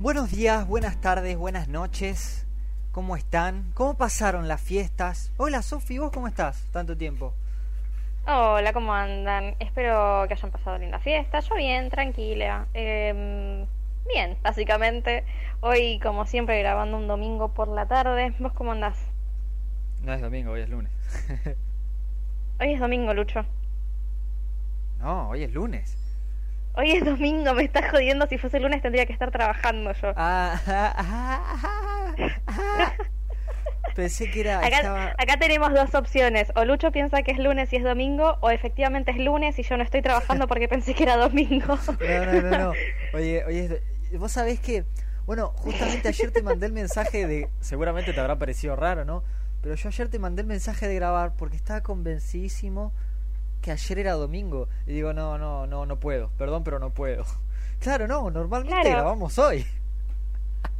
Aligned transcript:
Buenos 0.00 0.30
días, 0.30 0.66
buenas 0.66 0.98
tardes, 1.02 1.36
buenas 1.36 1.68
noches. 1.68 2.46
¿Cómo 2.90 3.16
están? 3.16 3.70
¿Cómo 3.74 3.98
pasaron 3.98 4.48
las 4.48 4.60
fiestas? 4.62 5.30
Hola 5.36 5.60
Sofi, 5.60 5.98
¿vos 5.98 6.10
cómo 6.10 6.26
estás? 6.26 6.66
Tanto 6.72 6.96
tiempo. 6.96 7.34
Hola, 8.26 8.72
¿cómo 8.72 8.94
andan? 8.94 9.56
Espero 9.58 10.24
que 10.26 10.34
hayan 10.34 10.50
pasado 10.50 10.78
linda 10.78 10.98
fiesta. 11.00 11.40
Yo 11.40 11.54
bien, 11.54 11.90
tranquila. 11.90 12.66
Em, 12.72 13.66
bien, 14.08 14.38
básicamente. 14.42 15.24
Hoy, 15.60 15.98
como 16.00 16.24
siempre, 16.24 16.58
grabando 16.60 16.96
un 16.96 17.06
domingo 17.06 17.52
por 17.52 17.68
la 17.68 17.86
tarde. 17.86 18.34
¿Vos 18.38 18.52
cómo 18.54 18.72
andás? 18.72 18.96
No 20.00 20.14
es 20.14 20.20
domingo, 20.22 20.52
hoy 20.52 20.62
es 20.62 20.68
lunes. 20.70 20.92
Hoy 22.60 22.74
es 22.74 22.80
domingo, 22.80 23.12
Lucho. 23.14 23.44
no, 24.98 25.30
hoy 25.30 25.44
es 25.44 25.52
lunes. 25.52 25.96
Hoy 26.74 26.92
es 26.92 27.04
domingo, 27.04 27.52
me 27.54 27.64
estás 27.64 27.90
jodiendo. 27.90 28.26
Si 28.26 28.38
fuese 28.38 28.60
lunes 28.60 28.80
tendría 28.82 29.04
que 29.06 29.12
estar 29.12 29.30
trabajando 29.30 29.92
yo. 29.92 30.12
Ah, 30.16 30.60
ah, 30.66 30.94
ah, 30.96 32.14
ah, 32.16 32.34
ah. 32.46 32.92
Pensé 33.94 34.30
que 34.30 34.40
era... 34.40 34.58
Acá, 34.58 34.76
estaba- 34.76 35.14
acá 35.18 35.36
tenemos 35.38 35.74
dos 35.74 35.94
opciones. 35.94 36.52
O 36.54 36.64
Lucho 36.64 36.92
piensa 36.92 37.22
que 37.22 37.32
es 37.32 37.38
lunes 37.38 37.72
y 37.72 37.76
es 37.76 37.82
domingo, 37.82 38.36
o 38.40 38.50
efectivamente 38.50 39.10
es 39.10 39.18
lunes 39.18 39.58
y 39.58 39.62
yo 39.64 39.76
no 39.76 39.82
estoy 39.82 40.00
trabajando 40.00 40.46
porque 40.46 40.68
pensé 40.68 40.94
que 40.94 41.02
era 41.02 41.16
domingo. 41.16 41.76
No, 42.00 42.24
no, 42.32 42.42
no, 42.42 42.58
no. 42.58 42.72
Oye, 43.14 43.44
oye, 43.44 43.82
vos 44.16 44.30
sabés 44.30 44.60
que, 44.60 44.84
bueno, 45.26 45.48
justamente 45.56 46.06
ayer 46.08 46.30
te 46.30 46.42
mandé 46.42 46.66
el 46.66 46.72
mensaje 46.72 47.26
de, 47.26 47.48
seguramente 47.58 48.12
te 48.12 48.20
habrá 48.20 48.38
parecido 48.38 48.76
raro, 48.76 49.04
¿no? 49.04 49.24
Pero 49.60 49.74
yo 49.74 49.88
ayer 49.88 50.08
te 50.08 50.18
mandé 50.20 50.42
el 50.42 50.48
mensaje 50.48 50.86
de 50.86 50.94
grabar 50.94 51.34
porque 51.36 51.56
estaba 51.56 51.82
convencidísimo 51.82 52.92
que 53.60 53.70
ayer 53.72 53.98
era 53.98 54.12
domingo. 54.14 54.68
Y 54.86 54.92
digo, 54.94 55.12
no, 55.12 55.38
no, 55.38 55.66
no, 55.66 55.86
no 55.86 55.96
puedo. 56.00 56.30
Perdón, 56.38 56.64
pero 56.64 56.78
no 56.78 56.90
puedo. 56.90 57.24
Claro, 57.80 58.06
no, 58.06 58.30
normalmente 58.30 58.74
Claro. 58.82 58.90
grabamos 58.90 59.38
hoy. 59.38 59.64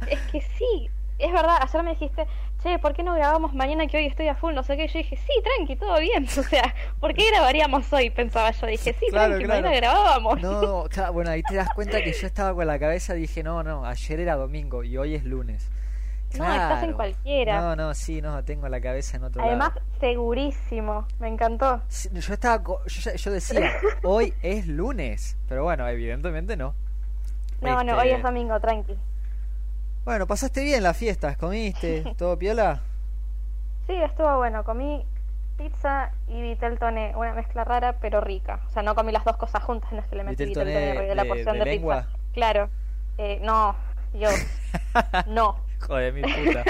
Es 0.07 0.19
que 0.31 0.39
sí, 0.41 0.87
es 1.17 1.33
verdad, 1.33 1.57
ayer 1.59 1.81
me 1.81 1.91
dijiste, 1.91 2.27
che, 2.61 2.77
¿por 2.77 2.93
qué 2.93 3.01
no 3.01 3.15
grabamos 3.15 3.55
mañana 3.55 3.87
que 3.87 3.97
hoy 3.97 4.05
estoy 4.05 4.27
a 4.27 4.35
full? 4.35 4.53
No 4.53 4.61
sé 4.61 4.77
qué, 4.77 4.87
yo 4.87 4.99
dije, 4.99 5.15
sí, 5.17 5.33
tranqui, 5.43 5.77
todo 5.77 5.99
bien. 5.99 6.25
O 6.37 6.43
sea, 6.43 6.75
¿por 6.99 7.15
qué 7.15 7.27
grabaríamos 7.31 7.91
hoy? 7.91 8.11
Pensaba 8.11 8.51
yo, 8.51 8.67
dije, 8.67 8.93
sí, 8.99 9.07
Claro, 9.09 9.29
tranqui, 9.29 9.45
claro. 9.45 9.61
mañana 9.63 9.75
grabábamos. 9.81 10.41
No, 10.43 10.83
claro, 10.91 11.13
bueno, 11.13 11.31
ahí 11.31 11.41
te 11.41 11.55
das 11.55 11.69
cuenta 11.73 12.03
que 12.03 12.13
yo 12.13 12.27
estaba 12.27 12.53
con 12.53 12.67
la 12.67 12.77
cabeza 12.77 13.15
dije, 13.15 13.41
no, 13.41 13.63
no, 13.63 13.83
ayer 13.83 14.19
era 14.19 14.35
domingo 14.35 14.83
y 14.83 14.95
hoy 14.97 15.15
es 15.15 15.23
lunes. 15.23 15.71
No, 16.37 16.51
estás 16.51 16.83
en 16.83 16.93
cualquiera. 16.93 17.61
No, 17.61 17.75
no, 17.75 17.93
sí, 17.93 18.21
no, 18.21 18.43
tengo 18.43 18.67
la 18.69 18.79
cabeza 18.79 19.17
en 19.17 19.23
otro 19.23 19.43
Además, 19.43 19.75
lado. 19.75 19.81
segurísimo, 19.99 21.07
me 21.19 21.27
encantó. 21.27 21.81
Sí, 21.87 22.09
Yo 22.13 22.33
estaba, 22.33 22.63
yo, 22.85 23.13
yo 23.15 23.31
decía, 23.31 23.73
hoy 24.03 24.33
es 24.41 24.67
lunes, 24.67 25.37
pero 25.47 25.63
bueno, 25.63 25.87
evidentemente 25.87 26.55
no. 26.55 26.73
No, 27.61 27.83
no, 27.83 27.91
Este, 27.91 27.93
hoy 27.93 28.09
es 28.09 28.23
domingo, 28.23 28.59
tranqui. 28.59 28.97
Bueno, 30.03 30.25
pasaste 30.25 30.63
bien 30.63 30.81
las 30.83 30.97
fiestas, 30.97 31.37
comiste, 31.37 32.03
todo 32.17 32.37
piola. 32.37 32.81
Sí, 33.87 33.93
estuvo 33.93 34.37
bueno, 34.37 34.63
comí 34.63 35.05
pizza 35.57 36.11
y 36.27 36.41
vitel 36.41 36.79
toné, 36.79 37.13
una 37.15 37.33
mezcla 37.33 37.63
rara 37.63 37.97
pero 38.01 38.21
rica. 38.21 38.61
O 38.67 38.69
sea, 38.71 38.81
no 38.81 38.95
comí 38.95 39.11
las 39.11 39.25
dos 39.25 39.37
cosas 39.37 39.63
juntas, 39.63 39.91
no 39.91 39.99
es 39.99 40.07
que 40.07 40.15
le 40.15 40.23
metí 40.23 40.45
¿Vitel 40.45 40.47
vitel 40.49 40.63
toné 40.63 40.73
toné 40.73 40.89
arriba 40.91 41.09
de 41.09 41.15
la 41.15 41.25
porción 41.25 41.59
de 41.59 41.65
de, 41.65 41.77
pizza. 41.77 42.07
Claro. 42.33 42.69
Eh, 43.17 43.39
no, 43.43 43.75
yo, 44.13 44.29
no. 45.27 45.57
Joder, 45.87 46.13
mi 46.13 46.21
puta. 46.21 46.63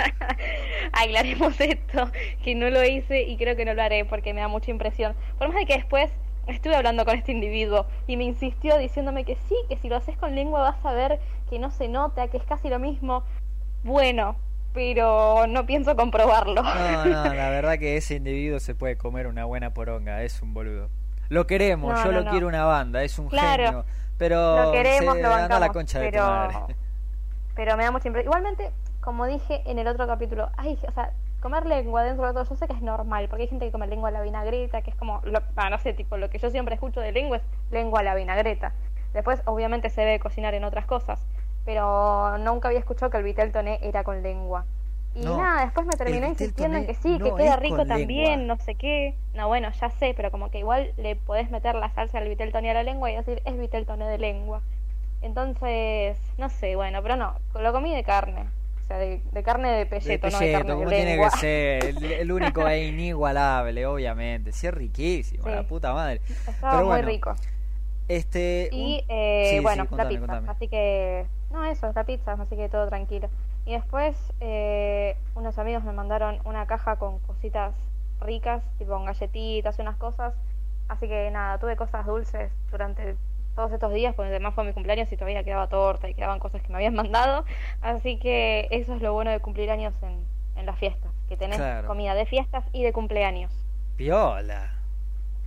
Aclaremos 0.94 1.60
esto, 1.60 2.10
que 2.44 2.56
no 2.56 2.70
lo 2.70 2.84
hice 2.84 3.24
y 3.24 3.38
creo 3.38 3.56
que 3.56 3.66
no 3.66 3.74
lo 3.74 3.82
haré 3.82 4.06
porque 4.06 4.34
me 4.34 4.42
da 4.42 4.48
mucha 4.48 4.72
impresión. 4.72 5.16
Por 5.38 5.48
más 5.50 5.58
de 5.58 5.66
que 5.66 5.76
después 5.76 6.12
estuve 6.48 6.76
hablando 6.76 7.06
con 7.06 7.16
este 7.16 7.32
individuo 7.32 7.86
y 8.08 8.18
me 8.18 8.24
insistió 8.24 8.78
diciéndome 8.78 9.24
que 9.26 9.36
sí, 9.48 9.56
que 9.70 9.78
si 9.78 9.90
lo 9.90 9.96
haces 9.98 10.18
con 10.18 10.36
lengua 10.36 10.62
vas 10.62 10.86
a 10.86 10.94
ver 10.94 11.20
que 11.50 11.60
no 11.60 11.72
se 11.72 11.88
nota, 11.88 12.28
que 12.28 12.38
es 12.38 12.44
casi 12.44 12.70
lo 12.70 12.80
mismo. 12.80 13.24
Bueno, 13.84 14.36
pero 14.74 15.48
no 15.48 15.66
pienso 15.66 15.96
comprobarlo. 15.96 16.64
No, 16.64 17.06
no, 17.06 17.26
la 17.34 17.50
verdad 17.50 17.78
que 17.78 17.98
ese 17.98 18.16
individuo 18.16 18.60
se 18.60 18.76
puede 18.76 18.98
comer 18.98 19.28
una 19.28 19.46
buena 19.46 19.74
poronga, 19.74 20.24
es 20.24 20.42
un 20.42 20.54
boludo. 20.54 20.90
Lo 21.30 21.48
queremos, 21.48 21.94
No, 21.94 22.04
yo 22.04 22.12
no, 22.12 22.22
lo 22.22 22.30
quiero 22.30 22.48
una 22.48 22.66
banda, 22.66 23.04
es 23.04 23.18
un 23.18 23.30
Claro. 23.30 23.64
genio. 23.64 23.86
Pero 24.18 24.66
lo 24.66 24.72
queremos, 24.72 25.16
se 25.16 25.24
lo 25.24 25.30
bancamos, 25.30 25.60
la 25.60 25.70
concha 25.70 26.00
de 26.00 26.12
tu 26.12 26.18
madre. 26.20 26.76
pero 27.56 27.78
me 27.78 27.84
da 27.84 27.92
mucha 27.92 28.08
impresión. 28.08 28.32
Igualmente, 28.32 28.72
como 29.02 29.26
dije 29.26 29.62
en 29.66 29.80
el 29.80 29.88
otro 29.88 30.08
capítulo, 30.08 30.50
ay, 30.58 30.78
o 30.88 30.92
sea, 30.92 31.12
comer 31.42 31.66
lengua 31.66 32.04
dentro 32.04 32.28
de 32.28 32.34
todo, 32.34 32.44
yo 32.44 32.56
sé 32.56 32.68
que 32.68 32.74
es 32.74 32.82
normal, 32.82 33.28
porque 33.30 33.44
hay 33.44 33.50
gente 33.50 33.66
que 33.66 33.72
come 33.72 33.88
lengua 33.88 34.10
a 34.10 34.12
la 34.12 34.22
vinagreta, 34.22 34.82
que 34.82 34.92
es 34.92 34.96
como, 34.96 35.22
lo- 35.24 35.42
ah, 35.56 35.70
no 35.70 35.78
sé, 35.80 35.94
tipo, 35.94 36.18
lo 36.18 36.30
que 36.30 36.38
yo 36.40 36.50
siempre 36.52 36.76
escucho 36.76 37.02
de 37.02 37.12
lengua 37.12 37.38
es 37.38 37.44
lengua 37.72 38.02
a 38.02 38.04
la 38.04 38.16
vinagreta. 38.16 38.74
Después, 39.14 39.42
obviamente, 39.46 39.90
se 39.90 40.02
debe 40.02 40.20
cocinar 40.20 40.54
en 40.54 40.64
otras 40.64 40.86
cosas, 40.86 41.20
pero 41.66 42.38
nunca 42.38 42.68
había 42.70 42.80
escuchado 42.80 43.10
que 43.12 43.18
el 43.18 43.24
vitel 43.24 43.52
toné 43.52 43.80
era 43.82 44.04
con 44.04 44.22
lengua. 44.24 44.66
Y 45.16 45.24
No, 45.26 45.36
nada, 45.36 45.66
después 45.66 45.86
me 45.86 45.98
terminó 45.98 46.26
insistiendo 46.28 46.78
en 46.78 46.86
que 46.86 46.94
sí, 46.94 47.18
no 47.18 47.26
que 47.26 47.34
queda 47.44 47.56
rico 47.58 47.86
también, 47.86 48.40
lengua. 48.40 48.48
no 48.48 48.58
sé 48.58 48.76
qué. 48.76 49.16
No, 49.34 49.48
bueno, 49.48 49.70
ya 49.72 49.90
sé, 49.90 50.14
pero 50.16 50.32
como 50.32 50.50
que 50.52 50.60
igual 50.60 50.94
le 50.98 51.16
podés 51.16 51.50
meter 51.52 51.76
la 51.76 51.90
salsa 51.90 52.20
del 52.20 52.30
vitel 52.30 52.52
toné 52.52 52.72
a 52.72 52.76
la 52.76 52.84
lengua 52.84 53.12
y 53.12 53.16
decir, 53.16 53.42
es 53.46 53.58
vitel 53.58 53.86
toné 53.86 54.08
de 54.08 54.18
lengua. 54.18 54.62
Entonces, 55.22 56.18
no 56.38 56.50
sé, 56.50 56.76
bueno, 56.76 57.02
pero 57.04 57.16
no, 57.16 57.36
lo 57.56 57.74
comí 57.74 57.94
de 57.96 58.04
carne. 58.04 58.46
Sea, 58.92 58.98
de, 59.00 59.22
de 59.32 59.44
carne 59.44 59.70
de 59.72 59.78
De 59.78 59.86
pelleto, 59.86 60.30
no 60.30 60.40
de 60.40 60.52
carne 60.52 60.74
como 60.74 60.90
de 60.90 60.96
tiene 60.96 61.12
lengua. 61.12 61.30
que 61.32 61.38
ser, 61.40 61.86
el, 61.86 62.04
el 62.12 62.32
único 62.32 62.68
e 62.68 62.88
inigualable, 62.88 63.86
obviamente. 63.86 64.52
Sí, 64.52 64.68
es 64.68 64.74
riquísimo, 64.74 65.44
Sí. 65.46 65.50
la 65.50 65.64
puta 65.64 65.94
madre. 65.94 66.22
Estaba 66.28 66.72
Pero 66.74 66.78
muy 66.78 66.86
bueno, 66.88 67.08
rico. 67.08 67.36
Este. 68.08 68.70
Y, 68.72 69.06
eh, 69.08 69.48
Sí, 69.50 69.56
sí, 69.58 69.60
bueno, 69.62 69.88
contame, 69.88 70.04
la 70.04 70.10
pizza. 70.10 70.20
contame. 70.28 70.50
Así 70.52 70.68
que, 70.68 71.26
no, 71.52 71.64
eso, 71.66 71.92
la 71.96 72.04
pizza, 72.04 72.34
así 72.34 72.56
que 72.58 72.68
todo 72.68 72.88
tranquilo. 72.90 73.30
Y 73.66 73.74
después, 73.74 74.18
eh, 74.42 75.16
unos 75.36 75.58
amigos 75.58 75.84
me 75.84 75.94
mandaron 75.94 76.40
una 76.46 76.66
caja 76.66 76.98
con 76.98 77.20
cositas 77.20 77.74
ricas, 78.20 78.62
tipo 78.78 78.92
con 78.92 79.06
galletitas 79.06 79.78
y 79.80 79.82
unas 79.82 79.96
cosas. 79.98 80.34
Así 80.90 81.08
que 81.08 81.32
nada, 81.32 81.58
tuve 81.60 81.78
cosas 81.78 82.06
dulces 82.06 82.52
durante 82.70 83.16
todos 83.56 83.72
estos 83.72 83.94
días, 83.94 84.14
porque 84.16 84.30
además 84.30 84.54
fue 84.56 84.64
mi 84.64 84.74
cumpleaños 84.74 85.12
y 85.12 85.16
todavía 85.18 85.44
quedaba 85.44 85.68
torta 85.68 86.10
y 86.10 86.14
quedaban 86.14 86.40
cosas 86.40 86.62
que 86.62 86.70
me 86.70 86.76
habían 86.76 86.94
mandado. 86.96 87.46
Así 87.82 88.18
que 88.20 88.68
eso 88.72 88.96
es 88.96 89.02
lo 89.02 89.14
bueno 89.14 89.32
de 89.32 89.40
cumplir 89.40 89.70
años 89.72 89.94
en, 90.02 90.24
en 90.56 90.66
las 90.66 90.78
fiestas, 90.80 91.12
que 91.30 91.38
tenés 91.38 91.58
Claro. 91.58 91.88
comida 91.88 92.14
de 92.16 92.26
fiestas 92.26 92.64
y 92.74 92.84
de 92.84 92.94
cumpleaños. 92.94 93.52
Piola. 93.98 94.72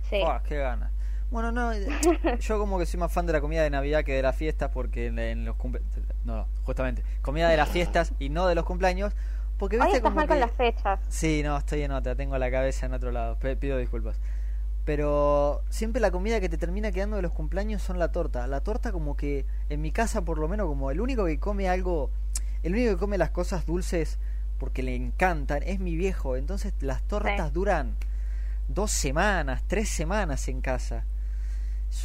Sí. 0.09 0.21
Qué 0.47 0.57
ganas. 0.57 0.91
Bueno, 1.31 1.51
no, 1.51 1.73
eh, 1.73 1.87
yo 2.39 2.59
como 2.59 2.77
que 2.77 2.85
soy 2.85 2.99
más 2.99 3.11
fan 3.11 3.25
de 3.25 3.33
la 3.33 3.41
comida 3.41 3.63
de 3.63 3.69
Navidad 3.71 4.03
que 4.03 4.13
de 4.13 4.21
las 4.21 4.35
fiestas 4.35 4.69
porque 4.69 5.07
en, 5.07 5.17
en 5.19 5.43
los 5.45 5.55
cumple... 5.55 5.81
No, 6.23 6.35
no, 6.37 6.47
justamente, 6.63 7.03
comida 7.21 7.49
de 7.49 7.57
las 7.57 7.69
fiestas 7.69 8.13
y 8.19 8.29
no 8.29 8.45
de 8.47 8.55
los 8.55 8.63
cumpleaños, 8.63 9.13
porque 9.57 9.77
Hoy 9.77 9.81
viste 9.83 9.97
estás 9.97 10.09
como 10.11 10.15
mal 10.17 10.27
con 10.27 10.39
las 10.39 10.51
fechas. 10.51 10.99
Sí, 11.09 11.41
no, 11.43 11.57
estoy 11.57 11.81
en 11.81 11.91
otra, 11.91 12.15
tengo 12.15 12.37
la 12.37 12.51
cabeza 12.51 12.85
en 12.85 12.93
otro 12.93 13.11
lado, 13.11 13.37
pido 13.59 13.77
disculpas. 13.77 14.19
Pero 14.85 15.63
siempre 15.69 15.99
la 15.99 16.11
comida 16.11 16.39
que 16.39 16.47
te 16.47 16.57
termina 16.57 16.91
quedando 16.91 17.15
de 17.15 17.23
los 17.23 17.31
cumpleaños 17.31 17.81
son 17.81 17.97
la 17.97 18.11
torta. 18.11 18.45
La 18.47 18.61
torta 18.61 18.91
como 18.91 19.17
que, 19.17 19.45
en 19.69 19.81
mi 19.81 19.91
casa 19.91 20.21
por 20.21 20.37
lo 20.37 20.47
menos, 20.47 20.67
como 20.67 20.91
el 20.91 21.01
único 21.01 21.25
que 21.25 21.39
come 21.39 21.67
algo, 21.67 22.11
el 22.63 22.73
único 22.73 22.91
que 22.91 22.97
come 22.97 23.17
las 23.17 23.31
cosas 23.31 23.65
dulces 23.65 24.19
porque 24.59 24.83
le 24.83 24.95
encantan 24.95 25.63
es 25.63 25.79
mi 25.79 25.95
viejo. 25.95 26.35
Entonces 26.35 26.73
las 26.81 27.01
tortas 27.01 27.47
Sí. 27.47 27.53
duran 27.53 27.95
dos 28.67 28.91
semanas, 28.91 29.63
tres 29.67 29.89
semanas 29.89 30.47
en 30.47 30.61
casa. 30.61 31.03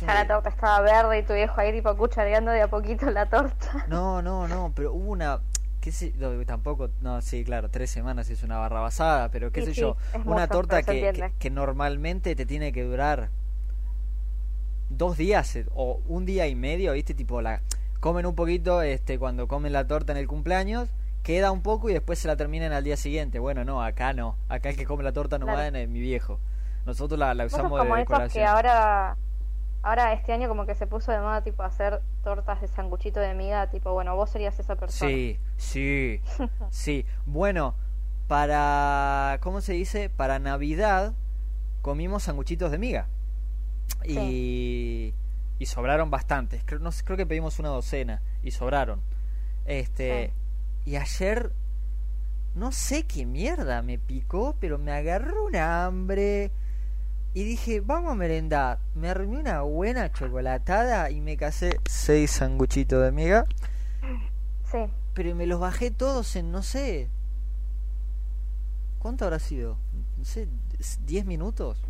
Ya 0.01 0.05
una- 0.05 0.15
la 0.15 0.27
torta 0.27 0.49
estaba 0.49 0.81
verde 0.81 1.19
y 1.19 1.23
tu 1.23 1.35
viejo 1.35 1.61
ahí 1.61 1.73
tipo 1.73 1.95
cuchareando 1.97 2.51
de 2.51 2.63
a 2.63 2.69
poquito 2.69 3.11
la 3.11 3.27
torta. 3.27 3.85
No, 3.89 4.23
no, 4.23 4.49
no, 4.49 4.73
pero 4.75 4.93
hubo 4.95 5.11
una, 5.11 5.41
qué 5.81 5.93
sé, 5.93 6.13
no, 6.19 6.31
tampoco, 6.47 6.91
no, 7.01 7.21
sí, 7.23 7.45
claro, 7.45 7.71
tres 7.71 7.91
semanas 7.91 8.31
es 8.31 8.43
una 8.43 8.59
barra 8.59 8.81
basada, 8.81 9.31
pero 9.31 9.51
qué 9.53 9.63
Sí, 9.63 9.67
sé 9.69 9.75
sí, 9.75 9.81
yo, 9.81 9.97
una 10.25 10.47
mucho, 10.47 10.49
torta 10.49 10.83
que, 10.83 11.33
que, 11.39 11.51
normalmente 11.51 12.35
te 12.37 12.47
tiene 12.47 12.73
que 12.73 12.85
durar 12.85 13.31
dos 14.89 15.17
días 15.17 15.57
eh, 15.57 15.67
o 15.75 16.01
un 16.09 16.27
día 16.27 16.47
y 16.49 16.55
medio, 16.55 16.93
viste, 16.93 17.15
tipo 17.15 17.41
la 17.41 17.63
comen 18.01 18.27
un 18.27 18.35
poquito, 18.35 18.83
este, 18.83 19.19
cuando 19.19 19.47
comen 19.49 19.73
la 19.73 19.87
torta 19.87 20.13
en 20.13 20.19
el 20.19 20.27
cumpleaños, 20.27 20.89
queda 21.23 21.51
un 21.53 21.63
poco 21.63 21.91
y 21.91 21.93
después 21.93 22.19
se 22.19 22.29
la 22.29 22.37
terminan 22.37 22.73
al 22.73 22.85
día 22.85 22.97
siguiente. 22.97 23.39
Bueno, 23.39 23.65
no, 23.65 23.83
acá 23.83 24.13
no, 24.15 24.37
acá 24.49 24.71
el 24.71 24.77
que 24.77 24.87
come 24.87 25.05
la 25.05 25.13
torta 25.13 25.39
nomás 25.39 25.57
Claro. 25.57 25.77
es 25.79 25.89
mi 25.89 26.01
viejo. 26.01 26.41
Nosotros 26.87 27.19
la, 27.19 27.35
usamos 27.45 27.73
como 27.77 27.97
de 27.97 28.03
esos 28.03 28.25
que 28.29 28.43
decoración. 28.43 28.47
ahora, 28.47 29.17
ahora 29.83 30.13
este 30.13 30.33
año 30.33 30.49
como 30.49 30.67
que 30.67 30.75
se 30.75 30.87
puso 30.87 31.13
de 31.13 31.21
moda 31.21 31.43
tipo 31.43 31.63
hacer 31.63 32.03
tortas 32.23 32.61
de 32.61 32.69
sanguchito 32.69 33.21
de 33.21 33.35
miga, 33.35 33.71
tipo, 33.71 33.93
bueno, 33.93 34.15
vos 34.15 34.31
serías 34.31 34.59
esa 34.59 34.77
persona. 34.77 35.11
Sí, 35.11 35.39
sí, 35.57 36.21
sí. 36.71 37.07
Bueno, 37.27 37.75
para, 38.29 39.39
¿cómo 39.41 39.61
se 39.61 39.73
dice? 39.73 40.11
Para 40.11 40.39
Navidad 40.39 41.15
comimos 41.83 42.25
sanguchitos 42.25 42.71
de 42.71 42.79
miga. 42.79 43.09
Y, 44.05 45.15
y 45.59 45.67
sobraron 45.67 46.11
bastantes. 46.11 46.63
Creo, 46.65 46.81
no 46.81 46.91
creo 47.05 47.17
que 47.17 47.27
pedimos 47.27 47.59
una 47.59 47.71
docena 47.71 48.23
y 48.43 48.51
sobraron. 48.53 49.03
Este, 49.67 50.33
y 50.85 50.97
ayer 50.97 51.53
no 52.55 52.73
sé 52.73 53.05
qué 53.05 53.27
mierda 53.27 53.83
me 53.83 53.99
picó, 53.99 54.57
pero 54.59 54.79
me 54.79 54.93
agarró 54.93 55.47
una 55.47 55.85
hambre 55.85 56.51
y 57.33 57.45
dije, 57.45 57.81
vamos 57.81 58.13
a 58.13 58.15
merendar. 58.15 58.79
Me 58.95 59.09
armé 59.09 59.39
una 59.39 59.63
buena 59.63 60.11
chocolatada 60.13 61.11
y 61.11 61.21
me 61.21 61.37
casé 61.37 61.79
seis 61.89 62.33
sanguchitos 62.33 63.03
de 63.03 63.13
miga. 63.13 63.47
Sí. 64.71 64.79
Pero 65.15 65.35
me 65.35 65.47
los 65.47 65.61
bajé 65.61 65.91
todos 65.91 66.35
en, 66.37 66.51
no 66.51 66.63
sé. 66.63 67.09
¿Cuánto 68.99 69.25
habrá 69.25 69.39
sido? 69.39 69.77
No 70.19 70.25
sé, 70.25 70.49
10 71.07 71.25
minutos. 71.25 71.83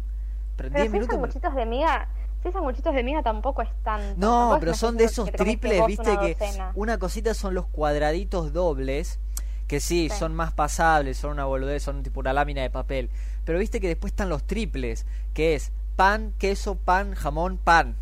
Pero, 0.56 0.70
10 0.70 0.90
minutos. 0.90 1.14
sanguchitos 1.14 1.54
de 1.54 1.66
miga, 1.66 2.08
si 2.42 2.52
sanguchitos 2.52 2.94
de 2.94 3.02
miga 3.02 3.22
tampoco 3.22 3.62
están. 3.62 4.18
No, 4.18 4.56
pero 4.60 4.74
son 4.74 4.96
de 4.96 5.04
esos 5.04 5.30
triples, 5.32 5.84
viste 5.86 6.16
que 6.18 6.36
una 6.74 6.98
cosita 6.98 7.34
son 7.34 7.54
los 7.54 7.66
cuadraditos 7.66 8.52
dobles, 8.52 9.18
que 9.66 9.80
sí, 9.80 10.08
son 10.08 10.34
más 10.34 10.52
pasables, 10.52 11.18
son 11.18 11.32
una 11.32 11.44
boludez, 11.44 11.82
son 11.82 12.02
tipo 12.02 12.20
una 12.20 12.32
lámina 12.32 12.62
de 12.62 12.70
papel. 12.70 13.10
Pero 13.44 13.58
viste 13.58 13.80
que 13.80 13.88
después 13.88 14.12
están 14.12 14.28
los 14.28 14.44
triples, 14.44 15.06
que 15.34 15.54
es 15.54 15.72
pan, 15.96 16.32
queso, 16.38 16.76
pan, 16.76 17.14
jamón, 17.14 17.58
pan. 17.58 17.96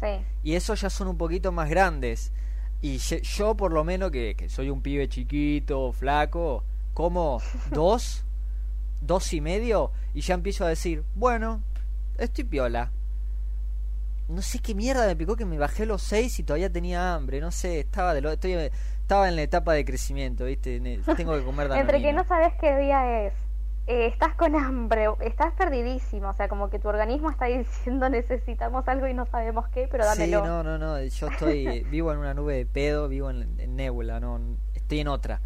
Sí. 0.00 0.24
Y 0.42 0.54
esos 0.54 0.80
ya 0.80 0.90
son 0.90 1.08
un 1.08 1.16
poquito 1.16 1.52
más 1.52 1.68
grandes. 1.68 2.32
Y 2.80 2.98
yo, 2.98 3.56
por 3.56 3.72
lo 3.72 3.84
menos, 3.84 4.10
que, 4.10 4.34
que 4.34 4.48
soy 4.48 4.68
un 4.68 4.82
pibe 4.82 5.08
chiquito, 5.08 5.92
flaco, 5.92 6.64
como 6.94 7.40
dos, 7.70 8.24
dos 9.00 9.32
y 9.32 9.40
medio, 9.40 9.92
y 10.14 10.20
ya 10.20 10.34
empiezo 10.34 10.64
a 10.64 10.68
decir, 10.68 11.04
bueno, 11.14 11.62
estoy 12.18 12.44
piola. 12.44 12.90
No 14.28 14.40
sé 14.40 14.60
qué 14.60 14.74
mierda 14.74 15.06
me 15.06 15.16
picó 15.16 15.36
que 15.36 15.44
me 15.44 15.58
bajé 15.58 15.84
los 15.84 16.02
seis 16.02 16.38
y 16.38 16.42
todavía 16.42 16.70
tenía 16.70 17.14
hambre, 17.14 17.40
no 17.40 17.50
sé, 17.50 17.80
estaba 17.80 18.14
de 18.14 18.20
lo, 18.20 18.32
estoy, 18.32 18.52
estaba 18.52 19.28
en 19.28 19.36
la 19.36 19.42
etapa 19.42 19.74
de 19.74 19.84
crecimiento, 19.84 20.44
viste, 20.44 20.80
tengo 21.16 21.36
que 21.36 21.44
comer 21.44 21.70
Entre 21.74 22.00
que 22.00 22.12
no 22.12 22.24
sabes 22.24 22.54
qué 22.60 22.76
día 22.78 23.26
es, 23.26 23.34
eh, 23.86 24.06
estás 24.06 24.34
con 24.34 24.54
hambre, 24.56 25.08
estás 25.20 25.52
perdidísimo, 25.54 26.28
o 26.28 26.32
sea, 26.34 26.48
como 26.48 26.70
que 26.70 26.78
tu 26.78 26.88
organismo 26.88 27.30
está 27.30 27.46
diciendo 27.46 28.08
necesitamos 28.08 28.86
algo 28.88 29.06
y 29.06 29.14
no 29.14 29.26
sabemos 29.26 29.68
qué, 29.68 29.88
pero 29.90 30.04
dámelo. 30.04 30.40
Sí, 30.42 30.48
no, 30.48 30.62
no, 30.62 30.78
no, 30.78 31.02
yo 31.02 31.26
estoy, 31.28 31.84
vivo 31.90 32.12
en 32.12 32.18
una 32.18 32.34
nube 32.34 32.56
de 32.56 32.66
pedo, 32.66 33.08
vivo 33.08 33.30
en, 33.30 33.58
en 33.58 33.76
nebula, 33.76 34.20
no, 34.20 34.40
estoy 34.74 35.00
en 35.00 35.08
otra. 35.08 35.40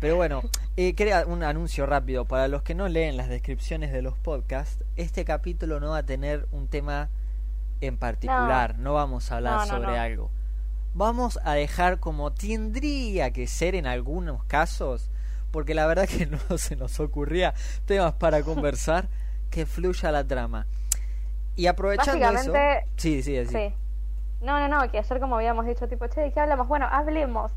Pero 0.00 0.14
bueno, 0.14 0.42
eh, 0.76 0.94
crea 0.94 1.26
un 1.26 1.42
anuncio 1.42 1.84
rápido. 1.84 2.24
Para 2.24 2.46
los 2.46 2.62
que 2.62 2.74
no 2.74 2.88
leen 2.88 3.16
las 3.16 3.28
descripciones 3.28 3.92
de 3.92 4.02
los 4.02 4.16
podcasts, 4.16 4.84
este 4.96 5.24
capítulo 5.24 5.80
no 5.80 5.90
va 5.90 5.98
a 5.98 6.02
tener 6.06 6.46
un 6.52 6.68
tema 6.68 7.10
en 7.80 7.96
particular. 7.96 8.78
No, 8.78 8.94
vamos 8.94 9.32
a 9.32 9.36
hablar 9.36 9.66
sobre 9.66 9.98
algo. 9.98 10.30
Vamos 10.94 11.38
a 11.44 11.54
dejar 11.54 11.98
como 11.98 12.32
tendría 12.32 13.32
que 13.32 13.46
ser 13.46 13.74
en 13.74 13.86
algunos 13.86 14.44
casos, 14.44 15.10
porque 15.50 15.74
la 15.74 15.86
verdad 15.86 16.08
que 16.08 16.26
no 16.50 16.58
se 16.58 16.76
nos 16.76 16.98
ocurría 17.00 17.54
temas 17.86 18.14
para 18.14 18.42
conversar, 18.42 19.08
que 19.50 19.66
fluya 19.66 20.12
la 20.12 20.26
trama. 20.26 20.66
Y 21.56 21.66
aprovechando 21.66 22.28
eso... 22.30 22.52
Sí, 22.96 23.22
sí, 23.22 23.44
sí. 23.46 23.74
No, 24.40 24.60
no, 24.60 24.68
no, 24.68 24.90
que 24.92 24.98
ayer 24.98 25.18
como 25.18 25.34
habíamos 25.34 25.66
dicho, 25.66 25.88
tipo, 25.88 26.06
che, 26.06 26.20
¿de 26.20 26.32
qué 26.32 26.38
hablamos? 26.38 26.68
Bueno, 26.68 26.86
hablemos 26.88 27.50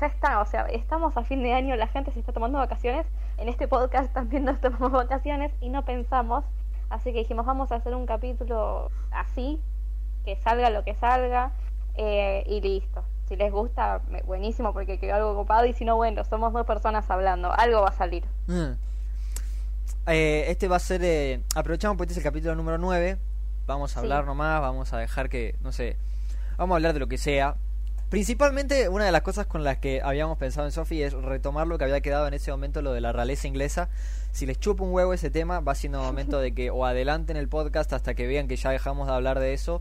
ya 0.00 0.06
está, 0.06 0.40
o 0.40 0.46
sea, 0.46 0.62
estamos 0.66 1.16
a 1.16 1.24
fin 1.24 1.42
de 1.42 1.52
año, 1.52 1.76
la 1.76 1.86
gente 1.86 2.10
se 2.10 2.20
está 2.20 2.32
tomando 2.32 2.58
vacaciones, 2.58 3.06
en 3.38 3.48
este 3.48 3.68
podcast 3.68 4.12
también 4.12 4.44
nos 4.44 4.60
tomamos 4.60 4.92
vacaciones 4.92 5.52
y 5.60 5.68
no 5.68 5.84
pensamos, 5.84 6.44
así 6.90 7.12
que 7.12 7.20
dijimos 7.20 7.46
vamos 7.46 7.70
a 7.72 7.76
hacer 7.76 7.94
un 7.94 8.06
capítulo 8.06 8.90
así, 9.10 9.60
que 10.24 10.36
salga 10.36 10.70
lo 10.70 10.84
que 10.84 10.94
salga 10.94 11.52
eh, 11.94 12.44
y 12.46 12.60
listo. 12.60 13.04
Si 13.32 13.36
les 13.36 13.50
gusta, 13.50 14.02
buenísimo 14.26 14.74
porque 14.74 14.98
quedó 14.98 15.14
algo 15.14 15.30
ocupado 15.30 15.64
y 15.64 15.72
si 15.72 15.86
no, 15.86 15.96
bueno, 15.96 16.22
somos 16.22 16.52
dos 16.52 16.66
personas 16.66 17.10
hablando, 17.10 17.50
algo 17.50 17.80
va 17.80 17.88
a 17.88 17.92
salir. 17.92 18.24
Mm. 18.46 18.72
Eh, 20.08 20.44
este 20.48 20.68
va 20.68 20.76
a 20.76 20.80
ser, 20.80 21.02
eh, 21.02 21.40
aprovechamos 21.54 21.96
porque 21.96 22.12
este 22.12 22.20
es 22.20 22.26
el 22.26 22.30
capítulo 22.30 22.54
número 22.56 22.76
9, 22.76 23.16
vamos 23.66 23.96
a 23.96 24.00
hablar 24.00 24.26
nomás, 24.26 24.60
vamos 24.60 24.92
a 24.92 24.98
dejar 24.98 25.30
que, 25.30 25.54
no 25.62 25.72
sé, 25.72 25.96
vamos 26.58 26.74
a 26.74 26.76
hablar 26.76 26.92
de 26.92 27.00
lo 27.00 27.06
que 27.06 27.16
sea, 27.16 27.56
Principalmente 28.10 28.90
una 28.90 29.06
de 29.06 29.12
las 29.12 29.22
cosas 29.22 29.46
con 29.46 29.64
las 29.64 29.78
que 29.78 30.02
habíamos 30.04 30.36
pensado 30.36 30.66
en 30.66 30.72
Sophie 30.72 31.06
es 31.06 31.14
retomar 31.14 31.66
lo 31.66 31.78
que 31.78 31.84
había 31.84 32.02
quedado 32.02 32.28
en 32.28 32.34
ese 32.34 32.50
momento, 32.50 32.82
lo 32.82 32.92
de 32.92 33.00
la 33.00 33.10
realeza 33.10 33.48
inglesa. 33.48 33.88
Si 34.32 34.44
les 34.44 34.60
chupa 34.60 34.84
un 34.84 34.92
huevo 34.92 35.14
ese 35.14 35.30
tema, 35.30 35.60
va 35.60 35.74
siendo 35.74 36.02
momento 36.02 36.38
de 36.38 36.52
que 36.52 36.70
o 36.70 36.84
adelanten 36.84 37.38
el 37.38 37.48
podcast 37.48 37.90
hasta 37.94 38.12
que 38.12 38.26
vean 38.26 38.48
que 38.48 38.56
ya 38.56 38.68
dejamos 38.68 39.06
de 39.06 39.14
hablar 39.14 39.40
de 39.40 39.54
eso, 39.54 39.80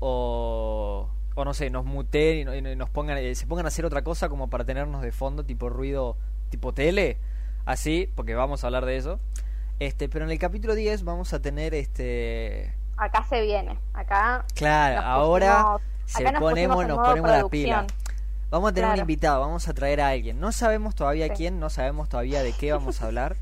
o, 0.00 1.10
o 1.38 1.44
no 1.44 1.54
sé, 1.54 1.70
nos 1.70 1.84
muteen 1.84 2.52
y, 2.52 2.74
nos 2.74 2.90
pongan, 2.90 3.16
eh, 3.18 3.32
se 3.36 3.46
pongan 3.46 3.64
a 3.64 3.68
hacer 3.68 3.86
otra 3.86 4.02
cosa 4.02 4.28
como 4.28 4.50
para 4.50 4.64
tenernos 4.64 5.02
de 5.02 5.12
fondo, 5.12 5.44
tipo 5.44 5.68
ruido, 5.68 6.16
tipo 6.50 6.74
tele, 6.74 7.16
así, 7.64 8.10
porque 8.16 8.34
vamos 8.34 8.64
a 8.64 8.66
hablar 8.66 8.84
de 8.84 8.96
eso. 8.96 9.20
Este, 9.78 10.08
pero 10.08 10.24
en 10.24 10.32
el 10.32 10.38
capítulo 10.40 10.74
10 10.74 11.04
vamos 11.04 11.32
a 11.32 11.40
tener 11.40 11.74
este 11.74 12.74
acá 12.96 13.22
se 13.22 13.40
viene, 13.42 13.78
acá 13.94 14.44
Claro, 14.56 15.00
ahora 15.00 15.76
se 16.06 16.24
ponemos, 16.32 16.84
nos 16.88 16.98
ponemos 16.98 17.30
la 17.30 17.48
pila. 17.48 17.86
Vamos 18.50 18.70
a 18.70 18.74
tener 18.74 18.90
un 18.90 18.98
invitado, 18.98 19.40
vamos 19.40 19.68
a 19.68 19.74
traer 19.74 20.00
a 20.00 20.08
alguien. 20.08 20.40
No 20.40 20.50
sabemos 20.50 20.96
todavía 20.96 21.28
quién, 21.28 21.60
no 21.60 21.70
sabemos 21.70 22.08
todavía 22.08 22.42
de 22.42 22.52
qué 22.52 22.72
vamos 22.72 23.00
a 23.00 23.06
hablar. 23.06 23.36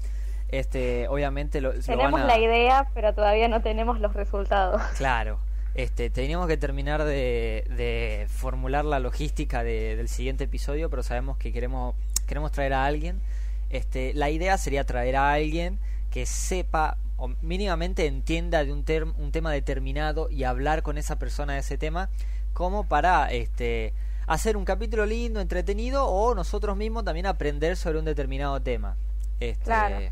Este, 0.49 1.08
obviamente 1.08 1.62
lo, 1.62 1.72
tenemos 1.72 2.20
la 2.20 2.38
idea, 2.38 2.88
pero 2.92 3.14
todavía 3.14 3.49
no 3.49 3.62
tenemos 3.62 4.00
los 4.00 4.12
resultados. 4.12 4.82
Claro. 4.99 5.38
Este, 5.76 6.08
teníamos 6.08 6.46
que 6.49 6.56
terminar 6.56 7.05
de, 7.05 8.26
formular 8.31 8.87
la 8.87 8.99
logística 8.99 9.62
del 9.62 10.08
siguiente 10.08 10.44
episodio, 10.44 10.88
pero 10.88 11.02
sabemos 11.02 11.37
que 11.37 11.52
queremos 11.52 11.94
queremos 12.26 12.50
traer 12.50 12.73
a 12.73 12.87
alguien. 12.87 13.20
Este, 13.69 14.14
la 14.14 14.31
idea 14.31 14.56
sería 14.56 14.84
traer 14.84 15.17
a 15.17 15.32
alguien 15.32 15.78
que 16.11 16.25
sepa 16.25 16.96
o 17.19 17.28
mínimamente 17.43 18.06
entienda 18.06 18.64
de 18.64 18.73
un, 18.73 18.84
un 19.19 19.32
tema 19.32 19.52
determinado 19.52 20.31
y 20.31 20.44
hablar 20.44 20.82
con 20.82 20.96
esa 20.96 21.19
persona 21.19 21.52
de 21.52 21.61
ese 21.61 21.76
tema 21.76 22.08
como 22.55 22.88
para 22.88 23.31
este 23.31 23.93
hacer 24.26 24.56
un 24.56 24.64
capítulo 24.64 25.05
lindo, 25.05 25.40
entretenido 25.40 26.06
o 26.06 26.34
nosotros 26.34 26.75
mismos 26.75 27.05
también 27.05 27.26
aprender 27.26 27.76
sobre 27.76 27.99
un 27.99 28.06
determinado 28.06 28.61
tema. 28.62 28.96
Este, 29.40 30.11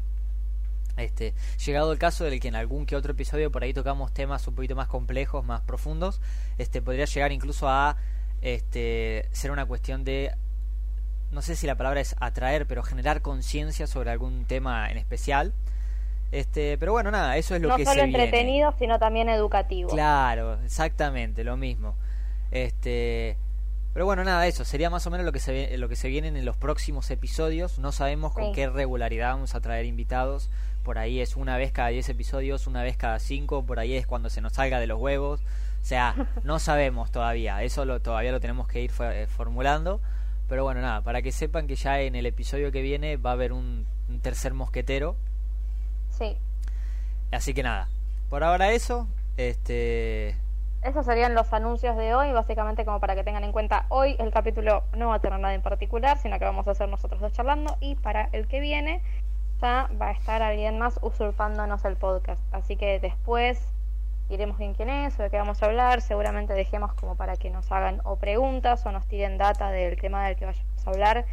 este, 0.96 1.34
llegado 1.64 1.92
el 1.92 1.98
caso 1.98 2.24
del 2.24 2.40
que 2.40 2.48
en 2.48 2.56
algún 2.56 2.86
que 2.86 2.96
otro 2.96 3.12
episodio 3.12 3.50
por 3.50 3.62
ahí 3.62 3.72
tocamos 3.72 4.12
temas 4.12 4.46
un 4.46 4.54
poquito 4.54 4.76
más 4.76 4.88
complejos, 4.88 5.44
más 5.44 5.60
profundos, 5.62 6.20
este 6.58 6.82
podría 6.82 7.04
llegar 7.06 7.32
incluso 7.32 7.68
a 7.68 7.96
este 8.40 9.28
ser 9.32 9.50
una 9.50 9.66
cuestión 9.66 10.04
de 10.04 10.32
no 11.32 11.42
sé 11.42 11.56
si 11.56 11.66
la 11.66 11.74
palabra 11.74 12.00
es 12.00 12.14
atraer, 12.20 12.66
pero 12.66 12.82
generar 12.82 13.20
conciencia 13.20 13.86
sobre 13.86 14.10
algún 14.10 14.44
tema 14.44 14.90
en 14.90 14.98
especial. 14.98 15.52
Este, 16.30 16.78
pero 16.78 16.92
bueno, 16.92 17.10
nada, 17.10 17.36
eso 17.36 17.54
es 17.54 17.62
lo 17.62 17.76
que 17.76 17.84
se 17.84 17.90
No 17.90 17.90
solo 17.92 18.02
entretenido, 18.04 18.72
sino 18.78 18.98
también 18.98 19.28
educativo. 19.28 19.90
Claro, 19.90 20.60
exactamente, 20.64 21.44
lo 21.44 21.56
mismo. 21.56 21.96
Este, 22.50 23.36
pero 23.92 24.06
bueno, 24.06 24.24
nada, 24.24 24.46
eso 24.46 24.64
sería 24.64 24.90
más 24.90 25.06
o 25.06 25.10
menos 25.10 25.24
lo 25.24 25.32
que 25.32 25.38
se 25.38 25.76
lo 25.78 25.88
que 25.88 25.96
se 25.96 26.08
viene 26.08 26.28
en 26.28 26.44
los 26.44 26.56
próximos 26.56 27.10
episodios. 27.10 27.78
No 27.78 27.92
sabemos 27.92 28.32
con 28.32 28.52
qué 28.52 28.68
regularidad 28.68 29.34
vamos 29.34 29.54
a 29.54 29.60
traer 29.60 29.86
invitados. 29.86 30.50
Por 30.84 30.98
ahí 30.98 31.20
es 31.20 31.34
una 31.34 31.56
vez 31.56 31.72
cada 31.72 31.88
10 31.88 32.10
episodios, 32.10 32.66
una 32.66 32.82
vez 32.82 32.96
cada 32.96 33.18
5, 33.18 33.64
por 33.64 33.80
ahí 33.80 33.96
es 33.96 34.06
cuando 34.06 34.30
se 34.30 34.40
nos 34.40 34.52
salga 34.52 34.78
de 34.78 34.86
los 34.86 35.00
huevos. 35.00 35.40
O 35.40 35.84
sea, 35.84 36.14
no 36.44 36.58
sabemos 36.58 37.10
todavía, 37.10 37.62
eso 37.64 37.84
lo, 37.84 38.00
todavía 38.00 38.30
lo 38.30 38.40
tenemos 38.40 38.68
que 38.68 38.82
ir 38.82 38.92
eh, 39.00 39.26
formulando. 39.26 40.00
Pero 40.48 40.62
bueno, 40.62 40.82
nada, 40.82 41.00
para 41.00 41.22
que 41.22 41.32
sepan 41.32 41.66
que 41.66 41.74
ya 41.74 42.00
en 42.00 42.14
el 42.14 42.26
episodio 42.26 42.70
que 42.70 42.82
viene 42.82 43.16
va 43.16 43.30
a 43.30 43.32
haber 43.32 43.52
un, 43.52 43.86
un 44.08 44.20
tercer 44.20 44.54
mosquetero. 44.54 45.16
Sí. 46.10 46.36
Así 47.32 47.54
que 47.54 47.62
nada, 47.62 47.88
por 48.28 48.44
ahora 48.44 48.70
eso. 48.72 49.08
Este, 49.36 50.36
esos 50.84 51.06
serían 51.06 51.34
los 51.34 51.50
anuncios 51.54 51.96
de 51.96 52.14
hoy, 52.14 52.30
básicamente 52.32 52.84
como 52.84 53.00
para 53.00 53.14
que 53.14 53.24
tengan 53.24 53.42
en 53.42 53.52
cuenta 53.52 53.86
hoy 53.88 54.16
el 54.18 54.30
capítulo 54.30 54.84
no 54.94 55.08
va 55.08 55.14
a 55.14 55.18
tener 55.18 55.40
nada 55.40 55.54
en 55.54 55.62
particular, 55.62 56.18
sino 56.18 56.38
que 56.38 56.44
vamos 56.44 56.68
a 56.68 56.72
hacer 56.72 56.90
nosotros 56.90 57.22
dos 57.22 57.32
charlando 57.32 57.78
y 57.80 57.94
para 57.94 58.28
el 58.32 58.46
que 58.46 58.60
viene 58.60 59.00
va 59.64 60.08
a 60.08 60.12
estar 60.12 60.42
alguien 60.42 60.78
más 60.78 60.98
usurpándonos 61.02 61.84
el 61.84 61.96
podcast. 61.96 62.40
Así 62.52 62.76
que 62.76 63.00
después 63.00 63.60
iremos 64.30 64.58
bien 64.58 64.74
quién 64.74 64.88
es 64.88 65.18
o 65.18 65.22
de 65.22 65.30
qué 65.30 65.36
vamos 65.36 65.62
a 65.62 65.66
hablar, 65.66 66.00
seguramente 66.00 66.54
dejemos 66.54 66.94
como 66.94 67.16
para 67.16 67.36
que 67.36 67.50
nos 67.50 67.70
hagan 67.70 68.00
o 68.04 68.16
preguntas 68.16 68.84
o 68.86 68.92
nos 68.92 69.06
tiren 69.06 69.38
data 69.38 69.70
del 69.70 69.98
tema 70.00 70.26
del 70.26 70.36
que 70.36 70.46
vayamos 70.46 70.86
a 70.86 70.90
hablar 70.90 71.26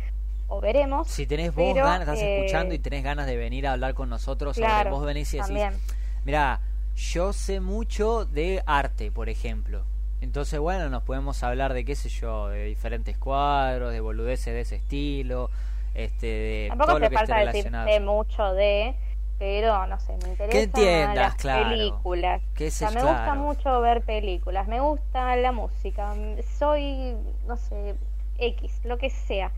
o 0.47 0.59
veremos. 0.59 1.07
Si 1.07 1.25
tenés 1.25 1.53
vos 1.53 1.73
ganas, 1.73 2.01
estás 2.01 2.19
escuchando 2.19 2.73
y 2.73 2.77
eh, 2.77 2.79
tenés 2.79 3.03
ganas 3.03 3.25
de 3.25 3.37
venir 3.37 3.67
a 3.67 3.73
hablar 3.73 3.93
con 3.93 4.09
nosotros, 4.09 4.57
claro, 4.57 4.91
vos 4.91 5.05
venís 5.05 5.33
y 5.33 5.37
decís, 5.37 5.79
mira, 6.25 6.59
yo 6.95 7.31
sé 7.33 7.59
mucho 7.59 8.25
de 8.25 8.61
arte, 8.65 9.11
por 9.11 9.29
ejemplo. 9.29 9.83
Entonces, 10.19 10.59
bueno, 10.59 10.89
nos 10.89 11.01
podemos 11.03 11.41
hablar 11.41 11.73
de, 11.73 11.83
qué 11.83 11.95
sé 11.95 12.09
yo, 12.09 12.49
de 12.49 12.65
diferentes 12.65 13.17
cuadros, 13.17 13.91
de 13.91 14.01
boludeces 14.01 14.53
de 14.53 14.61
ese 14.61 14.75
estilo, 14.75 15.49
este, 15.93 16.25
de 16.25 16.65
Tampoco 16.69 16.91
todo 16.91 16.99
lo 16.99 17.09
que 17.09 17.15
falta 17.15 17.37
decir 17.37 17.71
de 17.71 17.99
mucho 17.99 18.53
de, 18.53 18.95
pero 19.37 19.87
no 19.87 19.99
sé, 19.99 20.17
me 20.23 20.29
interesan 20.29 21.15
las 21.15 21.35
películas. 21.35 22.41
Que 22.55 22.67
o 22.67 22.71
sea, 22.71 22.91
me 22.91 23.03
gusta 23.03 23.35
mucho 23.35 23.81
ver 23.81 24.01
películas, 24.01 24.67
me 24.67 24.79
gusta 24.79 25.35
la 25.35 25.51
música, 25.51 26.13
soy, 26.57 27.15
no 27.47 27.57
sé, 27.57 27.95
X, 28.37 28.81
lo 28.83 28.97
que 28.97 29.09
sea. 29.09 29.51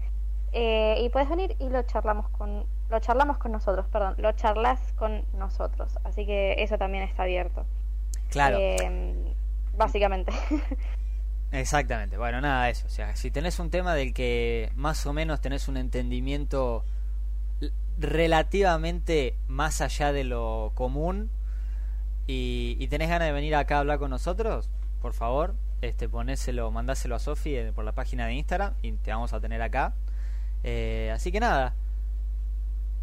Eh, 0.51 1.01
y 1.01 1.09
puedes 1.09 1.29
venir 1.29 1.55
y 1.59 1.69
lo 1.69 1.81
charlamos 1.83 2.29
con 2.29 2.65
lo 2.89 2.99
charlamos 2.99 3.39
con 3.39 3.51
nosotros, 3.51 3.87
perdón, 3.91 4.15
lo 4.17 4.31
charlas 4.33 4.79
con 4.93 5.25
nosotros. 5.33 5.97
Así 6.03 6.25
que 6.25 6.55
eso 6.59 6.77
también 6.77 7.03
está 7.03 7.23
abierto. 7.23 7.65
Claro. 8.29 8.57
Eh, 8.59 9.33
básicamente. 9.75 10.31
Exactamente, 11.53 12.17
bueno, 12.17 12.41
nada 12.41 12.65
de 12.65 12.71
eso. 12.71 12.87
O 12.87 12.89
sea, 12.89 13.15
si 13.15 13.29
tenés 13.29 13.59
un 13.59 13.69
tema 13.69 13.93
del 13.93 14.11
que 14.11 14.71
más 14.75 15.05
o 15.05 15.13
menos 15.13 15.39
tenés 15.39 15.67
un 15.67 15.77
entendimiento 15.77 16.83
relativamente 17.99 19.37
más 19.47 19.79
allá 19.79 20.11
de 20.11 20.23
lo 20.23 20.71
común 20.73 21.29
y, 22.25 22.87
tenés 22.87 23.07
ganas 23.07 23.27
de 23.27 23.33
venir 23.33 23.55
acá 23.55 23.75
a 23.77 23.79
hablar 23.81 23.99
con 23.99 24.09
nosotros, 24.09 24.71
por 24.99 25.13
favor, 25.13 25.53
este, 25.81 26.09
ponéselo, 26.09 26.71
mandáselo 26.71 27.15
a 27.15 27.19
Sofi 27.19 27.55
eh, 27.55 27.71
por 27.71 27.85
la 27.85 27.91
página 27.91 28.25
de 28.25 28.33
Instagram 28.33 28.73
y 28.81 28.91
te 28.93 29.11
vamos 29.11 29.33
a 29.33 29.39
tener 29.39 29.61
acá. 29.61 29.93
Eh, 30.63 31.11
así 31.13 31.31
que 31.31 31.39
nada, 31.39 31.75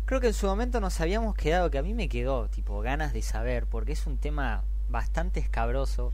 creo 0.06 0.20
que 0.20 0.26
en 0.26 0.34
su 0.34 0.46
momento 0.48 0.80
nos 0.80 1.00
habíamos 1.00 1.36
quedado, 1.36 1.70
que 1.70 1.78
a 1.78 1.82
mí 1.82 1.94
me 1.94 2.08
quedó, 2.08 2.48
tipo, 2.48 2.80
ganas 2.80 3.12
de 3.12 3.22
saber, 3.22 3.66
porque 3.66 3.92
es 3.92 4.08
un 4.08 4.18
tema 4.18 4.64
bastante 4.88 5.38
escabroso. 5.38 6.12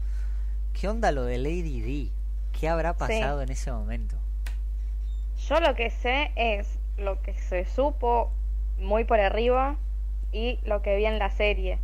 ¿Qué 0.74 0.86
onda 0.86 1.12
lo 1.12 1.24
de 1.24 1.38
Lady 1.38 1.80
D? 1.80 2.12
¿Qué 2.58 2.68
habrá 2.68 2.94
pasado 2.94 3.42
en 3.42 3.50
ese 3.50 3.70
momento? 3.70 4.16
Yo 5.48 5.60
lo 5.60 5.74
que 5.74 5.90
sé 5.90 6.32
es 6.36 6.78
lo 6.96 7.20
que 7.22 7.34
se 7.34 7.64
supo 7.66 8.32
muy 8.78 9.04
por 9.04 9.20
arriba 9.20 9.76
y 10.32 10.58
lo 10.64 10.82
que 10.82 10.96
vi 10.96 11.06
en 11.06 11.18
la 11.18 11.30
serie. 11.30 11.78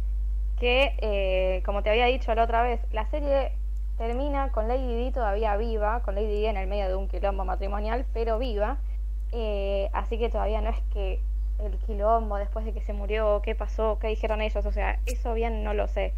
Que, 0.58 0.94
eh, 0.98 1.62
como 1.64 1.82
te 1.82 1.90
había 1.90 2.06
dicho 2.06 2.34
la 2.34 2.44
otra 2.44 2.62
vez, 2.62 2.80
la 2.92 3.06
serie 3.06 3.52
termina 3.98 4.50
con 4.50 4.68
Lady 4.68 4.96
Di 4.96 5.10
todavía 5.10 5.56
viva, 5.56 6.00
con 6.02 6.14
Lady 6.14 6.28
Di 6.28 6.46
en 6.46 6.56
el 6.56 6.66
medio 6.66 6.88
de 6.88 6.96
un 6.96 7.08
quilombo 7.08 7.44
matrimonial, 7.44 8.06
pero 8.12 8.38
viva. 8.38 8.78
Eh, 9.32 9.90
así 9.92 10.18
que 10.18 10.28
todavía 10.28 10.60
no 10.60 10.70
es 10.70 10.80
que 10.92 11.20
el 11.58 11.78
quilombo 11.78 12.36
después 12.36 12.64
de 12.64 12.72
que 12.72 12.80
se 12.80 12.92
murió, 12.92 13.42
qué 13.42 13.54
pasó, 13.54 13.98
qué 14.00 14.08
dijeron 14.08 14.40
ellos, 14.40 14.64
o 14.64 14.72
sea, 14.72 14.98
eso 15.06 15.34
bien 15.34 15.64
no 15.64 15.74
lo 15.74 15.86
sé. 15.88 16.14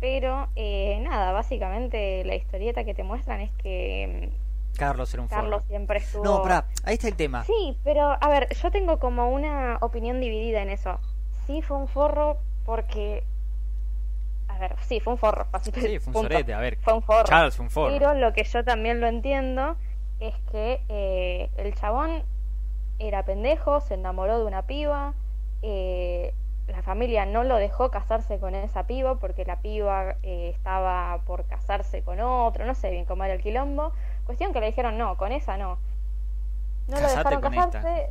Pero 0.00 0.48
eh, 0.56 0.98
nada, 1.02 1.32
básicamente 1.32 2.24
la 2.24 2.34
historieta 2.34 2.84
que 2.84 2.94
te 2.94 3.02
muestran 3.02 3.40
es 3.40 3.50
que 3.52 4.30
mm, 4.32 4.76
Carlos 4.76 5.12
era 5.14 5.22
un 5.22 5.28
Carlos 5.28 5.64
siempre 5.68 5.98
estuvo. 5.98 6.24
No, 6.24 6.42
para, 6.42 6.66
ahí 6.84 6.94
está 6.94 7.08
el 7.08 7.16
tema. 7.16 7.44
Sí, 7.44 7.78
pero 7.82 8.16
a 8.20 8.28
ver, 8.28 8.54
yo 8.54 8.70
tengo 8.70 8.98
como 8.98 9.30
una 9.30 9.78
opinión 9.80 10.20
dividida 10.20 10.62
en 10.62 10.70
eso. 10.70 10.98
Sí, 11.46 11.62
fue 11.62 11.76
un 11.78 11.88
forro 11.88 12.38
porque 12.64 13.24
a 14.48 14.58
ver, 14.58 14.76
sí, 14.82 15.00
fue 15.00 15.12
un 15.12 15.18
forro. 15.18 15.46
Sí, 15.62 15.98
fue 15.98 16.14
un 16.14 16.22
sorete, 16.22 16.54
a 16.54 16.60
ver. 16.60 16.78
Fue 16.78 16.94
un 16.94 17.02
forro. 17.02 17.24
Charles 17.24 17.56
fue 17.56 17.64
un 17.64 17.70
forro. 17.70 17.92
Pero 17.92 18.14
lo 18.14 18.32
que 18.32 18.44
yo 18.44 18.64
también 18.64 19.00
lo 19.00 19.06
entiendo 19.06 19.76
es 20.20 20.34
que 20.50 20.80
eh, 20.88 21.50
el 21.56 21.74
chabón 21.74 22.22
era 22.98 23.24
pendejo, 23.24 23.80
se 23.80 23.94
enamoró 23.94 24.38
de 24.38 24.44
una 24.44 24.62
piba, 24.62 25.14
eh, 25.62 26.32
la 26.68 26.82
familia 26.82 27.26
no 27.26 27.44
lo 27.44 27.56
dejó 27.56 27.90
casarse 27.90 28.38
con 28.38 28.54
esa 28.54 28.86
piba 28.86 29.16
porque 29.16 29.44
la 29.44 29.60
piba 29.60 30.16
eh, 30.22 30.50
estaba 30.52 31.20
por 31.24 31.44
casarse 31.44 32.02
con 32.02 32.20
otro, 32.20 32.64
no 32.64 32.74
sé 32.74 32.90
bien 32.90 33.04
cómo 33.04 33.24
era 33.24 33.34
el 33.34 33.42
quilombo. 33.42 33.92
Cuestión 34.24 34.52
que 34.52 34.60
le 34.60 34.66
dijeron, 34.66 34.98
no, 34.98 35.16
con 35.16 35.32
esa 35.32 35.56
no. 35.56 35.78
No 36.88 37.00
lo 37.00 37.08
dejaron 37.08 37.40
casarse. 37.40 38.10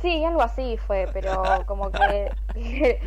Sí, 0.00 0.24
algo 0.24 0.42
así 0.42 0.76
fue, 0.76 1.08
pero 1.12 1.42
como 1.66 1.90
que 1.90 2.30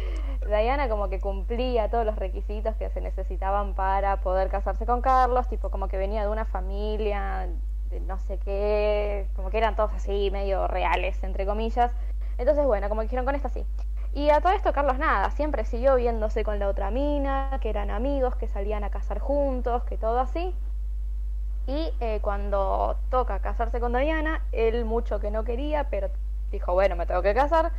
Diana 0.48 0.90
como 0.90 1.10
que 1.10 1.20
cumplía 1.20 1.90
todos 1.90 2.06
los 2.06 2.16
requisitos 2.16 2.76
que 2.76 2.90
se 2.90 3.02
necesitaban 3.02 3.74
para 3.74 4.18
poder 4.18 4.50
casarse 4.50 4.86
con 4.86 5.02
Carlos, 5.02 5.48
tipo 5.48 5.70
como 5.70 5.88
que 5.88 5.98
venía 5.98 6.24
de 6.24 6.30
una 6.30 6.46
familia 6.46 7.48
de 7.90 8.00
no 8.02 8.20
sé 8.20 8.38
qué, 8.40 9.28
como 9.36 9.50
que 9.50 9.58
eran 9.58 9.76
todos 9.76 9.94
así 9.94 10.30
medio 10.32 10.68
reales, 10.68 11.24
entre 11.24 11.46
comillas. 11.46 11.92
Entonces, 12.38 12.66
bueno, 12.66 12.88
como 12.88 13.02
dijeron 13.02 13.26
con 13.26 13.36
esta 13.36 13.50
sí. 13.50 13.66
Y 14.14 14.30
a 14.32 14.42
todo 14.42 14.54
esto 14.54 14.74
Carlos 14.74 14.98
nada, 14.98 15.30
siempre 15.32 15.66
siguió 15.66 15.96
viéndose 15.96 16.44
con 16.44 16.60
la 16.60 16.68
otra 16.68 16.92
mina, 16.92 17.60
que 17.62 17.70
eran 17.70 17.92
amigos, 17.92 18.36
que 18.36 18.48
salían 18.48 18.84
a 18.84 18.90
casar 18.90 19.20
juntos, 19.20 19.84
que 19.84 19.98
todo 19.98 20.20
así. 20.20 20.54
Y 21.68 21.94
eh, 22.00 22.20
cuando 22.22 22.98
toca 23.12 23.40
casarse 23.40 23.80
con 23.80 23.94
Diana, 23.94 24.42
él 24.52 24.86
mucho 24.86 25.20
que 25.20 25.30
no 25.30 25.44
quería, 25.44 25.90
pero 25.90 26.10
dijo, 26.52 26.74
bueno, 26.74 26.96
me 26.96 27.06
tengo 27.06 27.22
que 27.22 27.34
casar. 27.36 27.72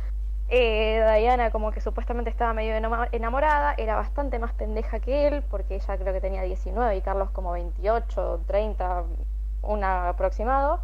Eh, 0.47 1.03
Diana 1.19 1.51
como 1.51 1.71
que 1.71 1.81
supuestamente 1.81 2.29
estaba 2.29 2.53
medio 2.53 2.75
enamorada, 3.11 3.73
era 3.77 3.95
bastante 3.95 4.39
más 4.39 4.53
pendeja 4.53 4.99
que 4.99 5.27
él, 5.27 5.43
porque 5.49 5.75
ella 5.75 5.97
creo 5.97 6.13
que 6.13 6.21
tenía 6.21 6.41
19 6.43 6.95
y 6.95 7.01
Carlos 7.01 7.31
como 7.31 7.51
28, 7.51 8.41
30, 8.47 9.03
un 9.63 9.83
aproximado. 9.83 10.79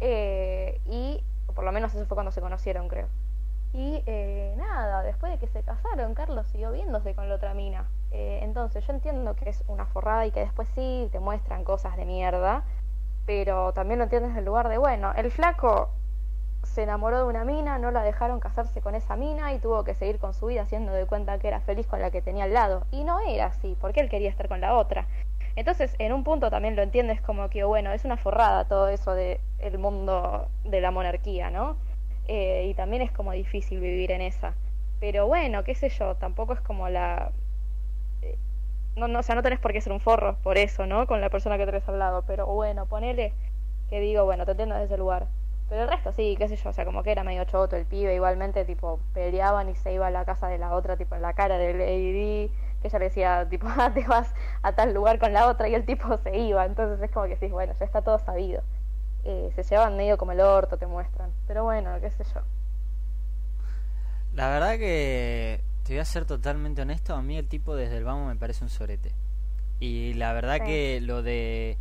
Eh, 0.00 0.80
y 0.86 1.22
por 1.54 1.64
lo 1.64 1.72
menos 1.72 1.94
eso 1.94 2.06
fue 2.06 2.16
cuando 2.16 2.32
se 2.32 2.40
conocieron, 2.40 2.88
creo. 2.88 3.06
Y 3.72 4.02
eh, 4.06 4.54
nada, 4.56 5.02
después 5.02 5.32
de 5.32 5.38
que 5.38 5.46
se 5.46 5.62
casaron, 5.62 6.14
Carlos 6.14 6.46
siguió 6.48 6.72
viéndose 6.72 7.14
con 7.14 7.28
la 7.28 7.36
otra 7.36 7.54
mina. 7.54 7.88
Eh, 8.10 8.40
entonces 8.42 8.84
yo 8.86 8.92
entiendo 8.92 9.36
que 9.36 9.48
es 9.48 9.62
una 9.68 9.86
forrada 9.86 10.26
y 10.26 10.32
que 10.32 10.40
después 10.40 10.68
sí 10.74 11.08
te 11.12 11.20
muestran 11.20 11.62
cosas 11.62 11.96
de 11.96 12.04
mierda, 12.04 12.64
pero 13.26 13.72
también 13.72 13.98
lo 13.98 14.04
entiendes 14.04 14.34
del 14.34 14.44
lugar 14.44 14.68
de, 14.68 14.78
bueno, 14.78 15.12
el 15.16 15.30
flaco 15.30 15.90
se 16.64 16.82
enamoró 16.82 17.18
de 17.18 17.24
una 17.24 17.44
mina, 17.44 17.78
no 17.78 17.90
la 17.90 18.02
dejaron 18.02 18.40
casarse 18.40 18.80
con 18.82 18.94
esa 18.94 19.16
mina 19.16 19.52
y 19.54 19.58
tuvo 19.58 19.84
que 19.84 19.94
seguir 19.94 20.18
con 20.18 20.34
su 20.34 20.46
vida 20.46 20.62
haciendo 20.62 20.92
de 20.92 21.06
cuenta 21.06 21.38
que 21.38 21.48
era 21.48 21.60
feliz 21.60 21.86
con 21.86 22.00
la 22.00 22.10
que 22.10 22.22
tenía 22.22 22.44
al 22.44 22.54
lado. 22.54 22.86
Y 22.90 23.04
no 23.04 23.20
era 23.20 23.46
así, 23.46 23.76
porque 23.80 24.00
él 24.00 24.08
quería 24.08 24.30
estar 24.30 24.48
con 24.48 24.60
la 24.60 24.76
otra. 24.76 25.06
Entonces, 25.56 25.94
en 25.98 26.12
un 26.12 26.24
punto 26.24 26.50
también 26.50 26.76
lo 26.76 26.82
entiendes 26.82 27.20
como 27.20 27.50
que, 27.50 27.64
bueno, 27.64 27.92
es 27.92 28.04
una 28.04 28.16
forrada 28.16 28.64
todo 28.64 28.88
eso 28.88 29.14
de 29.14 29.40
el 29.58 29.78
mundo 29.78 30.48
de 30.64 30.80
la 30.80 30.90
monarquía, 30.90 31.50
¿no? 31.50 31.76
Eh, 32.32 32.68
y 32.68 32.74
también 32.74 33.02
es 33.02 33.10
como 33.10 33.32
difícil 33.32 33.80
vivir 33.80 34.12
en 34.12 34.20
esa. 34.20 34.54
Pero 35.00 35.26
bueno, 35.26 35.64
qué 35.64 35.74
sé 35.74 35.88
yo, 35.88 36.14
tampoco 36.14 36.52
es 36.52 36.60
como 36.60 36.88
la... 36.88 37.32
Eh, 38.22 38.38
no, 38.94 39.08
no, 39.08 39.18
o 39.18 39.22
sea, 39.24 39.34
no 39.34 39.42
tenés 39.42 39.58
por 39.58 39.72
qué 39.72 39.80
ser 39.80 39.92
un 39.92 39.98
forro 39.98 40.36
por 40.44 40.56
eso, 40.56 40.86
¿no? 40.86 41.08
Con 41.08 41.20
la 41.20 41.28
persona 41.28 41.58
que 41.58 41.66
te 41.66 41.76
has 41.76 41.88
hablado, 41.88 42.22
pero 42.28 42.46
bueno, 42.46 42.86
ponele 42.86 43.32
que 43.88 43.98
digo, 43.98 44.24
bueno, 44.26 44.44
te 44.44 44.52
entiendo 44.52 44.76
desde 44.76 44.94
el 44.94 45.00
lugar. 45.00 45.26
Pero 45.68 45.82
el 45.82 45.88
resto 45.88 46.12
sí, 46.12 46.36
qué 46.38 46.48
sé 46.48 46.54
yo, 46.54 46.70
o 46.70 46.72
sea, 46.72 46.84
como 46.84 47.02
que 47.02 47.10
era 47.10 47.24
medio 47.24 47.44
choto 47.46 47.74
el 47.74 47.84
pibe, 47.84 48.14
igualmente, 48.14 48.64
tipo, 48.64 49.00
peleaban 49.12 49.68
y 49.68 49.74
se 49.74 49.92
iba 49.92 50.06
a 50.06 50.10
la 50.12 50.24
casa 50.24 50.46
de 50.46 50.58
la 50.58 50.72
otra, 50.74 50.96
tipo, 50.96 51.16
en 51.16 51.22
la 51.22 51.32
cara 51.32 51.58
del 51.58 51.80
AD, 51.80 52.52
que 52.80 52.88
ella 52.88 52.98
le 53.00 53.04
decía, 53.06 53.48
tipo, 53.50 53.66
ah, 53.76 53.90
te 53.92 54.06
vas 54.06 54.32
a 54.62 54.72
tal 54.76 54.94
lugar 54.94 55.18
con 55.18 55.32
la 55.32 55.48
otra, 55.48 55.68
y 55.68 55.74
el 55.74 55.84
tipo 55.84 56.16
se 56.18 56.38
iba, 56.38 56.64
entonces 56.64 57.02
es 57.02 57.10
como 57.10 57.26
que 57.26 57.36
sí, 57.36 57.48
bueno, 57.48 57.74
ya 57.76 57.84
está 57.84 58.02
todo 58.02 58.20
sabido. 58.20 58.62
Eh, 59.24 59.50
se 59.54 59.62
llevan 59.62 59.96
medio 59.96 60.16
como 60.16 60.32
el 60.32 60.40
orto, 60.40 60.78
te 60.78 60.86
muestran, 60.86 61.30
pero 61.46 61.64
bueno, 61.64 61.90
qué 62.00 62.10
sé 62.10 62.24
yo. 62.34 62.40
La 64.34 64.48
verdad 64.48 64.78
que, 64.78 65.60
te 65.84 65.92
voy 65.92 66.00
a 66.00 66.04
ser 66.04 66.24
totalmente 66.24 66.82
honesto, 66.82 67.14
a 67.14 67.22
mí 67.22 67.36
el 67.36 67.48
tipo 67.48 67.74
desde 67.74 67.98
el 67.98 68.04
vamos 68.04 68.28
me 68.28 68.36
parece 68.36 68.64
un 68.64 68.70
sorete. 68.70 69.12
Y 69.80 70.14
la 70.14 70.32
verdad 70.32 70.60
que 70.64 71.00
lo 71.00 71.22
de 71.22 71.78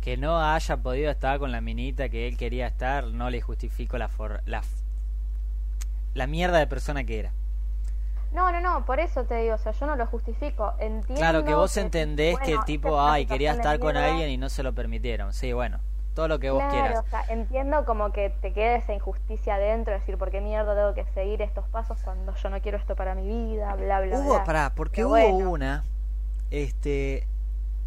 que 0.00 0.16
no 0.16 0.40
haya 0.40 0.76
podido 0.76 1.10
estar 1.10 1.38
con 1.38 1.50
la 1.50 1.60
minita 1.60 2.08
que 2.08 2.28
él 2.28 2.36
quería 2.36 2.66
estar, 2.66 3.06
no 3.06 3.30
le 3.30 3.40
justifico 3.40 3.98
la, 3.98 4.10
la, 4.44 4.62
la 6.14 6.26
mierda 6.26 6.58
de 6.58 6.66
persona 6.66 7.02
que 7.04 7.18
era. 7.18 7.32
No, 8.32 8.52
no, 8.52 8.60
no, 8.60 8.84
por 8.84 9.00
eso 9.00 9.24
te 9.24 9.36
digo, 9.36 9.54
o 9.54 9.58
sea, 9.58 9.72
yo 9.72 9.86
no 9.86 9.96
lo 9.96 10.06
justifico. 10.06 10.74
Entiendo 10.78 11.14
claro, 11.14 11.44
que 11.44 11.54
vos 11.54 11.76
entendés 11.76 12.38
que 12.40 12.52
el 12.52 12.64
tipo, 12.64 13.00
ay, 13.00 13.26
quería 13.26 13.52
estar 13.52 13.78
con 13.78 13.96
alguien 13.96 14.28
y 14.30 14.36
no 14.36 14.48
se 14.48 14.62
lo 14.62 14.74
permitieron. 14.74 15.32
Sí, 15.32 15.52
bueno, 15.52 15.80
todo 16.16 16.28
lo 16.28 16.38
que 16.40 16.50
vos 16.50 16.64
quieras. 16.70 17.04
O 17.06 17.10
sea, 17.10 17.24
entiendo 17.28 17.84
como 17.84 18.10
que 18.10 18.30
te 18.30 18.54
quede 18.54 18.76
esa 18.76 18.94
injusticia 18.94 19.58
dentro, 19.58 19.92
decir, 19.92 20.16
¿por 20.16 20.30
qué 20.30 20.40
mierda 20.40 20.74
tengo 20.74 20.94
que 20.94 21.04
seguir 21.12 21.42
estos 21.42 21.68
pasos 21.68 21.98
cuando 22.02 22.34
yo 22.34 22.48
no 22.48 22.60
quiero 22.62 22.78
esto 22.78 22.96
para 22.96 23.14
mi 23.14 23.26
vida? 23.26 23.74
Bla, 23.74 24.00
bla, 24.00 24.18
hubo, 24.18 24.34
bla. 24.36 24.44
Pará, 24.44 24.72
porque 24.74 25.04
hubo 25.04 25.18
una, 25.36 25.84
este, 26.50 27.28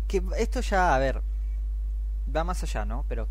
que 0.08 0.22
esto 0.38 0.62
ya, 0.62 0.94
a 0.94 1.00
ver, 1.00 1.24
va 2.34 2.44
más 2.44 2.62
allá, 2.62 2.86
¿no? 2.86 3.04
Pero 3.10 3.28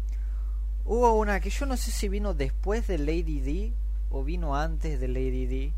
hubo 0.85 1.13
una 1.13 1.39
que 1.39 1.51
yo 1.51 1.65
no 1.65 1.77
sé 1.77 1.93
si 1.93 2.09
vino 2.09 2.35
después 2.35 2.89
de 2.89 2.99
Lady 2.99 3.41
D 3.41 3.73
o 4.11 4.25
vino 4.25 4.57
antes 4.57 4.99
de 4.99 5.07
Lady 5.07 5.47
D, 5.47 5.73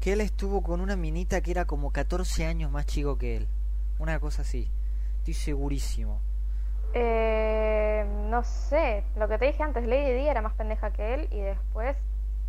que 0.00 0.12
él 0.12 0.20
estuvo 0.20 0.62
con 0.62 0.80
una 0.80 0.94
minita 0.94 1.40
que 1.40 1.50
era 1.50 1.64
como 1.64 1.90
14 1.90 2.46
años 2.46 2.70
más 2.70 2.86
chico 2.86 3.18
que 3.18 3.36
él. 3.36 3.48
Una 3.98 4.20
cosa 4.20 4.42
así. 4.42 4.68
Estoy 5.18 5.34
segurísimo. 5.34 6.20
Eh, 6.94 8.06
no 8.28 8.42
sé, 8.44 9.04
lo 9.16 9.28
que 9.28 9.38
te 9.38 9.46
dije 9.46 9.62
antes, 9.62 9.84
Lady 9.84 10.12
D 10.12 10.28
era 10.28 10.42
más 10.42 10.54
pendeja 10.54 10.92
que 10.92 11.14
él 11.14 11.28
y 11.30 11.40
después 11.40 11.96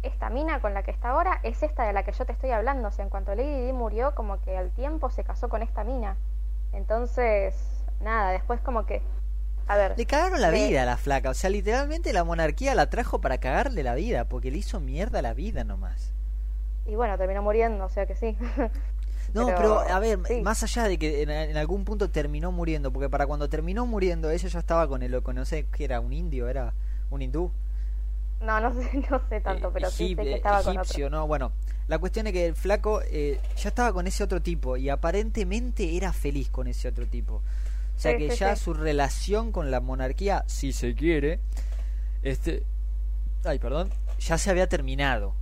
esta 0.03 0.29
mina 0.29 0.61
con 0.61 0.73
la 0.73 0.83
que 0.83 0.91
está 0.91 1.09
ahora 1.09 1.39
es 1.41 1.63
esta 1.63 1.83
de 1.83 1.93
la 1.93 2.03
que 2.03 2.11
yo 2.11 2.25
te 2.25 2.31
estoy 2.31 2.51
hablando. 2.51 2.89
O 2.89 2.91
sea, 2.91 3.03
en 3.03 3.09
cuanto 3.09 3.33
Lady 3.33 3.65
D 3.65 3.73
murió, 3.73 4.13
como 4.13 4.39
que 4.41 4.55
al 4.55 4.71
tiempo 4.71 5.09
se 5.09 5.23
casó 5.23 5.49
con 5.49 5.63
esta 5.63 5.83
mina. 5.83 6.15
Entonces, 6.73 7.55
nada, 8.01 8.31
después 8.31 8.61
como 8.61 8.85
que 8.85 9.01
a 9.67 9.77
ver, 9.77 9.95
le 9.97 10.05
cagaron 10.05 10.41
la 10.41 10.51
vida 10.51 10.83
a 10.83 10.85
la 10.85 10.97
flaca. 10.97 11.31
O 11.31 11.33
sea, 11.33 11.49
literalmente 11.49 12.13
la 12.13 12.23
monarquía 12.23 12.75
la 12.75 12.89
trajo 12.89 13.19
para 13.19 13.39
cagarle 13.39 13.81
la 13.81 13.95
vida, 13.95 14.25
porque 14.25 14.51
le 14.51 14.59
hizo 14.59 14.79
mierda 14.79 15.21
la 15.21 15.33
vida 15.33 15.63
nomás. 15.63 16.13
Y 16.85 16.95
bueno, 16.95 17.17
terminó 17.17 17.41
muriendo, 17.41 17.85
o 17.85 17.89
sea 17.89 18.05
que 18.05 18.15
sí. 18.15 18.37
no, 19.35 19.47
pero, 19.47 19.79
a 19.79 19.99
ver, 19.99 20.19
más 20.43 20.63
allá 20.63 20.83
de 20.87 20.97
que 20.97 21.21
en, 21.21 21.57
algún 21.57 21.83
punto 21.83 22.09
terminó 22.09 22.51
muriendo, 22.51 22.91
porque 22.91 23.09
para 23.09 23.27
cuando 23.27 23.49
terminó 23.49 23.85
muriendo 23.85 24.29
ella 24.29 24.47
ya 24.47 24.59
estaba 24.59 24.87
con 24.87 25.03
el, 25.03 25.21
no 25.21 25.45
sé, 25.45 25.65
que 25.65 25.83
era 25.83 25.99
un 25.99 26.13
indio, 26.13 26.47
era 26.47 26.73
un 27.09 27.21
hindú. 27.21 27.51
No, 28.41 28.59
no 28.61 28.73
sé, 28.73 28.89
no 29.09 29.21
sé 29.29 29.41
tanto, 29.41 29.71
pero 29.73 29.91
sí 29.91 30.15
sé 30.15 30.23
que 30.23 30.35
estaba 30.35 30.61
egipcio, 30.61 31.09
no, 31.09 31.27
bueno, 31.27 31.51
la 31.87 31.99
cuestión 31.99 32.27
es 32.27 32.33
que 32.33 32.45
el 32.47 32.55
flaco 32.55 33.01
eh, 33.05 33.39
ya 33.57 33.69
estaba 33.69 33.91
con 33.91 34.07
ese 34.07 34.23
otro 34.23 34.41
tipo 34.41 34.77
y 34.77 34.89
aparentemente 34.89 35.97
era 35.97 36.13
feliz 36.13 36.49
con 36.49 36.67
ese 36.67 36.87
otro 36.87 37.05
tipo. 37.05 37.35
O 37.35 37.99
sea 37.99 38.17
que 38.17 38.29
ya 38.29 38.55
su 38.55 38.73
relación 38.73 39.51
con 39.51 39.71
la 39.71 39.79
monarquía, 39.79 40.43
si 40.47 40.73
se 40.73 40.95
quiere, 40.95 41.39
este, 42.23 42.63
ay, 43.45 43.59
perdón, 43.59 43.89
ya 44.19 44.37
se 44.37 44.49
había 44.49 44.67
terminado. 44.67 45.33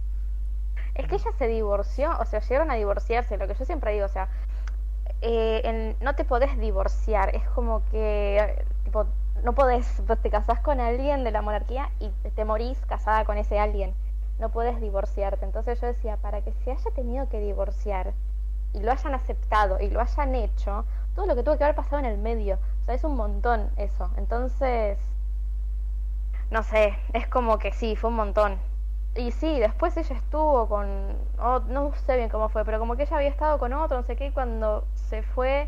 Es 0.96 1.08
que 1.08 1.16
ella 1.16 1.32
se 1.38 1.48
divorció, 1.48 2.12
o 2.20 2.26
sea, 2.26 2.40
llegaron 2.40 2.70
a 2.72 2.76
divorciarse, 2.76 3.38
lo 3.38 3.48
que 3.48 3.56
yo 3.56 3.66
siempre 3.66 3.94
digo, 3.94 4.06
o 4.06 4.10
sea, 4.10 4.30
eh, 5.22 5.96
no 6.02 6.16
te 6.16 6.26
podés 6.26 6.58
divorciar, 6.60 7.36
es 7.36 7.48
como 7.50 7.82
que, 7.90 8.64
tipo, 8.84 9.06
no 9.44 9.54
podés, 9.54 10.02
te 10.22 10.30
casás 10.30 10.60
con 10.60 10.80
alguien 10.80 11.24
de 11.24 11.32
la 11.32 11.42
monarquía 11.42 11.90
y 12.00 12.10
te 12.36 12.46
morís 12.46 12.78
casada 12.86 13.26
con 13.26 13.38
ese 13.38 13.60
alguien, 13.60 13.94
no 14.40 14.50
puedes 14.50 14.80
divorciarte. 14.82 15.46
Entonces 15.46 15.80
yo 15.82 15.88
decía, 15.88 16.18
para 16.18 16.42
que 16.42 16.54
se 16.64 16.72
haya 16.72 16.92
tenido 16.92 17.30
que 17.30 17.40
divorciar 17.40 18.14
y 18.74 18.80
lo 18.82 18.92
hayan 18.92 19.14
aceptado 19.16 19.80
y 19.80 19.90
lo 19.90 20.02
hayan 20.02 20.36
hecho, 20.36 20.86
todo 21.16 21.26
lo 21.26 21.36
que 21.36 21.44
tuvo 21.44 21.58
que 21.58 21.64
haber 21.64 21.76
pasado 21.76 22.00
en 22.00 22.06
el 22.06 22.18
medio, 22.18 22.60
o 22.82 22.86
sea, 22.86 22.96
es 22.96 23.04
un 23.04 23.16
montón 23.16 23.70
eso. 23.78 24.10
Entonces, 24.18 24.98
no 26.52 26.64
sé, 26.64 26.98
es 27.14 27.28
como 27.28 27.58
que 27.60 27.72
sí, 27.72 27.96
fue 27.96 28.10
un 28.10 28.18
montón. 28.18 28.73
Y 29.16 29.32
sí, 29.32 29.60
después 29.60 29.96
ella 29.96 30.16
estuvo 30.16 30.68
con, 30.68 31.16
no 31.38 31.92
sé 32.06 32.18
bien 32.18 32.30
cómo 32.30 32.50
fue, 32.50 32.66
pero 32.66 32.80
como 32.80 32.96
que 32.96 33.04
ella 33.04 33.18
había 33.18 33.30
estado 33.30 33.60
con 33.60 33.72
otro, 33.74 33.98
no 33.98 34.04
sé 34.04 34.16
qué, 34.16 34.28
y 34.28 34.32
cuando 34.32 34.88
se 34.96 35.22
fue, 35.22 35.68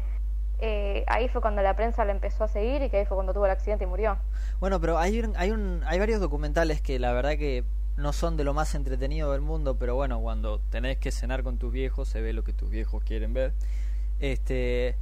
eh, 0.60 1.04
ahí 1.08 1.30
fue 1.30 1.42
cuando 1.42 1.62
la 1.62 1.76
prensa 1.76 2.04
la 2.06 2.12
empezó 2.12 2.46
a 2.46 2.48
seguir 2.48 2.82
y 2.82 2.90
que 2.90 2.98
ahí 2.98 3.06
fue 3.06 3.16
cuando 3.16 3.34
tuvo 3.34 3.46
el 3.46 3.52
accidente 3.52 3.84
y 3.84 3.88
murió. 3.88 4.18
Bueno, 4.60 4.82
pero 4.82 4.98
hay, 4.98 5.22
hay, 5.36 5.52
un, 5.52 5.84
hay 5.86 6.00
varios 6.00 6.20
documentales 6.20 6.82
que 6.82 6.98
la 6.98 7.14
verdad 7.14 7.32
que 7.32 7.64
no 7.98 8.14
son 8.14 8.36
de 8.36 8.44
lo 8.44 8.56
más 8.56 8.74
entretenido 8.74 9.32
del 9.32 9.42
mundo, 9.42 9.78
pero 9.78 9.96
bueno, 9.96 10.20
cuando 10.22 10.60
tenés 10.72 10.98
que 10.98 11.12
cenar 11.12 11.44
con 11.44 11.60
tus 11.60 11.72
viejos, 11.72 12.10
se 12.10 12.22
ve 12.22 12.34
lo 12.34 12.44
que 12.44 12.52
tus 12.52 12.72
viejos 12.72 13.04
quieren 13.04 13.34
ver. 13.34 13.54
Este, 14.20 14.96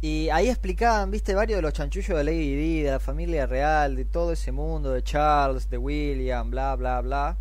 y 0.00 0.30
ahí 0.30 0.48
explicaban, 0.48 1.12
viste, 1.12 1.32
varios 1.36 1.58
de 1.58 1.62
los 1.62 1.72
chanchullos 1.74 2.18
de 2.18 2.24
Lady 2.24 2.56
Di, 2.56 2.82
de 2.82 2.90
la 2.90 2.98
familia 2.98 3.46
real, 3.46 3.94
de 3.94 4.04
todo 4.04 4.32
ese 4.32 4.50
mundo, 4.50 4.90
de 4.90 5.04
Charles, 5.04 5.70
de 5.70 5.78
William, 5.78 6.50
bla, 6.50 6.74
bla, 6.74 7.00
bla. 7.02 7.36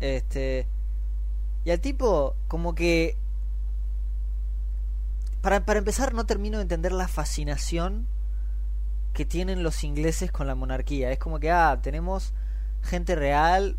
Este. 0.00 0.66
Y 1.64 1.70
al 1.70 1.80
tipo, 1.80 2.36
como 2.48 2.74
que. 2.74 3.16
Para, 5.40 5.64
para 5.64 5.78
empezar, 5.78 6.14
no 6.14 6.24
termino 6.26 6.58
de 6.58 6.62
entender 6.62 6.92
la 6.92 7.08
fascinación 7.08 8.06
que 9.12 9.24
tienen 9.24 9.62
los 9.62 9.84
ingleses 9.84 10.32
con 10.32 10.46
la 10.46 10.54
monarquía. 10.54 11.10
Es 11.12 11.18
como 11.18 11.38
que, 11.38 11.50
ah, 11.50 11.78
tenemos 11.82 12.32
gente 12.82 13.14
real, 13.14 13.76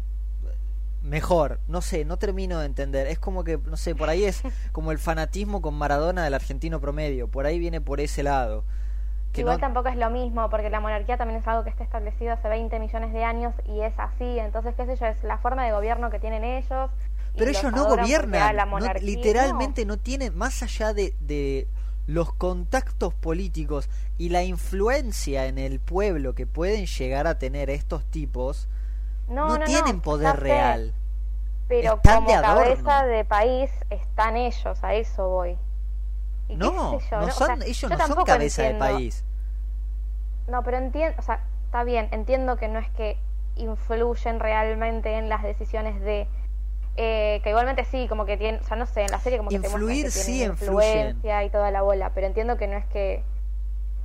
mejor. 1.05 1.60
No 1.67 1.81
sé, 1.81 2.05
no 2.05 2.17
termino 2.17 2.60
de 2.60 2.65
entender. 2.65 3.07
Es 3.07 3.19
como 3.19 3.43
que, 3.43 3.57
no 3.57 3.77
sé, 3.77 3.95
por 3.95 4.10
ahí 4.10 4.24
es 4.25 4.41
como 4.72 4.91
el 4.91 5.00
fanatismo 5.00 5.62
con 5.62 5.75
Maradona 5.75 6.24
del 6.24 6.34
argentino 6.34 6.81
promedio. 6.81 7.29
Por 7.29 7.45
ahí 7.45 7.60
viene 7.60 7.81
por 7.81 8.00
ese 8.00 8.24
lado. 8.24 8.63
Igual 9.42 9.60
tampoco 9.60 9.89
es 9.89 9.96
lo 9.98 10.10
mismo, 10.10 10.50
porque 10.50 10.70
la 10.70 10.80
monarquía 10.80 11.18
también 11.18 11.39
es 11.39 11.48
algo 11.48 11.63
que 11.63 11.70
está 11.70 11.84
establecido 11.84 12.34
hace 12.34 12.48
20 12.48 12.80
millones 12.80 13.13
de 13.13 13.24
años 13.24 13.54
y 13.65 13.82
es 13.82 13.94
así. 13.98 14.39
Entonces, 14.39 14.75
qué 14.75 14.86
sé 14.86 14.96
yo, 14.96 15.06
es 15.06 15.24
la 15.24 15.38
forma 15.38 15.65
de 15.65 15.72
gobierno 15.72 16.10
que 16.10 16.20
tienen 16.20 16.44
ellos. 16.44 16.92
Pero 17.36 17.51
ellos 17.51 17.72
no 17.72 17.86
gobiernan, 17.86 18.56
literalmente 19.01 19.86
no. 19.86 19.98
tienen, 19.98 20.38
más 20.38 20.63
allá 20.63 20.94
de, 20.94 21.13
de 21.20 21.68
los 22.08 22.34
contactos 22.34 23.13
políticos 23.13 23.89
y 24.18 24.30
la 24.30 24.44
influencia 24.44 25.46
en 25.48 25.58
el 25.58 25.82
pueblo 25.82 26.34
que 26.34 26.48
pueden 26.48 26.86
llegar 26.86 27.27
a 27.27 27.38
tener 27.38 27.70
estos 27.70 28.06
tipos, 28.06 28.70
no, 29.27 29.60
tienen 29.60 30.00
poder 30.00 30.39
real. 30.39 30.94
Pero 31.68 32.00
como 32.01 32.27
cabeza 32.42 33.06
de 33.06 33.25
país 33.25 33.72
están 33.89 34.38
ellos, 34.38 34.82
a 34.84 34.94
eso 34.94 35.27
voy 35.27 35.57
no, 36.50 36.72
no, 36.72 37.31
son, 37.31 37.62
ellos 37.64 37.92
no 37.92 38.07
son 38.07 38.24
cabeza 38.24 38.64
de 38.64 38.75
país. 38.75 39.24
No, 40.48 40.64
pero 40.64 40.77
entiendo, 40.77 41.16
o 41.20 41.22
sea, 41.22 41.42
está 41.66 41.84
bien, 41.84 42.08
entiendo 42.12 42.58
que 42.58 42.68
no 42.68 42.79
es 42.79 42.90
que 42.92 43.18
influyen 43.55 44.40
realmente 44.40 45.18
en 45.18 45.29
las 45.29 45.44
decisiones 45.44 46.00
de 46.01 46.27
eh, 46.98 47.42
que 47.44 47.50
igualmente 47.50 47.84
sí, 47.84 48.08
como 48.08 48.25
que 48.25 48.38
tienen, 48.38 48.62
o 48.62 48.64
sea, 48.64 48.77
no 48.77 48.86
sé, 48.86 49.01
en 49.01 49.12
la 49.12 49.20
serie 49.20 49.38
como 49.38 49.50
que 49.50 49.58
influir 49.58 50.12
sí 50.12 50.44
influencia 50.44 51.44
y 51.44 51.50
toda 51.50 51.70
la 51.72 51.81
bola, 51.81 52.12
pero 52.14 52.27
entiendo 52.27 52.58
que 52.58 52.68
no 52.68 52.77
es 52.77 52.86
que, 52.86 53.22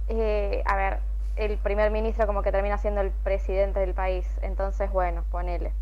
eh, 0.08 0.62
a 0.66 0.76
ver, 0.76 0.98
el 1.36 1.56
primer 1.58 1.92
ministro 1.92 2.26
como 2.26 2.42
que 2.42 2.50
termina 2.50 2.78
siendo 2.78 3.00
el 3.00 3.10
presidente 3.10 3.78
del 3.78 3.94
país, 3.94 4.26
entonces 4.42 4.90
bueno, 4.90 5.24
ponele. 5.30 5.72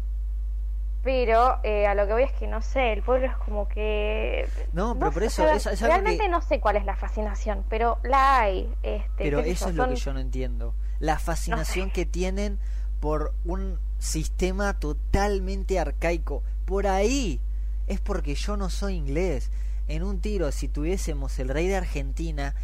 Pero 1.02 1.60
eh, 1.62 1.86
a 1.86 1.94
lo 1.94 2.06
que 2.06 2.12
voy 2.12 2.22
es 2.24 2.32
que 2.32 2.46
no 2.46 2.60
sé, 2.60 2.92
el 2.92 3.02
pueblo 3.02 3.26
es 3.26 3.36
como 3.36 3.68
que. 3.68 4.48
No, 4.72 4.98
pero 4.98 5.12
por 5.12 5.22
eso. 5.22 5.44
realmente 5.80 6.28
no 6.28 6.42
sé 6.42 6.60
cuál 6.60 6.76
es 6.76 6.84
la 6.84 6.96
fascinación, 6.96 7.64
pero 7.68 7.98
la 8.02 8.40
hay. 8.40 8.72
Este, 8.82 9.10
pero 9.16 9.40
eso 9.40 9.68
es 9.68 9.74
lo 9.74 9.88
que 9.88 9.96
yo 9.96 10.12
no 10.12 10.20
entiendo. 10.20 10.74
La 10.98 11.18
fascinación 11.18 11.90
que 11.90 12.04
tienen 12.04 12.58
por 13.00 13.32
un 13.44 13.78
sistema 13.98 14.74
totalmente 14.74 15.78
arcaico. 15.78 16.42
Por 16.64 16.86
ahí 16.86 17.40
es 17.86 18.00
porque 18.00 18.34
yo 18.34 18.56
no 18.56 18.68
soy 18.70 18.94
inglés. 18.94 19.50
En 19.86 20.02
un 20.02 20.20
tiro, 20.20 20.52
si 20.52 20.68
tuviésemos 20.68 21.38
el 21.38 21.48
rey 21.48 21.66
de 21.66 21.76
Argentina, 21.76 22.54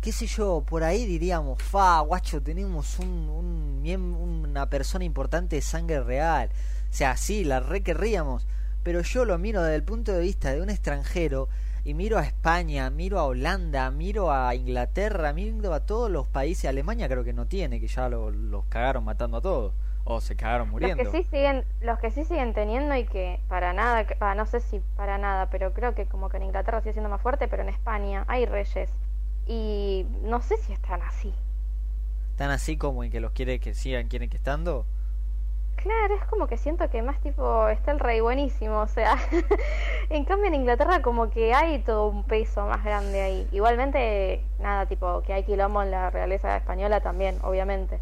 qué 0.00 0.12
sé 0.12 0.26
yo, 0.26 0.64
por 0.66 0.82
ahí 0.82 1.06
diríamos, 1.06 1.62
fa, 1.62 2.00
guacho, 2.00 2.42
tenemos 2.42 2.98
un, 2.98 3.28
un, 3.28 4.44
una 4.44 4.68
persona 4.68 5.04
importante 5.04 5.56
de 5.56 5.62
sangre 5.62 6.02
real. 6.02 6.50
O 6.94 6.96
sea, 6.96 7.16
sí, 7.16 7.42
la 7.42 7.58
re 7.58 7.82
querríamos, 7.82 8.46
pero 8.84 9.00
yo 9.00 9.24
lo 9.24 9.36
miro 9.36 9.60
desde 9.60 9.74
el 9.74 9.82
punto 9.82 10.12
de 10.12 10.20
vista 10.20 10.52
de 10.52 10.62
un 10.62 10.70
extranjero 10.70 11.48
y 11.82 11.92
miro 11.92 12.18
a 12.18 12.22
España, 12.22 12.88
miro 12.88 13.18
a 13.18 13.24
Holanda, 13.24 13.90
miro 13.90 14.30
a 14.30 14.54
Inglaterra, 14.54 15.32
miro 15.32 15.74
a 15.74 15.80
todos 15.80 16.08
los 16.08 16.28
países. 16.28 16.66
Alemania 16.66 17.08
creo 17.08 17.24
que 17.24 17.32
no 17.32 17.46
tiene, 17.46 17.80
que 17.80 17.88
ya 17.88 18.08
los 18.08 18.64
cagaron 18.66 19.02
matando 19.02 19.38
a 19.38 19.40
todos 19.40 19.72
o 20.04 20.20
se 20.20 20.36
cagaron 20.36 20.70
muriendo. 20.70 21.02
Los 21.02 21.12
que 21.12 21.18
sí 21.18 21.28
siguen, 21.32 21.64
los 21.80 21.98
que 21.98 22.12
sí 22.12 22.24
siguen 22.24 22.54
teniendo 22.54 22.94
y 22.94 23.06
que 23.06 23.40
para 23.48 23.72
nada, 23.72 24.06
no 24.36 24.46
sé 24.46 24.60
si 24.60 24.80
para 24.96 25.18
nada, 25.18 25.50
pero 25.50 25.74
creo 25.74 25.96
que 25.96 26.06
como 26.06 26.28
que 26.28 26.36
en 26.36 26.44
Inglaterra 26.44 26.80
sigue 26.80 26.92
siendo 26.92 27.10
más 27.10 27.20
fuerte, 27.20 27.48
pero 27.48 27.64
en 27.64 27.70
España 27.70 28.24
hay 28.28 28.46
reyes 28.46 28.88
y 29.48 30.06
no 30.22 30.40
sé 30.42 30.58
si 30.58 30.72
están 30.72 31.02
así. 31.02 31.34
¿Están 32.30 32.52
así 32.52 32.76
como 32.76 33.02
en 33.02 33.10
que 33.10 33.18
los 33.18 33.32
quiere 33.32 33.58
que 33.58 33.74
sigan, 33.74 34.06
quieren 34.06 34.30
que 34.30 34.36
estando? 34.36 34.86
Claro, 35.84 36.14
es 36.14 36.24
como 36.30 36.46
que 36.46 36.56
siento 36.56 36.88
que 36.88 37.02
más 37.02 37.20
tipo 37.20 37.68
está 37.68 37.92
el 37.92 38.00
rey 38.00 38.20
buenísimo, 38.20 38.80
o 38.80 38.88
sea, 38.88 39.18
en 40.08 40.24
cambio 40.24 40.46
en 40.46 40.54
Inglaterra 40.54 41.02
como 41.02 41.28
que 41.28 41.52
hay 41.52 41.80
todo 41.80 42.06
un 42.06 42.24
peso 42.24 42.66
más 42.66 42.82
grande 42.82 43.20
ahí. 43.20 43.46
Igualmente, 43.52 44.42
nada, 44.58 44.86
tipo 44.86 45.20
que 45.20 45.34
hay 45.34 45.44
quilombo 45.44 45.82
en 45.82 45.90
la 45.90 46.08
realeza 46.08 46.56
española 46.56 47.02
también, 47.02 47.38
obviamente. 47.42 48.00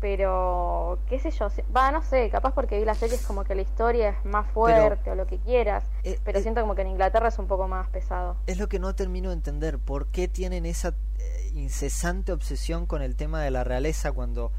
Pero, 0.00 1.00
qué 1.06 1.18
sé 1.18 1.30
yo, 1.30 1.48
va, 1.76 1.92
no 1.92 2.02
sé, 2.02 2.30
capaz 2.30 2.54
porque 2.54 2.78
vi 2.78 2.86
la 2.86 2.94
serie 2.94 3.16
es 3.16 3.26
como 3.26 3.44
que 3.44 3.54
la 3.54 3.60
historia 3.60 4.08
es 4.08 4.24
más 4.24 4.50
fuerte 4.52 5.10
o 5.10 5.14
lo 5.14 5.26
que 5.26 5.36
quieras, 5.36 5.84
eh, 6.04 6.18
pero 6.24 6.38
eh, 6.38 6.42
siento 6.42 6.62
como 6.62 6.74
que 6.74 6.80
en 6.80 6.88
Inglaterra 6.88 7.28
es 7.28 7.38
un 7.38 7.46
poco 7.46 7.68
más 7.68 7.90
pesado. 7.90 8.36
Es 8.46 8.56
lo 8.56 8.70
que 8.70 8.78
no 8.78 8.94
termino 8.94 9.28
de 9.28 9.34
entender, 9.34 9.78
¿por 9.78 10.06
qué 10.06 10.28
tienen 10.28 10.64
esa 10.64 10.94
eh, 11.18 11.50
incesante 11.52 12.32
obsesión 12.32 12.86
con 12.86 13.02
el 13.02 13.16
tema 13.16 13.42
de 13.42 13.50
la 13.50 13.64
realeza 13.64 14.12
cuando 14.12 14.50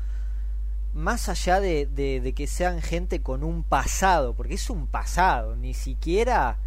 más 0.94 1.30
allá 1.30 1.60
de, 1.60 1.86
de, 1.86 2.34
que 2.34 2.48
sean 2.48 2.82
gente 2.82 3.22
con 3.22 3.44
un 3.44 3.64
pasado, 3.64 4.34
porque 4.36 4.56
es 4.56 4.70
un 4.70 4.88
pasado, 4.88 5.56
ni 5.56 5.74
siquiera 5.74 6.58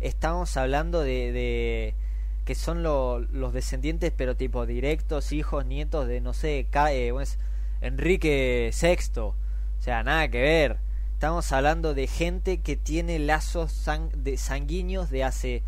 estamos 0.00 0.56
hablando 0.56 1.00
de, 1.00 1.32
de 1.32 1.94
que 2.44 2.54
son 2.54 2.82
los 2.82 3.52
descendientes, 3.52 4.12
pero 4.16 4.36
tipo 4.36 4.66
directos, 4.66 5.32
hijos, 5.32 5.64
nietos 5.64 6.06
de, 6.06 6.20
no 6.20 6.34
sé, 6.34 6.68
eh, 6.90 7.12
Enrique 7.80 8.70
VI, 8.80 9.20
o 9.20 9.34
sea, 9.78 10.02
nada 10.02 10.28
que 10.28 10.40
ver. 10.40 10.78
Estamos 11.14 11.52
hablando 11.52 11.94
de 11.94 12.06
gente 12.06 12.60
que 12.60 12.76
tiene 12.76 13.18
lazos 13.18 13.86
de 14.14 14.36
sanguíneos 14.36 15.10
de 15.10 15.24
hace 15.24 15.62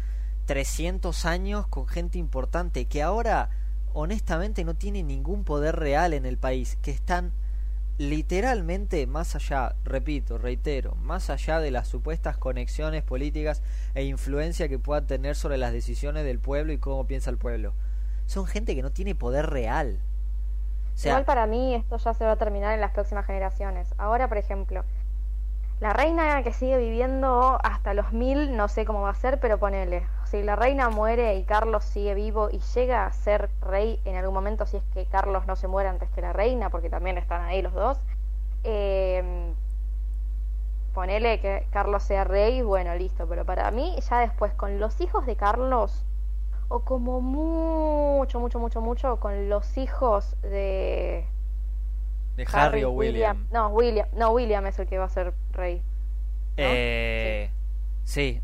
300 0.44 1.24
años 1.24 1.66
con 1.66 1.88
gente 1.88 2.18
importante, 2.18 2.84
que 2.84 3.02
ahora 3.02 3.50
honestamente 3.94 4.64
no 4.64 4.74
tiene 4.74 5.02
ningún 5.02 5.44
poder 5.44 5.76
real 5.76 6.12
en 6.12 6.26
el 6.26 6.36
país, 6.36 6.76
que 6.82 6.90
están 6.90 7.32
literalmente 7.98 9.06
más 9.06 9.34
allá, 9.34 9.74
repito, 9.84 10.38
reitero, 10.38 10.94
más 10.96 11.30
allá 11.30 11.60
de 11.60 11.70
las 11.70 11.88
supuestas 11.88 12.36
conexiones 12.36 13.02
políticas 13.02 13.62
e 13.94 14.04
influencia 14.04 14.68
que 14.68 14.78
puedan 14.78 15.06
tener 15.06 15.34
sobre 15.34 15.56
las 15.56 15.72
decisiones 15.72 16.24
del 16.24 16.38
pueblo 16.38 16.72
y 16.72 16.78
cómo 16.78 17.06
piensa 17.06 17.30
el 17.30 17.38
pueblo. 17.38 17.72
Son 18.26 18.46
gente 18.46 18.74
que 18.74 18.82
no 18.82 18.90
tiene 18.90 19.14
poder 19.14 19.46
real. 19.46 19.98
Igual 21.04 21.24
para 21.24 21.46
mí 21.46 21.74
esto 21.74 21.96
ya 21.98 22.14
se 22.14 22.24
va 22.24 22.32
a 22.32 22.36
terminar 22.36 22.74
en 22.74 22.80
las 22.80 22.92
próximas 22.92 23.26
generaciones. 23.26 23.94
Ahora, 23.98 24.28
por 24.28 24.38
ejemplo, 24.38 24.84
la 25.80 25.92
reina 25.92 26.42
que 26.42 26.52
sigue 26.52 26.78
viviendo 26.78 27.58
hasta 27.62 27.92
los 27.92 28.12
mil, 28.12 28.56
no 28.56 28.68
sé 28.68 28.84
cómo 28.84 29.02
va 29.02 29.10
a 29.10 29.14
ser, 29.14 29.38
pero 29.40 29.58
ponele 29.58 30.06
si 30.26 30.42
la 30.42 30.56
reina 30.56 30.90
muere 30.90 31.36
y 31.36 31.44
Carlos 31.44 31.84
sigue 31.84 32.14
vivo 32.14 32.48
y 32.50 32.58
llega 32.74 33.06
a 33.06 33.12
ser 33.12 33.50
rey 33.60 34.00
en 34.04 34.16
algún 34.16 34.34
momento, 34.34 34.66
si 34.66 34.76
es 34.76 34.84
que 34.92 35.06
Carlos 35.06 35.46
no 35.46 35.56
se 35.56 35.68
muere 35.68 35.88
antes 35.88 36.10
que 36.10 36.20
la 36.20 36.32
reina, 36.32 36.70
porque 36.70 36.90
también 36.90 37.18
están 37.18 37.42
ahí 37.42 37.62
los 37.62 37.72
dos, 37.72 37.98
eh, 38.64 39.52
ponele 40.92 41.40
que 41.40 41.66
Carlos 41.70 42.02
sea 42.02 42.24
rey, 42.24 42.62
bueno, 42.62 42.94
listo, 42.94 43.26
pero 43.28 43.44
para 43.44 43.70
mí 43.70 43.96
ya 44.08 44.20
después 44.20 44.52
con 44.54 44.80
los 44.80 45.00
hijos 45.00 45.26
de 45.26 45.36
Carlos, 45.36 46.04
o 46.68 46.80
como 46.80 47.20
mucho, 47.20 48.40
mucho, 48.40 48.58
mucho, 48.58 48.80
mucho 48.80 49.20
con 49.20 49.48
los 49.48 49.76
hijos 49.78 50.36
de... 50.42 51.26
De 52.36 52.46
Harry, 52.52 52.84
o 52.84 52.90
William. 52.90 53.46
No, 53.50 53.68
William. 53.68 54.08
No, 54.12 54.30
William 54.30 54.66
es 54.66 54.78
el 54.78 54.86
que 54.86 54.98
va 54.98 55.04
a 55.04 55.08
ser 55.08 55.32
rey. 55.52 55.82
Eh, 56.56 57.50
sí, 57.50 57.65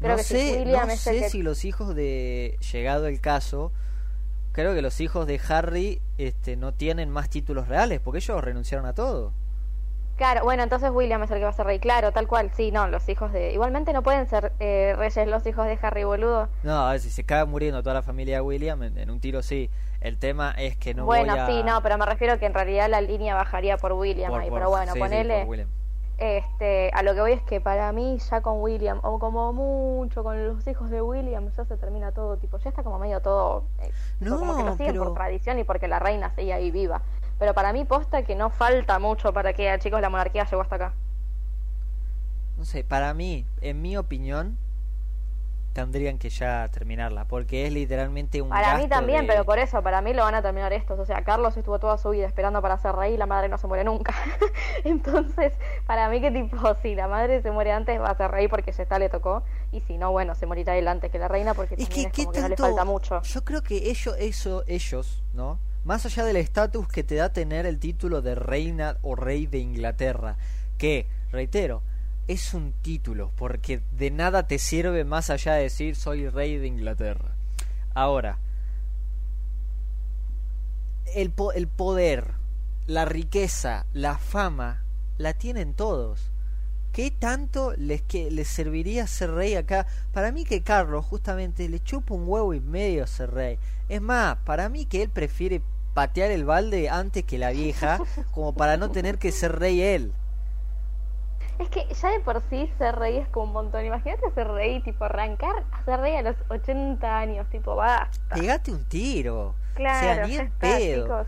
no 0.01 0.18
sé, 0.18 0.64
no 0.66 0.96
sé 0.96 1.31
si 1.31 1.42
los 1.42 1.64
hijos 1.64 1.94
de... 1.94 2.59
Llegado 2.72 3.07
el 3.07 3.20
caso, 3.20 3.72
creo 4.53 4.75
que 4.75 4.83
los 4.83 5.01
hijos 5.01 5.27
de 5.27 5.40
Harry 5.48 6.01
este, 6.18 6.57
no 6.57 6.75
tienen 6.75 7.11
más 7.11 7.31
títulos 7.31 7.68
reales, 7.68 8.01
porque 8.01 8.18
ellos 8.18 8.42
renunciaron 8.42 8.87
a 8.87 8.94
todo. 8.94 9.33
Claro, 10.16 10.44
bueno, 10.44 10.62
entonces 10.62 10.90
William 10.90 11.22
es 11.22 11.31
el 11.31 11.38
que 11.38 11.44
va 11.44 11.51
a 11.51 11.55
ser 11.55 11.66
rey, 11.66 11.79
claro, 11.79 12.12
tal 12.12 12.29
cual, 12.29 12.51
sí, 12.55 12.70
no, 12.70 12.87
los 12.87 13.09
hijos 13.09 13.33
de... 13.33 13.53
Igualmente 13.53 13.92
no 13.92 14.03
pueden 14.03 14.29
ser 14.29 14.53
eh, 14.61 14.94
reyes 14.96 15.27
los 15.27 15.46
hijos 15.46 15.66
de 15.66 15.79
Harry, 15.81 16.05
boludo. 16.05 16.48
No, 16.62 16.87
a 16.87 16.92
ver, 16.92 17.01
si 17.01 17.11
se 17.11 17.25
cae 17.25 17.44
muriendo 17.44 17.83
toda 17.83 17.94
la 17.94 18.03
familia 18.03 18.37
de 18.37 18.40
William, 18.42 18.83
en, 18.83 19.11
un 19.11 19.20
tiro 19.20 19.42
sí. 19.42 19.70
El 20.01 20.18
tema 20.18 20.53
es 20.59 20.77
que 20.77 20.94
no 20.94 21.05
Bueno, 21.05 21.33
voy 21.33 21.40
a... 21.40 21.46
sí, 21.46 21.62
no, 21.62 21.81
pero 21.83 21.96
me 21.96 22.05
refiero 22.07 22.38
que 22.38 22.46
en 22.46 22.55
realidad 22.55 22.90
la 22.90 23.01
línea 23.01 23.35
bajaría 23.37 23.77
por 23.79 23.92
William 23.92 24.35
ahí, 24.35 24.51
pero 24.51 24.68
bueno, 24.68 24.92
ponele... 24.94 25.46
este, 26.23 26.93
a 26.95 27.03
lo 27.03 27.15
que 27.15 27.21
voy 27.21 27.33
es 27.33 27.43
que 27.43 27.61
para 27.61 27.91
mí 27.91 28.17
ya 28.31 28.43
con 28.43 28.61
William, 28.61 29.01
o 29.03 29.19
como 29.19 29.53
mucho 29.53 30.23
con 30.23 30.47
los 30.47 30.65
hijos 30.69 30.89
de 30.89 31.03
William, 31.03 31.51
ya 31.51 31.65
se 31.65 31.77
termina 31.77 32.13
todo, 32.13 32.37
tipo, 32.37 32.59
ya 32.59 32.71
está 32.71 32.85
como 32.85 33.01
medio 33.01 33.21
todo... 33.21 33.65
Eh, 33.81 33.91
no, 34.21 34.39
como 34.39 34.57
que 34.57 34.63
lo 34.63 34.77
siguen 34.77 34.99
por 34.99 35.15
tradición 35.15 35.59
y 35.59 35.65
porque 35.65 35.89
la 35.89 35.99
reina 35.99 36.33
sigue 36.37 36.53
ahí 36.53 36.71
viva. 36.71 37.03
Pero 37.41 37.55
para 37.55 37.73
mí 37.73 37.85
posta 37.85 38.23
que 38.23 38.37
no 38.37 38.51
falta 38.51 39.01
mucho 39.01 39.33
para 39.33 39.53
que, 39.53 39.77
chicos, 39.81 40.01
la 40.01 40.11
monarquía 40.11 40.45
llegó 40.45 40.63
hasta 40.63 40.77
acá. 40.77 40.93
No 42.57 42.65
sé, 42.65 42.85
para 42.85 43.13
mí, 43.15 43.45
en 43.61 43.83
mi 43.83 43.97
opinión, 43.97 44.59
tendrían 45.73 46.19
que 46.19 46.31
ya 46.31 46.69
terminarla, 46.69 47.25
porque 47.27 47.67
es 47.67 47.73
literalmente 47.73 48.43
un... 48.43 48.49
Para 48.51 48.77
mí 48.77 48.89
también, 48.89 49.27
pero 49.27 49.45
por 49.45 49.59
eso, 49.59 49.83
para 49.83 50.01
mí 50.03 50.13
lo 50.13 50.23
van 50.23 50.35
a 50.35 50.43
terminar 50.43 50.73
estos. 50.73 50.99
O 50.99 51.05
sea, 51.05 51.23
Carlos 51.25 51.57
estuvo 51.57 51.79
toda 51.79 51.99
su 51.99 52.11
vida 52.11 52.27
esperando 52.27 52.61
para 52.63 52.79
ser 52.79 52.95
rey 52.95 53.15
y 53.15 53.17
la 53.17 53.27
madre 53.27 53.49
no 53.49 53.59
se 53.59 53.67
muere 53.67 53.85
nunca. 53.85 54.15
Entonces, 54.85 55.53
para 55.87 56.09
mí 56.09 56.21
que 56.21 56.31
tipo, 56.31 56.75
si 56.83 56.95
la 56.95 57.09
madre 57.09 57.43
se 57.43 57.51
muere 57.51 57.73
antes 57.73 58.01
va 58.01 58.11
a 58.11 58.17
ser 58.17 58.31
rey 58.31 58.49
porque 58.49 58.73
ya 58.73 58.83
está, 58.83 58.99
le 58.99 59.09
tocó. 59.09 59.43
Y 59.73 59.81
si 59.81 59.99
no, 59.99 60.13
bueno, 60.13 60.35
se 60.35 60.47
morirá 60.47 60.77
él 60.77 60.89
antes 60.89 61.11
que 61.11 61.19
la 61.19 61.29
reina 61.29 61.55
porque 61.55 61.75
es 61.79 61.89
que, 61.89 62.11
como 62.11 62.33
que 62.33 62.41
no 62.41 62.49
le 62.49 62.57
falta 62.57 62.85
mucho. 62.85 63.23
Yo 63.23 63.45
creo 63.45 63.63
que 63.63 63.91
ellos, 63.91 64.15
eso, 64.19 64.65
ellos, 64.67 65.23
¿no? 65.33 65.59
más 65.85 66.07
allá 66.07 66.25
del 66.25 66.37
estatus 66.37 66.87
que 66.87 67.03
te 67.03 67.17
da 67.17 67.33
tener 67.33 67.67
el 67.67 67.79
título 67.79 68.23
de 68.23 68.35
reina 68.35 68.99
o 69.03 69.17
rey 69.17 69.47
de 69.47 69.59
Inglaterra, 69.59 70.37
que, 70.79 71.09
reitero, 71.31 71.83
es 72.33 72.55
un 72.55 72.73
título, 72.73 73.31
porque 73.37 73.83
de 73.92 74.11
nada 74.11 74.47
te 74.47 74.59
sirve 74.59 75.05
más 75.05 75.31
allá 75.31 75.55
de 75.55 75.64
decir 75.64 75.97
soy 75.97 76.29
rey 76.29 76.57
de 76.57 76.66
Inglaterra. 76.66 77.37
Ahora, 77.95 78.38
el, 81.14 81.33
el 81.55 81.68
poder, 81.68 82.33
la 82.87 83.05
riqueza, 83.05 83.87
la 83.92 84.18
fama, 84.18 84.83
la 85.18 85.35
tienen 85.35 85.75
todos. 85.75 86.31
¿Qué 86.92 87.11
tanto 87.11 87.73
les, 87.77 88.03
que, 88.03 88.31
les 88.31 88.49
serviría 88.49 89.07
ser 89.07 89.31
rey 89.31 89.55
acá? 89.55 89.87
Para 90.12 90.33
mí 90.33 90.45
que 90.45 90.62
Carlos 90.62 91.05
justamente 91.05 91.68
le 91.68 91.81
chupa 91.81 92.14
un 92.14 92.29
huevo 92.29 92.53
y 92.55 92.61
medio 92.61 93.07
ser 93.07 93.31
rey. 93.31 93.59
Es 93.88 94.03
más, 94.03 94.37
para 94.45 94.68
mí 94.68 94.85
que 94.85 95.03
él 95.03 95.09
prefiere 95.09 95.62
patear 95.95 96.31
el 96.31 96.45
balde 96.45 96.88
antes 96.88 97.25
que 97.25 97.38
la 97.38 97.51
vieja, 97.51 97.99
como 98.33 98.55
para 98.55 98.77
no 98.77 98.90
tener 98.90 99.18
que 99.18 99.33
ser 99.33 99.59
rey 99.59 99.81
él. 99.81 100.12
Es 101.62 101.68
que 101.68 101.87
ya 101.94 102.11
de 102.11 102.20
por 102.20 102.42
sí 102.51 102.72
ser 102.77 102.96
rey 102.96 103.18
es 103.18 103.29
como 103.29 103.46
un 103.46 103.53
montón. 103.53 103.85
Imagínate 103.85 104.31
ser 104.33 104.48
rey, 104.48 104.81
tipo 104.81 105.05
arrancar 105.05 105.64
a 105.70 105.85
ser 105.85 106.01
rey 106.01 106.16
a 106.16 106.22
los 106.22 106.37
80 106.48 107.18
años, 107.18 107.46
tipo 107.51 107.77
basta. 107.77 108.35
Pegate 108.35 108.72
un 108.72 108.85
tiro. 108.88 109.55
Claro, 109.75 110.25
o 110.25 110.27
sea, 110.27 110.42
ni 110.44 110.51
pedo. 110.59 111.25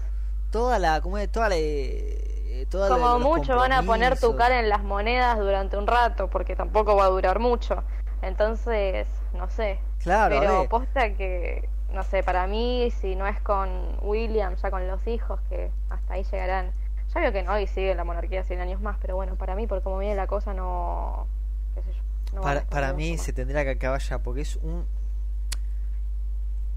Toda 0.50 0.78
la, 0.78 1.00
como 1.00 1.18
es, 1.18 1.30
toda 1.30 1.48
la, 1.48 1.56
eh, 1.56 2.66
como 2.70 3.18
mucho 3.18 3.56
van 3.56 3.72
a 3.72 3.82
poner 3.82 4.18
tu 4.18 4.36
cara 4.36 4.60
en 4.60 4.68
las 4.68 4.82
monedas 4.82 5.38
durante 5.38 5.76
un 5.76 5.86
rato, 5.86 6.28
porque 6.28 6.56
tampoco 6.56 6.96
va 6.96 7.04
a 7.06 7.08
durar 7.08 7.38
mucho. 7.38 7.82
Entonces, 8.22 9.06
no 9.32 9.48
sé. 9.50 9.80
Claro, 10.02 10.36
pero 10.38 10.68
posta 10.68 11.14
que, 11.14 11.68
no 11.92 12.02
sé, 12.02 12.22
para 12.22 12.46
mí, 12.46 12.90
si 13.00 13.16
no 13.16 13.26
es 13.26 13.40
con 13.40 13.68
William, 14.02 14.56
ya 14.56 14.70
con 14.70 14.86
los 14.86 15.06
hijos, 15.06 15.40
que 15.48 15.70
hasta 15.90 16.14
ahí 16.14 16.24
llegarán. 16.24 16.72
Ya 17.14 17.20
veo 17.20 17.32
que 17.32 17.42
no, 17.42 17.58
y 17.58 17.66
sigue 17.66 17.94
la 17.94 18.04
monarquía 18.04 18.42
100 18.42 18.60
años 18.60 18.80
más, 18.80 18.98
pero 19.00 19.16
bueno, 19.16 19.36
para 19.36 19.54
mí, 19.54 19.66
por 19.66 19.82
cómo 19.82 19.98
viene 19.98 20.14
la 20.14 20.26
cosa, 20.26 20.52
no. 20.52 21.26
qué 21.74 21.82
sé 21.82 21.88
yo. 22.32 22.40
para 22.40 22.64
para 22.66 22.92
mí 22.92 23.18
se 23.18 23.32
tendrá 23.32 23.64
que 23.64 23.70
acabar 23.70 24.00
ya, 24.00 24.18
porque 24.22 24.42
es 24.42 24.56
un. 24.56 24.84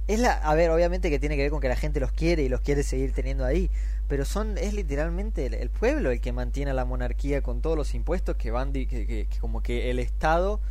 Es 0.08 0.20
la, 0.20 0.34
a 0.34 0.56
ver, 0.56 0.70
obviamente 0.70 1.10
que 1.10 1.20
tiene 1.20 1.36
que 1.36 1.42
ver 1.42 1.52
con 1.52 1.60
que 1.60 1.68
la 1.68 1.76
gente 1.76 2.00
los 2.00 2.14
quiere 2.14 2.44
y 2.44 2.50
los 2.50 2.62
quiere 2.62 2.84
seguir 2.84 3.12
teniendo 3.14 3.44
ahí, 3.44 3.70
pero 4.08 4.24
son 4.24 4.58
es 4.58 4.74
literalmente 4.74 5.48
el, 5.48 5.70
pueblo 5.70 6.12
el 6.12 6.22
que 6.22 6.32
mantiene 6.32 6.72
a 6.72 6.74
la 6.74 6.86
monarquía 6.86 7.42
con 7.42 7.62
todos 7.62 7.76
los 7.76 7.94
impuestos 7.94 8.38
que 8.38 8.50
van 8.50 8.72
que, 8.72 8.88
que, 8.88 9.28
como 9.42 9.62
que 9.62 9.90
el 9.90 10.00
Estado 10.00 10.62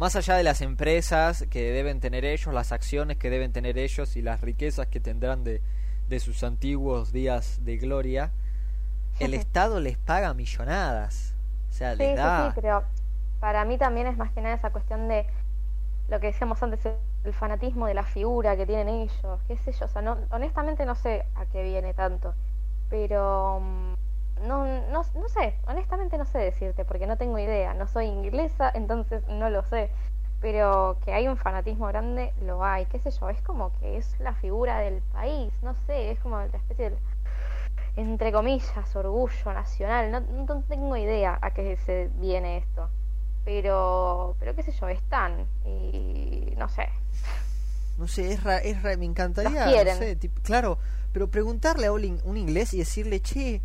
más 0.00 0.16
allá 0.16 0.34
de 0.36 0.44
las 0.44 0.62
empresas 0.62 1.44
que 1.50 1.72
deben 1.72 2.00
tener 2.00 2.24
ellos, 2.24 2.54
las 2.54 2.72
acciones 2.72 3.18
que 3.18 3.28
deben 3.28 3.52
tener 3.52 3.76
ellos 3.76 4.16
y 4.16 4.22
las 4.22 4.40
riquezas 4.40 4.86
que 4.86 4.98
tendrán 4.98 5.44
de, 5.44 5.60
de 6.08 6.20
sus 6.20 6.42
antiguos 6.42 7.12
días 7.12 7.60
de 7.64 7.76
gloria, 7.76 8.32
el 9.20 9.34
Estado 9.34 9.80
les 9.80 9.96
paga 9.98 10.34
millonadas. 10.34 11.34
O 11.68 11.72
sea, 11.72 11.94
les 11.94 12.16
da... 12.16 12.46
Sí, 12.46 12.54
sí, 12.54 12.60
pero 12.60 12.84
para 13.38 13.64
mí 13.64 13.78
también 13.78 14.06
es 14.06 14.16
más 14.16 14.32
que 14.32 14.40
nada 14.40 14.54
esa 14.54 14.70
cuestión 14.70 15.08
de 15.08 15.26
lo 16.08 16.18
que 16.18 16.28
decíamos 16.28 16.62
antes, 16.62 16.80
el 17.24 17.34
fanatismo 17.34 17.86
de 17.86 17.94
la 17.94 18.02
figura 18.02 18.56
que 18.56 18.66
tienen 18.66 18.88
ellos, 18.88 19.40
qué 19.46 19.56
sé 19.56 19.72
yo, 19.72 19.86
o 19.86 19.88
sea, 19.88 20.02
no, 20.02 20.18
honestamente 20.30 20.84
no 20.84 20.94
sé 20.96 21.24
a 21.36 21.46
qué 21.46 21.62
viene 21.62 21.94
tanto, 21.94 22.34
pero 22.88 23.60
mm, 23.60 24.46
no, 24.48 24.64
no, 24.90 25.02
no 25.14 25.28
sé, 25.28 25.56
honestamente 25.68 26.18
no 26.18 26.24
sé 26.24 26.38
decirte, 26.38 26.84
porque 26.84 27.06
no 27.06 27.16
tengo 27.16 27.38
idea, 27.38 27.74
no 27.74 27.86
soy 27.86 28.06
inglesa, 28.06 28.70
entonces 28.74 29.26
no 29.28 29.50
lo 29.50 29.62
sé, 29.62 29.90
pero 30.40 30.96
que 31.04 31.12
hay 31.12 31.28
un 31.28 31.36
fanatismo 31.36 31.86
grande, 31.86 32.32
lo 32.42 32.64
hay, 32.64 32.86
qué 32.86 32.98
sé 32.98 33.10
yo, 33.12 33.28
es 33.28 33.40
como 33.42 33.72
que 33.78 33.96
es 33.96 34.18
la 34.18 34.34
figura 34.34 34.78
del 34.78 35.02
país, 35.12 35.52
no 35.62 35.74
sé, 35.86 36.10
es 36.10 36.18
como 36.20 36.38
la 36.38 36.46
especie 36.46 36.90
de, 36.90 36.96
entre 38.00 38.32
comillas, 38.32 38.96
orgullo 38.96 39.52
nacional, 39.52 40.10
no, 40.10 40.20
no 40.20 40.62
tengo 40.62 40.96
idea 40.96 41.38
a 41.40 41.52
qué 41.52 41.76
se 41.76 42.10
viene 42.16 42.58
esto, 42.58 42.88
pero, 43.44 44.36
pero 44.38 44.54
qué 44.54 44.62
sé 44.62 44.72
yo, 44.72 44.88
están, 44.88 45.46
y 45.64 46.54
no 46.56 46.68
sé. 46.68 46.88
No 47.98 48.08
sé, 48.08 48.32
es, 48.32 48.42
ra, 48.42 48.58
es 48.58 48.82
me 48.98 49.04
encantaría, 49.04 49.66
no 49.84 49.94
sé, 49.94 50.18
claro, 50.42 50.78
pero 51.12 51.30
preguntarle 51.30 51.86
a 51.86 51.92
un 51.92 52.36
inglés 52.36 52.72
y 52.72 52.78
decirle, 52.78 53.20
che, 53.20 53.60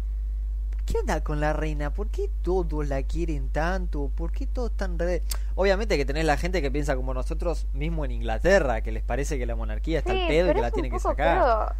¿qué 0.85 0.99
onda 0.99 1.23
con 1.23 1.39
la 1.39 1.53
reina? 1.53 1.91
¿Por 1.91 2.09
qué 2.09 2.29
todos 2.41 2.87
la 2.87 3.01
quieren 3.03 3.49
tanto? 3.49 4.11
¿Por 4.13 4.31
qué 4.31 4.47
todos 4.47 4.71
están 4.71 4.99
re... 4.99 5.23
Obviamente 5.55 5.97
que 5.97 6.05
tenés 6.05 6.25
la 6.25 6.37
gente 6.37 6.61
que 6.61 6.69
piensa 6.69 6.95
como 6.95 7.13
nosotros 7.13 7.67
mismo 7.73 8.03
en 8.03 8.11
Inglaterra, 8.11 8.81
que 8.81 8.91
les 8.91 9.03
parece 9.03 9.37
que 9.37 9.45
la 9.45 9.55
monarquía 9.55 9.99
está 9.99 10.11
al 10.11 10.27
pedo 10.27 10.51
y 10.51 10.55
que 10.55 10.61
la 10.61 10.71
tiene 10.71 10.89
que 10.89 10.99
sacar. 10.99 11.75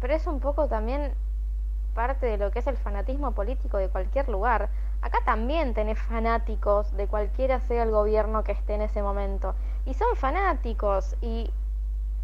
pero 0.00 0.14
es 0.14 0.26
un 0.26 0.40
poco 0.40 0.68
también 0.68 1.12
parte 1.96 2.26
de 2.26 2.36
lo 2.36 2.52
que 2.52 2.60
es 2.60 2.66
el 2.68 2.76
fanatismo 2.76 3.32
político 3.32 3.78
de 3.78 3.88
cualquier 3.88 4.28
lugar. 4.28 4.68
Acá 5.02 5.18
también 5.24 5.74
tenés 5.74 5.98
fanáticos 5.98 6.96
de 6.96 7.08
cualquiera 7.08 7.58
sea 7.60 7.82
el 7.82 7.90
gobierno 7.90 8.44
que 8.44 8.52
esté 8.52 8.74
en 8.74 8.82
ese 8.82 9.02
momento. 9.02 9.56
Y 9.86 9.94
son 9.94 10.14
fanáticos 10.14 11.16
y, 11.20 11.50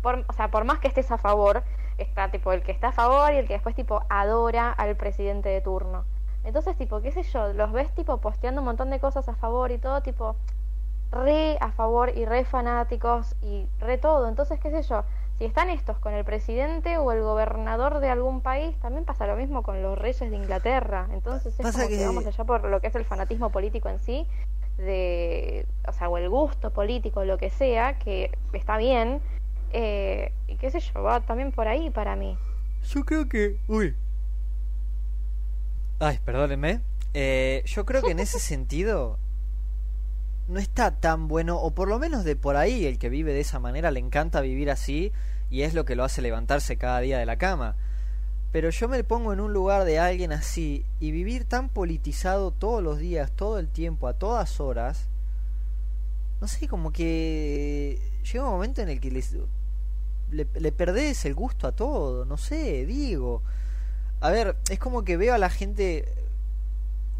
por, 0.02 0.24
o 0.28 0.32
sea, 0.34 0.48
por 0.48 0.64
más 0.64 0.78
que 0.78 0.88
estés 0.88 1.10
a 1.10 1.18
favor, 1.18 1.64
está 1.98 2.30
tipo 2.30 2.52
el 2.52 2.62
que 2.62 2.70
está 2.70 2.88
a 2.88 2.92
favor 2.92 3.32
y 3.32 3.38
el 3.38 3.48
que 3.48 3.54
después 3.54 3.74
tipo 3.74 4.02
adora 4.08 4.70
al 4.70 4.94
presidente 4.94 5.48
de 5.48 5.60
turno. 5.60 6.04
Entonces, 6.44 6.76
tipo, 6.76 7.00
qué 7.00 7.10
sé 7.10 7.22
yo, 7.22 7.52
los 7.52 7.72
ves 7.72 7.92
tipo 7.94 8.18
posteando 8.18 8.60
un 8.60 8.66
montón 8.66 8.90
de 8.90 9.00
cosas 9.00 9.28
a 9.28 9.34
favor 9.34 9.70
y 9.70 9.78
todo, 9.78 10.02
tipo, 10.02 10.36
re 11.12 11.56
a 11.60 11.70
favor 11.70 12.10
y 12.16 12.24
re 12.24 12.44
fanáticos 12.44 13.36
y 13.42 13.66
re 13.80 13.98
todo. 13.98 14.28
Entonces, 14.28 14.58
qué 14.60 14.70
sé 14.70 14.82
yo, 14.82 15.04
si 15.42 15.46
están 15.46 15.70
estos 15.70 15.98
con 15.98 16.14
el 16.14 16.24
presidente 16.24 16.98
o 16.98 17.10
el 17.10 17.20
gobernador 17.20 17.98
de 17.98 18.08
algún 18.08 18.42
país, 18.42 18.78
también 18.78 19.04
pasa 19.04 19.26
lo 19.26 19.34
mismo 19.34 19.64
con 19.64 19.82
los 19.82 19.98
reyes 19.98 20.30
de 20.30 20.36
Inglaterra. 20.36 21.08
Entonces, 21.12 21.52
es 21.58 21.74
como 21.74 21.88
que... 21.88 22.06
vamos 22.06 22.24
allá 22.24 22.44
por 22.44 22.64
lo 22.68 22.80
que 22.80 22.86
es 22.86 22.94
el 22.94 23.04
fanatismo 23.04 23.50
político 23.50 23.88
en 23.88 23.98
sí, 23.98 24.24
de, 24.76 25.66
o 25.88 25.92
sea, 25.92 26.08
o 26.08 26.16
el 26.16 26.28
gusto 26.28 26.70
político, 26.70 27.24
lo 27.24 27.38
que 27.38 27.50
sea, 27.50 27.98
que 27.98 28.30
está 28.52 28.76
bien, 28.76 29.20
eh, 29.72 30.32
y 30.46 30.54
qué 30.58 30.70
sé 30.70 30.78
yo, 30.78 31.02
va 31.02 31.18
también 31.22 31.50
por 31.50 31.66
ahí 31.66 31.90
para 31.90 32.14
mí. 32.14 32.38
Yo 32.84 33.04
creo 33.04 33.28
que... 33.28 33.58
Uy, 33.66 33.96
Ay, 35.98 36.20
perdónenme. 36.24 36.82
Eh, 37.14 37.64
yo 37.66 37.84
creo 37.84 38.02
que 38.02 38.12
en 38.12 38.20
ese 38.20 38.38
sentido 38.38 39.18
no 40.46 40.60
está 40.60 40.92
tan 41.00 41.26
bueno, 41.26 41.58
o 41.58 41.72
por 41.72 41.88
lo 41.88 41.98
menos 41.98 42.22
de 42.22 42.36
por 42.36 42.54
ahí, 42.54 42.86
el 42.86 43.00
que 43.00 43.08
vive 43.08 43.32
de 43.32 43.40
esa 43.40 43.58
manera 43.58 43.90
le 43.90 43.98
encanta 43.98 44.40
vivir 44.40 44.70
así 44.70 45.10
y 45.52 45.62
es 45.62 45.74
lo 45.74 45.84
que 45.84 45.96
lo 45.96 46.02
hace 46.02 46.22
levantarse 46.22 46.78
cada 46.78 47.00
día 47.00 47.18
de 47.18 47.26
la 47.26 47.36
cama. 47.36 47.76
Pero 48.52 48.70
yo 48.70 48.88
me 48.88 49.04
pongo 49.04 49.34
en 49.34 49.40
un 49.40 49.52
lugar 49.52 49.84
de 49.84 49.98
alguien 49.98 50.32
así 50.32 50.86
y 50.98 51.10
vivir 51.10 51.44
tan 51.44 51.68
politizado 51.68 52.50
todos 52.50 52.82
los 52.82 52.98
días, 52.98 53.30
todo 53.32 53.58
el 53.58 53.68
tiempo, 53.68 54.08
a 54.08 54.14
todas 54.14 54.60
horas, 54.60 55.08
no 56.40 56.48
sé, 56.48 56.68
como 56.68 56.90
que 56.90 58.00
llega 58.24 58.44
un 58.44 58.50
momento 58.50 58.80
en 58.80 58.88
el 58.88 58.98
que 58.98 59.10
les 59.10 59.36
le, 60.30 60.46
le 60.54 60.72
perdés 60.72 61.26
el 61.26 61.34
gusto 61.34 61.68
a 61.68 61.72
todo, 61.72 62.24
no 62.24 62.38
sé, 62.38 62.86
digo. 62.86 63.42
A 64.20 64.30
ver, 64.30 64.56
es 64.70 64.78
como 64.78 65.04
que 65.04 65.18
veo 65.18 65.34
a 65.34 65.38
la 65.38 65.50
gente 65.50 66.08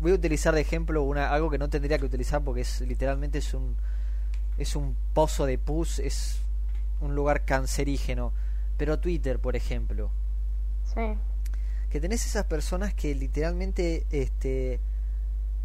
voy 0.00 0.12
a 0.12 0.14
utilizar 0.14 0.54
de 0.54 0.62
ejemplo 0.62 1.02
una 1.04 1.30
algo 1.30 1.50
que 1.50 1.58
no 1.58 1.68
tendría 1.68 1.98
que 1.98 2.06
utilizar 2.06 2.42
porque 2.42 2.62
es 2.62 2.80
literalmente 2.80 3.38
es 3.38 3.54
un 3.54 3.76
es 4.58 4.74
un 4.74 4.96
pozo 5.14 5.46
de 5.46 5.58
pus, 5.58 5.98
es 5.98 6.41
un 7.02 7.14
lugar 7.14 7.44
cancerígeno, 7.44 8.32
pero 8.76 8.98
Twitter, 8.98 9.38
por 9.38 9.56
ejemplo. 9.56 10.10
Sí. 10.94 11.14
Que 11.90 12.00
tenés 12.00 12.26
esas 12.26 12.44
personas 12.46 12.94
que 12.94 13.14
literalmente 13.14 14.06
este 14.10 14.80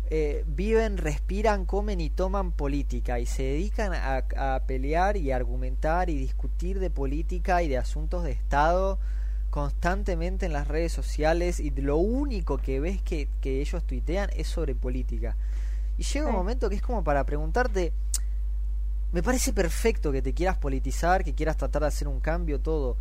eh, 0.10 0.44
viven, 0.48 0.98
respiran, 0.98 1.66
comen 1.66 2.00
y 2.02 2.10
toman 2.10 2.52
política 2.52 3.20
y 3.20 3.26
se 3.26 3.44
dedican 3.44 3.94
a, 3.94 4.24
a, 4.56 4.64
pelear 4.66 5.18
y 5.18 5.32
argumentar 5.32 6.10
y 6.10 6.18
discutir 6.18 6.80
de 6.80 6.90
política 6.90 7.62
y 7.62 7.68
de 7.68 7.78
asuntos 7.78 8.24
de 8.24 8.32
Estado 8.32 9.00
constantemente 9.50 10.46
en 10.46 10.54
las 10.54 10.68
redes 10.68 10.92
sociales 10.92 11.60
y 11.60 11.72
lo 11.72 11.98
único 11.98 12.58
que 12.58 12.80
ves 12.80 13.02
que, 13.02 13.28
que 13.42 13.60
ellos 13.60 13.84
tuitean 13.86 14.30
es 14.36 14.48
sobre 14.48 14.76
política. 14.76 15.36
Y 15.98 16.04
llega 16.04 16.28
un 16.28 16.34
momento 16.34 16.70
que 16.70 16.76
es 16.76 16.82
como 16.82 17.04
para 17.04 17.26
preguntarte, 17.26 17.92
me 19.12 19.24
parece 19.24 19.54
perfecto 19.54 20.12
que 20.12 20.22
te 20.22 20.34
quieras 20.34 20.58
politizar, 20.58 21.24
que 21.24 21.34
quieras 21.34 21.58
tratar 21.58 21.84
de 21.84 21.88
hacer 21.88 22.08
un 22.08 22.20
cambio, 22.20 22.60
todo, 22.60 22.98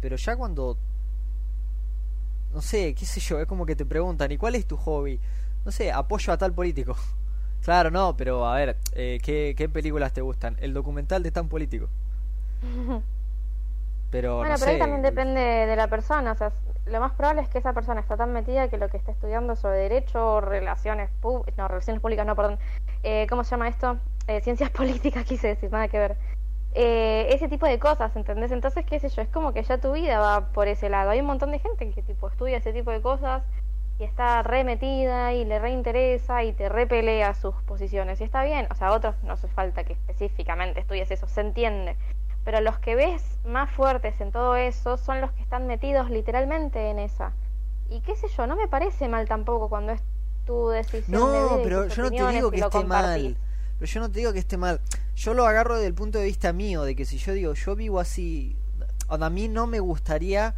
pero 0.00 0.16
ya 0.16 0.36
cuando, 0.36 0.76
no 2.52 2.62
sé, 2.62 2.94
qué 2.94 3.06
sé 3.06 3.20
yo, 3.20 3.40
es 3.40 3.46
como 3.46 3.66
que 3.66 3.76
te 3.76 3.84
preguntan, 3.84 4.30
¿y 4.32 4.36
cuál 4.36 4.54
es 4.54 4.66
tu 4.66 4.76
hobby? 4.76 5.18
No 5.64 5.72
sé, 5.72 5.92
apoyo 5.92 6.32
a 6.32 6.38
tal 6.38 6.52
político. 6.52 6.96
Claro, 7.62 7.92
no, 7.92 8.16
pero 8.16 8.44
a 8.44 8.56
ver, 8.56 8.76
eh, 8.90 9.20
¿qué, 9.22 9.54
¿qué 9.56 9.68
películas 9.68 10.12
te 10.12 10.20
gustan? 10.20 10.56
El 10.58 10.74
documental 10.74 11.22
de 11.22 11.30
tan 11.30 11.48
político. 11.48 11.88
Pero, 14.12 14.36
bueno, 14.36 14.56
pero 14.58 14.72
ahí 14.72 14.78
también 14.78 15.00
depende 15.00 15.40
de 15.40 15.74
la 15.74 15.88
persona. 15.88 16.32
O 16.32 16.34
sea, 16.34 16.52
lo 16.84 17.00
más 17.00 17.12
probable 17.12 17.40
es 17.40 17.48
que 17.48 17.56
esa 17.56 17.72
persona 17.72 17.98
está 17.98 18.14
tan 18.14 18.30
metida 18.34 18.68
que 18.68 18.76
lo 18.76 18.90
que 18.90 18.98
está 18.98 19.10
estudiando 19.10 19.56
sobre 19.56 19.78
derecho, 19.78 20.42
relaciones 20.42 21.08
públicas, 21.22 21.56
no, 21.56 21.66
relaciones 21.66 22.02
públicas, 22.02 22.26
no, 22.26 22.36
perdón. 22.36 22.58
Eh, 23.02 23.26
¿Cómo 23.30 23.42
se 23.42 23.52
llama 23.52 23.68
esto? 23.68 23.96
Eh, 24.26 24.40
ciencias 24.40 24.70
políticas, 24.80 25.24
quise 25.24 25.48
decir, 25.48 25.70
nada 25.70 25.88
que 25.88 25.98
ver. 25.98 26.16
Eh, 26.74 27.26
ese 27.30 27.48
tipo 27.48 27.66
de 27.66 27.78
cosas, 27.78 28.14
¿entendés? 28.16 28.50
Entonces, 28.50 28.84
qué 28.86 28.98
sé 28.98 29.08
yo, 29.10 29.22
es 29.22 29.28
como 29.28 29.52
que 29.52 29.62
ya 29.62 29.78
tu 29.78 29.92
vida 29.92 30.18
va 30.20 30.52
por 30.52 30.68
ese 30.68 30.88
lado. 30.88 31.10
Hay 31.10 31.20
un 31.20 31.26
montón 31.26 31.50
de 31.50 31.58
gente 31.58 31.90
que 31.90 32.02
tipo 32.02 32.28
estudia 32.28 32.56
ese 32.56 32.72
tipo 32.72 32.90
de 32.90 33.02
cosas 33.02 33.42
y 33.98 34.04
está 34.04 34.42
re 34.42 34.64
metida 34.64 35.34
y 35.34 35.44
le 35.44 35.58
reinteresa 35.58 36.44
y 36.44 36.52
te 36.52 36.68
repelea 36.68 37.34
sus 37.34 37.54
posiciones. 37.64 38.20
Y 38.20 38.24
está 38.24 38.42
bien, 38.42 38.66
o 38.70 38.74
sea, 38.74 38.88
a 38.88 38.92
otros 38.92 39.14
no 39.22 39.34
hace 39.34 39.48
falta 39.48 39.84
que 39.84 39.92
específicamente 39.92 40.80
estudies 40.80 41.10
eso, 41.10 41.28
se 41.28 41.42
entiende 41.42 41.96
pero 42.44 42.60
los 42.60 42.78
que 42.78 42.94
ves 42.94 43.22
más 43.44 43.70
fuertes 43.70 44.20
en 44.20 44.32
todo 44.32 44.56
eso 44.56 44.96
son 44.96 45.20
los 45.20 45.32
que 45.32 45.42
están 45.42 45.66
metidos 45.66 46.10
literalmente 46.10 46.90
en 46.90 46.98
esa. 46.98 47.32
Y 47.88 48.00
qué 48.00 48.16
sé 48.16 48.28
yo, 48.28 48.46
no 48.46 48.56
me 48.56 48.68
parece 48.68 49.08
mal 49.08 49.28
tampoco 49.28 49.68
cuando 49.68 49.92
es 49.92 50.02
tu 50.46 50.68
decisión. 50.68 51.20
No, 51.20 51.60
pero 51.62 51.86
yo 51.86 52.02
no 52.02 52.10
te 52.10 52.26
digo 52.28 52.50
que 52.50 52.60
esté 52.60 52.84
mal. 52.84 53.36
Pero 53.82 53.94
yo 53.94 54.00
no 54.00 54.12
te 54.12 54.20
digo 54.20 54.32
que 54.32 54.38
esté 54.38 54.56
mal. 54.56 54.80
Yo 55.16 55.34
lo 55.34 55.44
agarro 55.44 55.74
desde 55.74 55.88
el 55.88 55.94
punto 55.94 56.20
de 56.20 56.26
vista 56.26 56.52
mío, 56.52 56.84
de 56.84 56.94
que 56.94 57.04
si 57.04 57.18
yo 57.18 57.32
digo, 57.32 57.54
yo 57.54 57.74
vivo 57.74 57.98
así, 57.98 58.56
a 59.08 59.28
mí 59.28 59.48
no 59.48 59.66
me 59.66 59.80
gustaría 59.80 60.54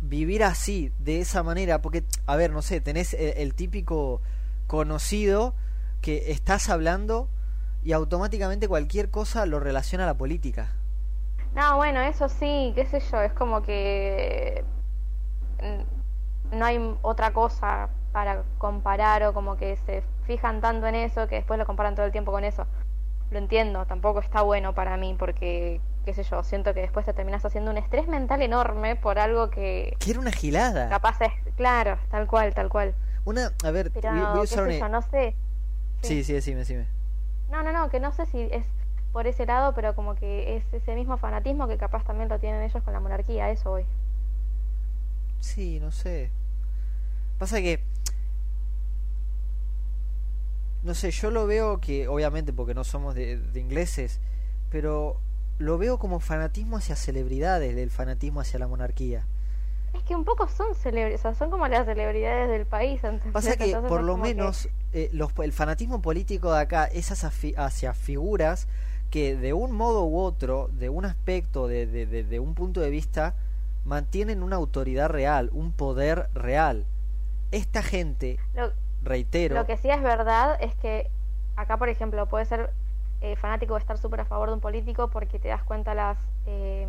vivir 0.00 0.44
así, 0.44 0.92
de 1.00 1.18
esa 1.18 1.42
manera, 1.42 1.82
porque, 1.82 2.04
a 2.26 2.36
ver, 2.36 2.52
no 2.52 2.62
sé, 2.62 2.80
tenés 2.80 3.14
el 3.14 3.56
típico 3.56 4.22
conocido 4.68 5.54
que 6.00 6.30
estás 6.30 6.68
hablando 6.68 7.28
y 7.82 7.94
automáticamente 7.94 8.68
cualquier 8.68 9.10
cosa 9.10 9.44
lo 9.44 9.58
relaciona 9.58 10.04
a 10.04 10.06
la 10.06 10.16
política. 10.16 10.70
No, 11.56 11.78
bueno, 11.78 12.00
eso 12.00 12.28
sí, 12.28 12.70
qué 12.76 12.86
sé 12.86 13.00
yo, 13.10 13.22
es 13.22 13.32
como 13.32 13.62
que 13.62 14.62
mm, 15.60 16.56
no 16.56 16.64
hay 16.64 16.96
otra 17.02 17.32
cosa 17.32 17.88
para 18.12 18.44
comparar 18.58 19.24
o 19.24 19.34
como 19.34 19.56
que 19.56 19.76
se 19.78 20.04
fijan 20.30 20.60
tanto 20.60 20.86
en 20.86 20.94
eso 20.94 21.26
que 21.26 21.34
después 21.34 21.58
lo 21.58 21.66
comparan 21.66 21.96
todo 21.96 22.06
el 22.06 22.12
tiempo 22.12 22.30
con 22.30 22.44
eso. 22.44 22.64
Lo 23.32 23.38
entiendo, 23.38 23.84
tampoco 23.86 24.20
está 24.20 24.42
bueno 24.42 24.76
para 24.76 24.96
mí 24.96 25.16
porque, 25.18 25.80
qué 26.04 26.14
sé 26.14 26.22
yo, 26.22 26.44
siento 26.44 26.72
que 26.72 26.82
después 26.82 27.04
te 27.04 27.12
terminas 27.12 27.44
haciendo 27.44 27.72
un 27.72 27.78
estrés 27.78 28.06
mental 28.06 28.40
enorme 28.40 28.94
por 28.94 29.18
algo 29.18 29.50
que... 29.50 29.96
Que 29.98 30.12
era 30.12 30.20
una 30.20 30.30
gilada. 30.30 30.88
Capaz 30.88 31.20
es, 31.22 31.32
claro, 31.56 31.98
tal 32.12 32.28
cual, 32.28 32.54
tal 32.54 32.68
cual. 32.68 32.94
Una, 33.24 33.50
a 33.64 33.70
ver, 33.72 33.90
Pero, 33.90 34.12
voy, 34.12 34.20
a 34.20 34.40
usar 34.42 34.70
yo, 34.70 34.88
no 34.88 35.02
sé. 35.02 35.34
Sí, 36.02 36.22
sí, 36.22 36.32
decime, 36.32 36.60
decime. 36.60 36.86
No, 37.50 37.64
no, 37.64 37.72
no, 37.72 37.90
que 37.90 37.98
no 37.98 38.12
sé 38.12 38.24
si 38.26 38.42
es 38.52 38.64
por 39.12 39.26
ese 39.26 39.46
lado, 39.46 39.74
pero 39.74 39.96
como 39.96 40.14
que 40.14 40.56
es 40.56 40.64
ese 40.72 40.94
mismo 40.94 41.18
fanatismo 41.18 41.66
que 41.66 41.76
capaz 41.76 42.04
también 42.04 42.28
lo 42.28 42.38
tienen 42.38 42.62
ellos 42.62 42.84
con 42.84 42.92
la 42.92 43.00
monarquía, 43.00 43.50
eso 43.50 43.72
hoy. 43.72 43.84
Sí, 45.40 45.80
no 45.80 45.90
sé. 45.90 46.30
Pasa 47.36 47.60
que 47.60 47.82
no 50.82 50.94
sé, 50.94 51.10
yo 51.10 51.30
lo 51.30 51.46
veo 51.46 51.80
que, 51.80 52.08
obviamente 52.08 52.52
porque 52.52 52.74
no 52.74 52.84
somos 52.84 53.14
de, 53.14 53.38
de, 53.38 53.60
ingleses, 53.60 54.20
pero 54.70 55.18
lo 55.58 55.76
veo 55.76 55.98
como 55.98 56.20
fanatismo 56.20 56.78
hacia 56.78 56.96
celebridades, 56.96 57.74
del 57.76 57.90
fanatismo 57.90 58.40
hacia 58.40 58.58
la 58.58 58.66
monarquía. 58.66 59.26
Es 59.92 60.02
que 60.04 60.14
un 60.14 60.24
poco 60.24 60.48
son 60.48 60.74
celebridades, 60.74 61.20
o 61.20 61.22
sea, 61.22 61.34
son 61.34 61.50
como 61.50 61.66
las 61.68 61.84
celebridades 61.84 62.48
del 62.48 62.64
país. 62.64 63.00
Pasa 63.32 63.56
que 63.56 63.76
por 63.76 64.02
lo 64.02 64.16
menos 64.16 64.68
eh, 64.92 65.10
los, 65.12 65.32
el 65.42 65.52
fanatismo 65.52 66.00
político 66.00 66.52
de 66.52 66.60
acá 66.60 66.84
es 66.84 67.10
hacia, 67.10 67.64
hacia, 67.64 67.92
figuras 67.92 68.68
que 69.10 69.36
de 69.36 69.52
un 69.52 69.72
modo 69.72 70.04
u 70.04 70.18
otro, 70.18 70.70
de 70.72 70.88
un 70.88 71.04
aspecto, 71.04 71.66
de, 71.66 71.86
de, 71.86 72.06
de, 72.06 72.22
de, 72.22 72.38
un 72.38 72.54
punto 72.54 72.80
de 72.80 72.90
vista, 72.90 73.34
mantienen 73.84 74.42
una 74.42 74.56
autoridad 74.56 75.08
real, 75.08 75.50
un 75.52 75.72
poder 75.72 76.30
real. 76.32 76.86
Esta 77.50 77.82
gente, 77.82 78.38
lo, 78.54 78.72
reitero... 79.02 79.54
Lo 79.54 79.66
que 79.66 79.76
sí 79.76 79.90
es 79.90 80.02
verdad 80.02 80.56
es 80.60 80.74
que 80.76 81.10
acá, 81.56 81.76
por 81.76 81.88
ejemplo, 81.88 82.26
puede 82.26 82.44
ser 82.44 82.70
eh, 83.20 83.36
fanático 83.36 83.74
de 83.74 83.80
estar 83.80 83.98
súper 83.98 84.20
a 84.20 84.24
favor 84.24 84.48
de 84.48 84.54
un 84.54 84.60
político 84.60 85.08
porque 85.08 85.38
te 85.38 85.48
das 85.48 85.62
cuenta 85.62 85.94
las... 85.94 86.18
Eh, 86.46 86.86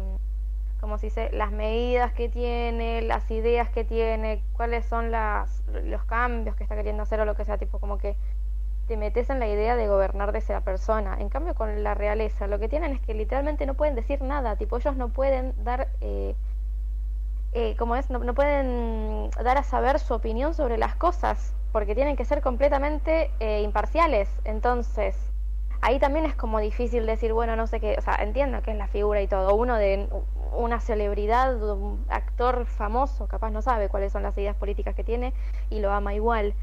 como 0.81 0.97
se 0.97 1.07
dice, 1.07 1.29
las 1.31 1.51
medidas 1.51 2.11
que 2.11 2.27
tiene, 2.27 3.03
las 3.03 3.29
ideas 3.29 3.69
que 3.69 3.83
tiene, 3.83 4.41
cuáles 4.53 4.83
son 4.87 5.11
las, 5.11 5.63
los 5.83 6.03
cambios 6.05 6.55
que 6.55 6.63
está 6.63 6.75
queriendo 6.75 7.03
hacer 7.03 7.19
o 7.21 7.25
lo 7.25 7.35
que 7.35 7.45
sea, 7.45 7.59
tipo 7.59 7.77
como 7.77 7.99
que 7.99 8.15
te 8.87 8.97
metes 8.97 9.29
en 9.29 9.39
la 9.39 9.47
idea 9.47 9.75
de 9.75 9.87
gobernar 9.87 10.31
de 10.31 10.39
esa 10.39 10.61
persona. 10.61 11.17
En 11.19 11.29
cambio, 11.29 11.53
con 11.53 11.83
la 11.83 11.93
realeza, 11.93 12.47
lo 12.47 12.57
que 12.57 12.67
tienen 12.67 12.93
es 12.93 12.99
que 12.99 13.13
literalmente 13.13 13.67
no 13.67 13.75
pueden 13.75 13.93
decir 13.93 14.23
nada, 14.23 14.55
tipo 14.55 14.77
ellos 14.77 14.95
no 14.95 15.09
pueden 15.09 15.53
dar, 15.63 15.87
eh, 16.01 16.35
eh, 17.53 17.75
como 17.77 17.95
es, 17.95 18.09
no, 18.09 18.17
no, 18.17 18.33
pueden 18.33 19.29
dar 19.43 19.59
a 19.59 19.63
saber 19.63 19.99
su 19.99 20.15
opinión 20.15 20.55
sobre 20.55 20.79
las 20.79 20.95
cosas, 20.95 21.53
porque 21.71 21.95
tienen 21.95 22.15
que 22.15 22.25
ser 22.25 22.41
completamente 22.41 23.31
eh, 23.39 23.61
imparciales. 23.61 24.29
Entonces, 24.43 25.17
ahí 25.81 25.99
también 25.99 26.25
es 26.25 26.35
como 26.35 26.59
difícil 26.59 27.05
decir, 27.05 27.33
bueno, 27.33 27.55
no 27.55 27.67
sé 27.67 27.79
qué, 27.79 27.95
o 27.97 28.01
sea, 28.01 28.15
entiendo 28.15 28.61
que 28.61 28.71
es 28.71 28.77
la 28.77 28.87
figura 28.87 29.21
y 29.21 29.27
todo, 29.27 29.55
uno 29.55 29.75
de 29.75 30.07
una 30.53 30.79
celebridad, 30.79 31.61
un 31.61 32.05
actor 32.09 32.65
famoso, 32.65 33.27
capaz 33.27 33.51
no 33.51 33.61
sabe 33.61 33.89
cuáles 33.89 34.11
son 34.11 34.23
las 34.23 34.37
ideas 34.37 34.55
políticas 34.55 34.95
que 34.95 35.03
tiene 35.03 35.33
y 35.69 35.79
lo 35.79 35.91
ama 35.91 36.13
igual. 36.13 36.53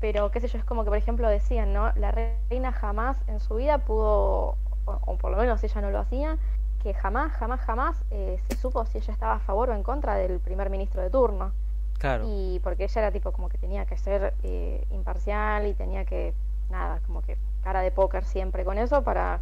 Pero 0.00 0.30
qué 0.30 0.40
sé 0.40 0.48
yo, 0.48 0.58
es 0.58 0.64
como 0.64 0.84
que 0.84 0.90
por 0.90 0.98
ejemplo 0.98 1.28
decían, 1.28 1.72
¿no? 1.72 1.92
La 1.94 2.10
reina 2.10 2.72
jamás 2.72 3.18
en 3.28 3.38
su 3.38 3.56
vida 3.56 3.78
pudo, 3.78 4.56
o, 4.86 5.18
por 5.18 5.30
lo 5.30 5.36
menos 5.36 5.62
ella 5.62 5.80
no 5.82 5.90
lo 5.90 5.98
hacía, 5.98 6.38
que 6.82 6.94
jamás, 6.94 7.32
jamás, 7.32 7.60
jamás 7.60 8.02
eh, 8.10 8.40
se 8.48 8.56
supo 8.56 8.86
si 8.86 8.98
ella 8.98 9.12
estaba 9.12 9.34
a 9.34 9.40
favor 9.40 9.68
o 9.68 9.74
en 9.74 9.82
contra 9.82 10.14
del 10.14 10.40
primer 10.40 10.70
ministro 10.70 11.02
de 11.02 11.10
turno. 11.10 11.52
Claro. 12.00 12.24
Y 12.26 12.60
porque 12.60 12.84
ella 12.84 13.02
era 13.02 13.12
tipo 13.12 13.30
como 13.30 13.50
que 13.50 13.58
tenía 13.58 13.84
que 13.84 13.98
ser 13.98 14.32
eh, 14.42 14.86
imparcial 14.90 15.66
y 15.66 15.74
tenía 15.74 16.06
que, 16.06 16.32
nada, 16.70 17.00
como 17.06 17.20
que 17.20 17.36
cara 17.62 17.82
de 17.82 17.90
póker 17.90 18.24
siempre 18.24 18.64
con 18.64 18.78
eso 18.78 19.02
para 19.02 19.40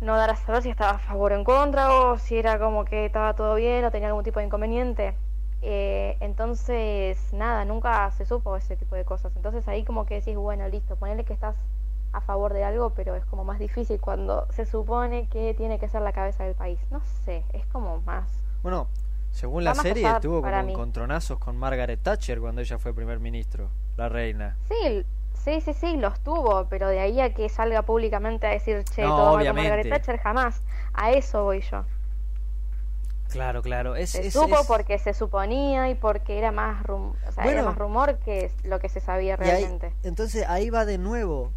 no 0.00 0.16
dar 0.16 0.30
a 0.30 0.36
saber 0.36 0.62
si 0.62 0.70
estaba 0.70 0.96
a 0.96 0.98
favor 0.98 1.32
o 1.32 1.36
en 1.36 1.44
contra 1.44 1.92
o 1.92 2.18
si 2.18 2.36
era 2.36 2.58
como 2.58 2.84
que 2.84 3.06
estaba 3.06 3.34
todo 3.34 3.54
bien 3.54 3.84
o 3.84 3.92
tenía 3.92 4.08
algún 4.08 4.24
tipo 4.24 4.40
de 4.40 4.46
inconveniente. 4.46 5.14
Eh, 5.62 6.16
entonces, 6.18 7.32
nada, 7.32 7.64
nunca 7.64 8.10
se 8.10 8.26
supo 8.26 8.56
ese 8.56 8.76
tipo 8.76 8.96
de 8.96 9.04
cosas. 9.04 9.34
Entonces 9.36 9.68
ahí 9.68 9.84
como 9.84 10.04
que 10.04 10.16
decís, 10.16 10.36
bueno, 10.36 10.68
listo, 10.68 10.96
ponele 10.96 11.24
que 11.24 11.32
estás 11.32 11.54
a 12.12 12.20
favor 12.22 12.54
de 12.54 12.64
algo, 12.64 12.90
pero 12.90 13.14
es 13.14 13.24
como 13.24 13.44
más 13.44 13.60
difícil 13.60 14.00
cuando 14.00 14.48
se 14.50 14.66
supone 14.66 15.28
que 15.28 15.54
tiene 15.54 15.78
que 15.78 15.88
ser 15.88 16.02
la 16.02 16.12
cabeza 16.12 16.42
del 16.42 16.56
país. 16.56 16.80
No 16.90 17.00
sé, 17.24 17.44
es 17.52 17.64
como 17.66 18.00
más... 18.00 18.28
Bueno, 18.64 18.88
según 19.36 19.64
la 19.64 19.74
serie 19.74 20.08
tuvo 20.20 20.40
como 20.42 20.58
encontronazos 20.58 21.38
con 21.38 21.56
Margaret 21.56 22.00
Thatcher 22.02 22.40
cuando 22.40 22.60
ella 22.62 22.78
fue 22.78 22.94
primer 22.94 23.20
ministro, 23.20 23.70
la 23.96 24.08
reina. 24.08 24.56
Sí, 24.68 25.04
Sí, 25.34 25.60
sí, 25.60 25.74
sí, 25.74 25.96
los 25.96 26.18
tuvo, 26.20 26.66
pero 26.68 26.88
de 26.88 26.98
ahí 26.98 27.20
a 27.20 27.32
que 27.32 27.48
salga 27.48 27.82
públicamente 27.82 28.48
a 28.48 28.50
decir, 28.50 28.82
che, 28.84 29.02
no, 29.02 29.16
todo 29.16 29.32
con 29.38 29.54
Margaret 29.54 29.88
Thatcher, 29.88 30.18
jamás. 30.18 30.60
A 30.92 31.12
eso 31.12 31.44
voy 31.44 31.60
yo. 31.60 31.84
Claro, 33.30 33.62
claro. 33.62 33.94
Es, 33.94 34.10
se 34.10 34.26
es, 34.26 34.32
supo 34.32 34.60
es... 34.60 34.66
porque 34.66 34.98
se 34.98 35.12
suponía 35.14 35.88
y 35.90 35.94
porque 35.94 36.38
era 36.38 36.50
más, 36.52 36.82
rum... 36.84 37.12
o 37.28 37.32
sea, 37.32 37.44
Bueno. 37.44 37.60
era 37.60 37.62
más 37.68 37.78
rumor 37.78 38.18
que 38.18 38.50
lo 38.64 38.80
que 38.80 38.88
se 38.88 38.98
sabía 39.00 39.34
ahí- 39.34 39.38
realmente. 39.50 39.92
entonces 40.02 40.44
ahí 40.48 40.70
va 40.70 40.84
de 40.84 40.98
nuevo 40.98 41.52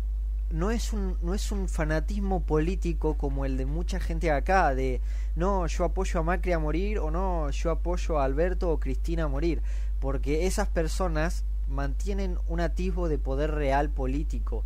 no 0.51 0.71
es 0.71 0.93
un 0.93 1.17
no 1.21 1.33
es 1.33 1.51
un 1.51 1.69
fanatismo 1.69 2.41
político 2.41 3.15
como 3.15 3.45
el 3.45 3.57
de 3.57 3.65
mucha 3.65 3.99
gente 3.99 4.31
acá 4.31 4.73
de 4.73 4.99
no 5.35 5.67
yo 5.67 5.83
apoyo 5.85 6.19
a 6.19 6.23
Macri 6.23 6.53
a 6.53 6.59
morir 6.59 6.99
o 6.99 7.11
no 7.11 7.49
yo 7.51 7.71
apoyo 7.71 8.19
a 8.19 8.25
Alberto 8.25 8.71
o 8.71 8.79
Cristina 8.79 9.25
a 9.25 9.27
morir 9.27 9.61
porque 9.99 10.47
esas 10.47 10.67
personas 10.67 11.43
mantienen 11.69 12.37
un 12.47 12.59
atisbo 12.59 13.07
de 13.07 13.17
poder 13.17 13.51
real 13.51 13.89
político. 13.89 14.63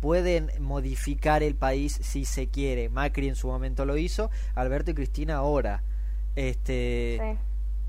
Pueden 0.00 0.50
modificar 0.60 1.42
el 1.42 1.54
país 1.54 1.98
si 2.02 2.24
se 2.24 2.48
quiere. 2.48 2.88
Macri 2.88 3.28
en 3.28 3.36
su 3.36 3.48
momento 3.48 3.84
lo 3.84 3.96
hizo 3.96 4.30
Alberto 4.54 4.90
y 4.90 4.94
Cristina 4.94 5.36
ahora. 5.36 5.82
Este 6.36 7.38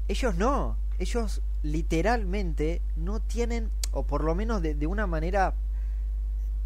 ellos 0.07 0.35
no. 0.35 0.77
Ellos 0.99 1.41
literalmente 1.63 2.81
no 2.95 3.19
tienen 3.21 3.71
o 3.91 4.03
por 4.03 4.23
lo 4.23 4.35
menos 4.35 4.61
de, 4.61 4.75
de 4.75 4.87
una 4.87 5.07
manera 5.07 5.55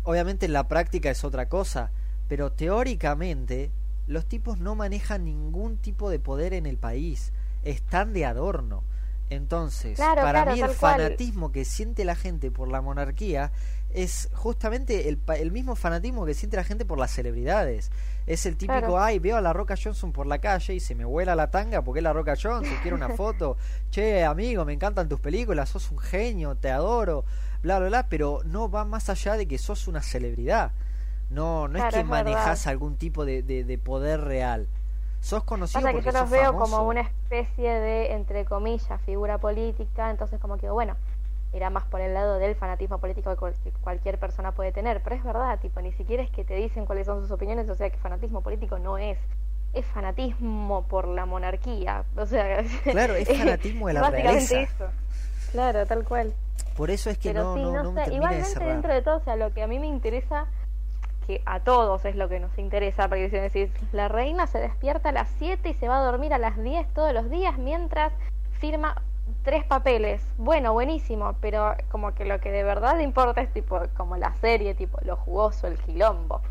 obviamente 0.05 0.45
en 0.45 0.53
la 0.53 0.67
práctica 0.67 1.09
es 1.09 1.23
otra 1.23 1.49
cosa, 1.49 1.91
pero 2.27 2.51
teóricamente 2.51 3.71
los 4.07 4.25
tipos 4.25 4.59
no 4.59 4.75
manejan 4.75 5.25
ningún 5.25 5.77
tipo 5.77 6.09
de 6.09 6.19
poder 6.19 6.53
en 6.53 6.65
el 6.65 6.77
país, 6.77 7.33
están 7.63 8.13
de 8.13 8.25
adorno. 8.25 8.83
Entonces, 9.31 9.97
para 9.97 10.45
mí 10.53 10.61
el 10.61 10.69
fanatismo 10.69 11.51
que 11.51 11.65
siente 11.65 12.05
la 12.05 12.15
gente 12.15 12.51
por 12.51 12.67
la 12.67 12.81
monarquía 12.81 13.51
es 13.91 14.29
justamente 14.33 15.09
el, 15.09 15.19
el, 15.37 15.51
mismo 15.51 15.75
fanatismo 15.75 16.25
que 16.25 16.35
siente 16.35 16.57
la 16.57 16.63
gente 16.63 16.85
por 16.85 16.99
las 16.99 17.11
celebridades. 17.11 17.89
Es 18.27 18.45
el 18.45 18.57
típico, 18.57 18.99
ay, 18.99 19.17
veo 19.17 19.37
a 19.37 19.41
la 19.41 19.53
Roca 19.53 19.75
Johnson 19.81 20.11
por 20.11 20.27
la 20.27 20.39
calle 20.39 20.75
y 20.75 20.79
se 20.79 20.93
me 20.93 21.05
vuela 21.05 21.35
la 21.35 21.49
tanga 21.49 21.81
porque 21.81 21.99
es 21.99 22.03
la 22.03 22.13
Roca 22.13 22.35
Johnson, 22.39 22.77
quiero 22.81 22.97
una 22.97 23.09
foto. 23.15 23.57
che, 23.89 24.23
amigo, 24.23 24.63
me 24.65 24.73
encantan 24.73 25.07
tus 25.09 25.19
películas, 25.19 25.69
sos 25.69 25.89
un 25.89 25.97
genio, 25.97 26.55
te 26.55 26.69
adoro 26.69 27.25
bla, 27.65 27.79
bla, 27.79 27.87
bla, 27.87 28.07
pero 28.07 28.41
no 28.45 28.69
va 28.69 28.85
más 28.85 29.09
allá 29.09 29.35
de 29.37 29.47
que 29.47 29.57
sos 29.57 29.87
una 29.87 30.01
celebridad. 30.01 30.71
No, 31.31 31.67
no 31.67 31.79
es 31.79 31.93
que 31.93 32.03
manejas 32.03 32.67
algún 32.67 32.95
tipo 32.95 33.25
de, 33.25 33.41
de, 33.41 33.77
poder 33.79 34.21
real. 34.21 34.67
Sos 35.19 35.43
conocido 35.43 35.81
Pasa 35.81 35.93
que 35.93 36.03
yo 36.03 36.11
los 36.11 36.29
veo 36.29 36.55
como 36.55 36.83
una 36.83 37.01
especie 37.01 37.71
de, 37.71 38.13
entre 38.13 38.45
comillas, 38.45 39.01
figura 39.01 39.39
política, 39.39 40.11
entonces 40.11 40.39
como 40.39 40.57
que, 40.57 40.69
bueno, 40.69 40.95
irá 41.53 41.71
más 41.71 41.85
por 41.85 42.01
el 42.01 42.13
lado 42.13 42.37
del 42.37 42.55
fanatismo 42.55 42.99
político 42.99 43.35
que 43.35 43.71
cualquier 43.81 44.19
persona 44.19 44.51
puede 44.51 44.71
tener, 44.71 45.01
pero 45.01 45.15
es 45.15 45.23
verdad, 45.23 45.59
tipo, 45.59 45.81
ni 45.81 45.91
siquiera 45.93 46.21
es 46.21 46.29
que 46.29 46.43
te 46.43 46.53
dicen 46.53 46.85
cuáles 46.85 47.07
son 47.07 47.21
sus 47.21 47.31
opiniones, 47.31 47.67
o 47.69 47.75
sea 47.75 47.89
que 47.89 47.97
fanatismo 47.97 48.41
político 48.41 48.77
no 48.77 48.99
es, 48.99 49.17
es 49.73 49.85
fanatismo 49.87 50.85
por 50.87 51.07
la 51.07 51.25
monarquía, 51.25 52.03
o 52.15 52.27
sea... 52.27 52.63
Claro, 52.83 53.15
es 53.15 53.27
fanatismo 53.39 53.87
de 53.87 53.93
la 53.93 54.11
realeza. 54.11 54.61
Eso. 54.61 54.85
Claro, 55.51 55.87
tal 55.87 56.03
cual. 56.03 56.35
Por 56.75 56.91
eso 56.91 57.09
es 57.09 57.17
que 57.17 57.33
no, 57.33 57.55
no, 57.55 57.93
sé. 57.93 58.13
Igualmente 58.13 58.59
dentro 58.59 58.93
de 58.93 59.01
todo, 59.01 59.17
o 59.17 59.21
sea, 59.21 59.35
lo 59.35 59.53
que 59.53 59.63
a 59.63 59.67
mí 59.67 59.79
me 59.79 59.87
interesa, 59.87 60.47
que 61.25 61.41
a 61.45 61.61
todos 61.61 62.03
es 62.05 62.15
lo 62.15 62.27
que 62.27 62.39
nos 62.39 62.57
interesa, 62.57 63.07
porque 63.07 63.29
si 63.29 63.37
decís, 63.37 63.69
la 63.93 64.09
reina 64.09 64.45
se 64.47 64.59
despierta 64.59 65.09
a 65.09 65.11
las 65.11 65.29
7 65.37 65.69
y 65.69 65.73
se 65.73 65.87
va 65.87 65.99
a 65.99 66.03
dormir 66.03 66.33
a 66.33 66.37
las 66.37 66.61
10 66.61 66.87
todos 66.93 67.13
los 67.13 67.29
días 67.29 67.57
mientras 67.57 68.11
firma 68.59 69.01
tres 69.43 69.63
papeles. 69.63 70.21
Bueno, 70.37 70.73
buenísimo, 70.73 71.35
pero 71.41 71.75
como 71.89 72.13
que 72.13 72.25
lo 72.25 72.39
que 72.39 72.51
de 72.51 72.63
verdad 72.63 72.99
importa 72.99 73.41
es 73.41 73.51
tipo 73.53 73.79
como 73.95 74.17
la 74.17 74.33
serie, 74.35 74.75
tipo 74.75 74.99
lo 75.03 75.15
jugoso, 75.15 75.67
el 75.67 75.77
quilombo. 75.79 76.41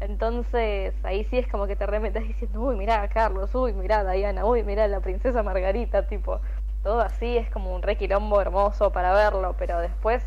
Entonces 0.00 0.94
ahí 1.04 1.24
sí 1.24 1.38
es 1.38 1.46
como 1.46 1.66
que 1.66 1.76
te 1.76 1.86
remetes 1.86 2.26
diciendo, 2.26 2.60
uy, 2.60 2.76
mira 2.76 3.06
Carlos, 3.08 3.54
uy, 3.54 3.72
mira 3.72 4.04
Diana, 4.04 4.44
uy, 4.44 4.62
mira 4.62 4.88
la 4.88 5.00
princesa 5.00 5.42
Margarita, 5.42 6.06
tipo, 6.08 6.40
todo 6.82 7.00
así 7.00 7.36
es 7.36 7.48
como 7.50 7.74
un 7.74 7.82
requilombo 7.82 8.40
hermoso 8.40 8.92
para 8.92 9.12
verlo, 9.12 9.54
pero 9.58 9.78
después, 9.78 10.24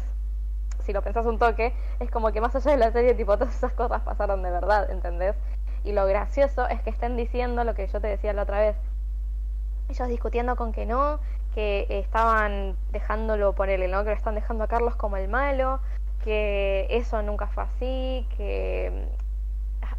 si 0.83 0.93
lo 0.93 1.01
pensás 1.01 1.25
un 1.25 1.37
toque, 1.37 1.73
es 1.99 2.09
como 2.09 2.31
que 2.31 2.41
más 2.41 2.55
allá 2.55 2.71
de 2.71 2.77
la 2.77 2.91
serie, 2.91 3.13
tipo, 3.13 3.37
todas 3.37 3.55
esas 3.55 3.73
cosas 3.73 4.01
pasaron 4.01 4.41
de 4.41 4.51
verdad, 4.51 4.89
¿entendés? 4.89 5.35
Y 5.83 5.91
lo 5.91 6.05
gracioso 6.05 6.67
es 6.67 6.81
que 6.81 6.89
estén 6.89 7.15
diciendo 7.15 7.63
lo 7.63 7.75
que 7.75 7.87
yo 7.87 7.99
te 7.99 8.07
decía 8.07 8.33
la 8.33 8.43
otra 8.43 8.59
vez. 8.59 8.75
Ellos 9.89 10.07
discutiendo 10.07 10.55
con 10.55 10.71
que 10.71 10.85
no, 10.85 11.19
que 11.53 11.85
estaban 11.89 12.75
dejándolo 12.91 13.53
por 13.53 13.69
él, 13.69 13.89
¿no? 13.91 14.03
Que 14.03 14.09
lo 14.09 14.15
están 14.15 14.35
dejando 14.35 14.63
a 14.63 14.67
Carlos 14.67 14.95
como 14.95 15.17
el 15.17 15.27
malo, 15.27 15.79
que 16.23 16.87
eso 16.89 17.21
nunca 17.21 17.47
fue 17.47 17.63
así, 17.63 18.27
que... 18.37 19.07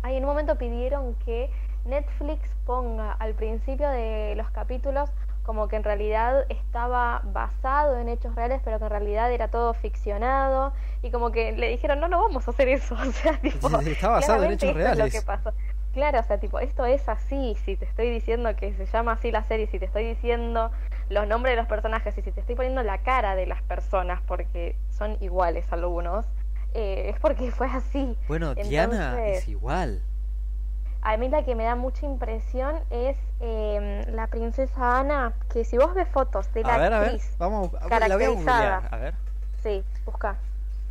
Ay, 0.03 0.17
en 0.17 0.25
un 0.25 0.31
momento 0.31 0.57
pidieron 0.57 1.15
que 1.25 1.51
Netflix 1.85 2.49
ponga 2.65 3.13
al 3.13 3.35
principio 3.35 3.89
de 3.89 4.35
los 4.37 4.51
capítulos 4.51 5.11
como 5.47 5.69
que 5.69 5.77
en 5.77 5.85
realidad 5.85 6.45
estaba 6.49 7.23
basado 7.25 7.99
en 8.01 8.09
hechos 8.09 8.35
reales, 8.35 8.61
pero 8.65 8.81
que 8.81 8.85
en 8.85 8.91
realidad 8.91 9.31
era 9.31 9.47
todo 9.47 9.73
ficcionado, 9.75 10.73
y 11.03 11.13
como 11.13 11.31
que 11.31 11.53
le 11.53 11.69
dijeron, 11.69 12.01
no, 12.01 12.09
no 12.09 12.21
vamos 12.21 12.49
a 12.49 12.51
hacer 12.51 12.69
eso, 12.69 12.95
o 13.01 13.13
sea, 13.13 13.39
tipo, 13.41 13.69
está 13.79 14.09
basado 14.09 14.43
en 14.43 14.53
hechos 14.53 14.75
reales. 14.75 15.15
lo 15.15 15.21
que 15.21 15.25
pasó. 15.25 15.53
Claro, 15.95 16.21
o 16.21 16.23
sea, 16.25 16.39
tipo, 16.39 16.59
esto 16.59 16.85
es 16.85 17.09
así, 17.09 17.57
si 17.65 17.77
te 17.77 17.87
estoy 17.87 18.11
diciendo 18.11 18.55
que 18.57 18.75
se 18.75 18.87
llama 18.87 19.13
así 19.13 19.31
la 19.31 19.45
serie, 19.45 19.69
si 19.69 19.79
te 19.79 19.87
estoy 19.87 20.05
diciendo 20.05 20.71
los 21.09 21.27
nombres 21.29 21.53
de 21.53 21.57
los 21.63 21.69
personajes 21.69 22.19
y 22.19 22.23
si 22.23 22.33
te 22.33 22.41
estoy 22.41 22.57
poniendo 22.57 22.83
la 22.83 22.99
cara 22.99 23.37
de 23.37 23.47
las 23.47 23.63
personas, 23.63 24.21
porque 24.27 24.75
son 24.91 25.17
iguales 25.21 25.65
algunos, 25.71 26.27
eh, 26.75 27.13
es 27.15 27.21
porque 27.21 27.53
fue 27.53 27.69
así. 27.69 28.19
Bueno, 28.27 28.55
Diana 28.55 29.25
es 29.27 29.49
igual. 29.49 30.03
A 31.03 31.17
mí 31.17 31.29
la 31.29 31.45
que 31.45 31.55
me 31.55 31.65
da 31.65 31.77
mucha 31.77 32.05
impresión 32.05 32.81
es 32.91 33.17
eh, 33.41 34.05
la 34.11 34.27
princesa 34.27 34.99
Ana, 34.99 35.35
que 35.53 35.65
si 35.65 35.79
vos 35.79 35.95
ves 35.95 36.09
fotos 36.09 36.53
de 36.53 36.63
la 36.63 36.75
a 36.75 36.79
ver, 36.79 36.93
actriz 36.93 37.25
a 37.25 37.29
ver, 37.29 37.39
vamos, 37.39 37.73
la 37.73 38.17
voy 38.17 38.25
a 38.25 38.29
googlear, 38.31 38.89
a 38.91 38.97
ver. 38.97 39.15
Sí, 39.63 39.85
busca. 40.05 40.37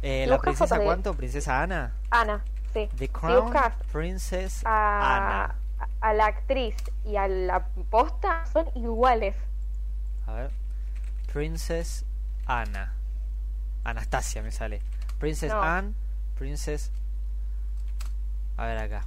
Eh, 0.01 0.25
¿La 0.27 0.39
princesa 0.39 0.79
cuánto? 0.79 1.13
¿Princesa 1.15 1.61
Ana? 1.61 1.93
Ana, 2.11 2.43
sí. 2.73 2.89
The 2.97 3.09
Crown 3.09 3.53
Princess 3.91 4.61
Ana. 4.65 5.55
A 5.99 6.13
la 6.13 6.27
actriz 6.27 6.75
y 7.03 7.17
a 7.17 7.27
la 7.27 7.65
posta 7.89 8.45
son 8.53 8.69
iguales. 8.75 9.35
A 10.27 10.33
ver. 10.33 10.51
Princess 11.33 12.05
Ana. 12.45 12.93
Anastasia 13.83 14.41
me 14.41 14.51
sale. 14.51 14.81
Princess 15.19 15.51
Anne, 15.51 15.93
Princess... 16.37 16.91
A 18.57 18.67
ver 18.67 18.77
acá 18.77 19.05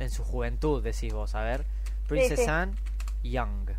en 0.00 0.10
su 0.10 0.24
juventud, 0.24 0.82
decís 0.82 1.12
vos, 1.12 1.34
a 1.34 1.42
ver. 1.42 1.64
Princess 2.08 2.48
Anne 2.48 2.74
Young. 3.22 3.70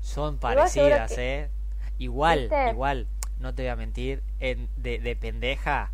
Son 0.00 0.38
parecidas, 0.40 1.18
¿eh? 1.18 1.50
Igual, 1.98 2.50
igual, 2.70 3.06
no 3.38 3.54
te 3.54 3.62
voy 3.62 3.70
a 3.70 3.76
mentir, 3.76 4.22
en, 4.40 4.68
de, 4.76 4.98
de 4.98 5.16
pendeja, 5.16 5.90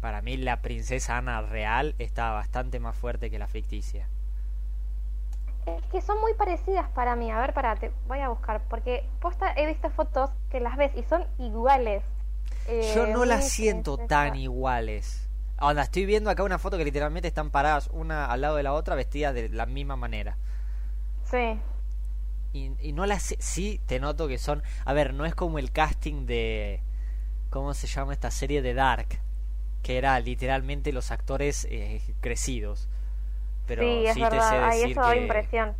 para 0.00 0.20
mí 0.20 0.36
la 0.36 0.60
princesa 0.62 1.18
Ana 1.18 1.42
real 1.42 1.94
está 1.98 2.32
bastante 2.32 2.80
más 2.80 2.96
fuerte 2.96 3.30
que 3.30 3.38
la 3.38 3.46
ficticia. 3.46 4.08
Es 5.64 5.82
que 5.92 6.00
son 6.00 6.20
muy 6.20 6.34
parecidas 6.34 6.88
para 6.90 7.14
mí. 7.14 7.30
A 7.30 7.38
ver, 7.40 7.54
te 7.78 7.92
voy 8.08 8.18
a 8.18 8.28
buscar. 8.28 8.62
Porque 8.68 9.08
posta 9.20 9.52
he 9.56 9.64
visto 9.66 9.90
fotos 9.90 10.30
que 10.50 10.58
las 10.58 10.76
ves 10.76 10.90
y 10.96 11.04
son 11.04 11.24
iguales. 11.38 12.02
Yo 12.94 13.06
no 13.06 13.24
las 13.24 13.48
siento 13.48 13.96
tan 13.96 14.34
iguales. 14.34 15.21
Onda, 15.64 15.82
estoy 15.82 16.06
viendo 16.06 16.28
acá 16.28 16.42
una 16.42 16.58
foto 16.58 16.76
que 16.76 16.84
literalmente 16.84 17.28
están 17.28 17.50
paradas 17.50 17.88
una 17.92 18.26
al 18.26 18.40
lado 18.40 18.56
de 18.56 18.64
la 18.64 18.72
otra 18.72 18.96
vestidas 18.96 19.32
de 19.32 19.48
la 19.48 19.64
misma 19.64 19.94
manera. 19.94 20.36
Sí. 21.22 21.56
Y, 22.52 22.72
y 22.80 22.92
no 22.92 23.06
las... 23.06 23.36
Sí, 23.38 23.80
te 23.86 24.00
noto 24.00 24.26
que 24.26 24.38
son... 24.38 24.64
A 24.84 24.92
ver, 24.92 25.14
no 25.14 25.24
es 25.24 25.36
como 25.36 25.60
el 25.60 25.70
casting 25.70 26.26
de... 26.26 26.80
¿Cómo 27.48 27.74
se 27.74 27.86
llama 27.86 28.12
esta 28.12 28.32
serie 28.32 28.60
de 28.60 28.74
Dark? 28.74 29.20
Que 29.84 29.98
era 29.98 30.18
literalmente 30.18 30.92
los 30.92 31.12
actores 31.12 31.64
eh, 31.70 32.02
crecidos. 32.20 32.88
Pero 33.68 33.82
sí, 33.82 34.06
es 34.06 34.14
sí 34.14 34.20
verdad. 34.20 34.50
te 34.50 34.56
sé 34.56 34.80
decir 34.80 34.90
eso 34.90 35.00
da 35.00 35.16
impresión. 35.16 35.74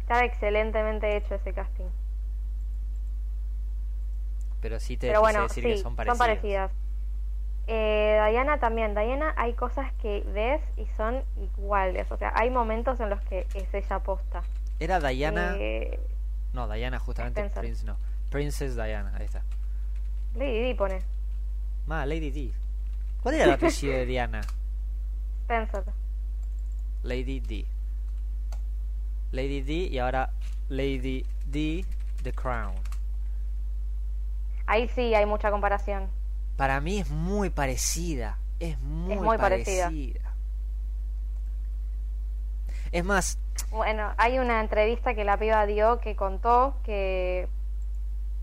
Está 0.00 0.24
excelentemente 0.24 1.16
hecho 1.16 1.36
ese 1.36 1.52
casting. 1.52 1.86
Pero 4.60 4.80
sí 4.80 4.96
te, 4.96 5.06
Pero 5.06 5.20
bueno, 5.20 5.48
sé 5.48 5.60
decir 5.60 5.64
sí, 5.64 5.70
que 5.70 5.78
son 5.78 5.94
parecidas. 5.94 6.18
Son 6.18 6.26
parecidas. 6.26 6.81
Eh, 7.74 8.20
Diana 8.28 8.58
también, 8.58 8.94
Diana 8.94 9.32
hay 9.34 9.54
cosas 9.54 9.90
que 9.94 10.22
ves 10.34 10.60
y 10.76 10.84
son 10.94 11.24
iguales, 11.40 12.12
o 12.12 12.18
sea, 12.18 12.30
hay 12.34 12.50
momentos 12.50 13.00
en 13.00 13.08
los 13.08 13.18
que 13.22 13.46
es 13.54 13.72
ella 13.72 13.98
posta. 14.00 14.42
Era 14.78 15.00
Diana... 15.00 15.56
Eh, 15.56 15.98
no, 16.52 16.68
Diana 16.70 16.98
justamente, 16.98 17.48
Prince, 17.48 17.86
no. 17.86 17.96
Princess 18.28 18.76
Diana, 18.76 19.14
ahí 19.16 19.24
está. 19.24 19.42
Lady 20.34 20.60
D 20.64 20.74
pone. 20.74 20.98
Ma, 21.86 22.04
Lady 22.04 22.30
D. 22.30 22.52
¿Cuál 23.22 23.36
era 23.36 23.44
el 23.44 23.50
apellido 23.52 23.94
de 23.94 24.04
Diana? 24.04 24.42
Spencer. 25.44 25.84
Lady 27.04 27.40
D. 27.40 27.64
Lady 29.30 29.62
D 29.62 29.72
y 29.72 29.98
ahora 29.98 30.28
Lady 30.68 31.24
D, 31.46 31.86
The 32.22 32.34
Crown. 32.34 32.74
Ahí 34.66 34.88
sí 34.88 35.14
hay 35.14 35.24
mucha 35.24 35.50
comparación. 35.50 36.10
Para 36.56 36.80
mí 36.80 36.98
es 36.98 37.10
muy 37.10 37.50
parecida. 37.50 38.38
Es 38.60 38.80
muy, 38.80 39.36
parecida. 39.38 39.90
Es 42.92 43.04
más. 43.04 43.38
Bueno, 43.70 44.12
hay 44.18 44.38
una 44.38 44.60
entrevista 44.60 45.14
que 45.14 45.24
la 45.24 45.36
piba 45.36 45.66
dio 45.66 45.98
que 46.00 46.14
contó 46.14 46.76
que 46.84 47.48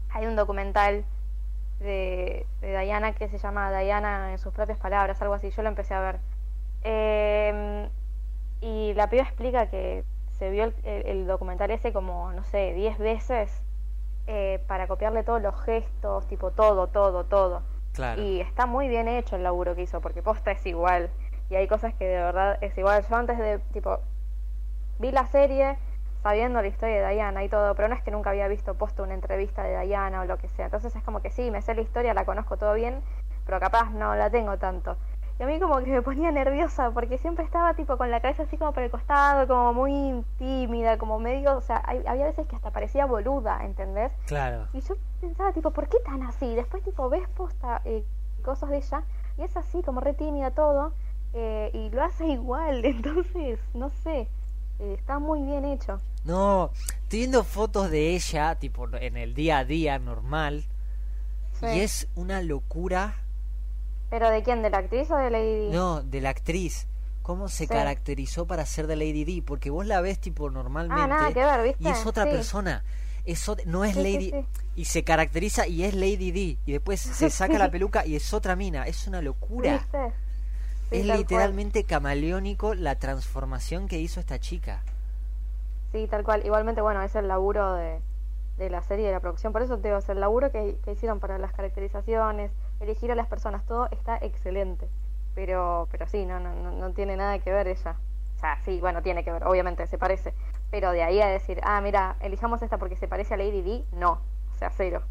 hay 0.10 0.26
un 0.26 0.36
documental 0.36 1.06
de, 1.80 2.46
de 2.62 2.82
Diana 2.82 3.14
que 3.14 3.30
se 3.30 3.38
llama 3.38 3.72
Diana 3.80 4.32
en 4.32 4.40
sus 4.40 4.54
propias 4.54 4.78
palabras, 4.78 5.22
algo 5.22 5.36
así. 5.36 5.52
Yo 5.52 5.62
lo 5.62 5.70
empecé 5.70 5.94
a 5.94 6.02
ver. 6.02 6.20
Eh, 6.84 7.90
y 8.62 8.94
la 8.96 9.10
piba 9.10 9.24
explica 9.24 9.70
que 9.70 10.04
se 10.38 10.50
vio 10.50 10.66
el, 10.66 10.74
el 10.84 11.28
documental 11.28 11.72
ese 11.72 11.94
como, 11.94 12.32
no 12.34 12.44
sé, 12.44 12.74
10 12.74 12.98
veces 12.98 13.62
eh, 14.28 14.64
para 14.68 14.88
copiarle 14.88 15.24
todos 15.24 15.42
los 15.42 15.60
gestos, 15.62 16.28
tipo 16.28 16.52
todo, 16.52 16.88
todo, 16.88 17.24
todo. 17.24 17.64
Y 18.20 18.42
está 18.42 18.66
muy 18.66 18.88
bien 18.88 19.08
hecho 19.08 19.36
el 19.36 19.44
laburo 19.44 19.76
que 19.76 19.84
hizo, 19.84 20.02
porque 20.02 20.22
posta 20.22 20.52
es 20.52 20.66
igual. 20.66 21.10
Y 21.50 21.56
hay 21.56 21.68
cosas 21.68 21.94
que 21.96 22.06
de 22.06 22.22
verdad 22.22 22.58
es 22.62 22.78
igual. 22.78 23.06
Yo 23.08 23.16
antes 23.16 23.38
de, 23.38 23.60
tipo, 23.74 24.00
vi 25.00 25.12
la 25.12 25.26
serie 25.28 25.78
sabiendo 26.22 26.62
la 26.62 26.68
historia 26.68 27.08
de 27.08 27.14
Diana 27.14 27.44
y 27.44 27.50
todo, 27.50 27.76
pero 27.76 27.88
no 27.88 27.96
es 27.96 28.04
que 28.04 28.12
nunca 28.12 28.30
había 28.30 28.48
visto 28.48 28.74
posto 28.76 29.04
una 29.04 29.14
entrevista 29.14 29.64
de 29.64 29.80
Diana 29.86 30.22
o 30.22 30.26
lo 30.26 30.38
que 30.38 30.50
sea. 30.50 30.66
Entonces 30.66 30.96
es 30.96 31.04
como 31.04 31.22
que 31.22 31.32
sí, 31.32 31.50
me 31.50 31.62
sé 31.62 31.74
la 31.74 31.82
historia, 31.82 32.14
la 32.14 32.26
conozco 32.26 32.58
todo 32.58 32.74
bien, 32.74 33.02
pero 33.46 33.60
capaz 33.60 33.92
no 33.92 34.16
la 34.16 34.30
tengo 34.30 34.58
tanto. 34.58 34.98
Y 35.40 35.44
a 35.44 35.46
mí 35.48 35.58
como 35.60 35.78
que 35.80 35.90
me 35.90 36.02
ponía 36.02 36.32
nerviosa 36.32 36.92
porque 36.92 37.18
siempre 37.18 37.46
estaba 37.46 37.74
tipo 37.74 37.96
con 37.98 38.12
la 38.12 38.20
cabeza 38.20 38.44
así 38.44 38.58
como 38.58 38.74
por 38.74 38.84
el 38.84 38.92
costado, 38.92 39.48
como 39.48 39.74
muy 39.74 40.26
tímida, 40.38 40.98
como 40.98 41.18
medio, 41.18 41.56
o 41.58 41.62
sea, 41.62 41.82
hay- 41.86 42.06
había 42.06 42.26
veces 42.26 42.46
que 42.48 42.58
hasta 42.58 42.72
parecía 42.72 43.06
boluda, 43.06 43.64
¿entendés? 43.64 44.12
Claro. 44.28 44.68
Y 44.74 44.82
yo 44.82 44.96
pensaba 45.22 45.54
tipo, 45.54 45.72
¿por 45.72 45.88
qué 45.88 45.98
tan 46.06 46.24
así? 46.24 46.54
Después 46.56 46.84
tipo 46.84 47.08
ves 47.10 47.28
posta 47.30 47.82
eh, 47.86 48.04
cosas 48.44 48.70
de 48.70 48.78
ella 48.78 49.04
y 49.38 49.44
es 49.44 49.56
así 49.56 49.82
como 49.82 50.02
re 50.02 50.14
tímida 50.14 50.52
todo 50.52 50.92
eh, 51.34 51.72
y 51.74 51.90
lo 51.90 52.04
hace 52.04 52.28
igual, 52.40 52.84
entonces, 52.84 53.60
no 53.74 53.90
sé, 53.90 54.28
eh, 54.80 54.96
está 54.98 55.20
muy 55.20 55.42
bien 55.44 55.64
hecho. 55.64 56.02
No, 56.26 56.72
estoy 57.04 57.20
viendo 57.20 57.46
fotos 57.46 57.90
de 57.90 58.14
ella, 58.14 58.56
tipo 58.56 58.90
en 58.94 59.16
el 59.16 59.34
día 59.36 59.60
a 59.60 59.64
día 59.66 60.00
normal, 60.00 60.66
Sí. 61.54 61.66
y 61.66 61.80
es 61.80 62.08
una 62.16 62.42
locura, 62.42 63.16
¿Pero 64.10 64.30
de 64.30 64.44
quién? 64.44 64.62
¿De 64.62 64.70
la 64.70 64.80
actriz 64.80 65.10
o 65.12 65.16
de 65.18 65.30
Lady 65.30 65.60
Di? 65.68 65.70
no, 65.72 66.02
de 66.02 66.22
la 66.22 66.30
actriz. 66.30 66.88
¿Cómo 67.22 67.48
se 67.48 67.66
Sí. 67.66 67.68
caracterizó 67.68 68.48
para 68.48 68.66
ser 68.66 68.88
de 68.88 68.96
Lady 68.96 69.24
D? 69.24 69.44
Porque 69.46 69.70
vos 69.70 69.86
la 69.86 70.02
ves 70.02 70.20
tipo 70.20 70.50
normalmente 70.50 71.04
Ah, 71.04 71.08
nada 71.08 71.32
que 71.32 71.44
ver, 71.44 71.64
¿viste? 71.64 71.84
y 71.84 71.88
es 71.90 72.06
otra 72.08 72.24
Sí. 72.24 72.32
persona. 72.32 72.84
Es 73.26 73.46
no 73.66 73.86
es 73.86 73.94
Sí, 73.94 74.02
Lady 74.02 74.34
y 74.76 74.86
se 74.86 75.04
caracteriza 75.04 75.68
y 75.68 75.84
es 75.84 75.94
Lady 75.94 76.32
D 76.32 76.58
y 76.66 76.72
después 76.72 77.00
se 77.00 77.30
saca 77.30 77.60
la 77.60 77.70
peluca 77.70 78.04
y 78.06 78.16
es 78.16 78.34
otra 78.34 78.56
mina. 78.56 78.84
Es 78.88 79.06
una 79.06 79.22
locura. 79.22 79.86
Es 80.90 81.06
cual. 81.06 81.18
literalmente 81.20 81.84
camaleónico 81.84 82.74
la 82.74 82.96
transformación 82.96 83.88
que 83.88 84.00
hizo 84.00 84.20
esta 84.20 84.40
chica. 84.40 84.82
Sí, 85.92 86.08
tal 86.10 86.24
cual. 86.24 86.44
Igualmente, 86.46 86.82
bueno, 86.82 87.04
es 87.04 87.14
el 87.16 87.28
laburo 87.28 87.74
de, 87.76 88.00
de 88.58 88.70
la 88.72 88.82
serie 88.82 89.04
y 89.06 89.08
de 89.08 89.14
la 89.14 89.20
producción. 89.20 89.54
Por 89.54 89.62
eso 89.62 89.78
te 89.78 89.90
digo, 89.90 90.00
es 90.00 90.10
el 90.10 90.20
laburo 90.20 90.52
que, 90.52 90.78
que 90.84 90.94
hicieron 90.94 91.20
para 91.20 91.38
las 91.38 91.52
caracterizaciones, 91.54 92.52
elegir 92.80 93.12
a 93.12 93.16
las 93.16 93.28
personas, 93.28 93.66
todo 93.66 93.88
está 93.92 94.18
excelente. 94.18 94.90
Pero, 95.36 95.88
pero 95.92 96.08
sí, 96.08 96.26
no, 96.26 96.40
no, 96.40 96.54
no, 96.56 96.72
no 96.72 96.92
tiene 96.94 97.16
nada 97.16 97.40
que 97.40 97.52
ver 97.52 97.68
ella. 97.68 97.96
O 98.36 98.40
sea, 98.40 98.60
sí, 98.64 98.80
bueno, 98.80 99.02
tiene 99.02 99.24
que 99.24 99.32
ver, 99.32 99.46
obviamente, 99.46 99.86
se 99.88 99.98
parece. 99.98 100.34
Pero 100.72 100.92
de 100.92 101.04
ahí 101.04 101.22
a 101.22 101.28
decir, 101.28 101.60
ah, 101.64 101.82
mira, 101.82 102.16
elijamos 102.22 102.62
esta 102.62 102.78
porque 102.78 102.96
se 102.96 103.08
parece 103.08 103.34
a 103.34 103.38
Lady 103.38 103.62
Di, 103.62 103.86
no. 103.92 104.22
O 104.54 104.58
sea, 104.58 104.70
cero. 104.70 105.04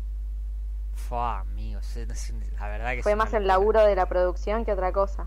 Fua, 0.94 1.40
amigo, 1.40 1.80
la 2.58 2.68
verdad 2.68 2.92
que 2.92 3.02
Fue 3.02 3.16
más 3.16 3.32
el 3.32 3.46
laburo 3.46 3.84
de 3.84 3.94
la 3.94 4.06
producción 4.06 4.64
que 4.64 4.72
otra 4.72 4.92
cosa. 4.92 5.26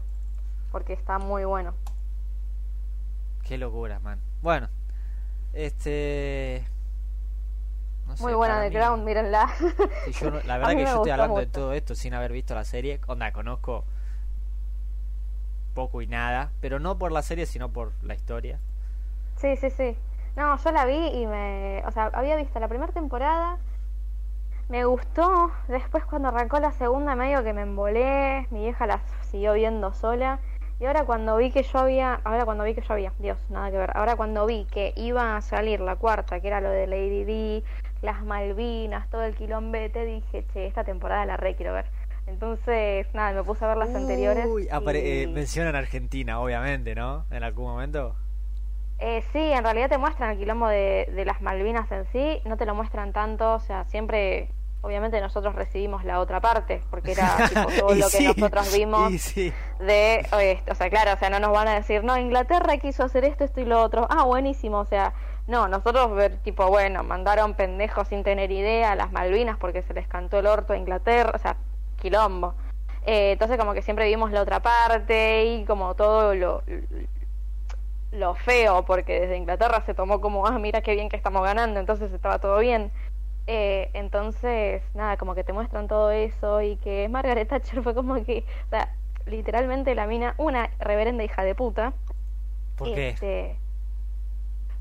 Porque 0.72 0.94
está 0.94 1.20
muy 1.20 1.46
bueno. 1.46 1.74
Qué 3.44 3.58
locura, 3.58 4.00
man. 4.00 4.20
Bueno, 4.42 4.70
este. 5.54 6.66
No 8.08 8.18
sé, 8.18 8.24
Muy 8.24 8.34
buena 8.34 8.60
de 8.60 8.70
Ground, 8.70 9.04
mírenla. 9.04 9.50
Sí, 10.06 10.12
yo 10.14 10.32
no- 10.32 10.42
la 10.46 10.58
verdad 10.60 10.72
que 10.76 10.86
yo 10.86 10.96
estoy 10.96 11.12
hablando 11.12 11.40
de 11.40 11.46
todo 11.48 11.74
esto 11.74 11.96
sin 11.96 12.14
haber 12.14 12.32
visto 12.32 12.56
la 12.56 12.64
serie. 12.66 13.00
Onda, 13.08 13.32
conozco 13.32 13.86
poco 15.74 16.02
y 16.02 16.08
nada, 16.08 16.52
pero 16.60 16.80
no 16.80 16.98
por 16.98 17.12
la 17.12 17.22
serie, 17.22 17.46
sino 17.46 17.70
por 17.70 17.92
la 18.04 18.14
historia. 18.14 18.60
Sí, 19.38 19.56
sí, 19.56 19.70
sí. 19.70 19.98
No, 20.36 20.58
yo 20.58 20.72
la 20.72 20.86
vi 20.86 20.94
y 21.08 21.26
me... 21.28 21.84
O 21.86 21.92
sea, 21.92 22.10
había 22.14 22.36
visto 22.36 22.60
la 22.60 22.68
primera 22.68 22.92
temporada, 22.94 23.58
me 24.70 24.86
gustó, 24.86 25.52
después 25.68 26.06
cuando 26.06 26.30
arrancó 26.30 26.60
la 26.60 26.72
segunda 26.72 27.16
medio 27.16 27.44
que 27.44 27.52
me 27.54 27.62
embolé, 27.64 28.48
mi 28.52 28.62
vieja 28.62 28.86
la 28.88 29.02
siguió 29.30 29.54
viendo 29.54 29.94
sola, 29.94 30.40
y 30.80 30.86
ahora 30.86 31.04
cuando 31.04 31.36
vi 31.38 31.52
que 31.52 31.64
yo 31.64 31.80
había... 31.80 32.22
Ahora 32.24 32.46
cuando 32.46 32.64
vi 32.64 32.74
que 32.74 32.82
yo 32.82 32.94
había, 32.94 33.12
Dios, 33.20 33.38
nada 33.50 33.70
que 33.72 33.78
ver, 33.78 33.92
ahora 33.96 34.16
cuando 34.16 34.46
vi 34.46 34.66
que 34.72 34.94
iba 34.96 35.36
a 35.36 35.42
salir 35.42 35.82
la 35.82 35.96
cuarta, 35.98 36.40
que 36.40 36.48
era 36.48 36.62
lo 36.62 36.70
de 36.70 36.88
Lady 36.88 37.24
Di, 37.26 37.64
las 38.02 38.24
Malvinas, 38.24 39.10
todo 39.10 39.24
el 39.24 39.36
quilombete, 39.36 40.06
dije, 40.06 40.46
che, 40.54 40.66
esta 40.68 40.84
temporada 40.84 41.26
la 41.26 41.38
re 41.38 41.56
quiero 41.56 41.74
ver. 41.74 41.86
Entonces, 42.28 43.08
nada, 43.14 43.34
me 43.34 43.44
puse 43.44 43.66
a 43.66 43.70
ver 43.70 43.78
las 43.78 43.94
anteriores. 43.94 44.46
Uy, 44.48 44.68
apare- 44.72 45.02
y- 45.04 45.24
eh, 45.24 45.28
mencionan 45.28 45.76
Argentina, 45.76 46.40
obviamente, 46.40 46.96
¿no? 46.96 47.26
En 47.32 47.44
algún 47.44 47.66
momento. 47.66 48.16
Eh, 49.00 49.24
sí, 49.34 49.40
en 49.40 49.64
realidad 49.64 49.90
te 49.90 49.98
muestran 49.98 50.32
el 50.32 50.38
quilombo 50.38 50.68
de, 50.68 51.10
de 51.14 51.26
las 51.26 51.42
Malvinas 51.42 51.92
en 51.92 52.06
sí, 52.12 52.40
no 52.46 52.56
te 52.58 52.66
lo 52.68 52.76
muestran 52.76 53.12
tanto, 53.14 53.56
o 53.56 53.60
sea, 53.60 53.84
siempre, 53.86 54.50
obviamente 54.82 55.20
nosotros 55.20 55.56
recibimos 55.56 56.06
la 56.06 56.20
otra 56.20 56.40
parte, 56.40 56.82
porque 56.92 57.14
era 57.14 57.36
tipo, 57.50 57.68
todo 57.80 57.96
lo 57.96 58.06
que 58.06 58.18
sí, 58.18 58.26
nosotros 58.28 58.72
vimos 58.76 59.12
sí. 59.20 59.52
de, 59.80 60.24
eh, 60.40 60.62
o 60.70 60.76
sea, 60.76 60.90
claro, 60.92 61.14
o 61.14 61.18
sea, 61.18 61.32
no 61.32 61.40
nos 61.40 61.52
van 61.52 61.68
a 61.68 61.74
decir, 61.74 62.04
no, 62.04 62.16
Inglaterra 62.16 62.78
quiso 62.78 63.04
hacer 63.04 63.26
esto, 63.26 63.44
esto 63.44 63.60
y 63.62 63.66
lo 63.66 63.82
otro, 63.82 64.06
ah, 64.12 64.24
buenísimo, 64.24 64.78
o 64.78 64.86
sea, 64.86 65.14
no, 65.52 65.68
nosotros 65.68 66.16
ver, 66.16 66.38
tipo, 66.38 66.66
bueno, 66.70 67.04
mandaron 67.04 67.56
pendejos 67.56 68.08
sin 68.08 68.24
tener 68.24 68.52
idea 68.52 68.94
a 68.94 68.96
las 68.96 69.12
Malvinas 69.12 69.58
porque 69.58 69.82
se 69.82 69.94
les 69.94 70.08
cantó 70.08 70.40
el 70.40 70.48
orto 70.48 70.72
a 70.72 70.78
Inglaterra, 70.78 71.34
o 71.36 71.38
sea, 71.38 71.58
quilombo. 71.98 72.56
Eh, 73.06 73.34
entonces 73.34 73.58
como 73.58 73.74
que 73.74 73.82
siempre 73.82 74.06
vimos 74.06 74.32
la 74.32 74.42
otra 74.42 74.62
parte 74.62 75.44
y 75.46 75.66
como 75.66 75.94
todo 75.96 76.34
lo, 76.36 76.64
lo 78.14 78.34
feo, 78.36 78.86
porque 78.86 79.20
desde 79.20 79.36
Inglaterra 79.36 79.84
se 79.86 79.94
tomó 79.94 80.22
como, 80.22 80.48
ah, 80.48 80.58
mira 80.58 80.82
qué 80.82 80.94
bien 80.94 81.10
que 81.10 81.18
estamos 81.18 81.44
ganando, 81.44 81.82
entonces 81.82 82.14
estaba 82.14 82.40
todo 82.40 82.58
bien. 82.60 82.90
Eh, 83.46 83.90
entonces, 83.94 84.82
nada, 84.94 85.18
como 85.18 85.36
que 85.36 85.44
te 85.44 85.52
muestran 85.52 85.90
todo 85.90 86.12
eso 86.12 86.62
y 86.62 86.78
que 86.78 87.10
Margaret 87.10 87.50
Thatcher 87.50 87.84
fue 87.84 87.94
como 87.94 88.24
que, 88.24 88.46
o 88.68 88.70
sea, 88.70 88.96
literalmente 89.26 89.96
la 89.96 90.08
mina, 90.08 90.34
una 90.38 90.70
reverenda 90.80 91.26
hija 91.26 91.44
de 91.44 91.56
puta. 91.56 91.92
¿Por 92.78 92.94
qué? 92.94 93.10
Este, 93.10 93.61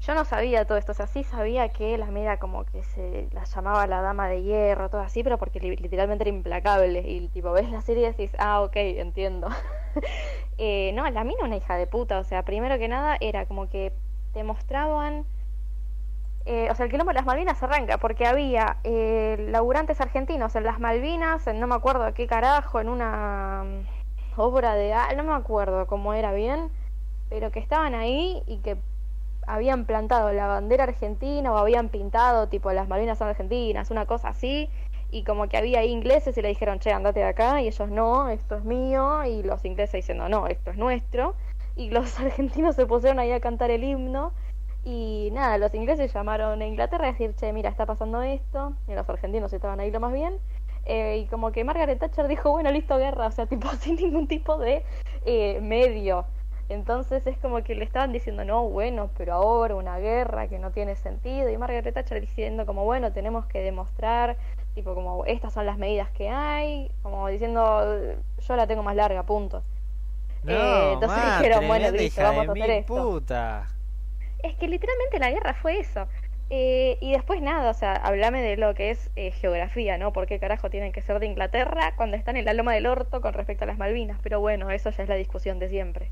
yo 0.01 0.14
no 0.14 0.24
sabía 0.24 0.64
todo 0.66 0.78
esto, 0.78 0.92
o 0.92 0.94
sea, 0.94 1.07
sí 1.07 1.24
sabía 1.24 1.68
que 1.70 1.98
la 1.98 2.07
mina 2.07 2.38
como 2.38 2.64
que 2.64 2.82
se 2.82 3.28
la 3.32 3.44
llamaba 3.44 3.86
la 3.86 4.01
dama 4.03 4.28
de 4.28 4.42
hierro, 4.42 4.88
todo 4.90 5.03
así, 5.03 5.22
pero 5.22 5.38
porque 5.38 5.61
li- 5.61 5.76
literalmente 5.76 6.24
era 6.24 6.30
implacable. 6.36 7.01
Y 7.07 7.28
tipo, 7.28 7.53
ves 7.53 7.70
la 7.70 7.80
serie 7.82 8.05
y 8.05 8.07
decís, 8.11 8.32
ah, 8.38 8.62
ok, 8.62 8.76
entiendo. 8.76 9.48
Eh, 10.59 10.92
no, 10.94 11.09
la 11.11 11.24
mina 11.24 11.44
una 11.44 11.57
hija 11.57 11.76
de 11.76 11.86
puta, 11.86 12.18
o 12.18 12.24
sea, 12.24 12.44
primero 12.44 12.78
que 12.78 12.86
nada 12.88 13.16
era 13.20 13.46
como 13.46 13.68
que 13.70 13.92
te 14.34 14.44
mostraban... 14.44 15.24
eh, 16.46 16.68
o 16.70 16.74
sea, 16.74 16.86
el 16.86 16.90
quilombo 16.90 17.11
de 17.11 17.14
las 17.16 17.26
Malvinas 17.26 17.62
arranca 17.62 17.98
porque 17.98 18.26
había 18.26 18.78
eh, 18.84 19.36
laburantes 19.51 20.01
argentinos 20.01 20.57
en 20.57 20.64
las 20.64 20.80
Malvinas, 20.80 21.46
en 21.46 21.61
no 21.61 21.66
me 21.66 21.74
acuerdo 21.74 22.12
qué 22.14 22.26
carajo, 22.26 22.80
en 22.80 22.88
una 22.88 23.64
mm, 23.64 24.40
obra 24.40 24.74
de... 24.74 24.92
ah, 24.92 25.09
no 25.16 25.22
me 25.24 25.34
acuerdo 25.34 25.86
cómo 25.86 26.14
era 26.14 26.32
bien, 26.32 26.70
pero 27.30 27.51
que 27.53 27.61
estaban 27.61 27.94
ahí 27.94 28.42
y 28.46 28.59
que 28.59 28.78
habían 29.47 29.84
plantado 29.84 30.32
la 30.32 30.47
bandera 30.47 30.84
argentina 30.84 31.53
o 31.53 31.57
habían 31.57 31.88
pintado 31.88 32.49
tipo 32.49 32.72
las 32.72 32.88
Malvinas 32.88 33.20
argentinas, 33.22 33.91
una 33.91 34.07
cosa 34.07 34.28
así, 34.28 34.70
y 35.11 35.24
como 35.24 35.49
que 35.49 35.57
había 35.57 35.84
ingleses 35.84 36.36
y 36.36 36.43
le 36.43 36.49
dijeron, 36.49 36.78
che, 36.78 36.93
andate 36.93 37.20
de 37.20 37.26
acá, 37.26 37.61
y 37.61 37.68
ellos 37.68 37.91
no, 37.91 38.28
esto 38.28 38.57
es 38.57 38.64
mío, 38.64 39.24
y 39.24 39.43
los 39.43 39.64
ingleses 39.64 39.93
diciendo, 39.95 40.28
no, 40.28 40.47
esto 40.47 40.70
es 40.70 40.76
nuestro, 40.76 41.34
y 41.76 41.91
los 41.91 42.18
argentinos 42.20 42.76
se 42.76 42.86
pusieron 42.86 43.18
ahí 43.18 43.32
a 43.32 43.41
cantar 43.41 43.70
el 43.70 43.84
himno, 43.84 44.32
y 44.84 45.30
nada, 45.32 45.59
los 45.59 45.74
ingleses 45.74 46.12
llamaron 46.12 46.62
a 46.62 46.66
Inglaterra 46.66 47.09
a 47.09 47.12
decir, 47.12 47.34
che, 47.34 47.53
mira, 47.53 47.70
está 47.70 47.86
pasando 47.86 48.22
esto, 48.22 48.74
y 48.88 48.95
los 48.95 49.09
argentinos 49.09 49.53
estaban 49.53 49.80
ahí 49.80 49.91
lo 49.91 50.01
más 50.01 50.12
bien, 50.12 50.38
eh, 50.86 51.18
y 51.18 51.26
como 51.26 51.53
que 51.53 51.64
Margaret 51.64 51.99
Thatcher 51.99 52.26
dijo, 52.28 52.51
bueno, 52.51 52.70
listo, 52.70 52.97
guerra, 52.97 53.26
o 53.26 53.30
sea, 53.30 53.47
tipo, 53.47 53.68
sin 53.80 53.97
ningún 53.97 54.26
tipo 54.26 54.59
de 54.59 54.84
eh, 55.24 55.61
medio. 55.61 56.24
Entonces 56.71 57.27
es 57.27 57.39
como 57.39 57.62
que 57.64 57.75
le 57.75 57.85
estaban 57.85 58.12
diciendo, 58.12 58.45
no, 58.45 58.68
bueno, 58.68 59.11
pero 59.18 59.35
ahora 59.35 59.75
una 59.77 59.99
guerra 59.99 60.49
que 60.49 60.59
no 60.59 60.73
tiene 60.73 60.97
sentido. 60.97 61.51
Y 61.51 61.59
Margaret 61.59 61.95
Thatcher 61.95 62.21
diciendo 62.21 62.66
como, 62.66 62.85
bueno, 62.85 63.12
tenemos 63.12 63.47
que 63.47 63.61
demostrar, 63.61 64.39
tipo 64.75 64.95
como, 64.95 65.25
estas 65.27 65.53
son 65.55 65.66
las 65.66 65.79
medidas 65.79 66.11
que 66.12 66.29
hay, 66.31 66.91
como 67.03 67.29
diciendo, 67.29 68.16
yo 68.39 68.57
la 68.57 68.66
tengo 68.68 68.83
más 68.83 68.97
larga, 68.97 69.27
punto. 69.27 69.64
No, 70.43 70.53
Eh, 70.53 70.93
entonces 70.95 71.25
dijeron, 71.27 71.66
bueno, 71.66 71.91
tremenda 71.91 71.93
listo, 71.93 72.23
hija 72.23 72.25
vamos 72.25 72.47
de 72.47 72.49
a 72.49 72.53
hacer 72.53 72.71
mil 72.71 72.71
esto. 72.71 73.14
puta. 73.21 73.68
Es 74.39 74.57
que 74.57 74.66
literalmente 74.68 75.18
la 75.21 75.31
guerra 75.31 75.55
fue 75.55 75.79
eso. 75.81 76.09
Eh, 76.51 76.99
y 77.01 77.12
después 77.12 77.41
nada, 77.43 77.71
o 77.71 77.75
sea, 77.75 77.95
hablame 77.95 78.43
de 78.43 78.57
lo 78.57 78.75
que 78.75 78.91
es 78.91 79.11
eh, 79.16 79.31
geografía, 79.33 79.99
¿no? 79.99 80.12
¿Por 80.12 80.27
qué 80.27 80.41
carajo 80.41 80.68
tienen 80.71 80.91
que 80.93 81.01
ser 81.03 81.21
de 81.21 81.27
Inglaterra 81.27 81.95
cuando 81.97 82.16
están 82.16 82.37
en 82.37 82.45
la 82.45 82.55
loma 82.55 82.75
del 82.75 82.87
orto 82.87 83.21
con 83.21 83.35
respecto 83.35 83.64
a 83.64 83.66
las 83.68 83.79
Malvinas? 83.79 84.18
Pero 84.23 84.41
bueno, 84.41 84.71
eso 84.71 84.91
ya 84.91 85.03
es 85.05 85.09
la 85.09 85.14
discusión 85.16 85.59
de 85.61 85.68
siempre. 85.68 86.11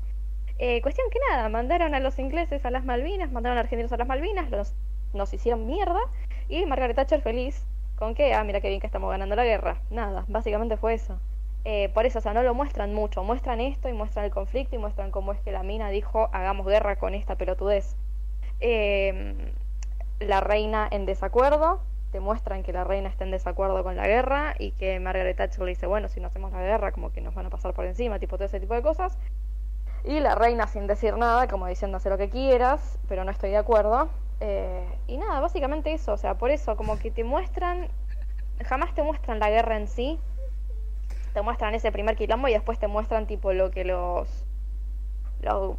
Eh, 0.59 0.81
cuestión 0.81 1.07
que 1.09 1.19
nada, 1.31 1.49
mandaron 1.49 1.95
a 1.95 1.99
los 1.99 2.19
ingleses 2.19 2.65
a 2.65 2.71
las 2.71 2.85
Malvinas, 2.85 3.31
mandaron 3.31 3.57
a 3.57 3.61
los 3.61 3.65
argentinos 3.65 3.91
a 3.93 3.97
las 3.97 4.07
Malvinas, 4.07 4.51
los, 4.51 4.73
nos 5.13 5.33
hicieron 5.33 5.65
mierda 5.65 6.01
y 6.49 6.65
Margaret 6.65 6.95
Thatcher 6.95 7.21
feliz 7.21 7.65
¿Con 7.99 8.15
qué? 8.15 8.33
Ah, 8.33 8.45
mira 8.45 8.61
qué 8.61 8.69
bien 8.69 8.79
que 8.79 8.87
estamos 8.87 9.09
ganando 9.11 9.35
la 9.35 9.43
guerra. 9.43 9.81
Nada, 9.89 10.23
básicamente 10.29 10.77
fue 10.77 10.93
eso. 10.93 11.19
Eh, 11.65 11.89
por 11.93 12.05
eso, 12.05 12.19
o 12.19 12.21
sea, 12.21 12.33
no 12.33 12.43
lo 12.43 12.53
muestran 12.53 12.93
mucho. 12.93 13.23
Muestran 13.25 13.59
esto 13.59 13.89
y 13.89 13.93
muestran 13.93 14.23
el 14.23 14.31
conflicto 14.31 14.77
y 14.77 14.79
muestran 14.79 15.11
cómo 15.11 15.33
es 15.33 15.41
que 15.41 15.51
la 15.51 15.63
mina 15.63 15.89
dijo, 15.89 16.29
hagamos 16.31 16.65
guerra 16.65 16.95
con 16.95 17.13
esta 17.13 17.35
pelotudez. 17.35 17.97
Eh, 18.61 19.35
la 20.21 20.39
reina 20.39 20.87
en 20.89 21.05
desacuerdo, 21.05 21.81
te 22.13 22.21
muestran 22.21 22.63
que 22.63 22.71
la 22.71 22.85
reina 22.85 23.09
está 23.09 23.25
en 23.25 23.31
desacuerdo 23.31 23.83
con 23.83 23.97
la 23.97 24.07
guerra 24.07 24.55
y 24.57 24.71
que 24.71 24.97
Margaret 25.01 25.35
Thatcher 25.35 25.63
le 25.63 25.71
dice, 25.71 25.85
bueno, 25.85 26.07
si 26.07 26.21
no 26.21 26.27
hacemos 26.27 26.53
la 26.53 26.61
guerra, 26.61 26.93
como 26.93 27.11
que 27.11 27.19
nos 27.19 27.35
van 27.35 27.47
a 27.47 27.49
pasar 27.49 27.73
por 27.73 27.83
encima, 27.83 28.17
tipo 28.19 28.37
todo 28.37 28.45
ese 28.45 28.61
tipo 28.61 28.75
de 28.75 28.81
cosas. 28.81 29.17
Y 30.03 30.19
la 30.19 30.35
reina 30.35 30.67
sin 30.67 30.87
decir 30.87 31.17
nada, 31.17 31.47
como 31.47 31.67
diciendo, 31.67 31.99
lo 32.03 32.17
que 32.17 32.29
quieras, 32.29 32.97
pero 33.07 33.23
no 33.23 33.31
estoy 33.31 33.51
de 33.51 33.57
acuerdo. 33.57 34.09
Eh, 34.39 34.87
y 35.07 35.17
nada, 35.17 35.39
básicamente 35.41 35.93
eso, 35.93 36.13
o 36.13 36.17
sea, 36.17 36.35
por 36.35 36.49
eso, 36.49 36.77
como 36.77 36.97
que 36.97 37.11
te 37.11 37.23
muestran, 37.23 37.89
jamás 38.65 38.93
te 38.93 39.03
muestran 39.03 39.39
la 39.39 39.49
guerra 39.49 39.75
en 39.75 39.87
sí, 39.87 40.19
te 41.33 41.41
muestran 41.41 41.75
ese 41.75 41.91
primer 41.91 42.15
quilombo 42.15 42.47
y 42.47 42.53
después 42.53 42.79
te 42.79 42.87
muestran 42.87 43.27
tipo 43.27 43.51
lo 43.53 43.69
que 43.71 43.83
los, 43.83 44.45
los 45.41 45.75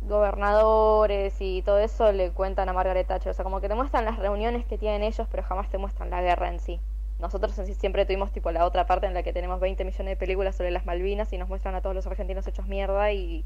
gobernadores 0.00 1.36
y 1.40 1.62
todo 1.62 1.78
eso 1.78 2.12
le 2.12 2.30
cuentan 2.32 2.68
a 2.68 2.72
Margaret 2.72 3.06
Thatcher. 3.06 3.30
O 3.30 3.34
sea, 3.34 3.44
como 3.44 3.60
que 3.60 3.68
te 3.68 3.74
muestran 3.74 4.04
las 4.04 4.18
reuniones 4.18 4.64
que 4.64 4.78
tienen 4.78 5.02
ellos, 5.02 5.26
pero 5.30 5.42
jamás 5.42 5.68
te 5.68 5.78
muestran 5.78 6.10
la 6.10 6.22
guerra 6.22 6.48
en 6.48 6.60
sí. 6.60 6.80
Nosotros 7.18 7.52
siempre 7.78 8.06
tuvimos 8.06 8.30
tipo 8.32 8.50
la 8.52 8.64
otra 8.64 8.86
parte 8.86 9.06
en 9.06 9.14
la 9.14 9.22
que 9.22 9.32
tenemos 9.32 9.58
20 9.60 9.84
millones 9.84 10.06
de 10.12 10.16
películas 10.16 10.54
sobre 10.56 10.70
las 10.70 10.86
Malvinas 10.86 11.32
y 11.32 11.38
nos 11.38 11.48
muestran 11.48 11.74
a 11.74 11.80
todos 11.80 11.94
los 11.96 12.06
argentinos 12.06 12.46
hechos 12.46 12.66
mierda 12.68 13.12
y... 13.12 13.44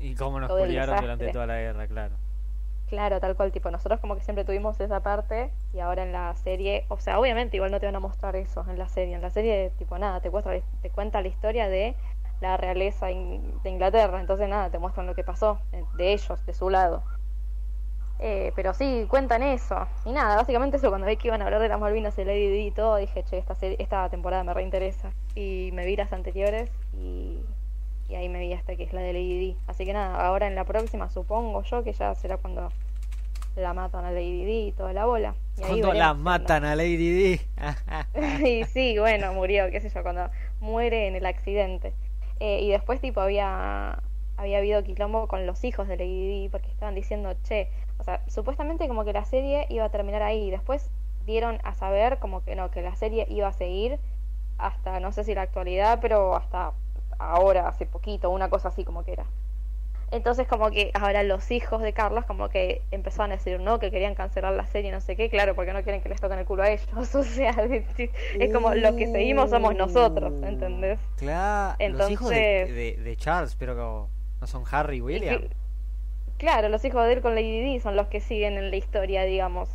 Y 0.00 0.14
cómo 0.14 0.40
nos 0.40 0.50
desastre. 0.58 1.00
durante 1.02 1.32
toda 1.32 1.46
la 1.46 1.58
guerra, 1.60 1.86
claro. 1.86 2.14
Claro, 2.88 3.18
tal 3.18 3.34
cual, 3.34 3.50
tipo, 3.50 3.70
nosotros 3.70 3.98
como 4.00 4.14
que 4.14 4.22
siempre 4.22 4.44
tuvimos 4.44 4.78
esa 4.80 5.00
parte 5.00 5.50
y 5.72 5.80
ahora 5.80 6.02
en 6.02 6.12
la 6.12 6.34
serie, 6.36 6.84
o 6.88 6.98
sea, 6.98 7.18
obviamente 7.18 7.56
igual 7.56 7.70
no 7.72 7.80
te 7.80 7.86
van 7.86 7.96
a 7.96 8.00
mostrar 8.00 8.36
eso 8.36 8.64
en 8.68 8.78
la 8.78 8.88
serie, 8.88 9.14
en 9.14 9.22
la 9.22 9.30
serie 9.30 9.70
tipo 9.78 9.98
nada, 9.98 10.20
te 10.20 10.30
cuenta, 10.30 10.50
te 10.82 10.90
cuenta 10.90 11.20
la 11.22 11.28
historia 11.28 11.68
de 11.68 11.96
la 12.40 12.56
realeza 12.56 13.10
in- 13.10 13.62
de 13.62 13.70
Inglaterra, 13.70 14.20
entonces 14.20 14.48
nada, 14.48 14.70
te 14.70 14.78
muestran 14.78 15.06
lo 15.06 15.14
que 15.14 15.24
pasó 15.24 15.58
eh, 15.72 15.82
de 15.96 16.12
ellos, 16.12 16.44
de 16.46 16.52
su 16.54 16.68
lado. 16.70 17.02
Eh, 18.20 18.52
pero 18.54 18.74
sí, 18.74 19.06
cuentan 19.08 19.42
eso. 19.42 19.86
Y 20.04 20.12
nada, 20.12 20.36
básicamente 20.36 20.76
eso, 20.76 20.88
cuando 20.88 21.06
vi 21.06 21.16
que 21.16 21.28
iban 21.28 21.42
a 21.42 21.46
hablar 21.46 21.60
de 21.60 21.68
las 21.68 21.80
Malvinas 21.80 22.16
y 22.18 22.24
Lady 22.24 22.48
Di 22.48 22.66
y 22.66 22.70
todo, 22.70 22.96
dije, 22.96 23.24
che, 23.24 23.38
esta, 23.38 23.54
serie, 23.54 23.76
esta 23.80 24.08
temporada 24.08 24.44
me 24.44 24.54
reinteresa. 24.54 25.12
Y 25.34 25.70
me 25.72 25.84
vi 25.84 25.96
las 25.96 26.12
anteriores 26.12 26.70
y, 26.92 27.40
y 28.08 28.14
ahí 28.14 28.28
me 28.28 28.38
vi 28.38 28.52
esta 28.52 28.76
que 28.76 28.84
es 28.84 28.92
la 28.92 29.00
de 29.00 29.12
Lady 29.12 29.38
Di. 29.38 29.56
Así 29.66 29.84
que 29.84 29.92
nada, 29.92 30.26
ahora 30.26 30.46
en 30.46 30.54
la 30.54 30.64
próxima 30.64 31.10
supongo 31.10 31.62
yo 31.62 31.82
que 31.82 31.92
ya 31.92 32.14
será 32.14 32.36
cuando 32.36 32.70
la 33.56 33.72
matan 33.72 34.04
a 34.04 34.10
Lady 34.10 34.44
Di 34.44 34.66
y 34.68 34.72
toda 34.72 34.92
la 34.92 35.06
bola. 35.06 35.34
Y 35.58 35.62
ahí 35.62 35.68
Cuando 35.80 35.92
la 35.92 36.14
matan 36.14 36.64
a 36.64 36.76
Lady 36.76 36.96
Di. 36.96 37.40
y 38.44 38.64
sí, 38.64 38.98
bueno, 38.98 39.32
murió, 39.32 39.70
qué 39.70 39.80
sé 39.80 39.90
yo, 39.90 40.02
cuando 40.02 40.30
muere 40.60 41.08
en 41.08 41.16
el 41.16 41.26
accidente. 41.26 41.92
Eh, 42.40 42.60
y 42.62 42.70
después, 42.70 43.00
tipo, 43.00 43.20
había 43.20 43.98
había 44.36 44.58
habido 44.58 44.82
quilombo 44.82 45.28
con 45.28 45.46
los 45.46 45.62
hijos 45.64 45.86
de 45.86 45.96
Lady 45.96 46.28
Di 46.28 46.48
porque 46.48 46.68
estaban 46.68 46.94
diciendo, 46.94 47.34
che, 47.44 47.68
o 47.98 48.04
sea, 48.04 48.20
supuestamente 48.28 48.88
como 48.88 49.04
que 49.04 49.12
la 49.12 49.24
serie 49.24 49.66
iba 49.70 49.84
a 49.84 49.88
terminar 49.90 50.22
ahí. 50.22 50.48
Y 50.48 50.50
después 50.50 50.90
dieron 51.26 51.58
a 51.64 51.74
saber 51.74 52.18
como 52.18 52.44
que 52.44 52.54
no, 52.56 52.70
que 52.70 52.82
la 52.82 52.94
serie 52.96 53.26
iba 53.30 53.48
a 53.48 53.52
seguir 53.52 53.98
hasta, 54.58 55.00
no 55.00 55.10
sé 55.12 55.24
si 55.24 55.34
la 55.34 55.42
actualidad, 55.42 55.98
pero 56.02 56.34
hasta 56.36 56.72
ahora, 57.18 57.68
hace 57.68 57.86
poquito, 57.86 58.30
una 58.30 58.48
cosa 58.50 58.68
así 58.68 58.84
como 58.84 59.04
que 59.04 59.12
era. 59.12 59.24
Entonces 60.10 60.46
como 60.46 60.70
que 60.70 60.90
ahora 60.94 61.22
los 61.24 61.50
hijos 61.50 61.82
de 61.82 61.92
Carlos 61.92 62.24
como 62.24 62.48
que 62.48 62.82
empezaron 62.92 63.32
a 63.32 63.36
decir 63.36 63.58
no, 63.58 63.80
que 63.80 63.90
querían 63.90 64.14
cancelar 64.14 64.52
la 64.52 64.66
serie, 64.66 64.92
no 64.92 65.00
sé 65.00 65.16
qué, 65.16 65.28
claro, 65.28 65.54
porque 65.56 65.72
no 65.72 65.82
quieren 65.82 66.02
que 66.02 66.08
les 66.08 66.20
toquen 66.20 66.38
el 66.38 66.44
culo 66.44 66.62
a 66.62 66.70
ellos. 66.70 66.86
O 67.14 67.22
sea, 67.24 67.50
es 68.38 68.52
como 68.52 68.74
los 68.74 68.94
que 68.94 69.06
seguimos 69.10 69.50
somos 69.50 69.74
nosotros, 69.74 70.32
¿entendés? 70.44 71.00
Claro, 71.16 71.76
los 71.88 72.10
hijos 72.10 72.28
de, 72.30 72.60
Entonces- 72.62 72.76
de, 72.98 73.02
de 73.02 73.16
Charles, 73.16 73.56
pero 73.56 74.08
no 74.40 74.46
son 74.46 74.62
Harry 74.70 74.96
y 74.96 74.98
Y 74.98 75.02
William. 75.02 75.40
que- 75.40 75.50
claro, 76.38 76.68
los 76.68 76.84
hijos 76.84 77.06
de 77.06 77.14
él 77.14 77.20
con 77.20 77.34
Lady 77.34 77.60
Di 77.62 77.80
son 77.80 77.96
los 77.96 78.08
que 78.08 78.20
siguen 78.20 78.54
en 78.54 78.70
la 78.70 78.76
historia, 78.76 79.24
digamos. 79.24 79.68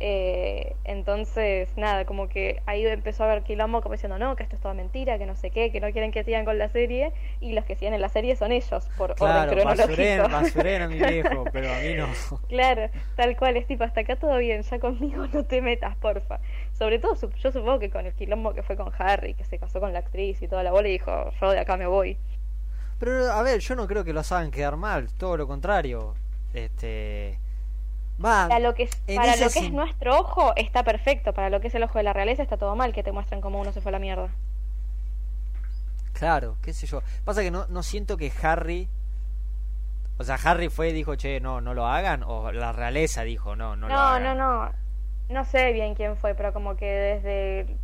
Eh, 0.00 0.76
entonces, 0.84 1.76
nada, 1.76 2.04
como 2.04 2.28
que 2.28 2.62
ahí 2.66 2.86
empezó 2.86 3.24
a 3.24 3.26
haber 3.26 3.42
quilombo 3.42 3.82
como 3.82 3.94
diciendo, 3.94 4.16
no, 4.16 4.36
que 4.36 4.44
esto 4.44 4.54
es 4.54 4.62
toda 4.62 4.72
mentira, 4.72 5.18
que 5.18 5.26
no 5.26 5.34
sé 5.34 5.50
qué, 5.50 5.72
que 5.72 5.80
no 5.80 5.90
quieren 5.90 6.12
que 6.12 6.22
sigan 6.22 6.44
con 6.44 6.56
la 6.56 6.68
serie, 6.68 7.12
y 7.40 7.52
los 7.52 7.64
que 7.64 7.74
siguen 7.74 7.94
en 7.94 8.00
la 8.00 8.08
serie 8.08 8.36
son 8.36 8.52
ellos, 8.52 8.88
por 8.96 9.16
Claro, 9.16 9.50
orden 9.50 9.64
cronológico. 9.64 10.28
basurero 10.30 10.88
mi 10.88 10.98
viejo, 10.98 11.44
pero 11.52 11.72
a 11.72 11.78
mí 11.80 11.94
no. 11.94 12.06
Claro, 12.48 12.90
tal 13.16 13.36
cual, 13.36 13.56
es 13.56 13.66
tipo, 13.66 13.82
hasta 13.82 14.02
acá 14.02 14.14
todo 14.14 14.38
bien, 14.38 14.62
ya 14.62 14.78
conmigo 14.78 15.26
no 15.32 15.44
te 15.44 15.60
metas, 15.60 15.96
porfa. 15.96 16.38
Sobre 16.74 17.00
todo, 17.00 17.16
yo 17.36 17.50
supongo 17.50 17.80
que 17.80 17.90
con 17.90 18.06
el 18.06 18.12
quilombo 18.14 18.54
que 18.54 18.62
fue 18.62 18.76
con 18.76 18.92
Harry, 18.98 19.34
que 19.34 19.44
se 19.44 19.58
casó 19.58 19.80
con 19.80 19.92
la 19.92 19.98
actriz 19.98 20.40
y 20.42 20.46
toda 20.46 20.62
la 20.62 20.70
bola, 20.70 20.86
y 20.86 20.92
dijo, 20.92 21.32
yo 21.40 21.50
de 21.50 21.58
acá 21.58 21.76
me 21.76 21.88
voy. 21.88 22.16
Pero 22.98 23.32
a 23.32 23.42
ver, 23.42 23.60
yo 23.60 23.76
no 23.76 23.86
creo 23.86 24.04
que 24.04 24.12
los 24.12 24.30
hagan 24.32 24.50
quedar 24.50 24.76
mal, 24.76 25.12
todo 25.14 25.36
lo 25.36 25.46
contrario. 25.46 26.14
Este. 26.52 27.38
Va, 28.24 28.48
Para 28.48 28.58
lo 28.58 28.74
que 28.74 28.84
es, 28.84 28.96
para 29.14 29.36
lo 29.36 29.48
que 29.48 29.60
es 29.60 29.72
nuestro 29.72 30.18
ojo 30.18 30.52
está 30.56 30.82
perfecto, 30.82 31.32
para 31.32 31.50
lo 31.50 31.60
que 31.60 31.68
es 31.68 31.74
el 31.76 31.84
ojo 31.84 31.98
de 31.98 32.02
la 32.02 32.12
realeza 32.12 32.42
está 32.42 32.56
todo 32.56 32.74
mal, 32.74 32.92
que 32.92 33.04
te 33.04 33.12
muestren 33.12 33.40
cómo 33.40 33.60
uno 33.60 33.72
se 33.72 33.80
fue 33.80 33.90
a 33.90 33.92
la 33.92 33.98
mierda. 34.00 34.28
Claro, 36.12 36.56
qué 36.62 36.72
sé 36.72 36.86
yo. 36.86 37.02
Pasa 37.24 37.42
que 37.42 37.50
no, 37.50 37.66
no 37.68 37.82
siento 37.84 38.16
que 38.16 38.32
Harry. 38.42 38.88
O 40.18 40.24
sea, 40.24 40.34
Harry 40.42 40.68
fue 40.68 40.88
y 40.88 40.92
dijo, 40.92 41.14
che, 41.14 41.38
no, 41.38 41.60
no 41.60 41.74
lo 41.74 41.86
hagan. 41.86 42.24
O 42.24 42.50
la 42.50 42.72
realeza 42.72 43.22
dijo, 43.22 43.54
no, 43.54 43.76
no, 43.76 43.86
lo 43.86 43.94
No, 43.94 44.00
hagan. 44.00 44.36
no, 44.36 44.64
no, 44.64 44.72
no 45.28 45.44
sé 45.44 45.72
bien 45.72 45.94
quién 45.94 46.16
fue, 46.16 46.34
pero 46.34 46.52
como 46.52 46.76
que 46.76 46.86
desde 46.86 47.76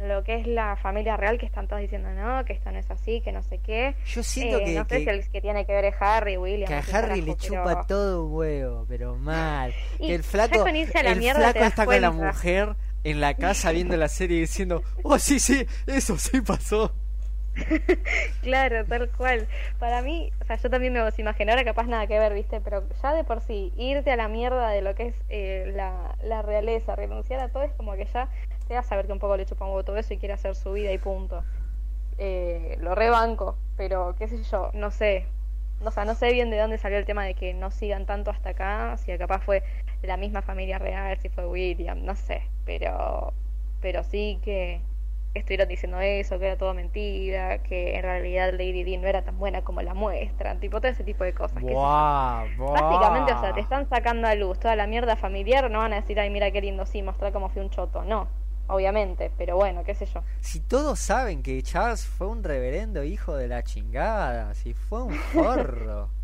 lo 0.00 0.24
que 0.24 0.36
es 0.40 0.46
la 0.46 0.76
familia 0.76 1.16
real 1.16 1.38
que 1.38 1.46
están 1.46 1.68
todos 1.68 1.82
diciendo 1.82 2.10
no, 2.10 2.44
que 2.44 2.54
esto 2.54 2.70
no 2.72 2.78
es 2.78 2.90
así, 2.90 3.20
que 3.20 3.30
no 3.32 3.42
sé 3.42 3.58
qué. 3.58 3.94
Yo 4.06 4.22
siento 4.22 4.58
Eh, 4.58 4.64
que, 4.64 4.74
no 4.74 4.84
sé 4.84 4.88
que, 4.98 5.04
si 5.04 5.10
el 5.10 5.28
que 5.30 5.40
tiene 5.40 5.64
que 5.66 5.72
ver 5.72 5.84
es 5.84 5.94
Harry, 6.00 6.36
William. 6.36 6.68
que 6.68 6.74
a 6.74 6.98
Harry 6.98 7.20
le 7.20 7.36
chupa 7.36 7.64
pero- 7.64 7.86
todo 7.86 8.26
huevo, 8.26 8.86
pero 8.88 9.16
mal. 9.16 9.72
Y 9.98 10.08
que 10.08 10.14
el 10.14 10.22
flaco, 10.24 10.66
el 10.66 10.86
flaco 10.88 11.58
está 11.60 11.84
con 11.86 12.00
la 12.00 12.10
mujer 12.10 12.74
en 13.04 13.20
la 13.20 13.34
casa 13.34 13.72
viendo 13.72 13.96
la 13.96 14.08
serie 14.08 14.40
diciendo, 14.40 14.82
oh, 15.02 15.18
sí, 15.18 15.38
sí, 15.38 15.66
eso 15.86 16.16
sí 16.16 16.40
pasó. 16.40 16.92
Claro, 18.42 18.84
tal 18.86 19.10
cual. 19.10 19.46
Para 19.78 20.02
mí, 20.02 20.32
o 20.40 20.44
sea, 20.44 20.56
yo 20.56 20.70
también 20.70 20.92
me 20.92 21.00
imaginé, 21.18 21.50
ahora 21.52 21.64
capaz 21.64 21.86
nada 21.86 22.06
que 22.06 22.18
ver, 22.18 22.32
¿viste? 22.34 22.60
Pero 22.60 22.82
ya 23.02 23.12
de 23.14 23.24
por 23.24 23.40
sí, 23.42 23.72
irte 23.76 24.10
a 24.10 24.16
la 24.16 24.28
mierda 24.28 24.70
de 24.70 24.82
lo 24.82 24.94
que 24.94 25.08
es 25.08 25.14
eh, 25.28 25.70
la, 25.74 26.16
la 26.24 26.42
realeza, 26.42 26.96
renunciar 26.96 27.40
a 27.40 27.48
todo, 27.48 27.62
es 27.62 27.72
como 27.74 27.92
que 27.94 28.06
ya 28.06 28.28
te 28.64 28.74
vas 28.74 28.90
a 28.90 28.96
ver 28.96 29.06
que 29.06 29.12
un 29.12 29.18
poco 29.18 29.36
le 29.36 29.46
chupa 29.46 29.64
un 29.64 29.70
huevo 29.70 29.84
todo 29.84 29.96
eso 29.96 30.14
y 30.14 30.18
quiere 30.18 30.34
hacer 30.34 30.54
su 30.54 30.72
vida 30.72 30.92
y 30.92 30.98
punto. 30.98 31.44
Eh, 32.18 32.76
lo 32.80 32.94
rebanco, 32.94 33.56
pero 33.76 34.14
qué 34.18 34.28
sé 34.28 34.42
yo, 34.42 34.70
no 34.74 34.90
sé. 34.90 35.26
O 35.84 35.90
sea, 35.90 36.04
no 36.04 36.14
sé 36.14 36.32
bien 36.32 36.50
de 36.50 36.58
dónde 36.58 36.78
salió 36.78 36.98
el 36.98 37.04
tema 37.04 37.24
de 37.24 37.34
que 37.34 37.54
no 37.54 37.70
sigan 37.70 38.06
tanto 38.06 38.30
hasta 38.30 38.50
acá, 38.50 38.96
si 38.98 39.16
capaz 39.18 39.40
fue 39.40 39.62
de 40.00 40.08
la 40.08 40.16
misma 40.16 40.42
familia 40.42 40.78
real, 40.78 41.18
si 41.18 41.28
fue 41.28 41.46
William, 41.46 42.04
no 42.04 42.14
sé, 42.14 42.42
pero 42.64 43.32
pero 43.80 44.04
sí 44.04 44.38
que 44.44 44.80
estuvieron 45.34 45.68
diciendo 45.68 45.98
eso, 46.00 46.38
que 46.38 46.46
era 46.46 46.56
todo 46.56 46.74
mentira, 46.74 47.58
que 47.62 47.96
en 47.96 48.02
realidad 48.02 48.52
Lady 48.52 48.84
Di 48.84 48.96
no 48.98 49.08
era 49.08 49.22
tan 49.22 49.38
buena 49.38 49.62
como 49.62 49.82
la 49.82 49.94
muestran, 49.94 50.60
tipo 50.60 50.80
todo 50.80 50.92
ese 50.92 51.04
tipo 51.04 51.24
de 51.24 51.32
cosas. 51.32 51.60
Buah, 51.60 52.44
buah. 52.56 52.80
Básicamente, 52.80 53.32
o 53.32 53.40
sea, 53.40 53.52
te 53.52 53.60
están 53.60 53.88
sacando 53.88 54.28
a 54.28 54.34
luz 54.34 54.58
toda 54.60 54.76
la 54.76 54.86
mierda 54.86 55.16
familiar, 55.16 55.70
no 55.70 55.80
van 55.80 55.94
a 55.94 55.96
decir, 55.96 56.20
ay, 56.20 56.30
mira 56.30 56.50
qué 56.50 56.60
lindo, 56.60 56.86
sí, 56.86 57.02
mostrar 57.02 57.32
cómo 57.32 57.48
fui 57.48 57.62
un 57.62 57.70
choto, 57.70 58.04
no, 58.04 58.28
obviamente, 58.72 59.30
pero 59.36 59.56
bueno, 59.56 59.84
qué 59.84 59.94
sé 59.94 60.06
yo. 60.06 60.22
Si 60.40 60.60
todos 60.60 60.98
saben 60.98 61.42
que 61.42 61.62
Charles 61.62 62.06
fue 62.06 62.26
un 62.26 62.42
reverendo 62.42 63.04
hijo 63.04 63.36
de 63.36 63.48
la 63.48 63.62
chingada, 63.62 64.54
si 64.54 64.74
fue 64.74 65.02
un 65.02 65.14
forro. 65.14 66.08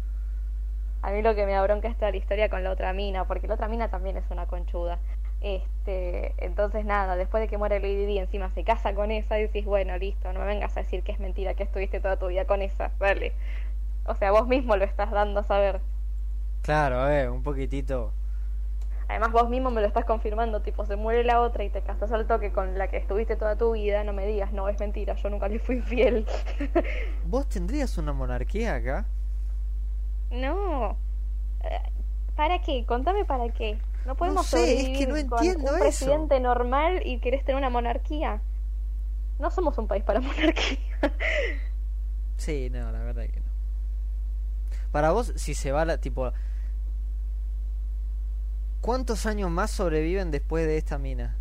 A 1.02 1.12
mí 1.12 1.22
lo 1.22 1.34
que 1.34 1.46
me 1.46 1.52
da 1.52 1.62
bronca 1.62 1.88
es 1.88 1.96
toda 1.96 2.10
la 2.10 2.16
historia 2.16 2.48
con 2.48 2.64
la 2.64 2.72
otra 2.72 2.92
mina, 2.92 3.24
porque 3.26 3.46
la 3.46 3.54
otra 3.54 3.68
mina 3.68 3.88
también 3.88 4.16
es 4.16 4.24
una 4.30 4.46
conchuda. 4.46 4.98
Este, 5.40 6.34
entonces 6.38 6.84
nada, 6.84 7.14
después 7.16 7.40
de 7.40 7.48
que 7.48 7.56
muere 7.58 7.78
Lady 7.78 8.06
Di, 8.06 8.18
encima 8.18 8.50
se 8.50 8.64
casa 8.64 8.94
con 8.94 9.12
esa 9.12 9.38
y 9.38 9.42
decís, 9.42 9.64
bueno, 9.64 9.96
listo, 9.96 10.32
no 10.32 10.40
me 10.40 10.46
vengas 10.46 10.76
a 10.76 10.80
decir 10.80 11.04
que 11.04 11.12
es 11.12 11.20
mentira, 11.20 11.54
que 11.54 11.62
estuviste 11.62 12.00
toda 12.00 12.18
tu 12.18 12.26
vida 12.26 12.44
con 12.46 12.62
esa, 12.62 12.90
dale. 12.98 13.32
O 14.04 14.14
sea, 14.16 14.32
vos 14.32 14.48
mismo 14.48 14.76
lo 14.76 14.84
estás 14.84 15.10
dando 15.12 15.40
a 15.40 15.44
saber. 15.44 15.80
claro, 16.62 17.08
eh, 17.10 17.28
un 17.28 17.42
poquitito. 17.42 18.12
Además 19.08 19.32
vos 19.32 19.48
mismo 19.48 19.70
me 19.70 19.80
lo 19.80 19.86
estás 19.86 20.04
confirmando, 20.04 20.60
tipo, 20.60 20.84
se 20.84 20.96
muere 20.96 21.24
la 21.24 21.40
otra 21.40 21.64
y 21.64 21.70
te 21.70 21.80
casas 21.80 22.12
al 22.12 22.26
toque 22.26 22.52
con 22.52 22.76
la 22.76 22.88
que 22.88 22.98
estuviste 22.98 23.36
toda 23.36 23.56
tu 23.56 23.72
vida, 23.72 24.04
no 24.04 24.12
me 24.12 24.26
digas, 24.26 24.52
no, 24.52 24.68
es 24.68 24.78
mentira, 24.78 25.14
yo 25.16 25.30
nunca 25.30 25.48
le 25.48 25.58
fui 25.58 25.76
infiel. 25.76 26.26
¿Vos 27.24 27.48
tendrías 27.48 27.96
una 27.98 28.12
monarquía 28.12 28.74
acá? 28.74 29.06
no. 30.30 30.96
Eh, 31.62 31.80
¿Para 32.36 32.60
qué? 32.60 32.84
Contame 32.86 33.24
para 33.24 33.48
qué. 33.48 33.78
No 34.06 34.14
podemos 34.14 34.46
sé, 34.46 34.80
es 34.92 34.98
que 34.98 35.06
sobrevivir 35.06 35.26
no 35.26 35.36
con 35.36 35.46
un 35.46 35.64
eso. 35.64 35.78
presidente 35.78 36.38
normal 36.38 37.00
y 37.04 37.18
querés 37.18 37.44
tener 37.44 37.56
una 37.58 37.68
monarquía. 37.70 38.40
No 39.38 39.50
somos 39.50 39.76
un 39.78 39.88
país 39.88 40.04
para 40.04 40.20
monarquía. 40.20 40.78
Sí, 42.36 42.70
no, 42.70 42.92
la 42.92 43.00
verdad 43.00 43.24
que 43.24 43.40
no. 43.40 43.48
Para 44.92 45.10
vos, 45.10 45.32
si 45.36 45.54
se 45.54 45.72
va 45.72 45.84
la, 45.84 45.98
tipo... 45.98 46.32
¿Cuántos 48.80 49.26
años 49.26 49.50
más 49.50 49.70
sobreviven 49.70 50.30
después 50.30 50.66
de 50.66 50.78
esta 50.78 50.98
mina? 50.98 51.34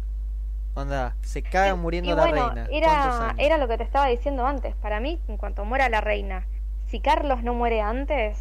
Onda, 0.76 1.16
se 1.22 1.42
caga 1.42 1.76
muriendo 1.76 2.12
y 2.12 2.16
la 2.16 2.22
bueno, 2.22 2.50
reina. 2.50 2.68
¿Cuántos 2.68 2.76
Era, 2.78 3.36
era 3.38 3.58
lo 3.58 3.68
que 3.68 3.78
te 3.78 3.84
estaba 3.84 4.08
diciendo 4.08 4.46
antes. 4.46 4.76
Para 4.76 5.00
mí, 5.00 5.20
en 5.28 5.38
cuanto 5.38 5.66
muera 5.66 5.90
la 5.90 6.02
reina, 6.02 6.46
si 6.88 7.00
Carlos 7.00 7.44
no 7.44 7.54
muere 7.54 7.82
antes, 7.82 8.38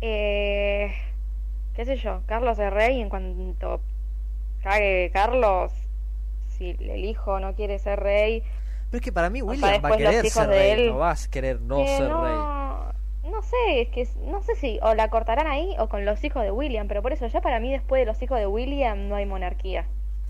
eh, 0.00 0.94
qué 1.74 1.84
sé 1.84 1.96
yo, 1.96 2.22
Carlos 2.26 2.58
es 2.58 2.72
rey. 2.72 3.00
En 3.00 3.08
cuanto 3.10 3.80
cague 4.62 5.10
Carlos, 5.12 5.72
si 6.48 6.70
el 6.80 7.04
hijo 7.04 7.38
no 7.40 7.54
quiere 7.54 7.78
ser 7.78 8.00
rey, 8.00 8.42
Pero 8.90 8.98
es 8.98 9.02
que 9.04 9.12
para 9.12 9.28
mí 9.30 9.40
sea, 9.40 9.48
William 9.48 9.84
va 9.84 9.88
a 9.88 9.96
querer 9.96 10.26
ser 10.30 10.48
rey, 10.48 10.70
él- 10.70 10.86
no 10.88 10.98
vas 10.98 11.26
a 11.26 11.30
querer 11.30 11.60
no 11.60 11.80
eh, 11.80 11.96
ser 11.98 12.08
rey. 12.08 12.36
No, 13.30 13.42
sé, 13.42 13.82
es 13.82 13.88
que 13.88 14.08
no 14.26 14.42
sé 14.42 14.54
si 14.56 14.78
o 14.82 14.94
la 14.94 15.10
cortarán 15.10 15.46
ahí 15.46 15.74
o 15.78 15.88
con 15.88 16.04
los 16.04 16.22
hijos 16.24 16.42
de 16.42 16.50
William, 16.50 16.88
pero 16.88 17.02
por 17.02 17.12
eso 17.12 17.26
ya 17.26 17.40
para 17.40 17.60
mí 17.60 17.70
después 17.70 18.00
de 18.00 18.06
los 18.06 18.20
hijos 18.22 18.38
de 18.38 18.46
William 18.46 19.08
no 19.08 19.16
hay 19.16 19.26
monarquía, 19.26 19.86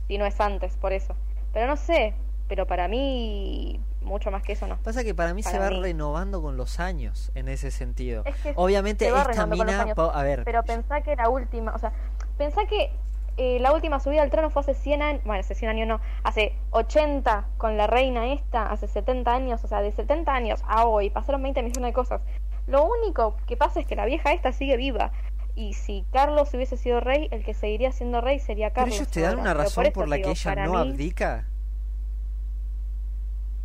si 0.06 0.18
no 0.18 0.26
es 0.26 0.40
antes, 0.40 0.76
por 0.76 0.92
eso. 0.92 1.14
Pero 1.52 1.66
no 1.66 1.76
sé, 1.76 2.14
pero 2.48 2.66
para 2.66 2.88
mí 2.88 3.80
mucho 4.02 4.30
más 4.30 4.42
que 4.42 4.52
eso 4.52 4.66
no. 4.66 4.78
Pasa 4.78 5.04
que 5.04 5.14
para 5.14 5.34
mí 5.34 5.42
se 5.42 5.58
va 5.58 5.70
mí. 5.70 5.80
renovando 5.80 6.42
con 6.42 6.56
los 6.56 6.80
años 6.80 7.30
en 7.34 7.48
ese 7.48 7.70
sentido. 7.70 8.22
Es 8.24 8.36
que 8.36 8.52
Obviamente 8.56 9.06
esta 9.06 9.24
renovando 9.24 9.56
con 9.56 9.66
los 9.66 9.74
mina, 9.74 9.82
años, 9.82 10.10
a 10.14 10.22
ver, 10.22 10.44
Pero 10.44 10.62
pensá 10.62 11.00
que 11.02 11.14
la 11.16 11.28
última, 11.28 11.74
o 11.74 11.78
sea, 11.78 11.92
pensá 12.36 12.66
que 12.66 12.90
eh, 13.36 13.60
la 13.60 13.72
última 13.72 14.00
subida 14.00 14.22
al 14.22 14.30
trono 14.30 14.50
fue 14.50 14.62
hace 14.62 14.74
100 14.74 15.02
años, 15.02 15.22
bueno, 15.24 15.40
hace 15.40 15.54
100 15.54 15.70
años 15.70 15.86
no, 15.86 16.00
hace 16.24 16.56
80 16.70 17.46
con 17.56 17.76
la 17.76 17.86
reina 17.86 18.32
esta, 18.32 18.66
hace 18.72 18.88
70 18.88 19.32
años, 19.32 19.62
o 19.62 19.68
sea, 19.68 19.80
de 19.80 19.92
70 19.92 20.34
años 20.34 20.60
a 20.66 20.86
hoy 20.86 21.10
pasaron 21.10 21.42
20 21.42 21.62
millones 21.62 21.90
de 21.90 21.92
cosas. 21.92 22.20
Lo 22.68 22.84
único 22.86 23.36
que 23.46 23.56
pasa 23.56 23.80
es 23.80 23.86
que 23.86 23.96
la 23.96 24.04
vieja 24.06 24.32
esta 24.32 24.52
sigue 24.52 24.76
viva. 24.76 25.10
Y 25.56 25.72
si 25.72 26.04
Carlos 26.12 26.52
hubiese 26.54 26.76
sido 26.76 27.00
rey, 27.00 27.26
el 27.32 27.42
que 27.44 27.52
seguiría 27.54 27.90
siendo 27.90 28.20
rey 28.20 28.38
sería 28.38 28.68
pero 28.70 28.82
Carlos. 28.86 28.94
ellos 28.96 29.08
te 29.08 29.20
dan 29.22 29.38
una 29.40 29.54
razón 29.54 29.86
eso 29.86 29.92
por 29.92 30.08
la 30.08 30.16
digo, 30.16 30.26
que 30.28 30.32
ella 30.32 30.54
no 30.66 30.72
mí, 30.84 30.90
abdica. 30.92 31.44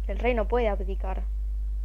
El 0.07 0.19
rey 0.19 0.33
no 0.33 0.47
puede 0.47 0.67
abdicar. 0.69 1.23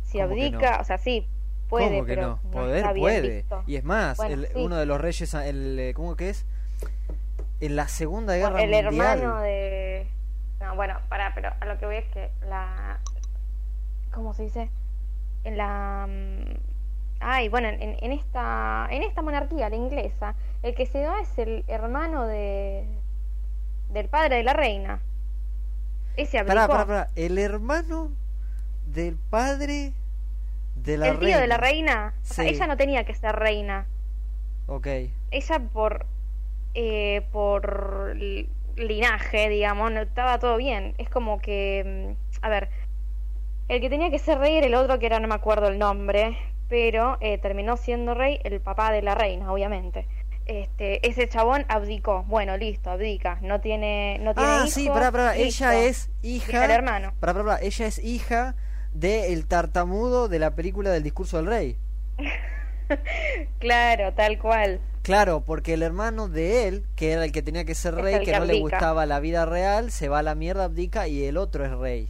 Si 0.04 0.18
¿Cómo 0.18 0.34
que 0.34 0.46
abdica, 0.46 0.76
no? 0.76 0.80
o 0.80 0.84
sea, 0.84 0.98
sí, 0.98 1.26
puede, 1.68 1.88
¿Cómo 1.90 2.04
que 2.04 2.14
pero 2.16 2.22
no? 2.42 2.50
Poder 2.50 2.94
puede. 2.96 3.36
visto. 3.36 3.62
Y 3.66 3.76
es 3.76 3.84
más, 3.84 4.16
Bueno, 4.16 4.34
el- 4.34 4.46
sí. 4.46 4.52
uno 4.56 4.76
de 4.76 4.86
los 4.86 5.00
reyes, 5.00 5.34
el, 5.34 5.78
eh, 5.78 5.92
¿cómo 5.94 6.16
que 6.16 6.30
es? 6.30 6.46
En 7.60 7.76
la 7.76 7.88
Segunda 7.88 8.34
Guerra 8.36 8.62
el 8.62 8.70
Mundial. 8.70 9.18
hermano 9.18 9.40
de 9.40 10.06
no 10.60 10.74
bueno 10.76 10.98
para 11.08 11.34
pero 11.34 11.52
a 11.60 11.66
lo 11.66 11.78
que 11.78 11.86
voy 11.86 11.96
es 11.96 12.08
que 12.08 12.30
la 12.48 12.98
cómo 14.12 14.32
se 14.32 14.44
dice 14.44 14.70
en 15.44 15.56
la 15.56 16.06
mm, 16.08 16.54
ay 17.20 17.48
bueno 17.48 17.68
en, 17.68 17.96
en 18.00 18.12
esta 18.12 18.86
en 18.90 19.02
esta 19.02 19.22
monarquía 19.22 19.68
la 19.68 19.76
inglesa 19.76 20.34
el 20.62 20.74
que 20.74 20.86
se 20.86 21.00
da 21.00 21.20
es 21.20 21.38
el 21.38 21.64
hermano 21.68 22.26
de 22.26 22.86
del 23.90 24.08
padre 24.08 24.36
de 24.36 24.42
la 24.42 24.52
reina 24.52 25.00
ese 26.16 26.44
Pará, 26.44 26.66
pará, 26.66 26.86
pará. 26.86 27.08
El 27.16 27.38
hermano 27.38 28.10
del 28.86 29.16
padre 29.16 29.92
de 30.76 30.96
la 30.98 31.08
el 31.08 31.18
tío 31.18 31.26
reina. 31.28 31.40
de 31.40 31.46
la 31.46 31.56
reina 31.56 32.14
o 32.22 32.24
sea 32.24 32.44
Sí. 32.44 32.50
ella 32.50 32.66
no 32.66 32.76
tenía 32.76 33.04
que 33.04 33.14
ser 33.14 33.34
reina 33.36 33.86
Ok. 34.66 34.86
ella 35.30 35.58
por 35.72 36.06
eh, 36.74 37.22
por 37.32 38.14
li- 38.14 38.48
linaje, 38.76 39.48
digamos, 39.48 39.90
no 39.90 40.02
estaba 40.02 40.38
todo 40.38 40.56
bien. 40.56 40.94
Es 40.98 41.08
como 41.08 41.40
que, 41.40 42.14
mm, 42.40 42.44
a 42.44 42.48
ver, 42.48 42.68
el 43.68 43.80
que 43.80 43.90
tenía 43.90 44.10
que 44.10 44.18
ser 44.20 44.38
rey 44.38 44.56
era 44.58 44.66
el 44.66 44.74
otro 44.74 44.98
que 45.00 45.06
era, 45.06 45.18
no 45.18 45.26
me 45.26 45.34
acuerdo 45.34 45.66
el 45.68 45.78
nombre, 45.78 46.38
pero 46.68 47.16
eh, 47.20 47.38
terminó 47.38 47.76
siendo 47.76 48.14
rey 48.14 48.40
el 48.44 48.60
papá 48.60 48.92
de 48.92 49.02
la 49.02 49.14
reina, 49.14 49.52
obviamente. 49.52 50.06
Este, 50.46 51.06
ese 51.06 51.28
chabón 51.28 51.66
abdicó. 51.68 52.24
Bueno, 52.26 52.56
listo, 52.56 52.90
abdica. 52.90 53.38
No 53.42 53.60
tiene, 53.60 54.18
no 54.22 54.32
tiene 54.34 54.48
Ah, 54.50 54.56
hijos, 54.60 54.70
sí, 54.72 54.88
pará, 54.88 55.12
pará. 55.12 55.36
Ella 55.36 55.78
es 55.78 56.10
hija. 56.22 56.62
del 56.62 56.70
hermano. 56.70 57.12
Pará, 57.20 57.34
pará, 57.34 57.44
pará. 57.44 57.58
Ella 57.62 57.86
es 57.86 57.98
hija 57.98 58.54
del 58.94 59.46
tartamudo 59.46 60.28
de 60.28 60.38
la 60.38 60.54
película 60.54 60.90
del 60.90 61.02
discurso 61.02 61.36
del 61.36 61.46
rey. 61.46 61.76
Claro, 63.58 64.14
tal 64.14 64.38
cual. 64.38 64.80
Claro, 65.02 65.42
porque 65.44 65.74
el 65.74 65.82
hermano 65.82 66.28
de 66.28 66.68
él, 66.68 66.84
que 66.96 67.12
era 67.12 67.24
el 67.24 67.32
que 67.32 67.42
tenía 67.42 67.64
que 67.64 67.74
ser 67.74 67.94
rey, 67.94 68.14
el 68.14 68.20
que, 68.24 68.32
que 68.32 68.38
no 68.38 68.44
le 68.46 68.60
gustaba 68.60 69.04
la 69.06 69.20
vida 69.20 69.44
real, 69.46 69.90
se 69.90 70.08
va 70.08 70.20
a 70.20 70.22
la 70.22 70.34
mierda, 70.34 70.64
abdica 70.64 71.06
y 71.08 71.24
el 71.24 71.36
otro 71.36 71.64
es 71.64 71.72
rey. 71.72 72.08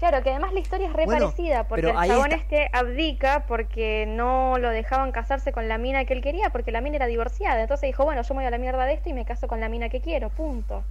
Claro, 0.00 0.22
que 0.22 0.30
además 0.30 0.54
la 0.54 0.60
historia 0.60 0.86
es 0.86 0.94
re 0.94 1.04
Bueno, 1.04 1.26
parecida, 1.26 1.68
porque 1.68 1.90
el 1.90 1.94
chabón 1.94 2.32
está- 2.32 2.36
este 2.36 2.70
abdica 2.72 3.44
porque 3.46 4.06
no 4.08 4.56
lo 4.56 4.70
dejaban 4.70 5.12
casarse 5.12 5.52
con 5.52 5.68
la 5.68 5.76
mina 5.76 6.06
que 6.06 6.14
él 6.14 6.22
quería, 6.22 6.48
porque 6.48 6.72
la 6.72 6.80
mina 6.80 6.96
era 6.96 7.06
divorciada. 7.06 7.60
Entonces 7.60 7.86
dijo, 7.86 8.04
bueno, 8.04 8.22
yo 8.22 8.32
me 8.34 8.38
voy 8.38 8.46
a 8.46 8.50
la 8.50 8.56
mierda 8.56 8.86
de 8.86 8.94
esto 8.94 9.10
y 9.10 9.12
me 9.12 9.26
caso 9.26 9.46
con 9.46 9.60
la 9.60 9.68
mina 9.68 9.90
que 9.90 10.00
quiero, 10.00 10.30
punto. 10.30 10.84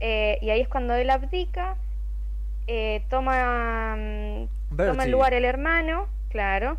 Eh, 0.00 0.38
y 0.42 0.50
ahí 0.50 0.60
es 0.60 0.68
cuando 0.68 0.94
él 0.94 1.08
abdica, 1.08 1.76
eh, 2.66 3.02
toma, 3.08 3.96
mm, 3.96 4.76
toma 4.76 5.04
el 5.04 5.10
lugar 5.10 5.32
el 5.32 5.46
hermano, 5.46 6.08
claro, 6.28 6.76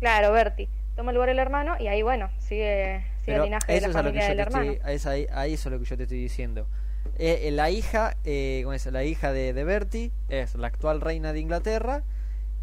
claro, 0.00 0.32
Bertie, 0.32 0.68
toma 0.96 1.12
el 1.12 1.14
lugar 1.14 1.28
el 1.28 1.38
hermano 1.38 1.76
y 1.78 1.86
ahí, 1.86 2.02
bueno, 2.02 2.30
sigue, 2.38 3.04
sigue 3.20 3.26
Pero 3.26 3.44
el 3.44 3.50
linaje 3.50 3.72
de 3.74 3.80
la 3.80 3.88
familia 3.90 4.26
del 4.26 4.40
hermano. 4.40 4.72
estoy, 4.72 4.92
es 4.92 5.06
ahí, 5.06 5.26
ahí 5.32 5.54
eso 5.54 5.68
es 5.68 5.72
lo 5.74 5.78
que 5.78 5.84
yo 5.84 5.96
te 5.96 6.02
estoy 6.02 6.18
diciendo. 6.18 6.66
Eh, 7.18 7.48
eh, 7.48 7.50
la 7.50 7.70
hija, 7.70 8.16
eh, 8.24 8.60
¿cómo 8.64 8.72
es? 8.72 8.86
La 8.86 9.04
hija 9.04 9.32
de, 9.32 9.52
de 9.52 9.64
Bertie 9.64 10.12
es 10.28 10.54
la 10.54 10.66
actual 10.68 11.00
reina 11.00 11.32
de 11.32 11.40
Inglaterra 11.40 12.02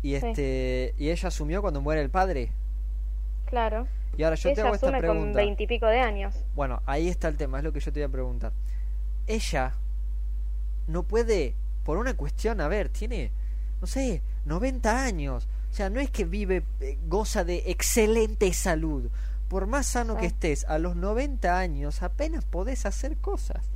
y 0.02 0.10
Sí. 0.12 0.16
este 0.16 0.96
y 0.98 1.10
ella 1.10 1.28
asumió 1.28 1.62
cuando 1.62 1.82
muere 1.82 2.02
el 2.02 2.10
padre. 2.10 2.52
Claro, 3.46 3.88
Y 4.18 4.24
ahora 4.24 4.36
yo 4.36 4.54
te 4.54 4.62
hago 4.62 4.76
esta 4.76 4.88
asume 4.88 5.02
con 5.02 5.16
pregunta. 5.18 5.38
veintipico 5.38 5.86
de 5.88 6.00
años. 6.00 6.36
Bueno, 6.56 6.82
ahí 6.86 7.08
está 7.08 7.28
el 7.28 7.38
tema, 7.38 7.58
es 7.60 7.64
lo 7.64 7.72
que 7.74 7.80
yo 7.80 7.92
te 7.92 8.00
voy 8.00 8.06
a 8.08 8.12
preguntar. 8.12 8.52
Ella 9.28 9.74
no 10.88 11.04
puede, 11.04 11.56
por 11.84 11.98
una 11.98 12.16
cuestión, 12.16 12.62
a 12.62 12.68
ver, 12.68 12.90
tiene, 12.90 13.32
no 13.82 13.88
sé, 13.88 14.22
90 14.46 15.04
años. 15.04 15.48
O 15.72 15.74
sea, 15.74 15.90
no 15.90 16.00
es 16.00 16.10
que 16.10 16.26
vive, 16.26 16.64
eh, 16.80 16.98
goza 17.08 17.44
de 17.44 17.64
excelente 17.68 18.52
salud. 18.54 19.10
Por 19.48 19.68
más 19.68 19.86
sano 19.88 20.16
que 20.18 20.26
estés, 20.28 20.66
a 20.66 20.78
los 20.80 20.96
90 20.96 21.58
años 21.58 22.04
apenas 22.04 22.46
podés 22.46 22.86
hacer 22.86 23.18
cosas. 23.18 23.70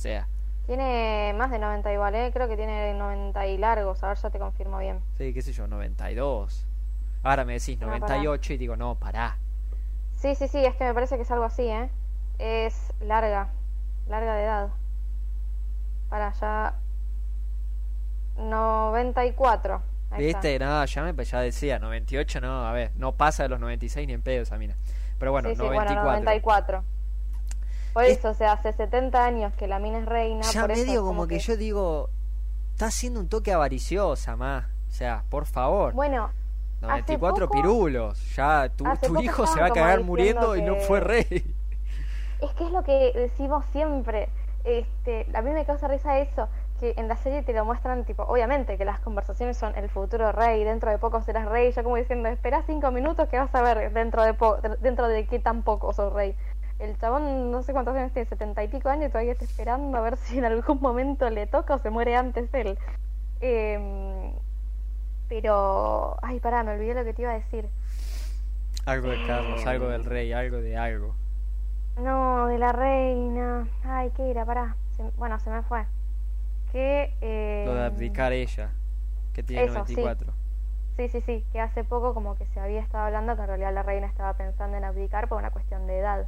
Sea, 0.00 0.26
Tiene 0.64 1.34
más 1.36 1.50
de 1.50 1.58
90 1.58 1.92
igual, 1.92 2.14
¿eh? 2.14 2.30
Creo 2.32 2.48
que 2.48 2.56
tiene 2.56 2.94
90 2.94 3.46
y 3.48 3.58
largos. 3.58 4.02
A 4.02 4.08
ver, 4.08 4.16
ya 4.16 4.30
te 4.30 4.38
confirmo 4.38 4.78
bien. 4.78 4.98
sí, 5.18 5.34
qué 5.34 5.42
sé 5.42 5.52
yo, 5.52 5.66
92. 5.66 6.66
Ahora 7.22 7.44
me 7.44 7.52
decís 7.52 7.78
No, 7.78 7.86
pará. 7.88 7.98
98 7.98 8.54
y 8.54 8.56
digo, 8.56 8.76
no, 8.76 8.94
pará. 8.94 9.36
Sí, 10.16 10.34
sí, 10.34 10.48
sí, 10.48 10.64
es 10.64 10.74
que 10.76 10.84
me 10.84 10.94
parece 10.94 11.16
que 11.16 11.22
es 11.22 11.30
algo 11.30 11.44
así, 11.44 11.64
¿eh? 11.64 11.90
Es 12.38 12.94
larga, 13.02 13.50
larga 14.08 14.34
de 14.36 14.44
edad. 14.44 14.68
Para 16.08 16.32
ya... 16.32 16.74
94. 18.38 19.82
Ahí 20.12 20.28
está. 20.28 20.38
Viste, 20.38 20.64
no, 20.64 20.82
ya 20.86 21.02
me 21.02 21.24
ya 21.24 21.40
decía, 21.42 21.78
98 21.78 22.40
no, 22.40 22.66
a 22.66 22.72
ver, 22.72 22.92
no 22.96 23.12
pasa 23.12 23.42
de 23.42 23.50
los 23.50 23.60
96 23.60 24.06
ni 24.06 24.14
en 24.14 24.22
pedo 24.22 24.44
esa 24.44 24.56
mina. 24.56 24.78
Pero 25.18 25.32
bueno, 25.32 25.50
sí, 25.50 25.56
sí, 25.56 25.60
94. 25.60 25.94
bueno, 26.02 26.20
94. 26.20 26.84
Por 27.92 28.04
Es- 28.04 28.18
eso, 28.18 28.30
o 28.30 28.34
sea, 28.34 28.52
hace 28.52 28.72
70 28.72 29.24
años 29.24 29.52
que 29.54 29.66
la 29.66 29.78
mina 29.78 29.98
es 29.98 30.06
reina. 30.06 30.42
ya 30.42 30.60
por 30.62 30.70
medio 30.70 31.04
como 31.04 31.26
que, 31.26 31.38
yo 31.38 31.56
digo, 31.56 32.10
está 32.72 32.86
haciendo 32.86 33.20
un 33.20 33.28
toque 33.28 33.52
avariciosa 33.52 34.36
más. 34.36 34.66
O 34.88 34.92
sea, 34.92 35.24
por 35.28 35.46
favor. 35.46 35.92
Bueno, 35.94 36.30
94 36.80 37.46
poco- 37.48 37.60
pirulos. 37.60 38.34
Ya 38.36 38.68
tu, 38.74 38.84
tu 39.02 39.20
hijo 39.22 39.46
se 39.46 39.60
va 39.60 39.66
a 39.66 39.70
cagar 39.70 40.02
muriendo 40.02 40.56
y 40.56 40.62
no 40.62 40.76
fue 40.76 41.00
rey. 41.00 41.54
Es 42.40 42.50
que 42.54 42.64
es 42.64 42.70
lo 42.70 42.82
que 42.82 43.12
decimos 43.14 43.64
siempre. 43.72 44.28
Este, 44.64 45.26
a 45.34 45.42
mí 45.42 45.50
me 45.52 45.64
causa 45.64 45.88
risa 45.88 46.18
eso, 46.18 46.48
que 46.80 46.94
en 46.96 47.08
la 47.08 47.16
serie 47.16 47.42
te 47.42 47.52
lo 47.54 47.64
muestran, 47.64 48.04
tipo, 48.04 48.22
obviamente 48.24 48.76
que 48.78 48.84
las 48.84 49.00
conversaciones 49.00 49.56
son 49.56 49.74
el 49.76 49.88
futuro 49.88 50.32
rey, 50.32 50.64
dentro 50.64 50.90
de 50.90 50.98
poco 50.98 51.22
serás 51.22 51.46
rey, 51.46 51.72
yo 51.72 51.82
como 51.82 51.96
diciendo, 51.96 52.28
espera 52.28 52.62
cinco 52.66 52.90
minutos 52.90 53.28
que 53.28 53.38
vas 53.38 53.54
a 53.54 53.62
ver 53.62 53.92
dentro 53.92 54.22
de 54.22 54.34
po 54.34 54.56
dentro 54.80 55.08
de 55.08 55.26
qué 55.26 55.38
tan 55.38 55.62
poco 55.62 55.92
sos 55.94 56.12
rey. 56.12 56.34
El 56.80 56.98
chabón 56.98 57.50
no 57.50 57.62
sé 57.62 57.72
cuántos 57.72 57.94
años 57.94 58.12
tiene, 58.12 58.26
setenta 58.28 58.64
y 58.64 58.68
pico 58.68 58.88
años, 58.88 59.08
y 59.08 59.12
todavía 59.12 59.32
está 59.32 59.44
esperando 59.44 59.98
a 59.98 60.00
ver 60.00 60.16
si 60.16 60.38
en 60.38 60.44
algún 60.46 60.80
momento 60.80 61.28
le 61.30 61.46
toca 61.46 61.74
o 61.74 61.78
se 61.78 61.90
muere 61.90 62.16
antes 62.16 62.52
él. 62.54 62.78
Em, 63.40 64.32
pero, 65.28 66.16
ay, 66.22 66.40
pará, 66.40 66.62
me 66.64 66.72
olvidé 66.72 66.94
lo 66.94 67.04
que 67.04 67.12
te 67.14 67.22
iba 67.22 67.30
a 67.32 67.34
decir. 67.34 67.68
Algo 68.86 69.10
de 69.10 69.26
Carlos, 69.26 69.64
algo 69.66 69.88
del 69.88 70.04
rey, 70.04 70.32
algo 70.32 70.56
de 70.56 70.76
algo. 70.76 71.14
No, 71.98 72.46
de 72.46 72.58
la 72.58 72.72
reina. 72.72 73.68
Ay, 73.84 74.10
¿qué 74.16 74.30
era? 74.30 74.44
Pará. 74.46 74.76
Se- 74.96 75.10
bueno, 75.18 75.38
se 75.38 75.50
me 75.50 75.62
fue. 75.62 75.84
Que. 76.72 77.14
Eh, 77.20 77.64
Lo 77.66 77.74
de 77.74 77.84
abdicar 77.84 78.32
ella, 78.32 78.70
que 79.34 79.42
tiene 79.42 79.64
eso, 79.64 79.84
sí. 79.86 79.94
94. 79.96 80.32
Sí, 80.96 81.08
sí, 81.08 81.20
sí. 81.20 81.44
Que 81.52 81.60
hace 81.60 81.84
poco, 81.84 82.14
como 82.14 82.36
que 82.36 82.46
se 82.46 82.60
había 82.60 82.80
estado 82.80 83.04
hablando 83.04 83.34
que 83.36 83.42
en 83.42 83.48
realidad 83.48 83.72
la 83.74 83.82
reina 83.82 84.06
estaba 84.06 84.34
pensando 84.34 84.76
en 84.76 84.84
abdicar 84.84 85.28
por 85.28 85.38
una 85.38 85.50
cuestión 85.50 85.86
de 85.86 85.98
edad. 85.98 86.26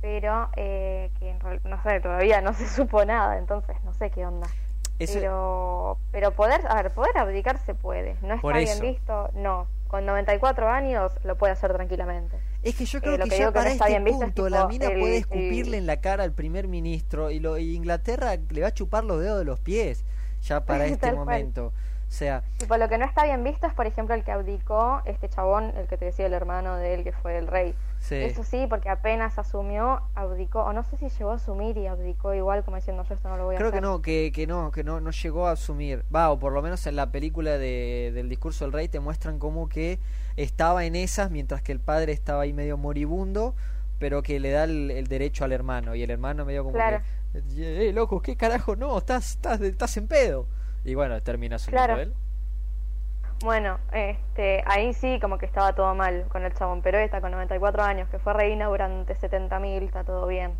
Pero 0.00 0.48
eh, 0.56 1.10
que 1.18 1.30
en 1.30 1.40
real- 1.40 1.60
no 1.64 1.82
sé, 1.82 2.00
todavía 2.00 2.40
no 2.40 2.52
se 2.54 2.66
supo 2.68 3.04
nada. 3.04 3.38
Entonces, 3.38 3.76
no 3.84 3.92
sé 3.92 4.10
qué 4.10 4.26
onda. 4.26 4.46
Eso- 4.98 5.14
Pero, 5.14 5.98
pero 6.12 6.30
poder, 6.32 6.60
a 6.68 6.74
ver, 6.82 6.90
poder 6.92 7.16
abdicar 7.18 7.58
se 7.58 7.74
puede. 7.74 8.16
No 8.22 8.34
está 8.34 8.40
Por 8.42 8.56
bien 8.56 8.80
visto, 8.80 9.30
no. 9.34 9.66
Con 9.88 10.06
94 10.06 10.68
años 10.68 11.12
lo 11.24 11.36
puede 11.36 11.52
hacer 11.54 11.72
tranquilamente. 11.72 12.38
Es 12.62 12.76
que 12.76 12.84
yo 12.84 12.98
Eh, 12.98 13.02
creo 13.02 13.16
que, 13.16 13.24
que 13.24 13.30
ya 13.30 13.36
digo 13.36 13.52
que 13.52 13.58
no 13.58 13.60
para 13.60 13.70
está 13.72 13.84
este 13.86 13.92
bien 13.92 14.04
visto 14.04 14.24
es 14.24 14.26
punto 14.32 14.44
tipo 14.44 14.48
la 14.50 14.66
mina 14.68 14.86
el- 14.86 15.00
puede 15.00 15.12
el- 15.14 15.20
escupirle 15.20 15.78
en 15.78 15.86
la 15.86 15.96
cara 16.00 16.22
al 16.24 16.32
primer 16.32 16.68
ministro 16.68 17.30
y, 17.30 17.40
lo, 17.40 17.56
y 17.58 17.74
Inglaterra 17.74 18.36
le 18.50 18.60
va 18.60 18.68
a 18.68 18.74
chupar 18.74 19.04
los 19.04 19.20
dedos 19.20 19.38
de 19.38 19.44
los 19.44 19.58
pies. 19.60 20.04
ya 20.42 20.64
para 20.64 20.84
este 20.86 21.12
momento. 21.12 21.66
O 22.08 22.12
sea, 22.12 22.42
y 22.60 22.64
por 22.66 22.78
lo 22.78 22.88
que 22.88 22.98
no 22.98 23.04
está 23.04 23.24
bien 23.24 23.42
visto 23.44 23.66
es, 23.68 23.74
por 23.74 23.86
ejemplo, 23.86 24.14
el 24.14 24.24
que 24.24 24.32
abdicó, 24.32 25.00
este 25.04 25.28
chabón, 25.28 25.72
el 25.76 25.86
que 25.86 25.96
te 25.96 26.06
decía 26.06 26.26
el 26.26 26.32
hermano 26.34 26.76
de 26.76 26.94
él, 26.94 27.04
que 27.04 27.12
fue 27.12 27.38
el 27.38 27.46
rey. 27.46 27.74
Eso 28.08 28.42
sí, 28.44 28.66
porque 28.68 28.88
apenas 28.88 29.38
asumió, 29.38 30.02
abdicó, 30.14 30.62
o 30.62 30.72
no 30.72 30.82
sé 30.84 30.96
si 30.96 31.08
llegó 31.10 31.30
a 31.32 31.34
asumir 31.34 31.76
y 31.76 31.86
abdicó 31.86 32.34
igual, 32.34 32.64
como 32.64 32.76
diciendo 32.76 33.04
yo 33.08 33.14
esto 33.14 33.28
no 33.28 33.36
lo 33.36 33.44
voy 33.44 33.54
a 33.54 33.58
Creo 33.58 33.68
hacer. 33.68 33.80
que 33.80 33.86
no, 33.86 34.02
que, 34.02 34.32
que 34.34 34.46
no, 34.46 34.70
que 34.72 34.82
no, 34.82 35.00
no 35.00 35.10
llegó 35.10 35.46
a 35.46 35.52
asumir. 35.52 36.04
Va, 36.14 36.30
o 36.30 36.38
por 36.38 36.52
lo 36.52 36.62
menos 36.62 36.86
en 36.86 36.96
la 36.96 37.12
película 37.12 37.58
de, 37.58 38.10
del 38.14 38.28
discurso 38.28 38.64
del 38.64 38.72
rey 38.72 38.88
te 38.88 39.00
muestran 39.00 39.38
como 39.38 39.68
que 39.68 40.00
estaba 40.36 40.84
en 40.84 40.96
esas 40.96 41.30
mientras 41.30 41.62
que 41.62 41.72
el 41.72 41.80
padre 41.80 42.12
estaba 42.12 42.42
ahí 42.42 42.52
medio 42.52 42.76
moribundo, 42.76 43.54
pero 43.98 44.22
que 44.22 44.40
le 44.40 44.50
da 44.50 44.64
el, 44.64 45.06
derecho 45.06 45.44
al 45.44 45.52
hermano. 45.52 45.94
Y 45.94 46.02
el 46.02 46.10
hermano 46.10 46.44
medio 46.44 46.64
como 46.64 46.76
que, 46.76 47.00
eh, 47.58 47.92
loco, 47.92 48.22
¿qué 48.22 48.34
carajo? 48.34 48.74
No, 48.76 48.98
estás, 48.98 49.32
estás, 49.32 49.60
estás 49.60 49.96
en 49.98 50.08
pedo. 50.08 50.46
Y 50.84 50.94
bueno, 50.94 51.20
termina 51.22 51.58
su 51.58 51.70
claro. 51.70 51.98
él. 51.98 52.14
Bueno, 53.42 53.78
este, 53.92 54.62
ahí 54.66 54.92
sí 54.92 55.18
como 55.20 55.38
que 55.38 55.46
estaba 55.46 55.74
todo 55.74 55.94
mal 55.94 56.26
con 56.28 56.44
el 56.44 56.52
chabón, 56.52 56.82
pero 56.82 56.98
esta 56.98 57.20
con 57.20 57.30
94 57.30 57.82
años, 57.82 58.08
que 58.10 58.18
fue 58.18 58.34
reina 58.34 58.66
durante 58.66 59.16
70.000, 59.16 59.82
está 59.82 60.04
todo 60.04 60.26
bien. 60.26 60.52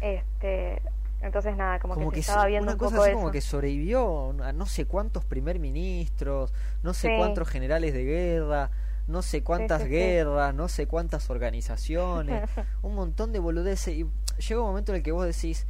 Este, 0.00 0.82
entonces 1.20 1.56
nada, 1.56 1.80
como, 1.80 1.94
que, 2.10 2.16
se 2.16 2.20
estaba 2.20 2.46
viendo 2.46 2.70
una 2.70 2.78
cosa 2.78 3.02
así 3.02 3.12
como 3.12 3.30
que 3.30 3.40
sobrevivió 3.40 4.34
a 4.42 4.52
no 4.52 4.66
sé 4.66 4.84
cuántos 4.84 5.24
primer 5.24 5.58
ministros, 5.58 6.52
no 6.82 6.94
sé 6.94 7.16
cuántos 7.16 7.48
generales 7.48 7.92
de 7.94 8.04
guerra, 8.04 8.70
no 9.08 9.22
sé 9.22 9.42
cuántas 9.42 9.86
guerras, 9.86 10.54
no 10.54 10.68
sé 10.68 10.86
cuántas 10.86 11.30
organizaciones, 11.30 12.48
un 12.82 12.94
montón 12.94 13.32
de 13.32 13.38
boludeces 13.38 13.94
y 13.94 14.06
llega 14.46 14.60
un 14.60 14.66
momento 14.68 14.92
en 14.92 14.96
el 14.96 15.02
que 15.02 15.12
vos 15.12 15.26
decís 15.26 15.66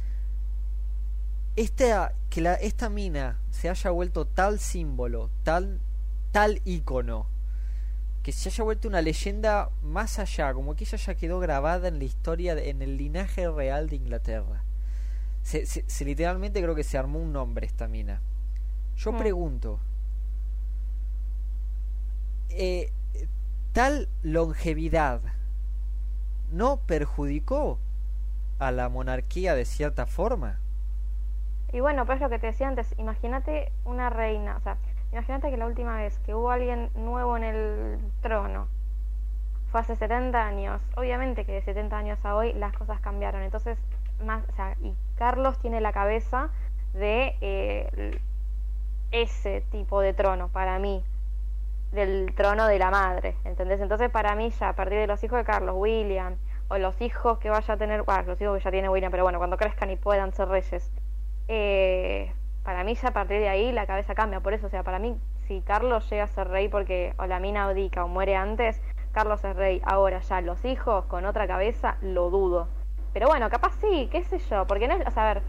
esta 1.55 2.13
que 2.29 2.41
la 2.41 2.53
esta 2.53 2.89
mina 2.89 3.39
se 3.49 3.69
haya 3.69 3.89
vuelto 3.89 4.25
tal 4.27 4.59
símbolo, 4.59 5.31
tal 5.43 5.79
tal 6.31 6.61
ícono, 6.65 7.27
que 8.23 8.31
se 8.31 8.49
haya 8.49 8.63
vuelto 8.63 8.87
una 8.87 9.01
leyenda 9.01 9.69
más 9.81 10.19
allá, 10.19 10.53
como 10.53 10.75
que 10.75 10.83
ella 10.83 10.97
ya 10.97 11.15
quedó 11.15 11.39
grabada 11.39 11.87
en 11.87 11.99
la 11.99 12.05
historia, 12.05 12.53
en 12.57 12.81
el 12.81 12.97
linaje 12.97 13.49
real 13.49 13.89
de 13.89 13.95
Inglaterra. 13.95 14.63
Se, 15.41 15.65
se, 15.65 16.05
literalmente 16.05 16.61
creo 16.61 16.75
que 16.75 16.83
se 16.83 16.97
armó 16.97 17.19
un 17.19 17.33
nombre 17.33 17.65
esta 17.65 17.87
mina. 17.87 18.21
Yo 18.97 19.13
mm. 19.13 19.17
pregunto, 19.17 19.79
eh, 22.49 22.91
tal 23.73 24.09
longevidad 24.21 25.21
no 26.51 26.77
perjudicó 26.81 27.79
a 28.59 28.71
la 28.71 28.89
monarquía 28.89 29.55
de 29.55 29.65
cierta 29.65 30.05
forma. 30.05 30.59
Y 31.71 31.79
bueno, 31.79 32.05
pues 32.05 32.19
lo 32.19 32.29
que 32.29 32.39
te 32.39 32.47
decía 32.47 32.67
antes, 32.67 32.93
imagínate 32.97 33.71
una 33.85 34.09
reina, 34.09 34.57
o 34.57 34.61
sea, 34.61 34.77
Imagínate 35.11 35.49
que 35.49 35.57
la 35.57 35.65
última 35.65 35.97
vez 35.97 36.17
que 36.19 36.35
hubo 36.35 36.51
alguien 36.51 36.89
nuevo 36.95 37.35
en 37.37 37.43
el 37.43 37.99
trono 38.21 38.67
fue 39.71 39.81
hace 39.81 39.95
70 39.95 40.45
años. 40.45 40.81
Obviamente 40.95 41.45
que 41.45 41.53
de 41.53 41.61
70 41.61 41.97
años 41.97 42.19
a 42.23 42.35
hoy 42.35 42.53
las 42.53 42.73
cosas 42.73 42.99
cambiaron. 43.01 43.41
Entonces, 43.41 43.77
más, 44.23 44.43
o 44.49 44.51
sea, 44.53 44.75
y 44.81 44.93
Carlos 45.17 45.59
tiene 45.59 45.81
la 45.81 45.93
cabeza 45.93 46.49
de 46.93 47.35
eh, 47.41 48.19
ese 49.11 49.61
tipo 49.71 50.01
de 50.01 50.13
trono 50.13 50.49
para 50.49 50.79
mí, 50.79 51.03
del 51.91 52.33
trono 52.35 52.67
de 52.67 52.79
la 52.79 52.91
madre, 52.91 53.35
¿entendés? 53.45 53.79
Entonces, 53.81 54.09
para 54.09 54.35
mí 54.35 54.51
ya 54.51 54.69
a 54.69 54.73
partir 54.73 54.99
de 54.99 55.07
los 55.07 55.23
hijos 55.23 55.37
de 55.37 55.45
Carlos, 55.45 55.75
William, 55.77 56.35
o 56.67 56.77
los 56.77 57.01
hijos 57.01 57.39
que 57.39 57.49
vaya 57.49 57.73
a 57.73 57.77
tener, 57.77 58.03
bueno, 58.03 58.23
los 58.23 58.41
hijos 58.41 58.57
que 58.57 58.63
ya 58.63 58.71
tiene 58.71 58.89
William, 58.89 59.11
pero 59.11 59.23
bueno, 59.23 59.39
cuando 59.39 59.57
crezcan 59.57 59.89
y 59.89 59.95
puedan 59.95 60.33
ser 60.33 60.49
reyes, 60.49 60.91
eh, 61.47 62.31
para 62.63 62.83
mí 62.83 62.95
ya 62.95 63.09
a 63.09 63.13
partir 63.13 63.39
de 63.39 63.49
ahí 63.49 63.71
la 63.71 63.85
cabeza 63.85 64.15
cambia. 64.15 64.39
Por 64.39 64.53
eso, 64.53 64.67
o 64.67 64.69
sea, 64.69 64.83
para 64.83 64.99
mí, 64.99 65.17
si 65.47 65.61
Carlos 65.61 66.09
llega 66.09 66.23
a 66.23 66.27
ser 66.27 66.47
rey 66.47 66.67
porque 66.67 67.13
o 67.17 67.25
la 67.25 67.39
mina 67.39 67.65
abdica 67.65 68.03
o 68.03 68.07
muere 68.07 68.35
antes, 68.35 68.81
Carlos 69.11 69.43
es 69.43 69.55
rey. 69.55 69.81
Ahora 69.85 70.19
ya 70.19 70.41
los 70.41 70.63
hijos 70.65 71.05
con 71.05 71.25
otra 71.25 71.47
cabeza, 71.47 71.97
lo 72.01 72.29
dudo. 72.29 72.67
Pero 73.13 73.27
bueno, 73.27 73.49
capaz 73.49 73.73
sí, 73.81 74.07
qué 74.11 74.23
sé 74.23 74.37
yo, 74.37 74.67
porque 74.67 74.87
no 74.87 74.95
es, 74.95 75.17
a 75.17 75.23
ver, 75.33 75.41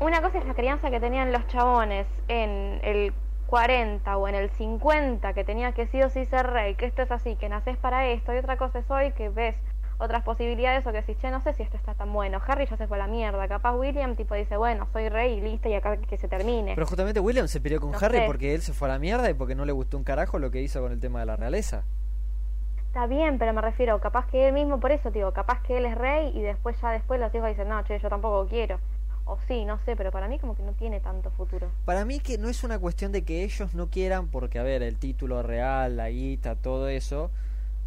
una 0.00 0.22
cosa 0.22 0.38
es 0.38 0.46
la 0.46 0.54
crianza 0.54 0.90
que 0.90 1.00
tenían 1.00 1.32
los 1.32 1.46
chabones 1.48 2.06
en 2.28 2.80
el 2.84 3.12
40 3.48 4.16
o 4.16 4.28
en 4.28 4.36
el 4.36 4.50
50, 4.50 5.32
que 5.32 5.42
tenía 5.42 5.72
que 5.72 5.86
sí 5.86 6.00
o 6.02 6.10
sí 6.10 6.24
ser 6.26 6.46
rey, 6.46 6.76
que 6.76 6.86
esto 6.86 7.02
es 7.02 7.10
así, 7.10 7.34
que 7.34 7.48
naces 7.48 7.76
para 7.78 8.06
esto, 8.06 8.32
y 8.32 8.38
otra 8.38 8.56
cosa 8.58 8.78
es 8.78 8.90
hoy 8.90 9.10
que 9.12 9.28
ves 9.28 9.56
otras 9.98 10.22
posibilidades 10.22 10.86
o 10.86 10.92
que 10.92 11.02
si 11.02 11.14
che, 11.16 11.30
no 11.30 11.42
sé 11.42 11.52
si 11.54 11.62
esto 11.62 11.76
está 11.76 11.94
tan 11.94 12.12
bueno. 12.12 12.40
Harry 12.46 12.66
ya 12.66 12.76
se 12.76 12.86
fue 12.86 12.96
a 12.96 13.00
la 13.00 13.06
mierda. 13.08 13.46
Capaz 13.48 13.74
William, 13.74 14.16
tipo, 14.16 14.34
dice, 14.34 14.56
bueno, 14.56 14.86
soy 14.92 15.08
rey 15.08 15.34
y 15.34 15.40
listo 15.40 15.68
y 15.68 15.74
acá 15.74 15.96
que 15.96 16.16
se 16.16 16.28
termine. 16.28 16.74
Pero 16.74 16.86
justamente 16.86 17.20
William 17.20 17.48
se 17.48 17.60
peleó 17.60 17.80
con 17.80 17.94
Harry 17.94 18.22
porque 18.26 18.54
él 18.54 18.62
se 18.62 18.72
fue 18.72 18.88
a 18.88 18.92
la 18.92 18.98
mierda 18.98 19.28
y 19.28 19.34
porque 19.34 19.54
no 19.54 19.64
le 19.64 19.72
gustó 19.72 19.96
un 19.96 20.04
carajo 20.04 20.38
lo 20.38 20.50
que 20.50 20.62
hizo 20.62 20.80
con 20.80 20.92
el 20.92 21.00
tema 21.00 21.20
de 21.20 21.26
la 21.26 21.36
realeza. 21.36 21.82
Está 22.86 23.06
bien, 23.06 23.38
pero 23.38 23.52
me 23.52 23.60
refiero, 23.60 24.00
capaz 24.00 24.26
que 24.28 24.48
él 24.48 24.54
mismo, 24.54 24.80
por 24.80 24.92
eso, 24.92 25.10
digo, 25.10 25.32
capaz 25.32 25.62
que 25.62 25.76
él 25.76 25.84
es 25.84 25.96
rey 25.96 26.32
y 26.34 26.40
después 26.40 26.80
ya 26.80 26.90
después 26.90 27.20
los 27.20 27.34
hijos 27.34 27.48
dicen, 27.48 27.68
no, 27.68 27.82
che, 27.84 27.98
yo 27.98 28.08
tampoco 28.08 28.48
quiero. 28.48 28.80
O 29.26 29.36
sí, 29.46 29.66
no 29.66 29.78
sé, 29.84 29.94
pero 29.94 30.10
para 30.10 30.26
mí 30.26 30.38
como 30.38 30.56
que 30.56 30.62
no 30.62 30.72
tiene 30.72 31.00
tanto 31.00 31.30
futuro. 31.32 31.68
Para 31.84 32.06
mí 32.06 32.18
que 32.18 32.38
no 32.38 32.48
es 32.48 32.64
una 32.64 32.78
cuestión 32.78 33.12
de 33.12 33.24
que 33.24 33.44
ellos 33.44 33.74
no 33.74 33.88
quieran, 33.88 34.28
porque 34.28 34.58
a 34.58 34.62
ver, 34.62 34.82
el 34.82 34.96
título 34.96 35.42
real, 35.42 35.98
la 35.98 36.08
guita, 36.08 36.56
todo 36.56 36.88
eso, 36.88 37.30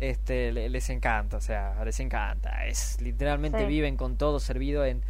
este, 0.01 0.51
les 0.51 0.89
encanta, 0.89 1.37
o 1.37 1.41
sea, 1.41 1.81
les 1.85 1.99
encanta. 2.01 2.65
Es 2.65 2.99
literalmente 3.01 3.65
viven 3.65 3.95
con 3.95 4.17
todo 4.17 4.41
servido 4.41 4.83
en 4.83 5.01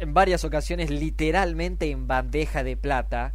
en 0.00 0.14
varias 0.14 0.44
ocasiones 0.44 0.90
literalmente 0.90 1.90
en 1.90 2.08
bandeja 2.08 2.64
de 2.64 2.76
plata. 2.76 3.34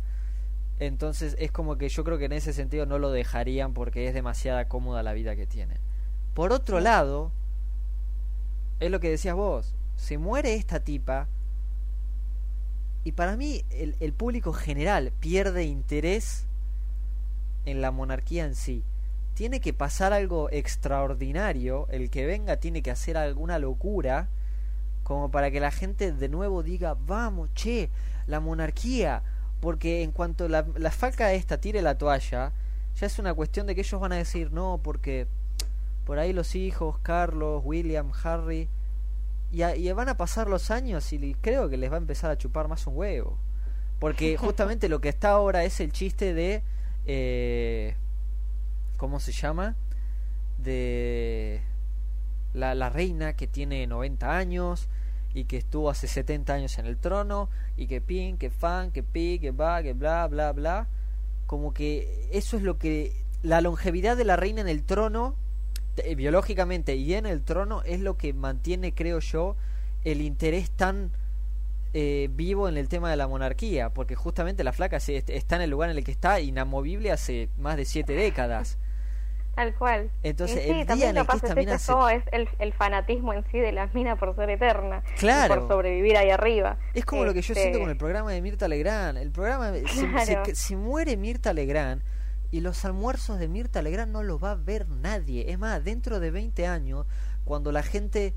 Entonces 0.80 1.36
es 1.40 1.52
como 1.52 1.78
que 1.78 1.90
yo 1.90 2.04
creo 2.04 2.18
que 2.18 2.26
en 2.26 2.34
ese 2.34 2.54
sentido 2.54 2.88
no 2.88 2.98
lo 2.98 3.12
dejarían 3.12 3.74
porque 3.74 4.08
es 4.08 4.14
demasiada 4.14 4.68
cómoda 4.68 5.04
la 5.04 5.14
vida 5.14 5.36
que 5.36 5.46
tienen. 5.46 5.78
Por 6.34 6.52
otro 6.52 6.80
lado, 6.80 7.32
es 8.80 8.92
lo 8.92 9.00
que 9.00 9.12
decías 9.12 9.36
vos, 9.36 9.76
se 9.96 10.18
muere 10.18 10.56
esta 10.56 10.80
tipa 10.80 11.28
y 13.04 13.12
para 13.12 13.38
mí 13.38 13.64
el, 13.70 13.96
el 14.00 14.12
público 14.12 14.52
general 14.52 15.14
pierde 15.20 15.64
interés 15.66 16.48
en 17.66 17.80
la 17.80 17.92
monarquía 17.92 18.46
en 18.46 18.56
sí 18.56 18.84
tiene 19.36 19.60
que 19.60 19.74
pasar 19.74 20.14
algo 20.14 20.50
extraordinario, 20.50 21.88
el 21.92 22.10
que 22.10 22.26
venga 22.26 22.58
tiene 22.58 22.82
que 22.82 22.90
hacer 22.90 23.18
alguna 23.18 23.60
locura, 23.60 24.30
como 25.04 25.30
para 25.30 25.52
que 25.52 25.60
la 25.60 25.72
gente 25.72 26.12
de 26.14 26.30
nuevo 26.30 26.64
diga, 26.64 26.96
vamos, 27.06 27.54
che, 27.54 27.90
la 28.28 28.40
monarquía, 28.40 29.22
porque 29.60 30.04
en 30.04 30.12
cuanto 30.12 30.48
la, 30.48 30.66
la 30.76 30.90
falca 30.90 31.34
esta 31.34 31.60
tire 31.60 31.82
la 31.82 31.98
toalla, 31.98 32.54
ya 32.96 33.06
es 33.06 33.20
una 33.20 33.34
cuestión 33.34 33.68
de 33.68 33.76
que 33.76 33.82
ellos 33.82 34.00
van 34.00 34.14
a 34.14 34.18
decir, 34.18 34.52
no, 34.52 34.80
porque 34.82 35.28
por 36.06 36.18
ahí 36.18 36.32
los 36.32 36.56
hijos, 36.56 36.98
Carlos, 37.04 37.62
William, 37.66 38.12
Harry, 38.24 38.70
y, 39.52 39.64
y 39.64 39.92
van 39.92 40.10
a 40.10 40.18
pasar 40.18 40.48
los 40.48 40.72
años 40.72 41.12
y 41.12 41.36
creo 41.42 41.70
que 41.70 41.78
les 41.78 41.92
va 41.92 41.96
a 41.96 42.00
empezar 42.00 42.32
a 42.32 42.38
chupar 42.38 42.70
más 42.70 42.88
un 42.88 42.96
huevo. 42.96 43.38
Porque 44.00 44.38
justamente 44.40 44.88
lo 44.88 45.02
que 45.02 45.10
está 45.10 45.32
ahora 45.32 45.66
es 45.66 45.82
el 45.82 45.92
chiste 45.92 46.34
de... 46.34 46.64
Eh, 47.06 47.96
¿cómo 48.98 49.20
se 49.20 49.32
llama? 49.32 49.76
De 50.58 51.62
la, 52.54 52.90
reina 52.90 53.36
que 53.36 53.48
tiene 53.48 53.86
90 53.88 54.38
años 54.38 54.88
y 55.34 55.46
que 55.46 55.58
estuvo 55.58 55.90
hace 55.90 56.08
70 56.08 56.54
años 56.54 56.78
en 56.80 56.86
el 56.86 56.98
trono 56.98 57.50
y 57.76 57.88
que 57.88 58.02
pin, 58.02 58.38
que 58.38 58.50
fan, 58.50 58.92
que 58.92 59.04
pi, 59.04 59.40
que 59.40 59.52
va, 59.52 59.84
que 59.84 59.94
bla, 59.94 60.28
bla, 60.28 60.54
bla. 60.54 60.88
Como 61.46 61.74
que 61.74 62.28
eso 62.32 62.58
es 62.58 62.64
lo 62.64 62.78
que 62.78 63.14
la 63.44 63.62
longevidad 63.62 64.18
de 64.18 64.26
la 64.26 64.38
reina 64.38 64.62
en 64.62 64.68
el 64.68 64.84
trono, 64.84 65.36
eh, 65.98 66.16
biológicamente 66.16 66.96
y 66.96 67.14
en 67.14 67.26
el 67.26 67.44
trono, 67.44 67.84
es 67.84 68.00
lo 68.00 68.18
que 68.18 68.34
mantiene, 68.34 68.94
creo 68.94 69.20
yo, 69.20 69.56
el 70.04 70.22
interés 70.22 70.72
tan 70.72 71.12
eh, 71.94 72.30
vivo 72.32 72.68
en 72.68 72.78
el 72.78 72.90
tema 72.90 73.10
de 73.10 73.16
la 73.16 73.28
monarquía, 73.28 73.90
porque 73.90 74.16
justamente 74.16 74.64
la 74.64 74.74
flaca 74.74 74.98
está 74.98 75.56
en 75.56 75.62
el 75.62 75.70
lugar 75.70 75.90
en 75.90 75.98
el 75.98 76.04
que 76.04 76.12
está 76.12 76.42
inamovible 76.42 77.12
hace 77.12 77.48
más 77.58 77.78
de 77.78 77.86
siete 77.86 78.14
décadas. 78.14 78.78
Tal 79.56 79.74
cual. 79.76 80.12
Entonces, 80.22 80.58
el 80.66 80.86
día 80.86 81.10
en 81.10 81.18
el 81.18 81.26
que 81.26 81.38
esta 81.38 81.56
mina 81.56 81.76
es 81.76 81.90
el, 82.34 82.50
el, 82.60 82.74
fanatismo 82.74 83.34
en 83.34 83.46
sí 83.52 83.60
de 83.60 83.72
la 83.72 83.88
mina 83.88 84.18
por 84.18 84.36
ser 84.36 84.50
eterna. 84.50 85.02
Claro. 85.18 85.56
por 85.56 85.68
sobrevivir 85.70 86.18
ahí 86.18 86.30
arriba. 86.30 86.78
Es 86.94 87.06
como 87.06 87.24
lo 87.24 87.34
que 87.34 87.42
yo 87.42 87.54
siento 87.54 87.70
este 87.70 87.80
con 87.80 87.90
el 87.90 87.98
programa 87.98 88.34
de 88.34 88.42
Mirta 88.42 88.68
Legrand. 88.68 89.18
El 89.18 89.32
programa, 89.32 89.72
se, 90.54 90.76
muere 90.76 91.16
Mirta 91.16 91.54
Legrand 91.54 92.02
y 92.52 92.60
los 92.60 92.84
almuerzos 92.84 93.40
de 93.40 93.48
Mirta 93.48 93.82
Legrand 93.82 94.12
no 94.12 94.24
los 94.24 94.44
va 94.44 94.52
a 94.52 94.56
ver 94.56 94.90
nadie. 94.90 95.50
Es 95.50 95.58
más, 95.58 95.82
dentro 95.84 96.20
de 96.20 96.32
20 96.32 96.68
años, 96.68 97.06
cuando 97.46 97.72
la 97.72 97.82
gente 97.82 98.34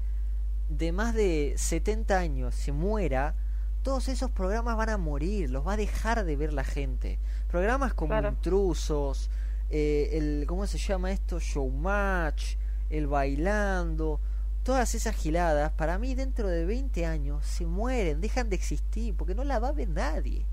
de 0.68 0.92
más 0.92 1.14
de 1.14 1.54
70 1.56 2.16
años 2.16 2.54
se 2.54 2.70
muera, 2.70 3.34
todos 3.82 4.06
esos 4.08 4.30
programas 4.30 4.76
van 4.76 4.90
a 4.90 4.98
morir, 4.98 5.50
los 5.50 5.66
va 5.66 5.72
a 5.72 5.76
dejar 5.76 6.24
de 6.24 6.36
ver 6.36 6.52
la 6.52 6.64
gente. 6.64 7.18
Programas 7.48 7.94
como 7.94 8.16
Intrusos, 8.16 9.30
eh, 9.70 10.10
el, 10.12 10.44
¿cómo 10.46 10.66
se 10.66 10.78
llama 10.78 11.10
esto? 11.10 11.38
Showmatch, 11.38 12.56
el 12.90 13.06
bailando, 13.06 14.20
todas 14.62 14.94
esas 14.94 15.14
giladas, 15.14 15.72
para 15.72 15.98
mí 15.98 16.14
dentro 16.14 16.48
de 16.48 16.64
20 16.64 17.06
años 17.06 17.46
se 17.46 17.66
mueren, 17.66 18.20
dejan 18.20 18.50
de 18.50 18.56
existir, 18.56 19.14
porque 19.16 19.34
no 19.34 19.44
la 19.44 19.58
va 19.58 19.68
a 19.68 19.72
ver 19.72 19.88
nadie. 19.88 20.44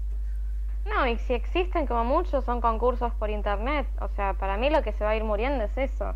No, 0.86 1.08
y 1.08 1.18
si 1.18 1.34
existen 1.34 1.88
como 1.88 2.04
muchos 2.04 2.46
son 2.46 2.62
concursos 2.62 3.12
por 3.16 3.30
internet. 3.30 3.88
O 4.00 4.08
sea, 4.10 4.34
para 4.34 4.56
mí 4.56 4.70
lo 4.70 4.84
que 4.84 4.94
se 4.94 5.04
va 5.04 5.12
a 5.12 5.16
ir 5.16 5.24
muriendo 5.24 5.64
es 5.64 5.78
eso. 5.78 6.14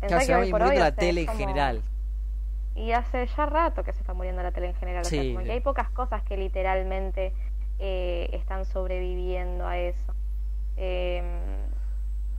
Claro, 0.00 0.24
se 0.24 0.32
va 0.32 0.38
a 0.40 0.46
ir 0.46 0.52
muriendo 0.52 0.80
la 0.80 0.94
tele 0.94 1.22
en 1.22 1.28
general. 1.28 1.82
Y 2.74 2.92
hace 2.92 3.26
ya 3.26 3.46
rato 3.46 3.82
que 3.82 3.92
se 3.92 4.00
está 4.00 4.14
muriendo 4.14 4.42
la 4.42 4.52
tele 4.52 4.68
en 4.68 4.74
general. 4.76 5.02
O 5.04 5.08
sea, 5.08 5.22
como 5.22 5.44
que 5.44 5.52
hay 5.52 5.60
pocas 5.60 5.90
cosas 5.90 6.22
que 6.22 6.36
literalmente 6.36 7.34
eh, 7.78 8.30
están 8.32 8.64
sobreviviendo 8.64 9.66
a 9.66 9.76
eso. 9.76 10.14
Eh, 10.76 11.22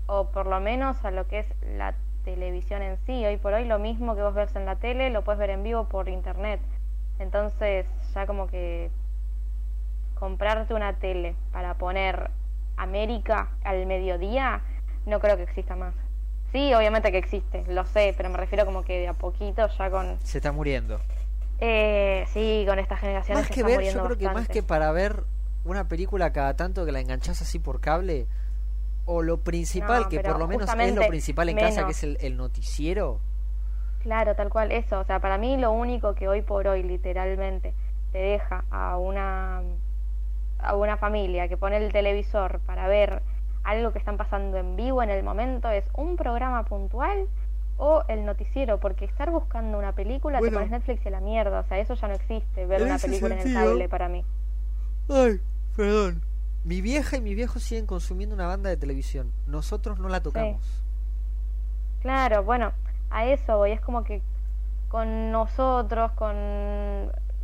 o 0.08 0.30
por 0.30 0.48
lo 0.48 0.60
menos 0.60 1.04
a 1.06 1.12
lo 1.12 1.28
que 1.28 1.40
es 1.40 1.48
la 1.78 1.96
televisión 2.24 2.82
en 2.82 2.98
sí. 3.06 3.26
Hoy 3.26 3.38
por 3.38 3.54
hoy 3.54 3.66
lo 3.66 3.80
mismo 3.80 4.16
que 4.16 4.22
vos 4.22 4.34
ves 4.34 4.56
en 4.56 4.66
la 4.66 4.76
tele 4.76 5.10
lo 5.10 5.24
puedes 5.24 5.40
ver 5.40 5.50
en 5.50 5.64
vivo 5.64 5.86
por 5.86 6.10
internet. 6.10 6.60
Entonces 7.20 7.86
ya 8.14 8.26
como 8.26 8.48
que 8.48 8.90
comprarte 10.16 10.74
una 10.74 10.94
tele 10.94 11.36
para 11.52 11.76
poner 11.76 12.32
América 12.78 13.50
al 13.64 13.86
mediodía 13.86 14.62
no 15.06 15.20
creo 15.20 15.38
que 15.38 15.44
exista 15.44 15.76
más. 15.76 15.94
Sí, 16.52 16.74
obviamente 16.74 17.12
que 17.12 17.18
existe, 17.18 17.64
lo 17.68 17.86
sé, 17.86 18.14
pero 18.16 18.30
me 18.30 18.38
refiero 18.38 18.66
como 18.66 18.84
que 18.84 19.00
de 19.00 19.08
a 19.08 19.14
poquito 19.14 19.68
ya 19.68 19.90
con... 19.90 20.20
Se 20.24 20.38
está 20.38 20.52
muriendo. 20.52 21.00
Eh, 21.60 22.26
sí, 22.32 22.64
con 22.68 22.78
esta 22.78 22.96
generación 22.96 23.38
Más 23.38 23.50
que 23.50 23.64
ver, 23.64 23.82
yo 23.82 24.04
creo 24.04 24.18
que 24.18 24.26
más 24.30 24.48
que 24.48 24.62
para 24.62 24.92
ver 24.92 25.24
una 25.66 25.88
película 25.88 26.32
cada 26.32 26.56
tanto 26.56 26.86
que 26.86 26.92
la 26.92 27.00
enganchas 27.00 27.42
así 27.42 27.58
por 27.58 27.80
cable, 27.80 28.28
o 29.06 29.22
lo 29.22 29.38
principal, 29.38 30.08
que 30.08 30.20
por 30.20 30.40
lo 30.40 30.48
menos 30.48 30.70
es 30.74 30.96
lo 30.96 31.08
principal 31.08 31.50
en 31.50 31.58
casa, 31.58 31.86
que 31.86 31.92
es 31.92 32.04
el, 32.04 32.38
noticiero. 32.38 33.20
Claro, 34.02 34.36
tal 34.36 34.50
cual, 34.50 34.72
eso. 34.72 35.00
O 35.00 35.04
sea, 35.06 35.20
para 35.20 35.38
mí 35.38 35.58
lo 35.58 35.72
único 35.72 36.14
que 36.16 36.28
hoy 36.28 36.42
por 36.42 36.68
hoy, 36.68 36.84
literalmente, 36.84 37.74
te 38.12 38.18
deja 38.18 38.66
a 38.70 38.98
una, 38.98 39.62
a 40.60 40.76
una 40.76 40.98
familia 40.98 41.48
que 41.48 41.58
pone 41.58 41.78
el 41.78 41.92
televisor 41.92 42.60
para 42.66 42.88
ver 42.88 43.22
algo 43.64 43.92
que 43.92 44.00
están 44.00 44.18
pasando 44.18 44.58
en 44.58 44.76
vivo 44.76 45.02
en 45.02 45.10
el 45.10 45.24
momento 45.24 45.70
es 45.70 45.86
un 45.94 46.18
programa 46.18 46.64
puntual 46.66 47.28
o 47.78 48.04
el 48.08 48.26
noticiero, 48.26 48.80
porque 48.80 49.06
estar 49.06 49.32
buscando 49.32 49.78
una 49.78 49.94
película 49.94 50.40
te 50.40 50.52
pones 50.52 50.70
Netflix 50.70 51.06
y 51.06 51.10
la 51.10 51.22
mierda, 51.22 51.62
o 51.62 51.68
sea, 51.68 51.80
eso 51.80 51.96
ya 51.96 52.08
no 52.08 52.14
existe, 52.14 52.66
ver 52.66 52.84
una 52.84 52.98
película 53.00 53.40
en 53.40 53.48
el 53.48 53.54
cable 53.54 53.90
para 53.90 54.10
mí. 54.10 54.24
Ay, 55.10 55.40
perdón. 55.76 56.22
Mi 56.64 56.82
vieja 56.82 57.18
y 57.18 57.22
mi 57.22 57.36
viejo 57.36 57.60
siguen 57.60 57.86
consumiendo 57.86 58.36
una 58.36 58.48
banda 58.48 58.70
de 58.70 58.78
televisión. 58.78 59.32
Nosotros 59.48 60.00
no 60.00 60.10
la 60.10 60.22
tocamos. 60.22 60.84
Claro, 62.02 62.44
bueno, 62.44 62.72
a 63.10 63.26
eso 63.26 63.58
voy. 63.58 63.72
Es 63.72 63.82
como 63.82 64.04
que 64.04 64.22
con 64.90 65.32
nosotros, 65.32 66.12
con 66.12 66.36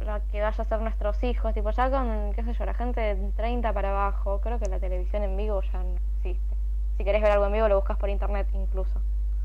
la 0.06 0.22
que 0.32 0.42
vaya 0.42 0.64
a 0.64 0.68
ser 0.68 0.82
nuestros 0.82 1.22
hijos, 1.24 1.54
tipo 1.54 1.72
ya 1.72 1.90
con, 1.90 2.34
qué 2.34 2.44
sé 2.44 2.54
yo, 2.54 2.66
la 2.66 2.74
gente 2.74 3.02
de 3.02 3.32
30 3.32 3.74
para 3.74 3.90
abajo, 3.90 4.40
creo 4.42 4.60
que 4.60 4.70
la 4.70 4.80
televisión 4.80 5.24
en 5.24 5.36
vivo 5.36 5.62
ya 5.62 5.84
no 5.84 5.96
existe. 6.18 6.56
Si 6.98 7.04
querés 7.04 7.22
ver 7.22 7.32
algo 7.32 7.46
en 7.46 7.54
vivo 7.54 7.68
lo 7.68 7.76
buscas 7.76 7.98
por 7.98 8.10
internet 8.10 8.48
incluso. 8.54 9.02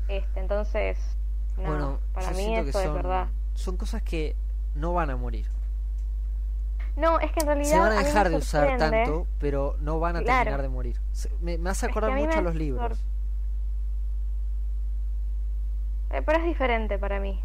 Este, 0.07 0.39
entonces, 0.39 0.97
no, 1.57 1.99
para 2.13 2.31
mí 2.31 2.55
eso 2.55 2.79
es 2.79 2.93
verdad. 2.93 3.27
Son 3.53 3.77
cosas 3.77 4.03
que 4.03 4.35
no 4.75 4.93
van 4.93 5.09
a 5.09 5.15
morir. 5.15 5.47
No, 6.95 7.19
es 7.19 7.31
que 7.31 7.41
en 7.41 7.47
realidad. 7.47 7.69
Se 7.69 7.79
van 7.79 7.91
a 7.91 8.03
dejar 8.03 8.29
de 8.29 8.37
usar 8.37 8.77
tanto, 8.77 9.27
pero 9.39 9.75
no 9.79 9.99
van 9.99 10.15
a 10.15 10.19
terminar 10.19 10.61
de 10.61 10.69
morir. 10.69 10.99
Me, 11.41 11.57
me 11.57 11.69
hace 11.69 11.87
acordar 11.87 12.11
mucho 12.11 12.39
a 12.39 12.41
los 12.41 12.55
libros. 12.55 13.03
Eh, 16.11 16.21
pero 16.25 16.39
es 16.39 16.45
diferente 16.45 16.97
para 16.97 17.19
mí. 17.19 17.41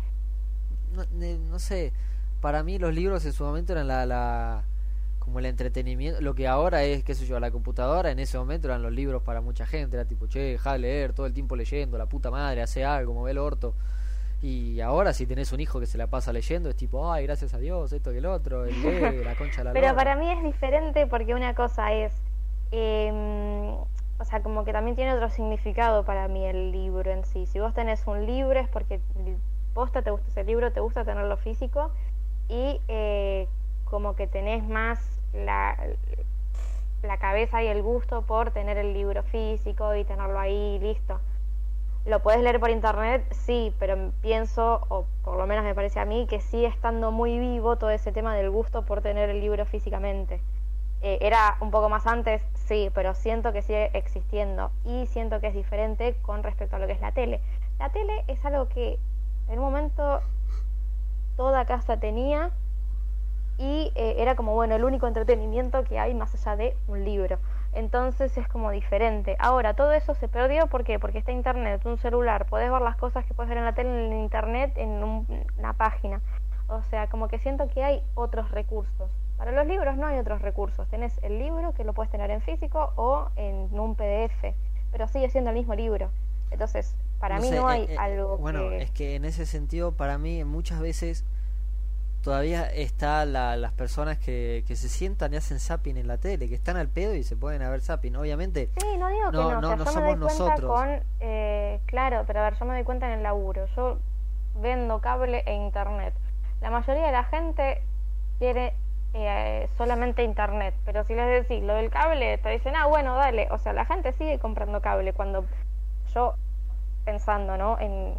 No, 0.92 1.04
no, 1.12 1.58
sé. 1.58 1.92
Para 2.40 2.62
mí, 2.62 2.78
los 2.78 2.94
libros 2.94 3.24
en 3.24 3.32
su 3.32 3.44
momento 3.44 3.72
eran 3.72 3.88
la, 3.88 4.06
la. 4.06 4.64
como 5.18 5.40
el 5.40 5.46
entretenimiento. 5.46 6.20
Lo 6.20 6.34
que 6.34 6.46
ahora 6.46 6.84
es, 6.84 7.02
qué 7.02 7.14
sé 7.14 7.26
yo, 7.26 7.40
la 7.40 7.50
computadora. 7.50 8.10
En 8.12 8.20
ese 8.20 8.38
momento 8.38 8.68
eran 8.68 8.82
los 8.82 8.92
libros 8.92 9.22
para 9.22 9.40
mucha 9.40 9.66
gente. 9.66 9.96
Era 9.96 10.04
tipo, 10.04 10.28
che, 10.28 10.38
deja 10.38 10.74
de 10.74 10.78
leer 10.78 11.12
todo 11.12 11.26
el 11.26 11.32
tiempo 11.32 11.56
leyendo. 11.56 11.98
La 11.98 12.06
puta 12.06 12.30
madre, 12.30 12.62
hace 12.62 12.84
algo, 12.84 13.14
como 13.14 13.24
ve 13.24 13.32
el 13.32 13.38
orto. 13.38 13.74
Y 14.42 14.80
ahora 14.80 15.12
si 15.12 15.26
tenés 15.26 15.52
un 15.52 15.60
hijo 15.60 15.80
que 15.80 15.86
se 15.86 15.98
la 15.98 16.06
pasa 16.06 16.32
leyendo, 16.32 16.70
es 16.70 16.76
tipo, 16.76 17.12
ay, 17.12 17.26
gracias 17.26 17.52
a 17.52 17.58
Dios, 17.58 17.92
esto 17.92 18.10
que 18.10 18.18
el 18.18 18.26
otro, 18.26 18.64
el 18.64 19.24
la 19.24 19.34
concha 19.36 19.62
la 19.62 19.72
Pero 19.72 19.94
para 19.94 20.16
mí 20.16 20.30
es 20.30 20.42
diferente 20.42 21.06
porque 21.06 21.34
una 21.34 21.54
cosa 21.54 21.92
es, 21.92 22.14
eh, 22.72 23.76
o 24.18 24.24
sea, 24.24 24.42
como 24.42 24.64
que 24.64 24.72
también 24.72 24.96
tiene 24.96 25.12
otro 25.12 25.28
significado 25.28 26.04
para 26.04 26.26
mí 26.28 26.46
el 26.46 26.72
libro 26.72 27.10
en 27.10 27.24
sí. 27.24 27.44
Si 27.46 27.60
vos 27.60 27.74
tenés 27.74 28.06
un 28.06 28.24
libro 28.24 28.58
es 28.58 28.68
porque 28.68 29.00
posta 29.74 30.02
te 30.02 30.10
gusta 30.10 30.28
ese 30.28 30.44
libro, 30.44 30.72
te 30.72 30.80
gusta 30.80 31.04
tenerlo 31.04 31.36
físico 31.36 31.90
y 32.48 32.80
eh, 32.88 33.46
como 33.84 34.16
que 34.16 34.26
tenés 34.26 34.66
más 34.66 34.98
la, 35.34 35.76
la 37.02 37.18
cabeza 37.18 37.62
y 37.62 37.66
el 37.66 37.82
gusto 37.82 38.22
por 38.22 38.52
tener 38.52 38.78
el 38.78 38.94
libro 38.94 39.22
físico 39.22 39.94
y 39.94 40.04
tenerlo 40.04 40.38
ahí 40.38 40.78
listo. 40.78 41.20
¿Lo 42.06 42.20
puedes 42.20 42.40
leer 42.40 42.58
por 42.58 42.70
internet? 42.70 43.26
Sí, 43.30 43.74
pero 43.78 44.12
pienso, 44.22 44.86
o 44.88 45.04
por 45.22 45.36
lo 45.36 45.46
menos 45.46 45.64
me 45.64 45.74
parece 45.74 46.00
a 46.00 46.06
mí, 46.06 46.26
que 46.26 46.40
sigue 46.40 46.66
estando 46.66 47.10
muy 47.10 47.38
vivo 47.38 47.76
todo 47.76 47.90
ese 47.90 48.10
tema 48.10 48.34
del 48.34 48.50
gusto 48.50 48.86
por 48.86 49.02
tener 49.02 49.28
el 49.28 49.40
libro 49.40 49.66
físicamente. 49.66 50.40
Eh, 51.02 51.18
era 51.20 51.56
un 51.60 51.70
poco 51.70 51.90
más 51.90 52.06
antes, 52.06 52.42
sí, 52.54 52.90
pero 52.94 53.14
siento 53.14 53.52
que 53.52 53.60
sigue 53.60 53.90
existiendo 53.92 54.70
y 54.84 55.06
siento 55.06 55.40
que 55.40 55.48
es 55.48 55.54
diferente 55.54 56.14
con 56.22 56.42
respecto 56.42 56.76
a 56.76 56.78
lo 56.78 56.86
que 56.86 56.94
es 56.94 57.00
la 57.02 57.12
tele. 57.12 57.40
La 57.78 57.90
tele 57.90 58.24
es 58.28 58.42
algo 58.46 58.68
que 58.68 58.98
en 59.48 59.58
un 59.58 59.64
momento 59.64 60.20
toda 61.36 61.66
casa 61.66 61.98
tenía 61.98 62.50
y 63.58 63.92
eh, 63.94 64.16
era 64.18 64.36
como, 64.36 64.54
bueno, 64.54 64.74
el 64.74 64.84
único 64.84 65.06
entretenimiento 65.06 65.84
que 65.84 65.98
hay 65.98 66.14
más 66.14 66.34
allá 66.34 66.56
de 66.56 66.76
un 66.88 67.04
libro 67.04 67.38
entonces 67.72 68.36
es 68.36 68.48
como 68.48 68.70
diferente. 68.70 69.36
Ahora, 69.38 69.74
todo 69.74 69.92
eso 69.92 70.14
se 70.14 70.28
perdió, 70.28 70.66
¿por 70.66 70.84
qué? 70.84 70.98
Porque 70.98 71.18
está 71.18 71.32
internet, 71.32 71.84
un 71.86 71.98
celular, 71.98 72.46
puedes 72.46 72.70
ver 72.70 72.82
las 72.82 72.96
cosas 72.96 73.24
que 73.24 73.34
puedes 73.34 73.48
ver 73.48 73.58
en 73.58 73.64
la 73.64 73.74
tele, 73.74 74.06
en 74.06 74.12
internet, 74.20 74.72
en 74.76 75.02
una 75.58 75.72
página. 75.74 76.20
O 76.68 76.82
sea, 76.84 77.08
como 77.08 77.28
que 77.28 77.38
siento 77.38 77.68
que 77.68 77.82
hay 77.82 78.02
otros 78.14 78.50
recursos. 78.50 79.10
Para 79.36 79.52
los 79.52 79.66
libros 79.66 79.96
no 79.96 80.06
hay 80.06 80.18
otros 80.18 80.42
recursos. 80.42 80.88
Tenés 80.88 81.18
el 81.22 81.38
libro 81.38 81.72
que 81.72 81.84
lo 81.84 81.94
puedes 81.94 82.10
tener 82.10 82.30
en 82.30 82.42
físico 82.42 82.92
o 82.96 83.30
en 83.36 83.78
un 83.78 83.94
PDF, 83.94 84.54
pero 84.92 85.08
sigue 85.08 85.30
siendo 85.30 85.50
el 85.50 85.56
mismo 85.56 85.74
libro. 85.74 86.10
Entonces, 86.50 86.96
para 87.18 87.38
mí 87.38 87.50
no 87.50 87.68
hay 87.68 87.82
eh, 87.82 87.92
eh, 87.92 87.96
algo 87.98 88.38
bueno, 88.38 88.70
es 88.72 88.90
que 88.90 89.14
en 89.14 89.24
ese 89.24 89.46
sentido, 89.46 89.92
para 89.92 90.18
mí, 90.18 90.44
muchas 90.44 90.80
veces 90.80 91.24
todavía 92.22 92.64
está 92.64 93.24
la, 93.24 93.56
las 93.56 93.72
personas 93.72 94.18
que, 94.18 94.64
que 94.66 94.76
se 94.76 94.88
sientan 94.88 95.32
y 95.32 95.36
hacen 95.36 95.58
zapping 95.58 95.96
en 95.96 96.08
la 96.08 96.18
tele, 96.18 96.48
que 96.48 96.54
están 96.54 96.76
al 96.76 96.88
pedo 96.88 97.14
y 97.14 97.22
se 97.22 97.36
pueden 97.36 97.62
haber 97.62 97.80
zapping. 97.80 98.16
Obviamente, 98.16 98.70
sí, 98.76 98.96
no, 98.98 99.08
digo 99.08 99.30
que 99.30 99.36
no, 99.36 99.76
no, 99.76 99.86
somos 99.86 100.18
nosotros. 100.18 100.70
Con, 100.70 101.02
eh, 101.20 101.80
claro, 101.86 102.24
pero 102.26 102.40
a 102.40 102.44
ver, 102.44 102.58
yo 102.58 102.64
me 102.66 102.74
doy 102.74 102.84
cuenta 102.84 103.06
en 103.06 103.18
el 103.18 103.22
laburo. 103.22 103.66
Yo 103.76 103.98
vendo 104.56 105.00
cable 105.00 105.42
e 105.46 105.54
internet. 105.54 106.14
La 106.60 106.70
mayoría 106.70 107.06
de 107.06 107.12
la 107.12 107.24
gente 107.24 107.82
quiere 108.38 108.74
eh, 109.14 109.68
solamente 109.76 110.22
internet, 110.22 110.74
pero 110.84 111.04
si 111.04 111.14
les 111.14 111.48
decís 111.48 111.62
lo 111.62 111.74
del 111.74 111.90
cable, 111.90 112.38
te 112.38 112.50
dicen, 112.50 112.74
ah, 112.76 112.86
bueno, 112.86 113.16
dale. 113.16 113.48
O 113.50 113.58
sea, 113.58 113.72
la 113.72 113.86
gente 113.86 114.12
sigue 114.12 114.38
comprando 114.38 114.80
cable 114.82 115.12
cuando 115.14 115.44
yo, 116.14 116.34
pensando, 117.04 117.56
¿no? 117.56 117.78
en, 117.80 118.14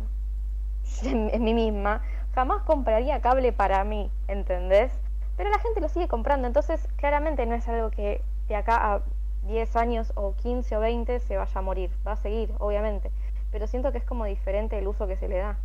en 1.04 1.43
mí 1.43 1.54
misma, 1.54 2.02
jamás 2.34 2.64
compraría 2.64 3.22
cable 3.22 3.52
para 3.52 3.84
mí, 3.84 4.10
¿entendés? 4.28 4.92
Pero 5.38 5.50
la 5.50 5.60
gente 5.60 5.82
lo 5.82 5.90
sigue 5.90 6.08
comprando, 6.08 6.48
entonces 6.48 6.88
claramente 6.98 7.46
no 7.46 7.56
es 7.56 7.68
algo 7.68 7.90
que 7.92 8.22
de 8.48 8.56
acá 8.56 8.94
a 8.94 9.02
10 9.48 9.76
años 9.76 10.12
o 10.16 10.34
15 10.36 10.78
o 10.78 10.80
20 10.80 11.20
se 11.20 11.38
vaya 11.38 11.60
a 11.60 11.62
morir, 11.62 11.92
va 12.06 12.14
a 12.14 12.18
seguir, 12.18 12.54
obviamente, 12.60 13.12
pero 13.52 13.68
siento 13.68 13.92
que 13.92 13.98
es 13.98 14.04
como 14.04 14.26
diferente 14.26 14.78
el 14.78 14.88
uso 14.88 15.08
que 15.08 15.18
se 15.18 15.28
le 15.28 15.38
da. 15.38 15.58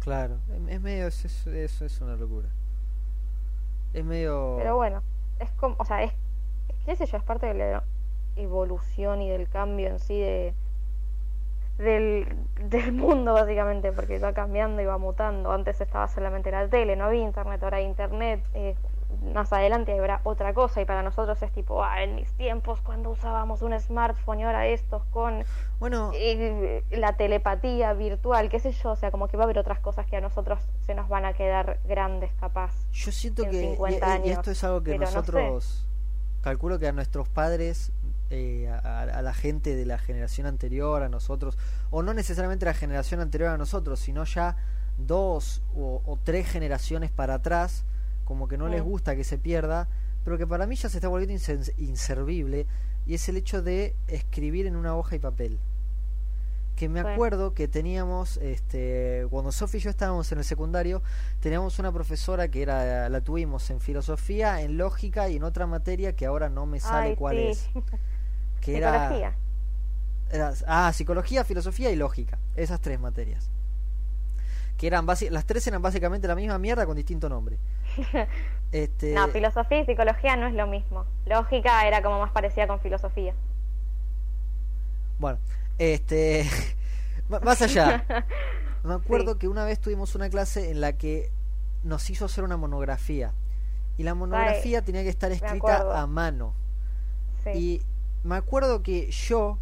Claro, 0.00 0.38
es 0.68 0.80
medio, 0.80 1.06
eso, 1.06 1.50
eso 1.50 1.84
es 1.84 2.00
una 2.00 2.16
locura. 2.16 2.48
Es 3.92 4.04
medio... 4.04 4.54
Pero 4.56 4.76
bueno, 4.76 5.02
es 5.38 5.50
como, 5.52 5.76
o 5.78 5.84
sea, 5.84 6.02
es, 6.02 6.12
qué 6.86 6.96
sé 6.96 7.06
yo, 7.06 7.18
es 7.18 7.24
parte 7.24 7.46
de 7.46 7.54
la 7.54 7.84
evolución 8.36 9.20
y 9.20 9.28
del 9.28 9.48
cambio 9.48 9.88
en 9.88 9.98
sí 9.98 10.18
de, 10.18 10.54
del, 11.80 12.28
del 12.68 12.92
mundo 12.92 13.32
básicamente 13.32 13.92
porque 13.92 14.18
va 14.18 14.32
cambiando 14.32 14.82
y 14.82 14.84
va 14.84 14.98
mutando. 14.98 15.50
Antes 15.50 15.80
estaba 15.80 16.08
solamente 16.08 16.50
la 16.50 16.68
tele 16.68 16.96
no 16.96 17.06
había 17.06 17.22
internet 17.22 17.62
ahora 17.62 17.78
hay 17.78 17.84
internet 17.84 18.44
eh, 18.54 18.74
más 19.34 19.52
adelante 19.52 19.98
habrá 19.98 20.20
otra 20.24 20.54
cosa. 20.54 20.80
Y 20.80 20.84
para 20.84 21.02
nosotros 21.02 21.40
es 21.42 21.52
tipo 21.52 21.82
ah, 21.82 22.02
en 22.02 22.14
mis 22.14 22.30
tiempos 22.32 22.80
cuando 22.80 23.10
usábamos 23.10 23.62
un 23.62 23.78
smartphone 23.78 24.40
y 24.40 24.44
ahora 24.44 24.66
estos 24.66 25.04
con 25.06 25.44
bueno 25.78 26.10
eh, 26.14 26.84
la 26.90 27.16
telepatía 27.16 27.92
virtual 27.94 28.48
qué 28.48 28.60
sé 28.60 28.72
yo 28.72 28.92
o 28.92 28.96
sea 28.96 29.10
como 29.10 29.28
que 29.28 29.36
va 29.36 29.44
a 29.44 29.46
haber 29.46 29.58
otras 29.58 29.80
cosas 29.80 30.06
que 30.06 30.16
a 30.16 30.20
nosotros 30.20 30.60
se 30.86 30.94
nos 30.94 31.08
van 31.08 31.24
a 31.24 31.32
quedar 31.32 31.80
grandes 31.84 32.32
capaz 32.34 32.72
yo 32.92 33.10
siento 33.12 33.44
que 33.44 33.76
y, 34.24 34.30
esto 34.30 34.50
es 34.50 34.62
algo 34.64 34.82
que 34.82 34.98
nosotros 34.98 35.86
calculo 36.42 36.78
que 36.78 36.88
a 36.88 36.92
nuestros 36.92 37.28
padres 37.28 37.92
eh, 38.32 38.68
a, 38.68 39.22
la 39.22 39.34
gente 39.34 39.74
de 39.74 39.84
la 39.84 39.98
generación 39.98 40.46
anterior 40.46 41.02
a 41.02 41.08
nosotros, 41.08 41.58
o 41.90 42.02
no 42.02 42.14
necesariamente 42.14 42.64
la 42.64 42.74
generación 42.74 43.20
anterior 43.20 43.50
a 43.50 43.58
nosotros, 43.58 43.98
sino 43.98 44.24
ya 44.24 44.56
dos 44.98 45.62
o, 45.74 46.16
tres 46.22 46.48
generaciones 46.48 47.10
para 47.10 47.34
atrás, 47.34 47.84
como 48.24 48.46
que 48.46 48.56
no 48.56 48.68
les 48.68 48.82
gusta 48.82 49.16
que 49.16 49.24
se 49.24 49.36
pierda, 49.36 49.88
pero 50.24 50.38
que 50.38 50.46
para 50.46 50.68
mí 50.68 50.76
ya 50.76 50.88
se 50.88 50.98
está 50.98 51.08
volviendo 51.08 51.42
inservible, 51.78 52.66
y 53.04 53.14
es 53.14 53.28
el 53.28 53.36
hecho 53.36 53.62
de 53.62 53.96
escribir 54.06 54.66
en 54.66 54.76
una 54.76 54.94
hoja 54.94 55.16
y 55.16 55.18
papel. 55.18 55.58
Que 56.76 56.88
me 56.88 57.00
acuerdo 57.00 57.52
que 57.52 57.66
teníamos, 57.66 58.36
este, 58.36 59.26
cuando 59.28 59.50
Sofi 59.50 59.78
y 59.78 59.80
yo 59.80 59.90
estábamos 59.90 60.30
en 60.30 60.38
el 60.38 60.44
secundario, 60.44 61.02
teníamos 61.40 61.80
una 61.80 61.90
profesora 61.90 62.46
que 62.46 62.62
era 62.62 63.08
la 63.08 63.20
tuvimos 63.22 63.68
en 63.70 63.80
filosofía, 63.80 64.62
en 64.62 64.78
lógica 64.78 65.28
y 65.28 65.36
en 65.36 65.42
otra 65.42 65.66
materia 65.66 66.14
que 66.14 66.26
ahora 66.26 66.48
no 66.48 66.64
me 66.64 66.78
sale 66.78 67.16
cuál 67.16 67.38
es. 67.38 67.68
Que 68.60 68.76
era, 68.76 69.34
era, 70.30 70.52
ah, 70.66 70.92
psicología, 70.92 71.44
filosofía 71.44 71.90
y 71.90 71.96
lógica, 71.96 72.38
esas 72.56 72.80
tres 72.80 73.00
materias 73.00 73.50
que 74.80 74.86
eran 74.86 75.04
las 75.04 75.44
tres 75.44 75.66
eran 75.66 75.82
básicamente 75.82 76.26
la 76.26 76.34
misma 76.34 76.58
mierda 76.58 76.86
con 76.86 76.96
distinto 76.96 77.28
nombre. 77.28 77.58
este... 78.72 79.12
No, 79.12 79.28
filosofía 79.28 79.80
y 79.80 79.84
psicología 79.84 80.36
no 80.36 80.46
es 80.46 80.54
lo 80.54 80.66
mismo. 80.66 81.04
Lógica 81.26 81.86
era 81.86 82.00
como 82.00 82.18
más 82.18 82.32
parecida 82.32 82.66
con 82.66 82.80
filosofía. 82.80 83.34
Bueno, 85.18 85.38
este 85.76 86.48
más 87.28 87.60
allá. 87.60 88.06
Me 88.82 88.94
acuerdo 88.94 89.36
que 89.36 89.48
una 89.48 89.66
vez 89.66 89.78
tuvimos 89.78 90.14
una 90.14 90.30
clase 90.30 90.70
en 90.70 90.80
la 90.80 90.94
que 90.94 91.30
nos 91.84 92.08
hizo 92.08 92.24
hacer 92.24 92.42
una 92.42 92.56
monografía 92.56 93.34
y 93.98 94.02
la 94.02 94.14
monografía 94.14 94.80
tenía 94.80 95.02
que 95.02 95.10
estar 95.10 95.30
escrita 95.30 96.00
a 96.00 96.06
mano. 96.06 96.54
Y 97.54 97.82
me 98.24 98.36
acuerdo 98.36 98.82
que 98.82 99.10
yo 99.10 99.58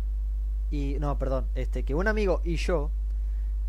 y 0.71 0.97
no, 1.01 1.19
perdón, 1.19 1.47
este 1.55 1.83
que 1.83 1.95
un 1.95 2.09
amigo 2.09 2.41
y 2.45 2.57
yo 2.57 2.91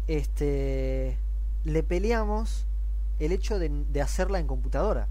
este 0.08 1.18
le 1.64 1.84
peleamos 1.84 2.66
el 3.20 3.32
hecho 3.32 3.60
de, 3.60 4.02
hacerla 4.02 4.40
en 4.40 4.48
computadora. 4.48 5.08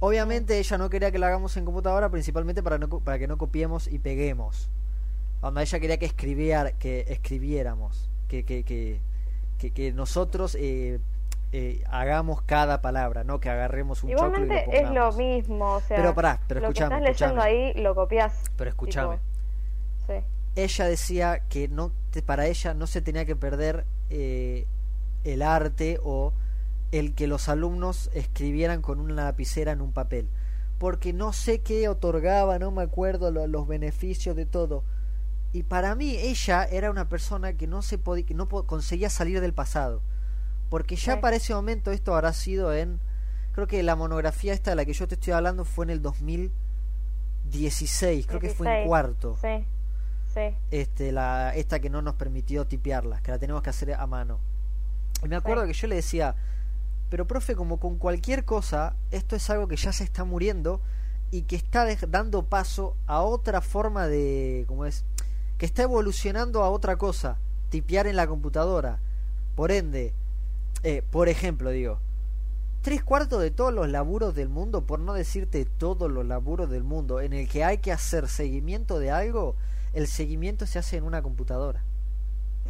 Obviamente 0.00 0.58
ella 0.58 0.78
no 0.78 0.90
quería 0.90 1.10
que 1.10 1.18
la 1.18 1.28
hagamos 1.28 1.56
en 1.56 1.64
computadora 1.64 2.10
principalmente 2.10 2.62
para, 2.62 2.78
no, 2.78 2.88
para 2.88 3.18
que 3.18 3.28
no 3.28 3.38
copiemos 3.38 3.86
y 3.86 3.98
peguemos. 3.98 4.68
Cuando 5.40 5.60
ella 5.60 5.80
quería 5.80 5.98
que, 5.98 6.06
escribiera, 6.06 6.72
que 6.72 7.06
escribiéramos, 7.08 8.10
que, 8.28 8.44
que, 8.44 8.64
que, 8.64 9.00
que, 9.70 9.92
nosotros 9.92 10.56
eh, 10.58 11.00
eh, 11.52 11.82
hagamos 11.90 12.42
cada 12.42 12.80
palabra, 12.80 13.24
no 13.24 13.40
que 13.40 13.50
agarremos 13.50 14.04
un 14.04 14.10
Igualmente 14.10 14.66
y 14.68 14.70
lo 14.70 14.72
es 14.72 14.90
lo 14.90 15.12
mismo, 15.12 15.72
o 15.72 15.80
sea, 15.80 15.96
pero 15.96 16.14
pará, 16.14 16.40
pero 16.46 16.60
lo 16.60 16.72
que 16.72 16.82
estás 16.82 17.02
leyendo 17.02 17.42
ahí 17.42 17.74
lo 17.74 17.94
copias. 17.94 18.44
Pero 18.56 18.70
escúchame. 18.70 19.18
Ella 20.56 20.84
decía 20.86 21.42
que 21.48 21.68
no 21.68 21.92
para 22.26 22.46
ella 22.46 22.74
no 22.74 22.86
se 22.88 23.00
tenía 23.00 23.24
que 23.24 23.36
perder 23.36 23.84
eh, 24.10 24.66
el 25.22 25.42
arte 25.42 26.00
o 26.02 26.32
el 26.90 27.14
que 27.14 27.28
los 27.28 27.48
alumnos 27.48 28.10
escribieran 28.14 28.82
con 28.82 28.98
una 28.98 29.24
lapicera 29.24 29.72
en 29.72 29.80
un 29.80 29.92
papel. 29.92 30.28
Porque 30.78 31.12
no 31.12 31.32
sé 31.32 31.60
qué 31.60 31.88
otorgaba, 31.88 32.58
no 32.58 32.70
me 32.70 32.82
acuerdo 32.82 33.30
los 33.30 33.68
beneficios 33.68 34.34
de 34.34 34.46
todo. 34.46 34.82
Y 35.52 35.64
para 35.64 35.94
mí 35.94 36.16
ella 36.16 36.64
era 36.64 36.90
una 36.90 37.08
persona 37.08 37.52
que 37.52 37.66
no 37.66 37.82
se 37.82 37.98
podía, 37.98 38.26
que 38.26 38.34
no 38.34 38.48
conseguía 38.48 39.10
salir 39.10 39.40
del 39.40 39.52
pasado. 39.52 40.02
Porque 40.70 40.96
ya 40.96 41.20
para 41.20 41.36
ese 41.36 41.52
momento 41.52 41.90
esto 41.90 42.14
habrá 42.14 42.32
sido 42.32 42.72
en 42.72 43.00
creo 43.52 43.66
que 43.66 43.82
la 43.82 43.96
monografía 43.96 44.54
esta 44.54 44.70
de 44.70 44.76
la 44.76 44.84
que 44.84 44.92
yo 44.92 45.08
te 45.08 45.16
estoy 45.16 45.32
hablando 45.32 45.64
fue 45.64 45.84
en 45.84 45.90
el 45.90 46.00
2016, 46.00 48.24
creo 48.26 48.38
que 48.40 48.50
fue 48.50 48.82
en 48.82 48.86
cuarto. 48.86 49.36
Sí. 49.42 49.66
Sí. 50.32 50.54
Este 50.70 51.10
la 51.10 51.56
esta 51.56 51.80
que 51.80 51.90
no 51.90 52.02
nos 52.02 52.14
permitió 52.14 52.64
tipearla, 52.66 53.20
que 53.20 53.32
la 53.32 53.38
tenemos 53.38 53.62
que 53.62 53.70
hacer 53.70 53.94
a 53.94 54.06
mano. 54.06 54.38
Y 55.24 55.28
me 55.28 55.34
acuerdo 55.36 55.66
que 55.66 55.72
yo 55.72 55.88
le 55.88 55.96
decía, 55.96 56.36
pero 57.10 57.26
profe, 57.26 57.56
como 57.56 57.80
con 57.80 57.98
cualquier 57.98 58.44
cosa, 58.44 58.94
esto 59.10 59.34
es 59.34 59.50
algo 59.50 59.66
que 59.66 59.76
ya 59.76 59.92
se 59.92 60.04
está 60.04 60.24
muriendo 60.24 60.80
y 61.32 61.42
que 61.42 61.56
está 61.56 61.84
dando 62.08 62.44
paso 62.44 62.96
a 63.06 63.22
otra 63.22 63.60
forma 63.60 64.06
de, 64.06 64.64
¿cómo 64.68 64.86
es? 64.86 65.04
Que 65.58 65.66
está 65.66 65.82
evolucionando 65.82 66.62
a 66.62 66.70
otra 66.70 66.96
cosa, 66.96 67.36
tipear 67.68 68.06
en 68.06 68.16
la 68.16 68.28
computadora. 68.28 69.00
Por 69.56 69.72
ende, 69.72 70.14
eh, 70.82 71.02
por 71.10 71.28
ejemplo, 71.28 71.70
digo, 71.70 71.98
tres 72.82 73.02
cuartos 73.02 73.40
de 73.40 73.50
todos 73.50 73.72
los 73.72 73.88
laburos 73.88 74.34
del 74.34 74.48
mundo, 74.48 74.86
por 74.86 75.00
no 75.00 75.12
decirte 75.12 75.64
todos 75.64 76.10
los 76.10 76.26
laburos 76.26 76.70
del 76.70 76.84
mundo, 76.84 77.20
en 77.20 77.32
el 77.32 77.48
que 77.48 77.64
hay 77.64 77.78
que 77.78 77.92
hacer 77.92 78.28
seguimiento 78.28 78.98
de 78.98 79.10
algo, 79.10 79.56
el 79.92 80.06
seguimiento 80.06 80.66
se 80.66 80.78
hace 80.78 80.96
en 80.96 81.04
una 81.04 81.22
computadora. 81.22 81.82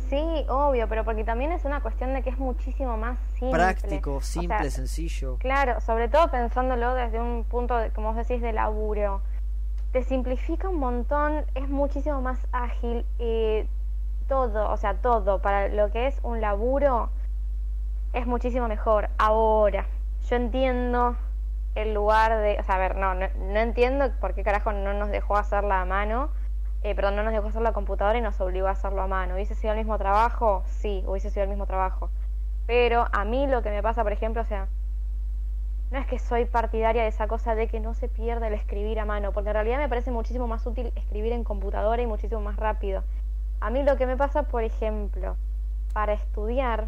Sí, 0.08 0.44
obvio, 0.48 0.88
pero 0.88 1.04
porque 1.04 1.24
también 1.24 1.52
es 1.52 1.64
una 1.64 1.82
cuestión 1.82 2.14
de 2.14 2.22
que 2.22 2.30
es 2.30 2.38
muchísimo 2.38 2.96
más 2.96 3.18
simple. 3.38 3.50
Práctico, 3.50 4.20
simple, 4.20 4.70
sencillo. 4.70 5.36
Claro, 5.38 5.80
sobre 5.80 6.08
todo 6.08 6.30
pensándolo 6.30 6.94
desde 6.94 7.20
un 7.20 7.44
punto, 7.44 7.76
de, 7.76 7.90
como 7.90 8.12
vos 8.12 8.16
decís, 8.16 8.42
de 8.42 8.52
laburo. 8.52 9.20
Te 9.92 10.02
simplifica 10.02 10.68
un 10.68 10.78
montón, 10.78 11.44
es 11.54 11.68
muchísimo 11.68 12.20
más 12.22 12.38
ágil, 12.52 13.04
y 13.18 13.64
todo, 14.28 14.70
o 14.70 14.76
sea, 14.76 14.94
todo, 14.94 15.42
para 15.42 15.68
lo 15.68 15.90
que 15.90 16.06
es 16.06 16.18
un 16.22 16.40
laburo, 16.40 17.10
es 18.12 18.26
muchísimo 18.26 18.68
mejor. 18.68 19.10
Ahora, 19.18 19.86
yo 20.28 20.36
entiendo 20.36 21.16
el 21.74 21.94
lugar 21.94 22.36
de, 22.38 22.58
o 22.58 22.62
sea, 22.64 22.76
a 22.76 22.78
ver, 22.78 22.96
no, 22.96 23.14
no, 23.14 23.60
entiendo 23.60 24.10
por 24.20 24.34
qué 24.34 24.42
carajo 24.42 24.72
no 24.72 24.92
nos 24.94 25.10
dejó 25.10 25.36
hacerla 25.36 25.80
a 25.80 25.84
mano 25.84 26.30
eh, 26.82 26.94
perdón, 26.94 27.16
no 27.16 27.22
nos 27.22 27.34
dejó 27.34 27.48
hacer 27.48 27.60
la 27.60 27.74
computadora 27.74 28.18
y 28.18 28.22
nos 28.22 28.40
obligó 28.40 28.66
a 28.66 28.70
hacerlo 28.70 29.02
a 29.02 29.06
mano. 29.06 29.34
¿Hubiese 29.34 29.54
sido 29.54 29.72
el 29.72 29.78
mismo 29.78 29.98
trabajo? 29.98 30.62
Sí, 30.66 31.04
hubiese 31.06 31.30
sido 31.30 31.42
el 31.42 31.50
mismo 31.50 31.66
trabajo. 31.66 32.10
Pero 32.66 33.06
a 33.12 33.24
mí 33.24 33.46
lo 33.46 33.62
que 33.62 33.70
me 33.70 33.82
pasa, 33.82 34.02
por 34.02 34.12
ejemplo, 34.12 34.40
o 34.40 34.46
sea, 34.46 34.66
no 35.90 35.98
es 35.98 36.06
que 36.06 36.18
soy 36.18 36.46
partidaria 36.46 37.02
de 37.02 37.08
esa 37.08 37.26
cosa 37.26 37.54
de 37.54 37.68
que 37.68 37.80
no 37.80 37.92
se 37.94 38.08
pierda 38.08 38.46
el 38.46 38.54
escribir 38.54 38.98
a 38.98 39.04
mano, 39.04 39.32
porque 39.32 39.50
en 39.50 39.54
realidad 39.54 39.78
me 39.78 39.88
parece 39.88 40.10
muchísimo 40.10 40.46
más 40.46 40.66
útil 40.66 40.92
escribir 40.94 41.32
en 41.32 41.44
computadora 41.44 42.00
y 42.00 42.06
muchísimo 42.06 42.40
más 42.40 42.56
rápido. 42.56 43.02
A 43.60 43.68
mí 43.68 43.82
lo 43.82 43.96
que 43.96 44.06
me 44.06 44.16
pasa, 44.16 44.44
por 44.44 44.64
ejemplo, 44.64 45.36
para 45.92 46.14
estudiar, 46.14 46.86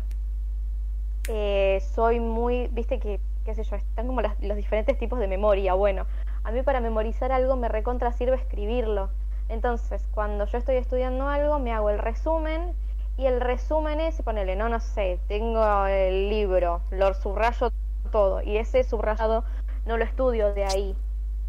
eh, 1.28 1.82
soy 1.94 2.20
muy, 2.20 2.68
viste 2.68 2.98
que, 2.98 3.20
qué 3.44 3.54
sé 3.54 3.64
yo, 3.64 3.76
están 3.76 4.06
como 4.06 4.20
los 4.22 4.56
diferentes 4.56 4.98
tipos 4.98 5.18
de 5.18 5.28
memoria. 5.28 5.74
Bueno, 5.74 6.06
a 6.44 6.52
mí 6.52 6.62
para 6.62 6.80
memorizar 6.80 7.32
algo 7.32 7.56
me 7.56 7.68
recontra 7.68 8.12
sirve 8.12 8.36
escribirlo 8.36 9.10
entonces, 9.52 10.08
cuando 10.14 10.46
yo 10.46 10.56
estoy 10.56 10.76
estudiando 10.76 11.28
algo, 11.28 11.58
me 11.58 11.72
hago 11.72 11.90
el 11.90 11.98
resumen 11.98 12.74
y 13.18 13.26
el 13.26 13.38
resumen 13.38 14.00
es, 14.00 14.20
ponele, 14.22 14.56
no, 14.56 14.70
no 14.70 14.80
sé, 14.80 15.20
tengo 15.28 15.86
el 15.86 16.30
libro, 16.30 16.80
lo 16.90 17.12
subrayo 17.12 17.70
todo 18.10 18.40
y 18.40 18.56
ese 18.56 18.82
subrayado 18.82 19.44
no 19.84 19.98
lo 19.98 20.04
estudio 20.04 20.54
de 20.54 20.64
ahí. 20.64 20.96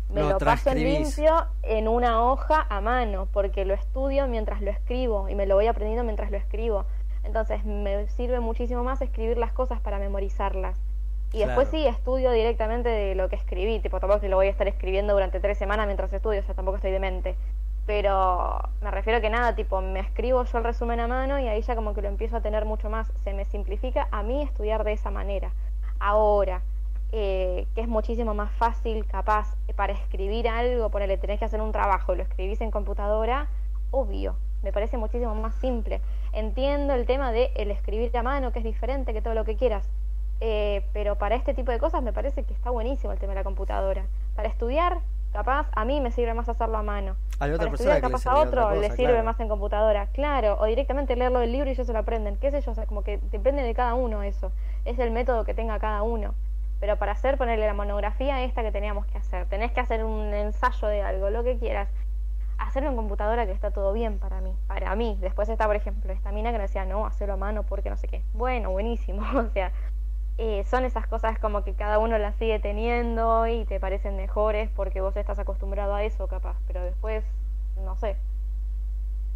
Me 0.09 0.21
lo, 0.21 0.37
paso 0.37 0.71
en 0.71 0.83
limpio 0.83 1.47
en 1.63 1.87
una 1.87 2.21
hoja 2.21 2.67
a 2.69 2.81
mano, 2.81 3.27
porque 3.31 3.63
lo 3.63 3.73
estudio 3.73 4.27
mientras 4.27 4.61
lo 4.61 4.69
escribo 4.69 5.29
y 5.29 5.35
me 5.35 5.45
lo 5.45 5.55
voy 5.55 5.67
aprendiendo 5.67 6.03
mientras 6.03 6.29
lo 6.29 6.37
escribo. 6.37 6.85
Entonces 7.23 7.65
me 7.65 8.07
sirve 8.09 8.39
muchísimo 8.39 8.83
más 8.83 9.01
escribir 9.01 9.37
las 9.37 9.51
cosas 9.51 9.79
para 9.79 9.99
memorizarlas. 9.99 10.77
Y 11.31 11.39
después 11.39 11.67
sí 11.69 11.87
estudio 11.87 12.31
directamente 12.31 12.89
de 12.89 13.15
lo 13.15 13.27
que 13.27 13.35
escribí, 13.35 13.79
tipo 13.79 13.99
tampoco 13.99 14.21
que 14.21 14.29
lo 14.29 14.35
voy 14.35 14.47
a 14.47 14.51
estar 14.51 14.67
escribiendo 14.67 15.13
durante 15.13 15.39
tres 15.39 15.57
semanas 15.57 15.87
mientras 15.87 16.13
estudio, 16.13 16.41
o 16.41 16.43
sea, 16.43 16.53
tampoco 16.53 16.77
estoy 16.77 16.91
demente 16.91 17.35
pero 17.85 18.59
me 18.81 18.91
refiero 18.91 19.19
que 19.19 19.29
nada, 19.29 19.55
tipo, 19.55 19.81
me 19.81 19.99
escribo 19.99 20.43
yo 20.45 20.57
el 20.57 20.63
resumen 20.63 20.99
a 20.99 21.07
mano 21.07 21.39
y 21.39 21.47
ahí 21.47 21.61
ya 21.61 21.75
como 21.75 21.93
que 21.93 22.01
lo 22.01 22.07
empiezo 22.07 22.37
a 22.37 22.41
tener 22.41 22.65
mucho 22.65 22.89
más, 22.89 23.11
se 23.23 23.33
me 23.33 23.45
simplifica 23.45 24.07
a 24.11 24.23
mí 24.23 24.41
estudiar 24.41 24.83
de 24.83 24.93
esa 24.93 25.11
manera. 25.11 25.51
Ahora, 25.99 26.61
eh, 27.11 27.67
que 27.75 27.81
es 27.81 27.87
muchísimo 27.87 28.33
más 28.33 28.51
fácil, 28.53 29.05
capaz, 29.05 29.55
para 29.75 29.93
escribir 29.93 30.47
algo, 30.47 30.89
ponele, 30.89 31.17
tenés 31.17 31.39
que 31.39 31.45
hacer 31.45 31.61
un 31.61 31.71
trabajo 31.71 32.13
y 32.13 32.17
lo 32.17 32.23
escribís 32.23 32.61
en 32.61 32.71
computadora, 32.71 33.47
obvio, 33.91 34.37
me 34.63 34.71
parece 34.71 34.97
muchísimo 34.97 35.35
más 35.35 35.55
simple. 35.55 35.99
Entiendo 36.33 36.93
el 36.93 37.05
tema 37.05 37.31
de 37.31 37.51
el 37.55 37.71
escribir 37.71 38.15
a 38.17 38.23
mano, 38.23 38.51
que 38.51 38.59
es 38.59 38.65
diferente 38.65 39.13
que 39.13 39.21
todo 39.21 39.33
lo 39.33 39.45
que 39.45 39.55
quieras, 39.55 39.87
eh, 40.41 40.83
pero 40.91 41.17
para 41.17 41.35
este 41.35 41.53
tipo 41.53 41.71
de 41.71 41.79
cosas 41.79 42.03
me 42.03 42.11
parece 42.11 42.43
que 42.43 42.53
está 42.53 42.69
buenísimo 42.69 43.13
el 43.13 43.19
tema 43.19 43.33
de 43.33 43.39
la 43.39 43.43
computadora. 43.43 44.05
Para 44.35 44.49
estudiar, 44.49 44.99
Capaz 45.33 45.65
a 45.73 45.83
mí 45.83 45.99
me 45.99 46.11
sirve 46.11 46.35
más 46.35 46.47
hacerlo 46.47 46.77
a 46.77 46.83
mano. 46.83 47.15
Otra 47.39 47.69
persona 47.69 47.95
que 47.95 48.01
capaz 48.01 48.27
a 48.27 48.35
otro 48.37 48.75
le 48.75 48.91
sirve 48.91 49.23
más 49.23 49.39
en 49.39 49.49
computadora, 49.49 50.05
claro, 50.13 50.57
o 50.59 50.65
directamente 50.65 51.15
leerlo 51.15 51.39
del 51.39 51.51
libro 51.51 51.69
y 51.69 51.73
ellos 51.73 51.87
se 51.87 51.91
lo 51.91 51.99
aprenden, 51.99 52.37
qué 52.37 52.51
sé 52.51 52.61
yo, 52.61 52.71
o 52.71 52.75
sea, 52.75 52.85
como 52.85 53.01
que 53.01 53.17
depende 53.31 53.63
de 53.63 53.73
cada 53.73 53.95
uno 53.95 54.21
eso, 54.21 54.51
es 54.85 54.99
el 54.99 55.09
método 55.09 55.43
que 55.43 55.55
tenga 55.55 55.79
cada 55.79 56.03
uno. 56.03 56.35
Pero 56.79 56.97
para 56.97 57.13
hacer, 57.13 57.37
ponerle 57.39 57.65
la 57.65 57.73
monografía 57.73 58.43
esta 58.43 58.61
que 58.61 58.71
teníamos 58.71 59.07
que 59.07 59.17
hacer, 59.17 59.47
tenés 59.47 59.71
que 59.71 59.79
hacer 59.79 60.05
un 60.05 60.33
ensayo 60.33 60.87
de 60.87 61.01
algo, 61.01 61.31
lo 61.31 61.43
que 61.43 61.57
quieras, 61.57 61.89
hacerlo 62.57 62.89
en 62.89 62.95
computadora 62.95 63.45
que 63.45 63.51
está 63.51 63.71
todo 63.71 63.93
bien 63.93 64.19
para 64.19 64.41
mí, 64.41 64.55
para 64.67 64.95
mí. 64.95 65.17
Después 65.19 65.49
está, 65.49 65.65
por 65.67 65.75
ejemplo, 65.75 66.11
esta 66.11 66.31
mina 66.31 66.51
que 66.51 66.57
me 66.57 66.63
decía, 66.63 66.85
no, 66.85 67.05
hacerlo 67.05 67.35
a 67.35 67.37
mano 67.37 67.63
porque 67.63 67.89
no 67.89 67.97
sé 67.97 68.07
qué. 68.07 68.23
Bueno, 68.33 68.71
buenísimo, 68.71 69.21
o 69.39 69.49
sea, 69.49 69.71
eh, 70.37 70.63
son 70.69 70.85
esas 70.85 71.05
cosas 71.07 71.37
como 71.39 71.63
que 71.63 71.73
cada 71.73 71.99
uno 71.99 72.17
las 72.17 72.35
sigue 72.37 72.59
teniendo 72.59 73.45
y 73.47 73.65
te 73.65 73.79
parecen 73.79 74.15
mejores 74.15 74.69
porque 74.75 75.01
vos 75.01 75.15
estás 75.15 75.37
acostumbrado 75.39 75.93
a 75.93 76.03
eso 76.03 76.27
capaz, 76.27 76.57
pero 76.67 76.83
después, 76.83 77.23
no 77.83 77.95
sé. 77.97 78.17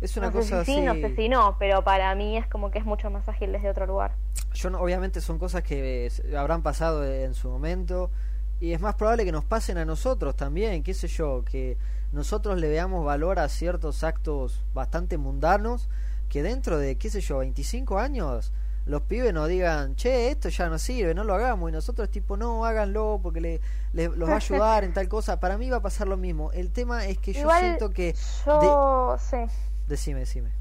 Es 0.01 0.15
una 0.18 0.32
cosa 0.32 0.61
así. 0.61 0.76
Sí, 0.76 0.82
no 0.82 0.93
sé 0.93 1.15
si 1.15 1.28
no, 1.28 1.55
pero 1.57 1.84
para 1.84 2.13
mí 2.15 2.38
es 2.38 2.47
como 2.47 2.70
que 2.70 2.80
es 2.80 2.86
mucho 2.86 3.09
más 3.09 3.28
ágil 3.30 3.51
desde 3.51 3.70
otro 3.70 3.86
lugar. 3.88 4.11
yo 4.53 4.70
no, 4.70 4.80
obviamente 4.80 5.22
son 5.22 5.39
cosas 5.39 5.63
que 5.63 6.11
habrán 6.38 6.61
pasado 6.61 7.03
en 7.03 7.34
su 7.34 7.49
momento 7.49 8.11
y 8.59 8.74
es 8.74 8.82
más 8.82 8.95
probable 8.95 9.26
que 9.26 9.32
nos 9.32 9.45
pasen 9.45 9.78
a 9.78 9.86
nosotros 9.86 10.36
también, 10.36 10.84
qué 10.84 10.93
sé 10.93 11.07
yo, 11.07 11.43
que 11.43 11.78
nosotros 12.12 12.60
le 12.60 12.70
veamos 12.70 13.05
valor 13.05 13.39
a 13.39 13.49
ciertos 13.49 14.03
actos 14.03 14.64
bastante 14.74 15.18
mundanos 15.18 15.89
que 16.30 16.43
dentro 16.43 16.78
de, 16.78 16.97
qué 16.97 17.10
sé 17.10 17.22
yo, 17.22 17.39
25 17.39 17.99
años 17.99 18.51
los 18.88 19.01
pibes 19.01 19.34
nos 19.34 19.49
digan, 19.49 19.95
che, 19.95 20.30
esto 20.30 20.49
ya 20.49 20.70
no 20.70 20.78
sirve, 20.80 21.14
no 21.14 21.24
lo 21.24 21.34
hagamos, 21.36 21.70
y 21.70 21.74
nosotros 21.74 22.10
tipo, 22.10 22.38
no, 22.38 22.66
háganlo 22.66 23.20
porque 23.22 23.41
le, 23.41 23.60
los 23.93 24.30
va 24.30 24.34
a 24.34 24.38
ayudar 24.38 24.84
en 24.84 24.93
tal 24.93 25.10
cosa. 25.10 25.39
Para 25.39 25.58
mí 25.58 25.70
va 25.70 25.78
a 25.78 25.82
pasar 25.82 26.08
lo 26.08 26.18
mismo. 26.18 26.51
El 26.53 26.72
tema 26.72 27.05
es 27.05 27.18
que 27.18 27.34
yo 27.34 27.49
siento 27.51 27.89
que... 27.89 28.16
Yo 28.45 29.18
sé. 29.20 29.47
Decime, 29.88 30.22
decime. 30.22 30.51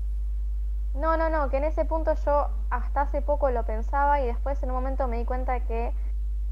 No, 0.94 1.16
no, 1.16 1.30
no, 1.30 1.50
que 1.50 1.58
en 1.58 1.64
ese 1.64 1.84
punto 1.84 2.14
yo 2.24 2.48
hasta 2.70 3.02
hace 3.02 3.22
poco 3.22 3.50
lo 3.50 3.64
pensaba 3.64 4.20
y 4.20 4.26
después 4.26 4.60
en 4.62 4.70
un 4.70 4.76
momento 4.76 5.06
me 5.08 5.18
di 5.18 5.24
cuenta 5.24 5.60
que 5.60 5.92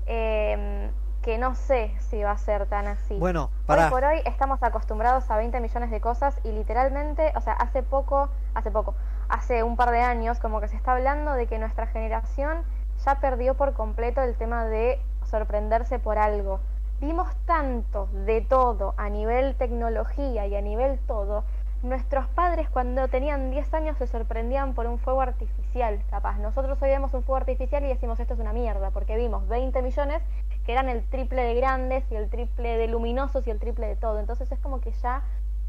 eh, 0.07 0.91
que 1.25 1.39
no 1.39 1.55
sé 1.55 1.91
si 2.01 2.23
va 2.23 2.33
a 2.33 2.37
ser 2.37 2.67
tan 2.67 2.87
así. 2.87 3.17
Bueno, 3.19 3.49
para... 3.65 3.87
Hoy 3.87 3.91
por 3.91 4.05
hoy 4.05 4.21
estamos 4.27 4.63
acostumbrados 4.63 5.31
a 5.31 5.39
20 5.39 5.59
millones 5.59 5.91
de 5.91 5.99
cosas 5.99 6.39
y 6.45 6.53
literalmente, 6.53 7.33
o 7.35 7.41
sea, 7.41 7.55
hace 7.55 7.83
poco, 7.83 8.29
hace 8.53 8.71
poco, 8.71 8.95
hace 9.31 9.63
un 9.63 9.77
par 9.77 9.91
de 9.91 10.01
años, 10.01 10.39
como 10.39 10.61
que 10.61 10.69
se 10.69 10.77
está 10.77 10.93
hablando 10.93 11.33
de 11.33 11.47
que 11.47 11.59
nuestra 11.59 11.87
generación 11.87 12.59
ya 13.07 13.21
perdió 13.21 13.55
por 13.55 13.73
completo 13.73 14.21
el 14.21 14.35
tema 14.35 14.67
de 14.67 15.01
sorprenderse 15.25 15.99
por 15.99 16.19
algo. 16.19 16.61
Vimos 17.01 17.35
tanto 17.47 18.07
de 18.27 18.43
todo 18.43 18.93
a 18.99 19.09
nivel 19.09 19.55
tecnología 19.55 20.47
y 20.47 20.55
a 20.55 20.61
nivel 20.61 20.99
todo. 21.07 21.45
Nuestros 21.83 22.27
padres 22.29 22.71
cuando 22.71 23.09
tenían 23.09 23.51
10 23.51 23.75
años 23.75 23.99
se 23.99 24.07
sorprendían 24.07 24.73
por 24.73 24.87
un 24.87 24.99
fuego 24.99 25.21
artificial, 25.21 26.01
capaz. 26.11 26.39
Nosotros 26.39 26.81
hoy 26.81 26.89
vemos 26.89 27.13
un 27.13 27.23
fuego 27.23 27.37
artificial 27.37 27.85
y 27.85 27.89
decimos 27.89 28.21
esto 28.21 28.33
es 28.33 28.41
una 28.41 28.55
mierda, 28.55 28.91
porque 28.91 29.17
vimos 29.17 29.47
20 29.49 29.83
millones 29.83 30.23
que 30.65 30.73
eran 30.73 30.89
el 30.89 31.05
triple 31.05 31.43
de 31.43 31.55
grandes 31.55 32.05
y 32.11 32.17
el 32.17 32.29
triple 32.31 32.79
de 32.79 32.89
luminosos 32.89 33.47
y 33.47 33.51
el 33.51 33.59
triple 33.59 33.87
de 33.87 33.97
todo. 33.97 34.19
Entonces 34.19 34.51
es 34.51 34.59
como 34.61 34.81
que 34.81 34.93
ya 34.93 35.23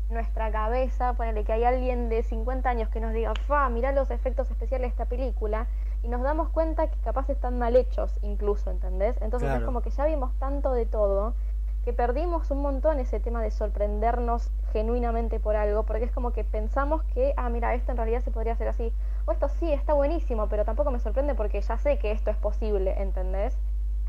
nuestra 0.10 0.52
cabeza, 0.52 1.14
ponele 1.14 1.44
que 1.44 1.54
hay 1.54 1.64
alguien 1.64 2.10
de 2.10 2.24
50 2.24 2.70
años 2.70 2.90
que 2.90 3.00
nos 3.00 3.14
diga, 3.14 3.34
fa, 3.48 3.70
mirá 3.70 3.92
los 3.92 4.12
efectos 4.12 4.50
especiales 4.52 4.90
de 4.90 4.92
esta 4.92 5.06
película, 5.06 5.68
y 6.04 6.08
nos 6.08 6.22
damos 6.22 6.50
cuenta 6.50 6.88
que 6.88 6.98
capaz 7.00 7.30
están 7.30 7.58
mal 7.58 7.76
hechos 7.76 8.20
incluso, 8.22 8.70
¿entendés? 8.70 9.20
Entonces 9.22 9.50
es 9.52 9.64
como 9.64 9.82
que 9.82 9.90
ya 9.90 10.06
vimos 10.06 10.32
tanto 10.38 10.72
de 10.72 10.86
todo 10.86 11.34
que 11.84 11.94
perdimos 11.94 12.50
un 12.50 12.64
montón 12.64 13.00
ese 13.00 13.20
tema 13.20 13.44
de 13.44 13.52
sorprendernos 13.52 14.52
genuinamente 14.74 15.40
por 15.40 15.56
algo, 15.56 15.84
porque 15.84 16.06
es 16.06 16.12
como 16.12 16.32
que 16.32 16.44
pensamos 16.44 17.04
que, 17.14 17.34
ah, 17.38 17.50
mira, 17.50 17.76
esto 17.76 17.92
en 17.92 17.98
realidad 17.98 18.22
se 18.22 18.32
podría 18.32 18.54
hacer 18.54 18.68
así, 18.68 18.92
o 19.26 19.32
esto 19.32 19.48
sí, 19.50 19.72
está 19.72 19.94
buenísimo, 19.94 20.48
pero 20.50 20.66
tampoco 20.66 20.90
me 20.90 21.00
sorprende 21.00 21.36
porque 21.36 21.62
ya 21.62 21.78
sé 21.78 22.00
que 22.00 22.12
esto 22.12 22.32
es 22.32 22.38
posible, 22.38 23.00
¿entendés? 23.00 23.56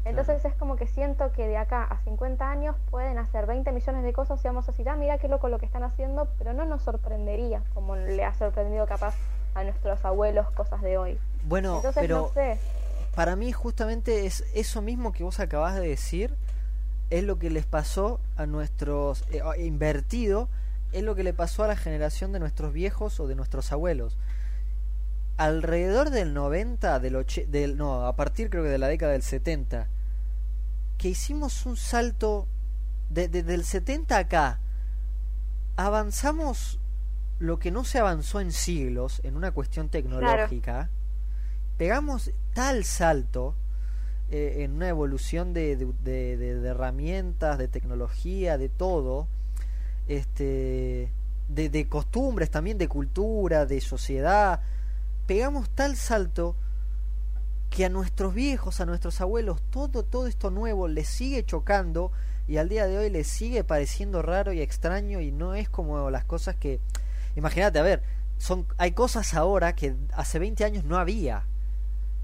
Entonces 0.07 0.45
es 0.45 0.55
como 0.55 0.77
que 0.77 0.87
siento 0.87 1.33
que 1.33 1.49
de 1.49 1.57
acá 1.57 1.83
a 1.83 1.99
50 2.05 2.49
años 2.49 2.77
pueden 2.91 3.19
hacer 3.19 3.47
20 3.47 3.73
millones 3.73 4.05
de 4.05 4.13
cosas 4.13 4.43
y 4.45 4.47
vamos 4.47 4.69
a 4.69 4.71
decir, 4.71 4.89
ah, 4.89 4.95
mira 4.95 5.19
qué 5.19 5.27
loco 5.27 5.49
lo 5.49 5.59
que 5.59 5.67
están 5.67 5.83
haciendo, 5.83 6.29
pero 6.39 6.53
no 6.53 6.65
nos 6.65 6.83
sorprendería 6.83 7.63
como 7.75 7.97
le 7.97 8.25
ha 8.25 8.33
sorprendido 8.35 8.87
capaz 8.87 9.17
a 9.55 9.65
nuestros 9.65 10.05
abuelos 10.05 10.49
cosas 10.53 10.81
de 10.83 10.97
hoy. 10.97 11.19
Bueno, 11.45 11.77
Entonces, 11.77 12.01
pero 12.01 12.19
no 12.19 12.29
sé. 12.29 12.59
para 13.17 13.35
mí 13.35 13.51
justamente 13.51 14.27
es 14.27 14.45
eso 14.55 14.81
mismo 14.81 15.13
que 15.13 15.25
vos 15.25 15.41
acabas 15.41 15.75
de 15.75 15.89
decir, 15.89 16.37
es 17.11 17.25
lo 17.25 17.39
que 17.41 17.51
les 17.51 17.67
pasó 17.67 18.21
a 18.37 18.47
nuestros, 18.47 19.25
eh, 19.33 19.43
invertido, 19.59 20.49
es 20.93 21.03
lo 21.03 21.17
que 21.17 21.25
le 21.25 21.35
pasó 21.35 21.65
a 21.65 21.67
la 21.67 21.77
generación 21.77 22.33
de 22.33 22.39
nuestros 22.39 22.73
viejos 22.73 23.19
o 23.19 23.27
de 23.27 23.35
nuestros 23.35 23.73
abuelos 23.73 24.17
alrededor 25.37 26.11
del 26.11 26.33
90, 26.33 26.99
del, 27.01 27.27
del 27.49 27.77
no, 27.77 28.07
a 28.07 28.17
partir 28.17 28.51
creo 28.51 28.63
que 28.63 28.71
de 28.71 28.79
la 28.79 28.89
década 28.89 29.13
del 29.13 29.23
70, 29.23 29.87
que 30.99 31.09
hicimos 31.09 31.67
un 31.67 31.77
salto 31.77 32.49
de, 33.11 33.29
del 33.29 33.65
70 33.65 34.17
acá. 34.17 34.61
Avanzamos 35.77 36.81
lo 37.39 37.59
que 37.59 37.71
no 37.71 37.85
se 37.85 37.99
avanzó 37.99 38.41
en 38.41 38.53
siglos 38.53 39.21
en 39.25 39.37
una 39.37 39.53
cuestión 39.53 39.89
tecnológica. 39.89 40.91
Pegamos 41.77 42.31
tal 42.55 42.85
salto 42.85 43.55
eh, 44.31 44.65
en 44.65 44.73
una 44.73 44.89
evolución 44.89 45.53
de, 45.53 45.77
de, 45.77 46.37
de, 46.37 46.69
herramientas, 46.69 47.59
de 47.59 47.69
tecnología, 47.69 48.59
de 48.59 48.69
todo, 48.69 49.29
este, 50.09 51.13
de, 51.49 51.89
costumbres 51.89 52.51
también, 52.51 52.79
de 52.79 52.89
cultura, 52.89 53.67
de 53.67 53.81
sociedad. 53.81 54.61
Pegamos 55.27 55.71
tal 55.71 55.97
salto 55.97 56.57
que 57.71 57.85
a 57.85 57.89
nuestros 57.89 58.35
viejos, 58.35 58.81
a 58.81 58.87
nuestros 58.87 59.21
abuelos, 59.21 59.61
todo, 59.71 60.03
todo 60.05 60.27
esto 60.27 60.51
nuevo 60.51 60.89
les 60.89 61.09
sigue 61.09 61.45
chocando 61.45 62.13
y 62.49 62.59
al 62.59 62.69
día 62.69 62.87
de 62.87 62.99
hoy 62.99 63.11
les 63.11 63.27
sigue 63.27 63.65
pareciendo 63.65 64.23
raro 64.23 64.53
y 64.53 64.61
extraño 64.61 65.21
y 65.21 65.33
no 65.33 65.55
es 65.55 65.69
como 65.69 66.11
las 66.11 66.25
cosas 66.25 66.57
que... 66.57 66.81
Imagínate, 67.35 67.79
a 67.79 67.83
ver, 67.83 68.03
son, 68.39 68.67
hay 68.79 68.93
cosas 68.93 69.35
ahora 69.35 69.75
que 69.75 69.97
hace 70.13 70.39
20 70.39 70.65
años 70.65 70.85
no 70.85 70.97
había. 70.97 71.45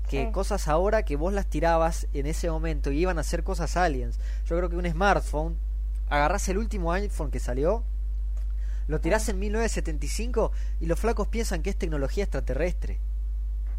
Que 0.09 0.31
cosas 0.31 0.69
ahora 0.69 1.05
que 1.05 1.17
vos 1.17 1.33
las 1.33 1.47
tirabas 1.47 2.07
en 2.13 2.27
ese 2.27 2.51
momento 2.51 2.91
y 2.91 2.99
iban 2.99 3.19
a 3.19 3.23
ser 3.23 3.45
cosas 3.45 3.79
aliens. 3.79 4.19
Yo 4.45 4.57
creo 4.59 4.69
que 4.69 4.77
un 4.77 4.91
smartphone, 4.91 5.57
agarrás 6.11 6.49
el 6.51 6.59
último 6.59 6.93
iPhone 6.93 7.31
que 7.31 7.39
salió, 7.39 7.83
lo 8.89 9.01
tirás 9.01 9.29
en 9.31 9.39
1975 9.39 10.53
y 10.81 10.87
los 10.87 11.01
flacos 11.01 11.29
piensan 11.29 11.63
que 11.63 11.71
es 11.71 11.77
tecnología 11.77 12.25
extraterrestre. 12.25 12.99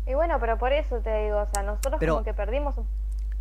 Y 0.06 0.14
bueno, 0.14 0.38
pero 0.40 0.58
por 0.58 0.74
eso 0.74 1.00
te 1.00 1.24
digo, 1.24 1.42
o 1.42 1.48
sea, 1.54 1.64
nosotros 1.64 2.00
como 2.00 2.24
que 2.24 2.34
perdimos... 2.34 2.76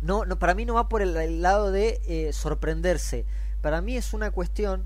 No, 0.01 0.25
no, 0.25 0.37
para 0.37 0.53
mí 0.53 0.65
no 0.65 0.73
va 0.73 0.89
por 0.89 1.01
el, 1.01 1.41
lado 1.41 1.71
de 1.71 2.01
eh, 2.07 2.33
sorprenderse. 2.33 3.25
Para 3.61 3.81
mí 3.81 3.95
es 3.95 4.13
una 4.13 4.31
cuestión 4.31 4.85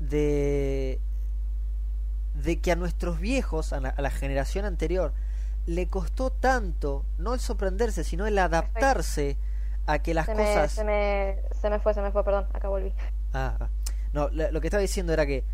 de 0.00 1.00
de 2.34 2.60
que 2.60 2.72
a 2.72 2.76
nuestros 2.76 3.20
viejos, 3.20 3.72
a 3.72 3.80
la, 3.80 4.10
generación 4.10 4.64
anterior, 4.64 5.12
le 5.66 5.86
costó 5.88 6.30
tanto, 6.30 7.04
no 7.16 7.34
el 7.34 7.40
sorprenderse, 7.40 8.04
sino 8.04 8.26
el 8.26 8.38
adaptarse 8.38 9.36
a 9.86 10.00
que 10.00 10.14
las 10.14 10.26
cosas... 10.26 10.72
se, 10.72 10.84
me, 10.84 11.38
se 11.60 11.70
me 11.70 11.78
fue, 11.78 11.94
se 11.94 12.02
me 12.02 12.10
fue, 12.10 12.24
perdón, 12.24 12.46
acá 12.52 12.68
volví. 12.68 12.92
Ah, 13.32 13.56
ah. 13.60 13.68
no, 14.12 14.28
lo 14.30 14.60
que 14.60 14.66
estaba 14.66 14.80
diciendo 14.80 15.12
era 15.12 15.26
que 15.26 15.44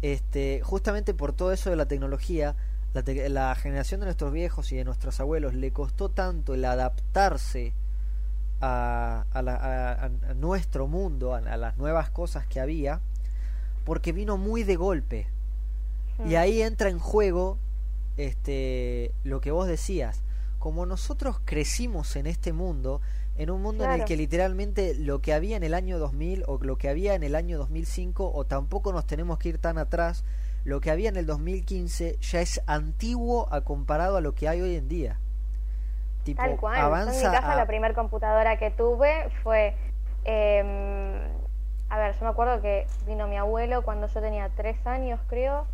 este, 0.00 0.60
justamente 0.64 1.14
por 1.14 1.32
todo 1.32 1.52
eso 1.52 1.70
de 1.70 1.76
la 1.76 1.86
tecnología, 1.86 2.56
la, 2.94 3.54
generación 3.54 4.00
de 4.00 4.06
nuestros 4.06 4.32
viejos 4.32 4.72
y 4.72 4.76
de 4.76 4.84
nuestros 4.84 5.18
abuelos 5.20 5.54
le 5.54 5.72
costó 5.72 6.10
tanto 6.10 6.54
el 6.54 6.64
adaptarse 6.64 7.74
a, 8.60 9.24
nuestro 10.36 10.86
mundo, 10.86 11.34
a, 11.34 11.40
las 11.40 11.76
nuevas 11.78 12.10
cosas 12.10 12.46
que 12.46 12.60
había, 12.60 13.00
porque 13.84 14.12
vino 14.12 14.36
muy 14.36 14.62
de 14.62 14.76
golpe. 14.76 15.26
Y 16.24 16.34
hmm. 16.34 16.36
ahí 16.36 16.62
entra 16.62 16.88
en 16.90 16.98
juego 16.98 17.58
este, 18.16 19.12
lo 19.24 19.40
que 19.40 19.50
vos 19.50 19.66
decías. 19.66 20.22
Como 20.58 20.86
nosotros 20.86 21.40
crecimos 21.44 22.14
en 22.14 22.26
este 22.26 22.52
mundo, 22.52 23.00
en 23.36 23.50
un 23.50 23.62
mundo 23.62 23.84
en 23.84 23.92
el 23.92 24.04
que 24.04 24.16
literalmente 24.16 24.94
lo 24.94 25.20
que 25.20 25.32
había 25.32 25.56
en 25.56 25.64
el 25.64 25.74
año 25.74 25.98
2000 25.98 26.44
o 26.46 26.58
lo 26.62 26.76
que 26.76 26.88
había 26.88 27.14
en 27.14 27.22
el 27.22 27.34
año 27.34 27.58
2005, 27.58 28.30
o 28.32 28.44
tampoco 28.44 28.92
nos 28.92 29.06
tenemos 29.06 29.38
que 29.38 29.48
ir 29.50 29.58
tan 29.58 29.78
atrás, 29.78 30.24
lo 30.64 30.80
que 30.80 30.90
había 30.90 31.08
en 31.08 31.16
el 31.16 31.26
2015 31.26 32.18
ya 32.20 32.40
es 32.40 32.62
antiguo 32.66 33.48
a 33.50 33.62
comparado 33.62 34.16
a 34.16 34.20
lo 34.20 34.34
que 34.34 34.48
hay 34.48 34.60
hoy 34.60 34.76
en 34.76 34.88
día. 34.88 35.18
Tipo, 36.24 36.40
Tal 36.40 36.56
cual. 36.56 36.80
Avanza 36.80 37.14
en 37.14 37.16
mi 37.18 37.36
casa 37.36 37.56
la 37.56 37.66
primera 37.66 37.94
computadora 37.94 38.56
que 38.58 38.70
tuve 38.70 39.28
fue... 39.42 39.74
Em, 40.24 41.18
a 41.88 41.98
ver, 41.98 42.14
yo 42.14 42.24
me 42.24 42.30
acuerdo 42.30 42.62
que 42.62 42.86
vino 43.06 43.26
mi 43.26 43.36
abuelo 43.36 43.82
cuando 43.82 44.06
yo 44.06 44.20
tenía 44.20 44.48
tres 44.56 44.86
años, 44.86 45.20
creo, 45.28 45.66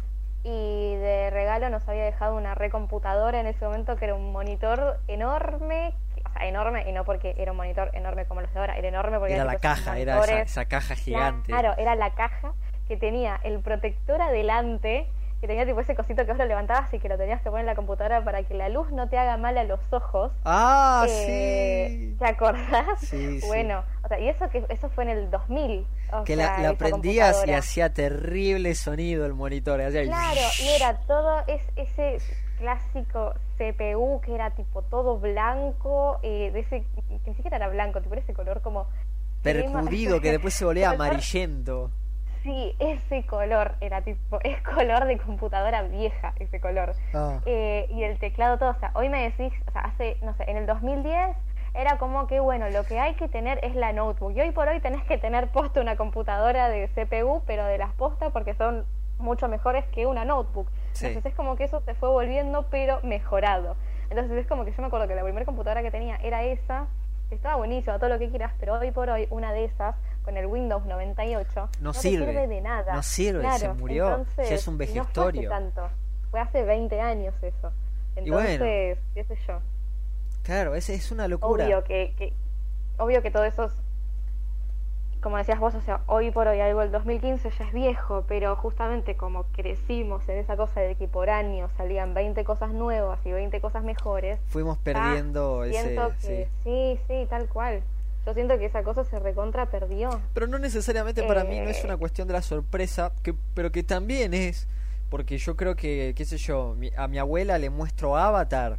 y 0.43 0.97
de 0.97 1.31
regalo 1.31 1.69
nos 1.69 1.86
había 1.86 2.05
dejado 2.05 2.35
una 2.35 2.55
recomputadora 2.55 3.39
en 3.39 3.47
ese 3.47 3.65
momento 3.65 3.94
que 3.97 4.06
era 4.06 4.15
un 4.15 4.32
monitor 4.32 4.98
enorme, 5.06 5.94
o 6.24 6.32
sea, 6.32 6.48
enorme, 6.48 6.89
y 6.89 6.93
no 6.93 7.05
porque 7.05 7.35
era 7.39 7.52
un 7.52 7.59
monitor 7.59 7.90
enorme 7.93 8.24
como 8.24 8.40
los 8.40 8.52
de 8.52 8.59
ahora, 8.59 8.77
era 8.78 8.89
enorme 8.89 9.19
porque 9.19 9.35
era, 9.35 9.44
la 9.44 9.59
caja, 9.59 9.98
era 9.98 10.19
esa, 10.24 10.40
esa, 10.40 10.65
caja 10.65 10.97
gigante. 10.97 11.52
Claro, 11.52 11.74
era 11.77 11.94
la 11.94 12.10
caja 12.15 12.52
que 12.89 12.97
tenía 12.97 13.39
el 13.44 13.60
protector 13.60 14.20
adelante, 14.20 15.06
que 15.40 15.47
tenía 15.47 15.65
tipo 15.65 15.81
ese 15.81 15.94
cosito 15.94 16.24
que 16.24 16.32
vos 16.32 16.39
lo 16.39 16.47
levantabas 16.47 16.93
y 16.93 16.98
que 16.98 17.09
lo 17.09 17.16
tenías 17.16 17.40
que 17.43 17.51
poner 17.51 17.60
en 17.60 17.66
la 17.66 17.77
computadora 17.77 18.24
para 18.24 18.43
que 18.43 18.55
la 18.55 18.69
luz 18.69 18.90
no 18.90 19.09
te 19.09 19.19
haga 19.19 19.36
mal 19.36 19.56
a 19.56 19.65
los 19.65 19.81
ojos. 19.93 20.32
Ah, 20.44 21.06
eh, 21.09 21.86
sí. 21.89 22.16
¿Te 22.19 22.27
acordás? 22.27 23.01
Sí, 23.01 23.40
bueno, 23.47 23.85
o 24.02 24.09
sea, 24.09 24.19
y 24.19 24.28
eso 24.28 24.48
que 24.48 24.65
eso 24.69 24.89
fue 24.89 25.05
en 25.05 25.10
el 25.10 25.31
2000. 25.31 25.86
que 26.24 26.35
la, 26.35 26.74
prendías 26.77 27.47
y 27.47 27.52
hacía 27.52 27.93
terrible 27.93 28.74
sonido 28.74 29.27
el 29.27 29.35
monitor. 29.35 29.78
claro, 29.78 30.40
y 30.60 30.69
era 30.69 30.97
todo 31.06 31.44
es, 31.47 31.62
ese 31.77 32.19
clásico 32.59 33.35
CPU 33.56 34.20
que 34.20 34.35
era 34.35 34.51
tipo 34.51 34.82
todo 34.82 35.19
blanco, 35.19 36.19
eh, 36.23 36.51
de 36.52 36.60
ese, 36.60 36.85
que 37.09 37.31
ni 37.31 37.35
siquiera 37.35 37.56
era 37.56 37.69
blanco, 37.69 38.01
tipo 38.01 38.15
ese 38.15 38.35
color 38.35 38.60
como... 38.60 38.89
Percudido, 39.43 40.20
que 40.20 40.32
después 40.32 40.52
se 40.55 40.65
volvía 40.65 40.90
amarillento. 40.90 41.93
Sí, 42.43 42.74
ese 42.78 43.24
color 43.27 43.74
era 43.81 44.02
tipo, 44.02 44.39
es 44.44 44.60
color 44.62 45.06
de 45.06 45.19
computadora 45.19 45.82
vieja, 45.82 46.32
ese 46.39 46.60
color. 46.60 46.94
Ah. 47.15 47.40
Eh, 47.47 47.86
y 47.90 48.02
el 48.05 48.19
teclado 48.19 48.59
todo, 48.59 48.70
o 48.70 48.78
sea, 48.78 48.90
hoy 48.94 49.09
me 49.09 49.23
decís, 49.23 49.52
o 49.66 49.73
sea, 49.73 49.82
hace, 49.82 50.16
no 50.23 50.35
sé, 50.35 50.51
en 50.51 50.56
el 50.56 50.66
2010 50.66 51.36
era 51.74 51.98
como 51.98 52.27
que, 52.27 52.40
bueno, 52.40 52.70
lo 52.70 52.85
que 52.85 52.98
hay 52.98 53.15
que 53.15 53.28
tener 53.28 53.60
es 53.62 53.74
la 53.74 53.93
notebook. 53.93 54.32
Y 54.36 54.40
hoy 54.40 54.51
por 54.51 54.69
hoy 54.69 54.81
tenés 54.81 55.05
que 55.05 55.19
tener 55.19 55.48
puesto 55.48 55.81
una 55.81 55.97
computadora 55.97 56.69
de 56.69 56.89
CPU, 56.89 57.43
pero 57.47 57.65
de 57.66 57.78
las 57.78 57.93
postas 57.93 58.32
porque 58.32 58.55
son 58.55 58.85
mucho 59.19 59.48
mejores 59.48 59.85
que 59.86 60.06
una 60.06 60.24
notebook. 60.24 60.69
Sí. 60.93 61.06
Entonces 61.06 61.32
es 61.32 61.36
como 61.36 61.56
que 61.56 61.65
eso 61.65 61.81
se 61.81 61.94
fue 61.94 62.09
volviendo, 62.09 62.66
pero 62.70 63.01
mejorado. 63.02 63.77
Entonces 64.10 64.39
es 64.39 64.47
como 64.47 64.65
que 64.65 64.73
yo 64.73 64.81
me 64.81 64.86
acuerdo 64.86 65.06
que 65.06 65.15
la 65.15 65.23
primera 65.23 65.44
computadora 65.44 65.82
que 65.82 65.90
tenía 65.90 66.16
era 66.16 66.43
esa, 66.44 66.86
estaba 67.31 67.56
buenísima, 67.56 67.98
todo 67.98 68.09
lo 68.09 68.19
que 68.19 68.31
quieras, 68.31 68.52
pero 68.59 68.74
hoy 68.74 68.90
por 68.90 69.10
hoy 69.10 69.27
una 69.31 69.52
de 69.52 69.65
esas, 69.65 69.94
con 70.28 70.36
el 70.36 70.44
Windows 70.44 70.84
98, 70.84 71.70
No 71.80 71.92
te 71.92 72.00
sirve. 72.00 72.26
sirve 72.26 72.46
de 72.48 72.60
nada. 72.60 72.94
No 72.94 73.02
sirve, 73.02 73.40
Claro, 73.40 73.59
se 73.59 73.72
murió, 73.72 74.09
entonces, 74.09 74.50
ya 74.50 74.55
es 74.56 74.68
un 74.68 74.76
vejestorio. 74.76 75.48
No 75.48 75.48
fue 75.48 75.56
hace 75.56 75.72
tanto, 75.72 75.88
fue 76.30 76.40
hace 76.40 76.62
20 76.64 77.00
años 77.00 77.34
eso. 77.40 77.72
Y 78.14 78.28
bueno. 78.28 78.46
Entonces, 78.66 78.98
qué 79.14 79.24
sé 79.24 79.38
yo. 79.46 79.60
Claro, 80.42 80.74
es, 80.74 80.90
es 80.90 81.10
una 81.12 81.28
locura. 81.28 81.64
Obvio 81.64 81.82
que, 81.82 82.12
que, 82.18 82.34
obvio 82.98 83.22
que 83.22 83.30
todo 83.30 83.44
eso 83.44 83.64
es, 83.64 83.72
como 85.22 85.38
decías 85.38 85.59
vos, 85.59 85.74
o 85.74 85.80
sea, 85.80 86.02
hoy 86.09 86.30
por 86.30 86.46
hoy 86.46 86.60
algo 86.60 86.82
el 86.82 86.92
2015 86.92 87.48
ya 87.48 87.64
es 87.64 87.72
viejo, 87.72 88.24
pero 88.28 88.55
justamente 88.56 89.16
como 89.16 89.44
crecimos 89.44 90.28
en 90.28 90.36
esa 90.36 90.59
cosa 90.59 90.80
de 90.80 90.94
que 90.94 91.09
por 91.09 91.30
año 91.30 91.70
salían 91.78 92.12
20 92.12 92.44
cosas 92.44 92.70
nuevas 92.72 93.18
y 93.24 93.32
20 93.32 93.62
cosas 93.62 93.82
mejores, 93.82 94.38
Fuimos 94.48 94.76
perdiendo 94.76 95.64
ese... 95.64 95.82
siento 95.84 96.12
que 96.20 96.50
sí. 96.64 96.98
sí, 96.98 97.00
sí, 97.09 97.26
tal 97.30 97.48
cual. 97.48 97.82
Yo 98.28 98.34
siento 98.34 98.59
que 98.59 98.66
esa 98.66 98.82
cosa 98.82 99.05
se 99.05 99.18
recontra 99.18 99.70
perdió. 99.70 100.20
Pero 100.34 100.46
no 100.46 100.59
necesariamente 100.59 101.22
para 101.22 101.44
mí 101.44 101.59
no 101.60 101.70
es 101.70 101.78
Eh. 101.82 101.86
una 101.86 101.96
cuestión 101.96 102.28
de 102.28 102.34
la 102.34 102.42
sorpresa, 102.42 103.10
que, 103.22 103.34
pero 103.55 103.72
que 103.72 103.82
también 103.82 104.34
es, 104.34 104.68
porque 105.09 105.38
yo 105.38 105.56
creo 105.56 105.76
que, 105.76 106.12
qué 106.14 106.26
sé 106.26 106.36
yo, 106.36 106.74
mi- 106.76 106.90
a 106.94 107.09
mi 107.09 107.16
abuela 107.18 107.56
le 107.56 107.70
muestro 107.70 108.18
Avatar 108.18 108.76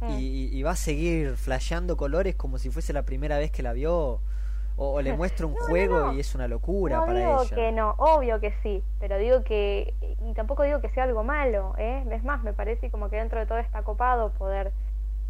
Mm. 0.00 0.10
y, 0.18 0.46
y 0.58 0.62
va 0.64 0.72
a 0.72 0.76
seguir 0.76 1.36
flasheando 1.36 1.96
colores 1.96 2.34
como 2.34 2.58
si 2.58 2.70
fuese 2.70 2.92
la 2.92 3.02
primera 3.04 3.38
vez 3.38 3.52
que 3.52 3.62
la 3.62 3.72
vio, 3.72 3.94
o, 3.94 4.20
o 4.94 5.00
le 5.00 5.12
muestro 5.16 5.46
un 5.46 5.54
No, 5.54 5.60
juego 5.66 5.98
no. 6.06 6.12
y 6.14 6.18
es 6.20 6.34
una 6.34 6.48
locura 6.48 7.04
para 7.06 7.18
digo 7.20 7.42
ella. 7.42 7.54
que 7.54 7.70
no, 7.70 7.94
obvio 7.98 8.40
que 8.40 8.52
sí, 8.64 8.82
pero 8.98 9.16
digo 9.18 9.44
que, 9.44 9.94
y 10.26 10.34
tampoco 10.34 10.64
digo 10.64 10.80
que 10.80 10.88
sea 10.88 11.04
algo 11.04 11.22
malo, 11.22 11.74
¿eh? 11.78 12.02
Es 12.10 12.24
más, 12.24 12.42
me 12.42 12.52
parece 12.52 12.90
como 12.90 13.10
que 13.10 13.16
dentro 13.16 13.38
de 13.38 13.46
todo 13.46 13.58
está 13.58 13.82
copado 13.82 14.32
poder 14.32 14.72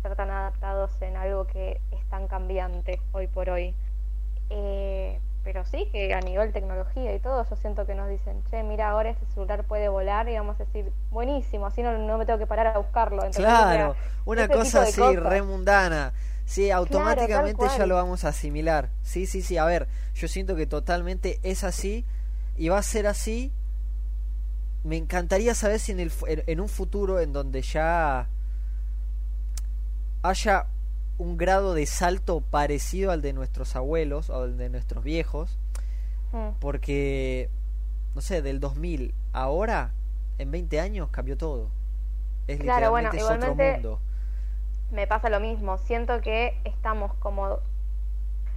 ser 0.02 0.16
tan 0.16 0.30
adaptados 0.30 0.90
en 1.02 1.16
algo 1.16 1.46
que 1.46 1.80
es 1.90 2.04
tan 2.08 2.26
cambiante 2.28 3.00
hoy 3.12 3.26
por 3.26 3.50
hoy. 3.50 3.74
Eh, 4.50 5.20
pero 5.44 5.64
sí 5.64 5.88
que 5.90 6.12
a 6.12 6.20
nivel 6.20 6.52
tecnología 6.52 7.14
y 7.14 7.18
todo, 7.18 7.46
yo 7.48 7.56
siento 7.56 7.86
que 7.86 7.94
nos 7.94 8.08
dicen, 8.08 8.42
che, 8.50 8.62
mira, 8.62 8.90
ahora 8.90 9.10
este 9.10 9.24
celular 9.26 9.64
puede 9.64 9.88
volar 9.88 10.28
y 10.28 10.36
vamos 10.36 10.56
a 10.60 10.64
decir, 10.64 10.92
buenísimo, 11.10 11.66
así 11.66 11.82
no, 11.82 11.96
no 11.96 12.18
me 12.18 12.26
tengo 12.26 12.38
que 12.38 12.46
parar 12.46 12.66
a 12.68 12.78
buscarlo. 12.78 13.22
Claro, 13.30 13.96
una 14.24 14.44
ese 14.44 14.52
cosa 14.52 14.82
así, 14.82 15.16
re 15.16 15.42
mundana. 15.42 16.12
Sí, 16.44 16.70
automáticamente 16.70 17.64
ya 17.78 17.86
lo 17.86 17.94
vamos 17.94 18.24
a 18.24 18.28
asimilar. 18.30 18.90
Sí, 19.02 19.26
sí, 19.26 19.40
sí. 19.40 19.56
A 19.56 19.64
ver, 19.64 19.86
yo 20.14 20.26
siento 20.26 20.56
que 20.56 20.66
totalmente 20.66 21.38
es 21.44 21.62
así 21.62 22.04
y 22.56 22.68
va 22.68 22.78
a 22.78 22.82
ser 22.82 23.06
así. 23.06 23.52
Me 24.82 24.96
encantaría 24.96 25.54
saber 25.54 25.78
si 25.78 25.92
en, 25.92 26.00
el, 26.00 26.12
en, 26.26 26.42
en 26.46 26.60
un 26.60 26.68
futuro 26.68 27.20
en 27.20 27.32
donde 27.32 27.62
ya 27.62 28.26
haya 30.22 30.66
un 31.18 31.36
grado 31.36 31.74
de 31.74 31.86
salto 31.86 32.40
parecido 32.40 33.10
al 33.10 33.20
de 33.22 33.32
nuestros 33.32 33.76
abuelos 33.76 34.30
o 34.30 34.42
al 34.42 34.56
de 34.56 34.68
nuestros 34.70 35.04
viejos, 35.04 35.58
Mm. 36.32 36.50
porque, 36.60 37.50
no 38.14 38.20
sé, 38.20 38.40
del 38.42 38.60
2000 38.60 39.12
ahora, 39.32 39.90
en 40.38 40.50
20 40.50 40.80
años 40.80 41.08
cambió 41.10 41.36
todo. 41.36 41.68
Es 42.46 42.58
Claro, 42.60 42.90
bueno, 42.90 43.10
literalmente 43.12 43.46
es 43.70 43.76
otro 43.78 43.82
mundo. 43.90 44.00
me 44.92 45.06
pasa 45.06 45.28
lo 45.28 45.40
mismo. 45.40 45.76
Siento 45.78 46.20
que 46.20 46.56
estamos 46.64 47.12
como, 47.14 47.58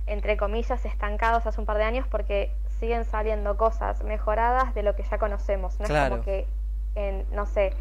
entre 0.07 0.37
comillas, 0.37 0.83
estancados 0.85 1.45
hace 1.45 1.59
un 1.59 1.65
par 1.65 1.77
de 1.77 1.83
años 1.83 2.07
porque 2.09 2.51
siguen 2.79 3.05
saliendo 3.05 3.55
cosas 3.57 4.03
mejoradas 4.03 4.73
de 4.73 4.83
lo 4.83 4.95
que 4.95 5.03
ya 5.03 5.17
conocemos. 5.17 5.79
No 5.79 5.85
Claro. 5.85 6.15
es 6.15 6.21
como 6.21 6.23
que, 6.23 6.47
en, 6.95 7.25
no 7.35 7.45
sé, 7.45 7.73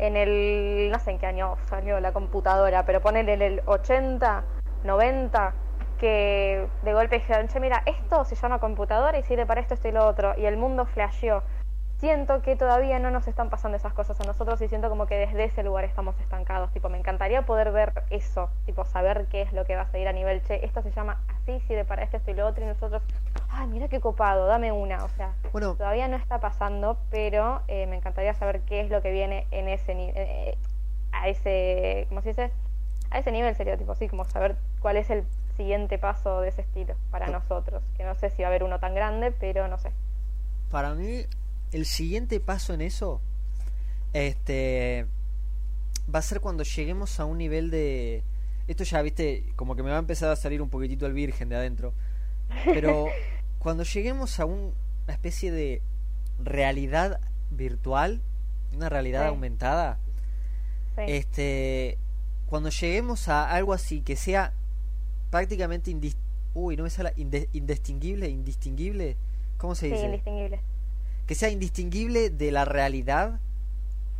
en 0.00 0.16
el, 0.16 0.90
no 0.90 0.98
sé 0.98 1.10
en 1.12 1.18
qué 1.18 1.26
año 1.26 1.56
salió 1.68 2.00
la 2.00 2.12
computadora, 2.12 2.84
pero 2.86 3.00
poner 3.00 3.28
en 3.28 3.42
el 3.42 3.62
80, 3.66 4.44
90, 4.82 5.54
que 5.98 6.66
de 6.82 6.94
golpe 6.94 7.16
dijeron, 7.16 7.48
che, 7.48 7.60
mira, 7.60 7.82
esto 7.84 8.24
se 8.24 8.34
llama 8.34 8.58
computadora 8.58 9.18
y 9.18 9.22
sirve 9.22 9.44
para 9.44 9.60
esto, 9.60 9.74
esto 9.74 9.88
y 9.88 9.92
lo 9.92 10.06
otro, 10.06 10.34
y 10.38 10.46
el 10.46 10.56
mundo 10.56 10.86
flasheó. 10.86 11.42
Siento 11.98 12.40
que 12.40 12.56
todavía 12.56 12.98
no 12.98 13.10
nos 13.10 13.28
están 13.28 13.50
pasando 13.50 13.76
esas 13.76 13.92
cosas 13.92 14.18
a 14.22 14.24
nosotros 14.24 14.62
y 14.62 14.68
siento 14.68 14.88
como 14.88 15.04
que 15.04 15.18
desde 15.18 15.44
ese 15.44 15.62
lugar 15.62 15.84
estamos 15.84 16.18
estancados. 16.18 16.72
Tipo, 16.72 16.88
me 16.88 16.96
encantaría 16.96 17.42
poder 17.42 17.70
ver 17.72 18.04
eso, 18.08 18.48
tipo, 18.64 18.86
saber 18.86 19.26
qué 19.26 19.42
es 19.42 19.52
lo 19.52 19.66
que 19.66 19.76
va 19.76 19.82
a 19.82 19.90
seguir 19.90 20.08
a 20.08 20.12
nivel, 20.14 20.42
che, 20.44 20.64
esto 20.64 20.80
se 20.80 20.92
llama 20.92 21.20
así, 21.56 21.66
sirve 21.66 21.84
para 21.84 22.02
esto, 22.02 22.16
esto 22.16 22.30
y 22.30 22.34
lo 22.34 22.46
otro, 22.46 22.64
y 22.64 22.66
nosotros, 22.66 23.02
ay, 23.48 23.66
mira 23.68 23.88
qué 23.88 24.00
copado, 24.00 24.46
dame 24.46 24.72
una. 24.72 25.04
O 25.04 25.08
sea, 25.10 25.34
Bueno, 25.52 25.74
todavía 25.74 26.08
no 26.08 26.16
está 26.16 26.40
pasando, 26.40 26.98
pero 27.10 27.62
eh, 27.68 27.86
me 27.86 27.96
encantaría 27.96 28.34
saber 28.34 28.60
qué 28.62 28.80
es 28.80 28.90
lo 28.90 29.02
que 29.02 29.10
viene 29.10 29.46
en 29.50 29.68
ese 29.68 29.94
nivel, 29.94 30.56
a 31.12 31.28
ese, 31.28 32.06
¿cómo 32.08 32.22
se 32.22 32.30
dice? 32.30 32.50
A 33.10 33.18
ese 33.18 33.32
nivel 33.32 33.54
sería 33.56 33.76
tipo, 33.76 33.94
sí, 33.94 34.08
como 34.08 34.24
saber 34.24 34.56
cuál 34.80 34.96
es 34.96 35.10
el 35.10 35.24
siguiente 35.56 35.98
paso 35.98 36.40
de 36.40 36.48
ese 36.48 36.62
estilo 36.62 36.94
para 37.10 37.26
nosotros. 37.26 37.82
Que 37.96 38.04
no 38.04 38.14
sé 38.14 38.30
si 38.30 38.42
va 38.42 38.48
a 38.48 38.50
haber 38.50 38.62
uno 38.62 38.78
tan 38.78 38.94
grande, 38.94 39.32
pero 39.32 39.68
no 39.68 39.78
sé. 39.78 39.92
para 40.70 40.94
mí 40.94 41.24
el 41.72 41.86
siguiente 41.86 42.40
paso 42.40 42.74
en 42.74 42.80
eso 42.80 43.20
este 44.12 45.06
va 46.12 46.18
a 46.18 46.22
ser 46.22 46.40
cuando 46.40 46.64
lleguemos 46.64 47.20
a 47.20 47.24
un 47.24 47.38
nivel 47.38 47.70
de 47.70 48.24
esto 48.70 48.84
ya 48.84 49.02
viste 49.02 49.44
como 49.56 49.74
que 49.76 49.82
me 49.82 49.90
va 49.90 49.96
a 49.96 50.00
empezar 50.00 50.30
a 50.30 50.36
salir 50.36 50.62
un 50.62 50.68
poquitito 50.70 51.06
el 51.06 51.12
virgen 51.12 51.48
de 51.48 51.56
adentro 51.56 51.92
pero 52.64 53.06
cuando 53.58 53.82
lleguemos 53.84 54.38
a 54.40 54.44
un- 54.44 54.72
una 55.04 55.12
especie 55.14 55.50
de 55.50 55.82
realidad 56.42 57.20
virtual 57.50 58.20
una 58.74 58.88
realidad 58.88 59.22
Sí. 59.22 59.28
aumentada 59.28 59.98
Sí. 60.96 61.02
este 61.08 61.98
cuando 62.46 62.68
lleguemos 62.70 63.28
a 63.28 63.50
algo 63.50 63.72
así 63.72 64.02
que 64.02 64.16
sea 64.16 64.52
prácticamente 65.30 65.90
indis 65.90 66.16
uy 66.54 66.76
no 66.76 66.82
me 66.84 66.90
sale 66.90 67.12
inde- 67.16 67.48
indistinguible 67.52 68.28
indistinguible 68.28 69.16
cómo 69.56 69.74
se 69.74 69.86
sí, 69.86 69.92
dice 69.92 70.06
indistinguible. 70.06 70.60
que 71.26 71.34
sea 71.34 71.48
indistinguible 71.50 72.30
de 72.30 72.52
la 72.52 72.64
realidad 72.64 73.40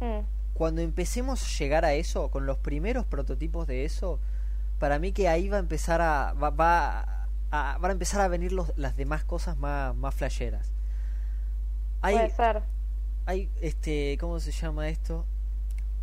Mm, 0.01 0.20
cuando 0.55 0.81
empecemos 0.81 1.43
a 1.44 1.59
llegar 1.59 1.85
a 1.85 1.93
eso 1.93 2.31
con 2.31 2.47
los 2.47 2.56
primeros 2.56 3.05
prototipos 3.05 3.66
de 3.66 3.85
eso 3.85 4.18
para 4.81 4.98
mí 4.98 5.12
que 5.12 5.28
ahí 5.28 5.48
va 5.48 5.59
a 5.59 5.61
empezar 5.61 6.01
a 6.01 6.32
va, 6.32 6.51
va 6.51 7.28
a, 7.52 7.78
van 7.78 7.90
a 7.90 7.93
empezar 7.93 8.20
a 8.23 8.28
venir 8.28 8.51
los, 8.51 8.77
las 8.77 8.97
demás 8.97 9.23
cosas 9.24 9.57
más 9.59 9.94
más 9.94 10.15
flasheras. 10.15 10.73
Hay 12.01 12.15
Puede 12.16 12.31
ser. 12.31 12.62
hay 13.27 13.51
este 13.61 14.16
cómo 14.19 14.40
se 14.40 14.51
llama 14.51 14.89
esto 14.89 15.27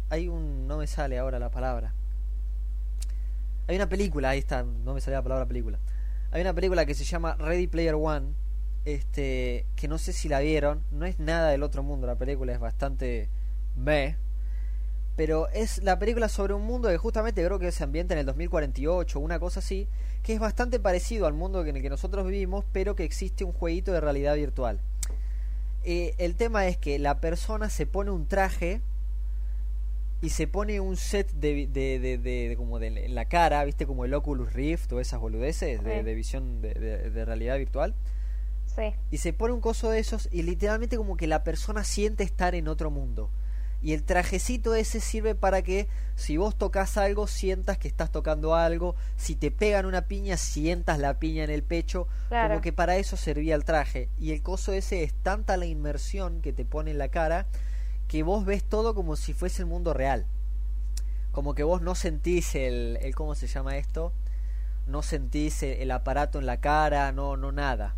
hay 0.10 0.28
un 0.30 0.68
no 0.68 0.78
me 0.78 0.88
sale 0.88 1.18
ahora 1.18 1.40
la 1.40 1.50
palabra. 1.50 1.94
Hay 3.68 3.76
una 3.76 3.90
película 3.90 4.30
ahí 4.30 4.40
está 4.40 4.64
no 4.64 4.94
me 4.94 5.02
sale 5.02 5.18
la 5.18 5.24
palabra 5.24 5.46
película. 5.48 5.80
Hay 6.32 6.42
una 6.42 6.54
película 6.54 6.86
que 6.86 6.94
se 6.94 7.04
llama 7.04 7.36
Ready 7.36 7.68
Player 7.68 7.96
One 7.96 8.34
este 8.86 9.66
que 9.76 9.88
no 9.88 9.98
sé 9.98 10.14
si 10.14 10.30
la 10.30 10.40
vieron 10.40 10.84
no 10.92 11.06
es 11.06 11.20
nada 11.20 11.50
del 11.50 11.64
otro 11.64 11.84
mundo 11.84 12.08
la 12.08 12.16
película 12.16 12.54
es 12.54 12.60
bastante 12.60 13.30
meh 13.76 14.16
pero 15.18 15.50
es 15.50 15.84
la 15.84 16.00
película 16.00 16.30
sobre 16.30 16.54
un 16.54 16.62
mundo 16.64 16.88
que 16.88 16.98
justamente 16.98 17.44
creo 17.44 17.60
que 17.60 17.72
se 17.74 17.84
ambienta 17.84 18.14
en 18.14 18.20
el 18.22 18.26
2048 18.28 19.20
una 19.20 19.40
cosa 19.40 19.60
así 19.60 19.90
que 20.24 20.34
es 20.34 20.40
bastante 20.40 20.80
parecido 20.80 21.26
al 21.28 21.34
mundo 21.34 21.66
en 21.66 21.76
el 21.76 21.82
que 21.82 21.90
nosotros 21.90 22.26
vivimos 22.26 22.64
pero 22.72 22.96
que 22.96 23.04
existe 23.04 23.44
un 23.44 23.52
jueguito 23.52 23.92
de 23.92 24.00
realidad 24.00 24.36
virtual 24.36 24.80
eh, 25.84 26.16
el 26.18 26.36
tema 26.36 26.68
es 26.68 26.78
que 26.78 27.00
la 27.00 27.20
persona 27.20 27.70
se 27.70 27.86
pone 27.86 28.12
un 28.12 28.28
traje 28.28 28.80
y 30.22 30.30
se 30.30 30.48
pone 30.48 30.80
un 30.80 30.98
set 30.98 31.32
de, 31.34 31.68
de, 31.68 32.00
de, 32.00 32.18
de- 32.18 32.50
de- 32.50 32.58
como 32.58 32.80
de, 32.80 32.88
en 32.88 33.14
la 33.16 33.26
cara, 33.26 33.64
viste 33.66 33.86
como 33.86 34.04
el 34.04 34.14
Oculus 34.16 34.52
Rift 34.54 34.92
o 34.94 35.00
esas 35.00 35.20
boludeces 35.20 35.84
de, 35.84 36.00
Sí. 36.00 36.04
de 36.04 36.14
visión 36.16 36.62
de 36.62 37.24
realidad 37.26 37.58
virtual 37.58 37.94
Sí. 38.66 38.94
y 39.12 39.18
se 39.18 39.32
pone 39.34 39.54
un 39.54 39.62
coso 39.62 39.90
de 39.90 40.00
esos 40.00 40.28
y 40.32 40.42
literalmente 40.44 40.98
como 40.98 41.18
que 41.18 41.28
la 41.28 41.44
persona 41.44 41.84
siente 41.84 42.24
estar 42.24 42.54
en 42.56 42.68
otro 42.68 42.90
mundo 42.92 43.30
y 43.82 43.94
el 43.94 44.04
trajecito 44.04 44.74
ese 44.74 45.00
sirve 45.00 45.36
para 45.36 45.62
que 45.62 45.88
si 46.16 46.38
vos 46.38 46.56
tocas 46.58 46.98
algo 46.98 47.28
sientas 47.28 47.78
que 47.78 47.88
estás 47.88 48.12
tocando 48.12 48.56
algo 48.56 48.96
si 49.18 49.36
te 49.36 49.52
pegan 49.52 49.86
una 49.86 50.04
piña 50.04 50.36
sientas 50.38 50.98
la 50.98 51.20
piña 51.20 51.44
en 51.44 51.52
el 51.52 51.62
pecho 51.64 52.08
Claro. 52.30 52.50
como 52.50 52.62
que 52.62 52.74
para 52.74 52.98
eso 52.98 53.18
servía 53.18 53.54
el 53.56 53.66
traje 53.66 54.10
y 54.20 54.32
el 54.32 54.42
coso 54.42 54.74
ese 54.74 55.04
es 55.04 55.14
tanta 55.14 55.58
la 55.58 55.66
inmersión 55.68 56.42
que 56.42 56.54
te 56.54 56.66
pone 56.66 56.92
en 56.92 56.98
la 56.98 57.10
cara 57.10 57.46
que 58.08 58.24
vos 58.24 58.46
ves 58.46 58.64
todo 58.64 58.96
como 58.96 59.16
si 59.16 59.34
fuese 59.34 59.62
el 59.62 59.68
mundo 59.68 59.94
real 59.94 60.26
como 61.32 61.54
que 61.54 61.64
vos 61.64 61.82
no 61.84 61.94
sentís 61.94 62.56
el, 62.56 62.98
el 63.02 63.14
cómo 63.14 63.36
se 63.36 63.46
llama 63.46 63.78
esto 63.78 64.12
no 64.88 65.04
sentís 65.04 65.62
el, 65.62 65.82
el 65.82 65.92
aparato 65.92 66.40
en 66.40 66.48
la 66.48 66.58
cara 66.58 67.12
no 67.12 67.38
no 67.38 67.52
nada 67.52 67.94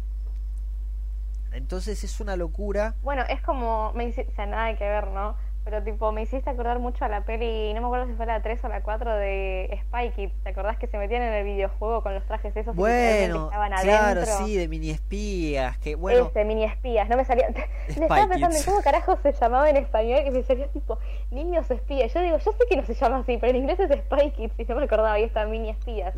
Entonces 1.52 2.04
es 2.04 2.20
una 2.20 2.36
locura. 2.36 2.94
Bueno, 3.02 3.24
es 3.28 3.42
como, 3.42 3.92
me 3.94 4.06
hice, 4.06 4.28
o 4.32 4.36
sea, 4.36 4.46
nada 4.46 4.76
que 4.78 4.84
ver, 4.88 5.08
¿no? 5.08 5.36
Pero 5.70 5.84
tipo, 5.84 6.12
me 6.12 6.24
hiciste 6.24 6.50
acordar 6.50 6.80
mucho 6.80 7.06
a 7.06 7.08
la 7.10 7.22
peli, 7.22 7.72
no 7.76 7.82
me 7.82 7.88
acuerdo 7.88 8.08
si 8.08 8.14
fue 8.14 8.26
la 8.26 8.42
3 8.42 8.64
o 8.64 8.70
la 8.70 8.82
4 8.82 9.16
de 9.18 9.80
Kids. 10.16 10.34
¿Te 10.42 10.50
acordás 10.50 10.80
que 10.80 10.88
se 10.88 10.98
metían 10.98 11.22
en 11.22 11.32
el 11.32 11.44
videojuego 11.46 12.02
con 12.02 12.16
los 12.16 12.26
trajes 12.26 12.56
esos 12.58 12.74
y 12.74 12.78
Bueno, 12.78 13.46
estaban 13.46 13.72
claro, 13.74 14.22
adentro? 14.22 14.46
sí, 14.46 14.56
de 14.56 14.68
mini 14.68 14.90
espías, 14.90 15.78
que 15.78 15.94
bueno, 15.94 16.26
Ese, 16.26 16.44
mini 16.44 16.64
espías, 16.64 17.08
no 17.08 17.18
me 17.18 17.24
salía. 17.24 17.50
Spy 17.90 18.02
estaba 18.02 18.28
pensando 18.28 18.58
en 18.58 18.64
cómo 18.64 18.82
carajo 18.82 19.16
se 19.22 19.32
llamaba 19.32 19.70
en 19.70 19.78
español, 19.78 20.24
que 20.24 20.32
me 20.32 20.42
salía 20.42 20.68
tipo 20.70 20.98
niños 21.30 21.70
espías. 21.70 22.12
Yo 22.16 22.22
digo, 22.22 22.38
yo 22.40 22.52
sé 22.52 22.66
que 22.68 22.76
no 22.76 22.84
se 22.84 22.96
llama 22.96 23.20
así, 23.20 23.38
pero 23.38 23.52
en 23.52 23.58
inglés 23.58 23.80
es 23.80 24.34
Kids 24.34 24.54
y 24.58 24.66
no 24.66 24.76
me 24.76 24.86
acordaba, 24.86 25.20
y 25.20 25.24
está 25.24 25.46
mini 25.46 25.70
espías. 25.70 26.16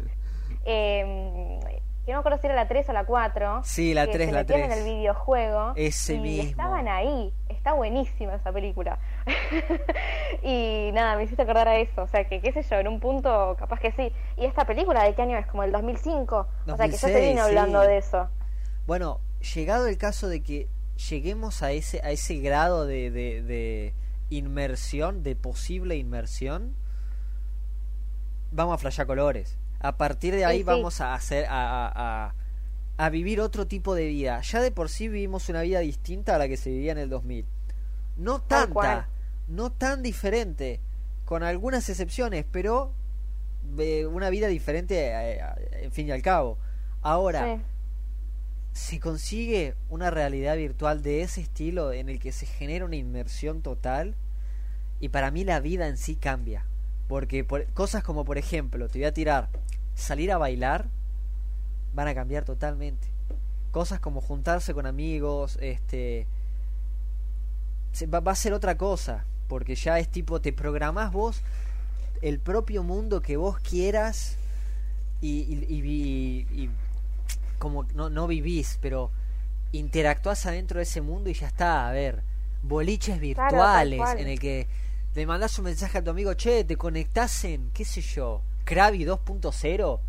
Eh, 0.63 1.59
que 2.11 2.15
no 2.15 2.19
me 2.19 2.21
acuerdo 2.21 2.41
si 2.41 2.47
era 2.47 2.55
la 2.55 2.67
3 2.67 2.89
o 2.89 2.93
la 2.93 3.05
4. 3.05 3.61
Sí, 3.63 3.93
la 3.93 4.05
que 4.05 4.11
3, 4.11 4.25
se 4.27 4.31
la 4.33 4.39
metían 4.39 4.59
3. 4.67 4.71
en 4.71 4.77
el 4.77 4.95
videojuego. 4.97 5.73
Ese 5.77 6.15
y 6.15 6.19
mismo. 6.19 6.49
estaban 6.49 6.87
ahí. 6.89 7.33
Está 7.47 7.71
buenísima 7.73 8.35
esa 8.35 8.51
película. 8.51 8.99
y 10.43 10.91
nada, 10.93 11.15
me 11.15 11.23
hiciste 11.23 11.43
acordar 11.43 11.69
a 11.69 11.77
eso. 11.77 12.01
O 12.01 12.07
sea, 12.07 12.27
que 12.27 12.41
qué 12.41 12.51
sé 12.51 12.63
yo, 12.63 12.75
en 12.79 12.89
un 12.89 12.99
punto 12.99 13.55
capaz 13.57 13.79
que 13.79 13.93
sí. 13.93 14.11
¿Y 14.35 14.45
esta 14.45 14.65
película 14.65 15.05
de 15.05 15.15
qué 15.15 15.21
año 15.21 15.37
es? 15.37 15.47
Como 15.47 15.63
el 15.63 15.71
2005. 15.71 16.35
o 16.35 16.75
sea, 16.75 16.85
que 16.85 16.91
ya 16.91 16.97
se 16.97 17.07
2006, 17.07 17.29
vino 17.29 17.43
hablando 17.43 17.81
sí. 17.81 17.87
de 17.87 17.97
eso. 17.97 18.27
Bueno, 18.85 19.21
llegado 19.55 19.87
el 19.87 19.97
caso 19.97 20.27
de 20.27 20.43
que 20.43 20.67
lleguemos 21.09 21.63
a 21.63 21.71
ese, 21.71 22.01
a 22.03 22.11
ese 22.11 22.39
grado 22.39 22.85
de, 22.85 23.09
de, 23.09 23.41
de 23.41 23.93
inmersión, 24.29 25.23
de 25.23 25.37
posible 25.37 25.95
inmersión, 25.95 26.75
vamos 28.51 28.75
a 28.75 28.77
flashear 28.79 29.07
colores. 29.07 29.57
A 29.81 29.97
partir 29.97 30.33
de 30.35 30.45
ahí 30.45 30.57
Sí, 30.57 30.63
sí. 30.63 30.67
vamos 30.67 31.01
a 31.01 31.13
hacer, 31.13 31.45
a, 31.45 31.87
a, 31.87 32.25
a- 32.27 32.35
a 32.97 33.09
vivir 33.09 33.41
otro 33.41 33.65
tipo 33.67 33.95
de 33.95 34.05
vida. 34.07 34.41
Ya 34.41 34.61
de 34.61 34.71
por 34.71 34.89
sí 34.89 35.07
vivimos 35.07 35.49
una 35.49 35.61
vida 35.63 35.79
distinta 35.79 36.35
a 36.35 36.37
la 36.37 36.47
que 36.47 36.57
se 36.57 36.69
vivía 36.69 36.91
en 36.91 36.99
el 36.99 37.09
2000. 37.09 37.45
No 38.17 38.41
tanta, 38.41 39.07
no 39.47 39.71
tan 39.71 40.03
diferente, 40.03 40.79
con 41.25 41.41
algunas 41.43 41.89
excepciones, 41.89 42.45
pero 42.51 42.91
eh, 43.79 44.05
una 44.05 44.29
vida 44.29 44.47
diferente, 44.47 44.95
eh, 45.07 45.39
eh, 45.39 45.79
en 45.83 45.91
fin 45.91 46.07
y 46.07 46.11
al 46.11 46.21
cabo. 46.21 46.57
Ahora, 47.01 47.55
Sí. 47.55 47.61
se 48.73 48.99
consigue 48.99 49.75
una 49.89 50.11
realidad 50.11 50.55
virtual 50.57 51.01
de 51.01 51.21
ese 51.23 51.41
estilo 51.41 51.91
en 51.93 52.07
el 52.09 52.19
que 52.19 52.31
se 52.31 52.45
genera 52.45 52.85
una 52.85 52.95
inmersión 52.97 53.61
total 53.61 54.15
y 54.99 55.09
para 55.09 55.31
mí 55.31 55.43
la 55.43 55.59
vida 55.59 55.87
en 55.87 55.97
sí 55.97 56.15
cambia 56.15 56.65
porque 57.11 57.43
por- 57.43 57.65
cosas 57.73 58.05
como 58.05 58.23
por 58.23 58.37
ejemplo 58.37 58.87
te 58.87 58.99
voy 58.99 59.05
a 59.05 59.13
tirar 59.13 59.49
salir 59.95 60.31
a 60.31 60.37
bailar 60.37 60.85
van 61.93 62.07
a 62.07 62.15
cambiar 62.15 62.45
totalmente. 62.45 63.05
Cosas 63.71 63.99
como 63.99 64.21
juntarse 64.21 64.73
con 64.73 64.85
amigos 64.85 65.57
este 65.61 66.25
se- 67.91 68.07
va, 68.07 68.21
va 68.21 68.31
a 68.31 68.35
ser 68.35 68.53
otra 68.53 68.77
cosa 68.77 69.25
porque 69.49 69.75
ya 69.75 69.99
es 69.99 70.07
tipo 70.07 70.39
te 70.39 70.53
programás 70.53 71.11
vos 71.11 71.41
el 72.21 72.39
propio 72.39 72.81
mundo 72.81 73.21
que 73.21 73.35
vos 73.35 73.59
quieras 73.59 74.37
y, 75.19 75.41
y- 75.67 76.47
y 76.49 76.69
como 77.59 77.83
no, 77.93 78.09
no 78.09 78.25
vivís, 78.25 78.77
pero 78.81 79.11
interactuás 79.73 80.45
adentro 80.45 80.77
de 80.77 80.83
ese 80.83 81.01
mundo 81.01 81.29
y 81.29 81.33
ya 81.33 81.47
está, 81.47 81.89
a 81.89 81.91
ver, 81.91 82.23
boliches 82.63 83.19
virtuales 83.19 83.99
en 84.21 84.27
el 84.29 84.39
que 84.39 84.67
le 85.15 85.25
mandás 85.25 85.57
un 85.59 85.65
mensaje 85.65 85.97
a 85.97 86.03
tu 86.03 86.09
amigo, 86.11 86.33
che, 86.33 86.63
te 86.63 86.77
conectás 86.77 87.43
en, 87.45 87.69
qué 87.73 87.83
sé 87.85 88.01
yo, 88.01 88.41
Krabi 88.63 89.05
2.0 89.05 89.99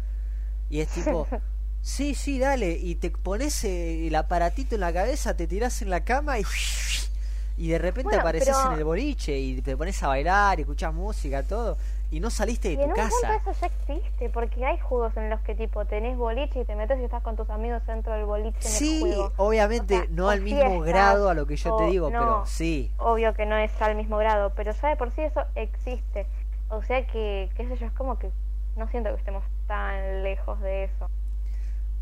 y 0.70 0.80
es 0.80 0.88
tipo, 0.88 1.26
sí, 1.82 2.14
sí, 2.14 2.38
dale, 2.38 2.72
y 2.72 2.94
te 2.96 3.10
pones 3.10 3.64
eh, 3.64 4.06
el 4.06 4.14
aparatito 4.14 4.74
en 4.76 4.80
la 4.82 4.92
cabeza, 4.92 5.36
te 5.36 5.46
tirás 5.46 5.82
en 5.82 5.90
la 5.90 6.04
cama 6.04 6.38
y... 6.38 6.44
Y 7.58 7.68
de 7.68 7.78
repente 7.78 8.04
Bueno, 8.04 8.20
apareces 8.20 8.56
pero- 8.56 8.72
en 8.72 8.78
el 8.78 8.84
boliche 8.84 9.38
y 9.38 9.60
te 9.60 9.76
pones 9.76 10.02
a 10.02 10.08
bailar 10.08 10.58
y 10.58 10.62
escuchás 10.62 10.92
música, 10.94 11.42
todo, 11.42 11.76
y 12.12 12.20
no 12.20 12.30
saliste 12.30 12.68
de 12.68 12.74
Y 12.74 12.76
en 12.76 12.82
tu 12.84 12.88
un 12.90 12.94
casa. 12.94 13.38
punto 13.40 13.50
eso 13.50 13.60
ya 13.60 13.66
existe, 13.66 14.28
porque 14.28 14.64
hay 14.64 14.78
juegos 14.78 15.16
en 15.16 15.30
los 15.30 15.40
que 15.40 15.54
tipo 15.54 15.84
tenés 15.86 16.16
boliche 16.16 16.60
y 16.60 16.64
te 16.64 16.76
metes 16.76 17.00
y 17.00 17.04
estás 17.04 17.22
con 17.22 17.36
tus 17.36 17.48
amigos 17.50 17.84
dentro 17.86 18.12
del 18.12 18.26
boliche 18.26 18.58
en 18.62 18.68
Sí, 18.70 19.00
el 19.02 19.08
juego. 19.16 19.32
obviamente 19.38 19.94
O 19.94 19.98
sea, 20.00 20.06
no 20.10 20.28
al 20.28 20.42
mismo 20.42 20.80
grado 20.82 21.30
a 21.30 21.34
lo 21.34 21.46
que 21.46 21.56
yo 21.56 21.74
te 21.74 21.84
o- 21.84 21.90
digo, 21.90 22.10
no, 22.10 22.18
pero 22.18 22.46
sí. 22.46 22.90
Obvio 22.98 23.32
que 23.34 23.46
no 23.46 23.56
es 23.56 23.72
al 23.80 23.96
mismo 23.96 24.18
grado, 24.18 24.52
pero 24.54 24.72
ya 24.72 24.88
de 24.90 24.96
por 24.96 25.10
sí 25.10 25.22
eso 25.22 25.40
existe. 25.54 26.26
O 26.68 26.82
sea 26.82 27.06
que, 27.06 27.50
qué 27.56 27.66
sé 27.66 27.76
yo, 27.76 27.86
es 27.86 27.92
como 27.92 28.18
que 28.18 28.30
no 28.76 28.86
siento 28.88 29.10
que 29.10 29.16
estemos 29.16 29.42
tan 29.66 30.22
lejos 30.22 30.60
de 30.60 30.84
eso. 30.84 31.06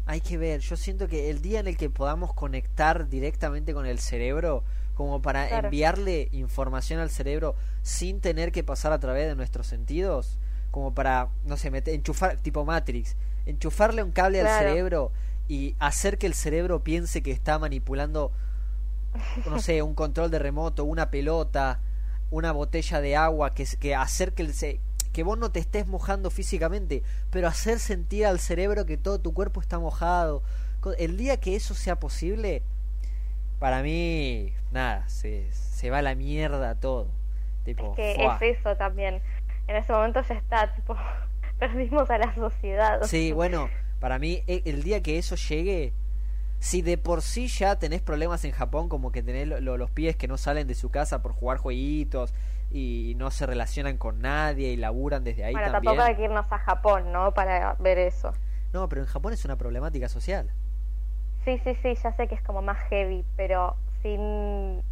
Hay 0.07 0.21
que 0.21 0.39
ver, 0.39 0.61
yo 0.61 0.77
siento 0.77 1.07
que 1.07 1.31
el 1.31 1.41
día 1.41 1.61
en 1.61 1.69
el 1.69 1.77
que 1.77 1.89
podamos 1.89 2.35
conectar 2.35 3.09
directamente 3.09 3.73
con 3.73 3.87
el 3.87 4.01
cerebro, 4.01 4.65
como 5.01 5.23
para 5.23 5.49
Claro. 5.49 5.69
enviarle 5.69 6.29
información 6.31 7.01
al 7.01 7.09
cerebro 7.09 7.55
sin 7.81 8.21
tener 8.21 8.53
que 8.53 8.63
pasar 8.63 8.93
a 8.93 8.99
través 9.01 9.27
de 9.29 9.35
nuestros 9.35 9.67
sentidos, 9.67 10.39
como 10.71 10.93
para, 10.93 11.31
no 11.47 11.57
sé, 11.57 11.71
meter, 11.71 11.95
enchufar, 11.95 12.37
tipo 12.37 12.67
Matrix, 12.67 13.17
enchufarle 13.47 14.03
un 14.03 14.13
cable 14.13 14.43
al 14.43 14.59
cerebro 14.59 15.11
y 15.49 15.75
hacer 15.79 16.19
que 16.19 16.27
el 16.27 16.35
cerebro 16.35 16.85
piense 16.85 17.23
que 17.23 17.31
está 17.31 17.59
manipulando, 17.59 18.31
no 19.47 19.59
sé, 19.59 19.81
un 19.81 19.95
control 19.95 20.31
de 20.31 20.39
remoto, 20.39 20.85
una 20.85 21.11
pelota, 21.11 21.81
una 22.31 22.53
botella 22.53 23.01
de 23.01 23.17
agua, 23.17 23.55
que, 23.55 23.65
que 23.65 23.95
hacer 23.95 24.35
que 24.35 24.43
el 24.43 24.53
que 25.15 25.23
vos 25.23 25.39
no 25.39 25.51
te 25.51 25.61
estés 25.61 25.87
mojando 25.87 26.29
físicamente, 26.29 27.03
pero 27.31 27.49
hacer 27.49 27.79
sentir 27.79 28.27
al 28.27 28.39
cerebro 28.39 28.85
que 28.85 28.99
todo 28.99 29.19
tu 29.19 29.33
cuerpo 29.33 29.63
está 29.63 29.79
mojado. 29.79 30.43
El 30.99 31.17
día 31.17 31.39
que 31.39 31.57
eso 31.57 31.73
sea 31.73 31.99
posible, 31.99 32.63
para 33.61 33.83
mí, 33.83 34.53
nada, 34.73 35.09
se, 35.09 35.53
se 35.53 35.89
va 35.91 35.99
a 35.99 36.03
la 36.03 36.17
mierda 36.17 36.75
todo. 36.75 37.07
Tipo, 37.65 37.95
Que 37.95 38.15
¡fua! 38.17 38.39
es 38.41 38.59
eso 38.59 38.77
también. 38.77 39.23
En 39.69 39.77
ese 39.77 39.93
momento 39.93 40.21
ya 40.23 40.35
está, 40.35 40.75
tipo, 40.75 40.97
perdimos 41.61 42.11
a 42.11 42.19
la 42.19 42.35
sociedad. 42.35 43.03
Sí, 43.05 43.31
bueno, 43.33 43.69
para 44.01 44.19
mí 44.19 44.43
e- 44.49 44.63
el 44.65 44.83
día 44.83 45.03
que 45.03 45.19
eso 45.19 45.37
llegue, 45.37 45.93
si 46.59 46.83
de 46.83 46.99
por 46.99 47.23
sí 47.23 47.47
ya 47.49 47.79
tenés 47.79 48.03
problemas 48.03 48.45
en 48.45 48.51
Japón, 48.53 48.89
como 48.89 49.13
que 49.13 49.23
tenés 49.23 49.47
lo- 49.47 49.61
lo- 49.61 49.77
los 49.77 49.91
pies 49.91 50.17
que 50.17 50.27
no 50.27 50.37
salen 50.39 50.67
de 50.67 50.75
su 50.75 50.91
casa 50.91 51.23
por 51.23 51.33
jugar 51.33 51.59
jueguitos 51.59 52.35
y 52.71 53.15
no 53.17 53.31
se 53.31 53.47
relacionan 53.47 53.97
con 53.99 54.21
nadie 54.21 54.69
y 54.73 54.77
laburan 54.77 55.23
desde 55.25 55.45
ahí 55.45 55.53
bueno, 55.53 55.71
también. 55.73 55.97
tampoco 55.97 56.09
hay 56.09 56.17
que 56.17 56.25
irnos 56.25 56.47
a 56.51 56.59
Japón, 56.59 57.13
¿no? 57.13 57.33
Para 57.35 57.75
ver 57.75 57.99
eso. 57.99 58.33
No, 58.73 58.89
pero 58.89 59.01
en 59.03 59.07
Japón 59.09 59.33
es 59.33 59.45
una 59.45 59.57
problemática 59.57 60.09
social. 60.09 60.51
Sí, 61.45 61.59
sí, 61.65 61.77
sí, 61.83 61.95
ya 62.03 62.13
sé 62.17 62.29
que 62.29 62.35
es 62.35 62.43
como 62.43 62.63
más 62.63 62.79
heavy, 62.89 63.25
pero 63.37 63.77
sin, 64.03 64.83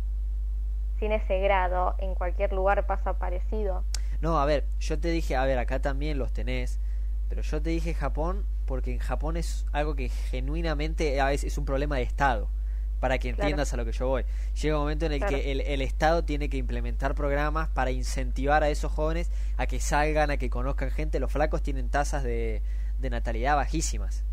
sin 0.98 1.12
ese 1.12 1.38
grado, 1.40 1.94
en 1.98 2.14
cualquier 2.14 2.52
lugar 2.52 2.86
pasa 2.86 3.14
parecido. 3.18 3.84
No, 4.20 4.40
a 4.40 4.46
ver, 4.46 4.64
yo 4.80 4.98
te 4.98 5.08
dije, 5.10 5.36
a 5.36 5.44
ver, 5.44 5.58
acá 5.58 5.80
también 5.80 6.18
los 6.18 6.32
tenés, 6.32 6.80
pero 7.28 7.42
yo 7.42 7.60
te 7.62 7.70
dije 7.70 7.94
Japón 7.94 8.44
porque 8.66 8.92
en 8.92 8.98
Japón 8.98 9.36
es 9.36 9.66
algo 9.72 9.94
que 9.94 10.08
genuinamente 10.08 11.20
a 11.20 11.26
veces 11.26 11.52
es 11.52 11.58
un 11.58 11.64
problema 11.64 11.96
de 11.96 12.02
Estado, 12.02 12.48
para 13.00 13.18
que 13.18 13.32
Claro. 13.32 13.42
entiendas 13.42 13.72
a 13.72 13.76
lo 13.76 13.84
que 13.84 13.92
yo 13.92 14.08
voy. 14.08 14.24
Llega 14.60 14.76
un 14.76 14.82
momento 14.82 15.06
en 15.06 15.12
el 15.12 15.18
Claro. 15.20 15.36
que 15.36 15.52
el, 15.52 15.60
el 15.60 15.82
Estado 15.82 16.24
tiene 16.24 16.48
que 16.48 16.56
implementar 16.56 17.14
programas 17.14 17.68
para 17.68 17.90
incentivar 17.92 18.62
a 18.64 18.70
esos 18.70 18.90
jóvenes 18.90 19.30
a 19.56 19.66
que 19.66 19.78
salgan, 19.80 20.30
a 20.30 20.36
que 20.38 20.50
conozcan 20.50 20.90
gente. 20.90 21.20
Los 21.20 21.30
flacos 21.30 21.62
tienen 21.62 21.88
tasas 21.90 22.24
de, 22.24 22.60
de 22.98 23.10
natalidad 23.10 23.54
bajísimas. 23.56 24.24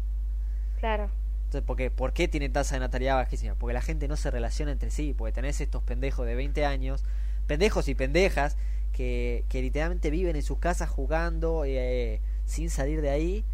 Claro. 0.80 1.10
Entonces, 1.46 1.62
¿por 1.66 1.78
qué? 1.78 1.90
¿por 1.92 2.14
qué 2.14 2.28
tienen 2.28 2.52
tasa 2.52 2.76
de 2.76 2.80
natalidad 2.82 3.16
bajísima? 3.16 3.56
Porque 3.56 3.74
la 3.74 3.82
gente 3.82 4.08
no 4.08 4.18
se 4.18 4.30
relaciona 4.32 4.72
entre 4.72 4.92
sí, 4.92 5.14
porque 5.18 5.32
tenés 5.34 5.62
estos 5.62 5.84
pendejos 5.84 6.26
de 6.26 6.36
20 6.36 6.66
años, 6.66 7.04
pendejos 7.48 7.88
y 7.88 7.96
pendejas, 7.96 8.58
que, 8.92 9.46
que 9.50 9.62
literalmente 9.62 10.10
viven 10.10 10.36
en 10.36 10.44
sus 10.44 10.58
casas 10.60 10.90
jugando 10.90 11.64
eh, 11.66 12.22
sin 12.46 12.70
salir 12.70 13.02
de 13.02 13.10
ahí 13.10 13.46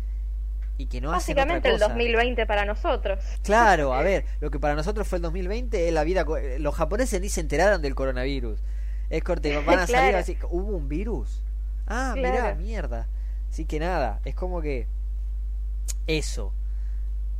y 0.77 0.87
que 0.87 1.01
no 1.01 1.13
hacen 1.13 1.35
Básicamente 1.35 1.69
otra 1.69 1.71
el 1.71 1.77
cosa. 1.77 1.87
2020 1.89 2.45
para 2.45 2.65
nosotros. 2.65 3.23
Claro, 3.43 3.93
a 3.93 4.01
ver, 4.03 4.25
lo 4.39 4.49
que 4.51 4.59
para 4.59 4.75
nosotros 4.75 5.07
fue 5.07 5.17
el 5.17 5.21
2020 5.23 5.87
es 5.87 5.93
la 5.93 6.03
vida... 6.03 6.25
Los 6.59 6.75
japoneses 6.75 7.21
ni 7.21 7.29
se 7.29 7.41
enteraron 7.41 7.81
del 7.81 7.93
coronavirus. 7.95 8.59
Es 9.09 9.23
corte, 9.23 9.57
van 9.63 9.79
a 9.79 9.87
salir 9.87 10.15
así, 10.15 10.37
¿hubo 10.49 10.75
un 10.77 10.87
virus? 10.87 11.43
Ah, 11.87 12.13
mirá, 12.15 12.31
Claro. 12.31 12.55
mierda. 12.55 13.07
Así 13.49 13.65
que 13.65 13.79
nada, 13.79 14.21
es 14.25 14.33
como 14.35 14.61
que... 14.61 14.87
Eso. 16.07 16.53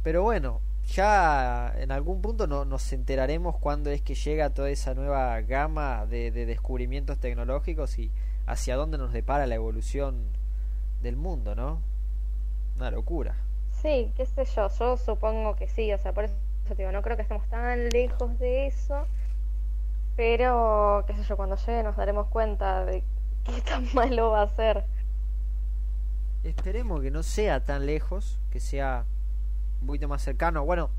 Pero 0.03 0.23
bueno, 0.23 0.61
ya 0.88 1.73
en 1.78 1.91
algún 1.91 2.22
punto 2.22 2.48
no, 2.48 2.65
nos 2.65 2.91
enteraremos 2.91 3.57
cuándo 3.57 3.90
es 3.90 4.02
que 4.02 4.15
llega 4.15 4.49
toda 4.49 4.69
esa 4.69 4.94
nueva 4.94 5.40
gama 5.41 6.06
de, 6.06 6.32
de 6.32 6.45
descubrimientos 6.45 7.19
tecnológicos 7.19 7.98
y 7.99 8.11
hacia 8.48 8.76
dónde 8.76 8.98
nos 8.98 9.14
depara 9.14 9.48
la 9.48 9.56
evolución 9.56 10.26
del 11.02 11.15
mundo, 11.15 11.56
¿no? 11.56 11.82
Una 12.78 12.91
locura. 12.91 13.36
Sí, 13.82 14.11
qué 14.15 14.26
sé 14.26 14.45
yo, 14.45 14.68
yo 14.78 14.98
supongo 14.98 15.56
que 15.56 15.68
sí, 15.68 15.91
o 15.94 15.98
sea, 15.98 16.14
por 16.14 16.26
eso 16.26 16.36
te 16.68 16.76
digo, 16.76 16.91
no 16.91 17.02
creo 17.02 17.15
que 17.15 17.23
estemos 17.23 17.48
tan 17.49 17.90
lejos 17.90 18.38
de 18.40 18.68
eso, 18.68 19.07
pero 20.15 21.03
qué 21.07 21.15
sé 21.15 21.23
yo, 21.23 21.36
cuando 21.36 21.56
llegue 21.56 21.84
nos 21.84 21.95
daremos 21.95 22.28
cuenta 22.28 22.86
de 22.86 23.03
qué 23.44 23.61
tan 23.61 23.88
malo 23.94 24.32
va 24.32 24.44
a 24.44 24.48
ser. 24.48 24.86
Esperemos 26.44 27.02
que 27.02 27.11
no 27.11 27.23
sea 27.23 27.64
tan 27.64 27.86
lejos, 27.86 28.40
que 28.52 28.60
sea 28.60 29.06
un 29.82 29.88
poquito 29.88 30.08
más 30.08 30.22
cercano. 30.24 30.64
Bueno, 30.64 30.90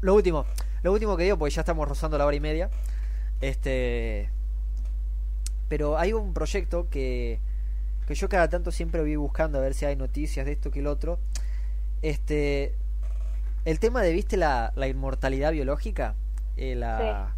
lo 0.00 0.14
último, 0.14 0.46
Lo 0.82 0.92
último 0.92 1.16
que 1.16 1.24
digo, 1.24 1.38
porque 1.38 1.54
ya 1.54 1.62
estamos 1.62 1.88
rozando 1.88 2.18
la 2.18 2.26
hora 2.26 2.36
y 2.36 2.40
media. 2.40 2.70
Este. 3.40 4.30
Pero 5.68 5.98
hay 5.98 6.12
un 6.12 6.32
proyecto 6.32 6.88
que, 6.88 7.40
que 8.06 8.14
yo 8.14 8.28
cada 8.28 8.48
tanto 8.48 8.70
siempre 8.70 9.00
voy 9.00 9.16
buscando 9.16 9.58
a 9.58 9.60
ver 9.60 9.74
si 9.74 9.84
hay 9.84 9.96
noticias 9.96 10.46
de 10.46 10.52
esto 10.52 10.70
que 10.70 10.80
el 10.80 10.86
otro. 10.86 11.18
Este. 12.02 12.74
El 13.64 13.80
tema 13.80 14.02
de, 14.02 14.12
¿viste 14.12 14.36
la, 14.36 14.72
la 14.76 14.88
inmortalidad 14.88 15.52
biológica? 15.52 16.14
Eh, 16.56 16.74
la, 16.74 17.34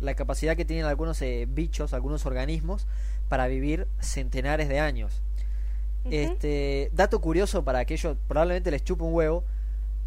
la 0.00 0.14
capacidad 0.14 0.56
que 0.56 0.64
tienen 0.64 0.86
algunos 0.86 1.20
eh, 1.20 1.46
bichos, 1.48 1.92
algunos 1.92 2.24
organismos, 2.26 2.86
para 3.28 3.48
vivir 3.48 3.86
centenares 4.00 4.68
de 4.68 4.80
años. 4.80 5.20
Este, 6.10 6.90
dato 6.94 7.20
curioso 7.20 7.64
para 7.64 7.80
aquellos, 7.80 8.16
probablemente 8.28 8.70
les 8.70 8.82
chupa 8.82 9.04
un 9.04 9.12
huevo, 9.12 9.44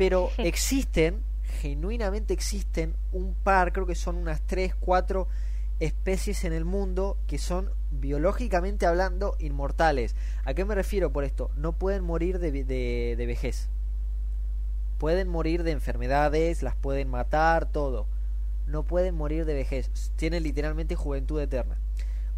pero 0.01 0.31
existen, 0.39 1.21
genuinamente 1.61 2.33
existen, 2.33 2.95
un 3.11 3.35
par, 3.35 3.71
creo 3.71 3.85
que 3.85 3.93
son 3.93 4.15
unas 4.15 4.41
3, 4.47 4.73
4 4.79 5.27
especies 5.79 6.43
en 6.43 6.53
el 6.53 6.65
mundo 6.65 7.19
que 7.27 7.37
son 7.37 7.69
biológicamente 7.91 8.87
hablando 8.87 9.35
inmortales. 9.37 10.15
¿A 10.43 10.55
qué 10.55 10.65
me 10.65 10.73
refiero 10.73 11.11
por 11.11 11.23
esto? 11.23 11.51
No 11.55 11.73
pueden 11.73 12.03
morir 12.03 12.39
de, 12.39 12.51
de, 12.51 13.13
de 13.15 13.25
vejez. 13.27 13.69
Pueden 14.97 15.27
morir 15.27 15.61
de 15.61 15.69
enfermedades, 15.69 16.63
las 16.63 16.75
pueden 16.75 17.07
matar, 17.07 17.71
todo. 17.71 18.07
No 18.65 18.81
pueden 18.81 19.13
morir 19.13 19.45
de 19.45 19.53
vejez. 19.53 19.91
Tienen 20.15 20.41
literalmente 20.41 20.95
juventud 20.95 21.39
eterna. 21.39 21.77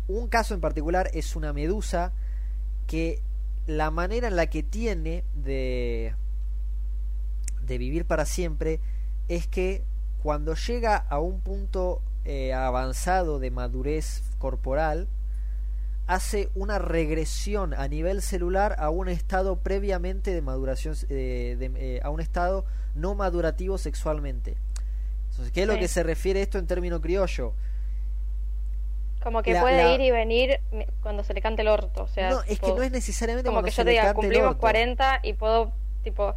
Un 0.09 0.27
caso 0.27 0.53
en 0.53 0.59
particular 0.59 1.09
es 1.13 1.37
una 1.37 1.53
medusa 1.53 2.11
que 2.87 3.21
la 3.67 3.89
manera 3.89 4.27
en 4.27 4.35
la 4.35 4.47
que 4.47 4.63
tiene 4.63 5.23
de, 5.33 6.13
de 7.65 7.77
vivir 7.77 8.05
para 8.05 8.25
siempre 8.25 8.79
es 9.27 9.47
que 9.47 9.83
cuando 10.21 10.55
llega 10.55 10.95
a 10.95 11.19
un 11.19 11.41
punto 11.41 12.01
eh, 12.25 12.53
avanzado 12.53 13.39
de 13.39 13.51
madurez 13.51 14.23
corporal, 14.39 15.07
hace 16.07 16.49
una 16.55 16.79
regresión 16.79 17.73
a 17.73 17.87
nivel 17.87 18.21
celular 18.21 18.75
a 18.79 18.89
un 18.89 19.09
estado 19.09 19.57
previamente 19.57 20.33
de 20.33 20.41
maduración, 20.41 20.95
eh, 21.09 21.57
eh, 21.59 21.99
a 22.03 22.09
un 22.09 22.19
estado 22.19 22.65
no 22.95 23.15
madurativo 23.15 23.77
sexualmente. 23.77 24.55
Entonces, 25.31 25.51
¿qué 25.51 25.63
es 25.63 25.67
lo 25.67 25.77
que 25.77 25.87
se 25.87 26.03
refiere 26.03 26.41
esto 26.41 26.57
en 26.59 26.67
término 26.67 27.01
criollo? 27.01 27.53
Como 29.23 29.41
que 29.41 29.55
puede 29.55 29.95
ir 29.95 30.01
y 30.01 30.11
venir 30.11 30.59
cuando 31.01 31.23
se 31.23 31.33
le 31.33 31.41
cante 31.41 31.61
el 31.61 31.69
orto. 31.69 32.03
O 32.03 32.07
sea, 32.07 32.29
no, 32.29 32.43
es 32.43 32.59
que 32.59 32.73
no 32.73 32.83
es 32.83 32.91
necesariamente 32.91 33.49
como 33.49 33.63
que 33.63 33.71
yo 33.71 33.83
te 33.83 33.91
diga, 33.91 34.13
cumplimos 34.13 34.57
40 34.57 35.21
y 35.23 35.33
puedo, 35.33 35.71
tipo, 36.03 36.35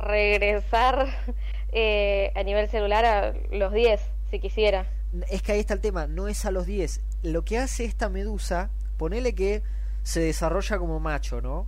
regresar 0.00 1.06
eh, 1.72 2.32
a 2.34 2.42
nivel 2.42 2.68
celular 2.68 3.04
a 3.04 3.34
los 3.50 3.72
10, 3.72 4.00
si 4.30 4.40
quisiera. 4.40 4.86
Es 5.30 5.42
que 5.42 5.52
ahí 5.52 5.60
está 5.60 5.74
el 5.74 5.80
tema, 5.80 6.06
no 6.06 6.28
es 6.28 6.44
a 6.44 6.50
los 6.50 6.66
10. 6.66 7.00
Lo 7.22 7.44
que 7.44 7.58
hace 7.58 7.84
esta 7.84 8.08
medusa, 8.08 8.70
ponele 8.96 9.34
que 9.34 9.62
se 10.02 10.20
desarrolla 10.20 10.78
como 10.78 11.00
macho, 11.00 11.40
¿no? 11.40 11.66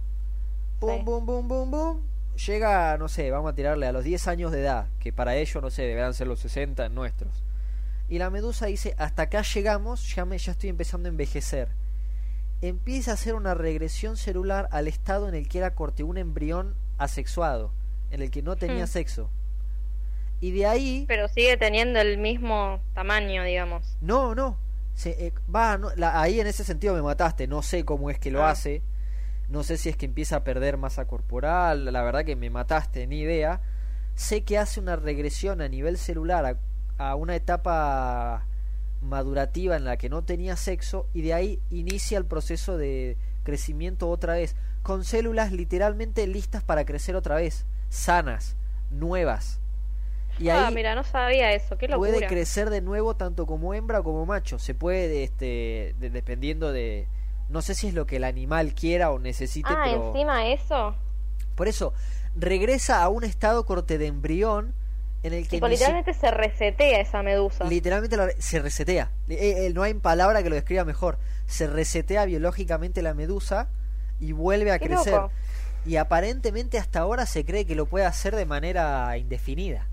Bum, 0.81 1.05
bum, 1.05 1.25
bum, 1.27 1.49
bum, 1.49 1.71
bum. 1.71 2.03
Llega, 2.47 2.97
no 2.99 3.09
sé, 3.09 3.31
vamos 3.31 3.53
a 3.53 3.55
tirarle 3.55 3.87
a 3.87 3.93
los 3.93 4.05
10 4.05 4.27
años 4.29 4.53
de 4.53 4.61
edad, 4.61 4.87
que 4.99 5.13
para 5.13 5.37
ellos, 5.37 5.63
no 5.63 5.71
sé, 5.71 5.83
deberán 5.83 6.15
ser 6.15 6.27
los 6.27 6.41
60 6.41 6.89
nuestros 6.89 7.43
y 8.13 8.19
la 8.19 8.29
medusa 8.29 8.67
dice, 8.67 8.95
hasta 8.99 9.23
acá 9.23 9.41
llegamos, 9.41 10.15
ya, 10.15 10.27
me, 10.27 10.37
ya 10.37 10.53
estoy 10.53 10.69
empezando 10.69 11.09
a 11.09 11.11
envejecer. 11.11 11.69
Empieza 12.61 13.13
a 13.13 13.15
hacer 13.15 13.35
una 13.35 13.55
regresión 13.55 14.19
celular 14.19 14.69
al 14.71 14.87
estado 14.87 15.31
en 15.31 15.35
el 15.35 15.49
que 15.49 15.57
era 15.57 15.75
corte 15.75 16.03
un 16.03 16.19
embrión 16.19 16.75
asexuado, 16.99 17.73
en 18.13 18.23
el 18.23 18.31
que 18.31 18.43
no 18.43 18.55
tenía 18.55 18.85
hmm. 18.85 18.89
sexo. 18.89 19.31
Y 20.41 20.53
de 20.53 20.67
ahí... 20.67 21.05
Pero 21.09 21.27
sigue 21.27 21.57
teniendo 21.57 22.01
el 22.01 22.19
mismo 22.19 22.81
tamaño, 22.95 23.43
digamos. 23.43 23.97
No, 24.01 24.35
no. 24.35 24.59
Se, 24.95 25.27
eh, 25.27 25.33
va, 25.53 25.81
ahí 26.15 26.39
en 26.39 26.47
ese 26.47 26.63
sentido 26.63 26.95
me 26.95 27.03
mataste. 27.03 27.49
No 27.49 27.63
sé 27.63 27.85
cómo 27.85 28.11
es 28.11 28.21
que 28.21 28.31
lo 28.31 28.45
ah. 28.45 28.51
hace. 28.51 28.83
No 29.49 29.65
sé 29.65 29.77
si 29.77 29.89
es 29.89 29.97
que 29.97 30.07
empieza 30.07 30.37
a 30.37 30.45
perder 30.45 30.77
masa 30.77 31.07
corporal. 31.07 31.93
La 31.93 32.03
verdad 32.03 32.25
que 32.25 32.37
me 32.37 32.51
mataste, 32.51 33.09
ni 33.09 33.21
idea. 33.21 33.61
Sé 34.15 34.45
que 34.45 34.59
hace 34.59 34.79
una 34.79 34.95
regresión 34.95 35.61
a 35.61 35.69
nivel 35.69 35.99
celular 35.99 36.45
a 36.47 36.57
a 36.99 37.15
una 37.15 37.37
etapa 37.37 38.47
madurativa 39.01 39.77
en 39.77 39.85
la 39.85 39.97
que 39.97 40.09
no 40.09 40.23
tenía 40.23 40.57
sexo 40.57 41.09
y 41.13 41.23
de 41.23 41.35
ahí 41.35 41.61
inicia 41.71 42.19
el 42.19 42.25
proceso 42.25 42.77
de 42.77 43.17
crecimiento 43.43 44.09
otra 44.09 44.35
vez, 44.35 44.55
con 44.83 45.05
células 45.05 45.53
literalmente 45.53 46.27
listas 46.27 46.63
para 46.63 46.85
crecer 46.85 47.17
otra 47.17 47.37
vez, 47.37 47.67
sanas, 47.93 48.57
nuevas. 48.91 49.61
Y 50.39 50.49
ah, 50.49 50.71
mira, 50.73 50.95
no 50.95 51.05
sabía 51.05 51.53
eso, 51.53 51.77
qué 51.77 51.87
locura. 51.87 52.11
Puede 52.11 52.27
crecer 52.27 52.71
de 52.71 52.81
nuevo 52.81 53.15
tanto 53.15 53.47
como 53.47 53.75
hembra 53.75 54.03
como 54.03 54.25
macho, 54.25 54.59
se 54.59 54.75
puede, 54.75 55.23
este, 55.25 55.95
dependiendo 55.99 56.73
de, 56.73 57.07
no 57.51 57.61
sé 57.61 57.75
si 57.75 57.89
es 57.89 57.95
lo 57.95 58.07
que 58.07 58.17
el 58.17 58.25
animal 58.25 58.75
quiera 58.75 59.11
o 59.11 59.19
necesite, 59.19 59.69
ah, 59.71 59.91
encima 59.91 60.47
eso. 60.47 60.97
Por 61.55 61.69
eso, 61.69 61.93
regresa 62.35 63.03
a 63.03 63.09
un 63.11 63.25
estado 63.25 63.67
corte 63.67 63.99
de 63.99 64.07
embrión 64.07 64.75
en 65.23 65.35
el 65.35 65.47
que 65.47 65.61
literalmente 65.61 66.15
se 66.15 66.31
resetea 66.31 67.01
esa 67.01 67.23
medusa. 67.23 67.65
Literalmente 67.65 68.17
se 68.39 68.59
resetea. 68.59 69.11
Eh, 69.29 69.67
eh, 69.67 69.73
no 69.75 69.83
hay 69.83 69.95
palabra 69.95 70.43
que 70.43 70.49
lo 70.49 70.57
describa 70.57 70.85
mejor. 70.85 71.19
Se 71.47 71.67
resetea 71.67 72.25
biológicamente 72.25 73.03
la 73.03 73.15
medusa 73.15 73.69
y 74.19 74.33
vuelve 74.33 74.73
a 74.73 74.79
crecer. 74.79 75.21
Y 75.85 75.97
aparentemente 75.97 76.79
hasta 76.79 77.01
ahora 77.01 77.27
se 77.27 77.45
cree 77.45 77.67
que 77.67 77.75
lo 77.75 77.87
puede 77.87 78.05
hacer 78.05 78.37
de 78.37 78.47
manera 78.47 79.17
indefinida. 79.19 79.87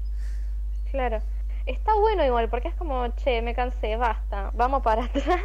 Claro. 0.91 1.21
Está 1.65 1.93
bueno 1.93 2.25
igual, 2.25 2.49
porque 2.49 2.69
es 2.69 2.75
como, 2.75 3.07
che, 3.17 3.41
me 3.41 3.53
cansé, 3.53 3.95
basta, 3.95 4.51
vamos 4.55 4.81
para 4.81 5.03
atrás, 5.05 5.41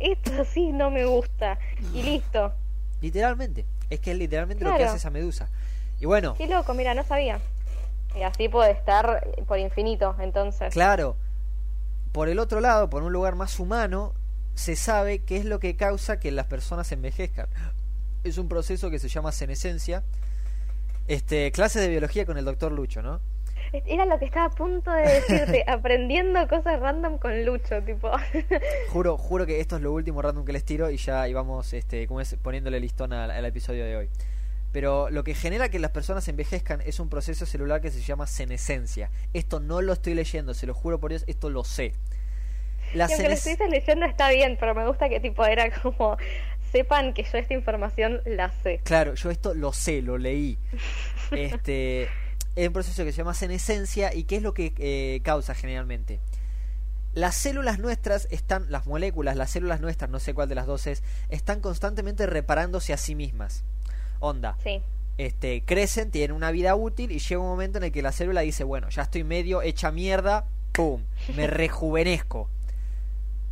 esto 0.00 0.44
sí 0.44 0.72
no 0.72 0.90
me 0.90 1.04
gusta, 1.04 1.56
y 1.94 2.02
listo. 2.02 2.52
Literalmente, 3.00 3.64
es 3.88 4.00
que 4.00 4.10
es 4.10 4.18
literalmente 4.18 4.64
lo 4.64 4.76
que 4.76 4.84
hace 4.84 4.96
esa 4.96 5.10
medusa. 5.10 5.48
Y 6.00 6.06
bueno. 6.06 6.34
Qué 6.34 6.48
loco, 6.48 6.74
mira, 6.74 6.94
no 6.94 7.04
sabía. 7.04 7.40
Y 8.16 8.22
así 8.22 8.48
puede 8.48 8.72
estar 8.72 9.28
por 9.46 9.58
infinito, 9.58 10.16
entonces. 10.18 10.72
Claro. 10.72 11.16
Por 12.12 12.28
el 12.28 12.40
otro 12.40 12.60
lado, 12.60 12.90
por 12.90 13.04
un 13.04 13.12
lugar 13.12 13.36
más 13.36 13.60
humano, 13.60 14.14
se 14.54 14.74
sabe 14.74 15.20
qué 15.20 15.36
es 15.36 15.44
lo 15.44 15.60
que 15.60 15.76
causa 15.76 16.18
que 16.18 16.32
las 16.32 16.46
personas 16.46 16.90
envejezcan. 16.90 17.46
Es 18.24 18.38
un 18.38 18.48
proceso 18.48 18.90
que 18.90 18.98
se 18.98 19.08
llama 19.08 19.32
senescencia. 19.32 20.02
Este, 21.06 21.50
clase 21.52 21.80
de 21.80 21.88
biología 21.88 22.26
con 22.26 22.36
el 22.36 22.44
doctor 22.44 22.72
Lucho, 22.72 23.02
¿no? 23.02 23.20
Era 23.72 24.06
lo 24.06 24.18
que 24.18 24.24
estaba 24.24 24.46
a 24.46 24.50
punto 24.50 24.90
de 24.90 25.02
decirte, 25.02 25.64
aprendiendo 25.68 26.46
cosas 26.48 26.80
random 26.80 27.18
con 27.18 27.44
Lucho, 27.44 27.82
tipo. 27.82 28.10
juro, 28.88 29.16
juro 29.16 29.46
que 29.46 29.60
esto 29.60 29.76
es 29.76 29.82
lo 29.82 29.92
último 29.92 30.22
random 30.22 30.44
que 30.44 30.52
les 30.52 30.64
tiro 30.64 30.90
y 30.90 30.96
ya 30.96 31.28
íbamos 31.28 31.72
este, 31.72 32.06
como 32.06 32.20
es, 32.20 32.34
poniéndole 32.36 32.80
listón 32.80 33.12
al 33.12 33.44
episodio 33.44 33.84
de 33.84 33.96
hoy. 33.96 34.08
Pero 34.72 35.08
lo 35.10 35.24
que 35.24 35.34
genera 35.34 35.70
que 35.70 35.78
las 35.78 35.90
personas 35.90 36.28
envejezcan 36.28 36.82
es 36.82 37.00
un 37.00 37.08
proceso 37.08 37.46
celular 37.46 37.80
que 37.80 37.90
se 37.90 38.00
llama 38.00 38.26
senescencia. 38.26 39.10
Esto 39.32 39.60
no 39.60 39.80
lo 39.80 39.94
estoy 39.94 40.14
leyendo, 40.14 40.52
se 40.54 40.66
lo 40.66 40.74
juro 40.74 41.00
por 41.00 41.10
Dios, 41.10 41.24
esto 41.26 41.48
lo 41.48 41.64
sé. 41.64 41.94
La 42.94 43.06
y 43.08 43.12
aunque 43.12 43.28
lo 43.28 43.34
estuviste 43.34 43.68
leyendo 43.68 44.06
está 44.06 44.30
bien, 44.30 44.56
pero 44.58 44.74
me 44.74 44.86
gusta 44.86 45.08
que 45.08 45.20
tipo 45.20 45.44
era 45.44 45.70
como 45.82 46.16
sepan 46.72 47.14
que 47.14 47.24
yo 47.24 47.38
esta 47.38 47.54
información 47.54 48.20
la 48.24 48.52
sé. 48.62 48.80
Claro, 48.84 49.14
yo 49.14 49.30
esto 49.30 49.54
lo 49.54 49.72
sé, 49.72 50.02
lo 50.02 50.18
leí. 50.18 50.58
este 51.30 52.08
es 52.56 52.66
un 52.66 52.72
proceso 52.72 53.04
que 53.04 53.12
se 53.12 53.18
llama 53.18 53.34
senescencia 53.34 54.12
y 54.14 54.24
qué 54.24 54.36
es 54.36 54.42
lo 54.42 54.52
que 54.52 54.72
eh, 54.78 55.20
causa 55.22 55.54
generalmente. 55.54 56.20
Las 57.14 57.36
células 57.36 57.78
nuestras 57.78 58.28
están, 58.30 58.70
las 58.70 58.86
moléculas, 58.86 59.36
las 59.36 59.50
células 59.50 59.80
nuestras, 59.80 60.10
no 60.10 60.18
sé 60.18 60.34
cuál 60.34 60.48
de 60.48 60.54
las 60.54 60.66
dos 60.66 60.86
es, 60.86 61.02
están 61.30 61.60
constantemente 61.60 62.26
reparándose 62.26 62.92
a 62.92 62.96
sí 62.96 63.14
mismas. 63.14 63.64
Onda. 64.20 64.56
Sí. 64.62 64.82
Este, 65.16 65.62
crecen, 65.64 66.10
tienen 66.10 66.36
una 66.36 66.50
vida 66.50 66.74
útil 66.76 67.10
y 67.10 67.18
llega 67.18 67.40
un 67.40 67.48
momento 67.48 67.78
en 67.78 67.84
el 67.84 67.92
que 67.92 68.02
la 68.02 68.12
célula 68.12 68.42
dice, 68.42 68.62
bueno, 68.62 68.88
ya 68.88 69.02
estoy 69.02 69.24
medio 69.24 69.62
hecha 69.62 69.90
mierda, 69.90 70.44
¡pum! 70.72 71.02
Me 71.34 71.46
rejuvenezco. 71.48 72.48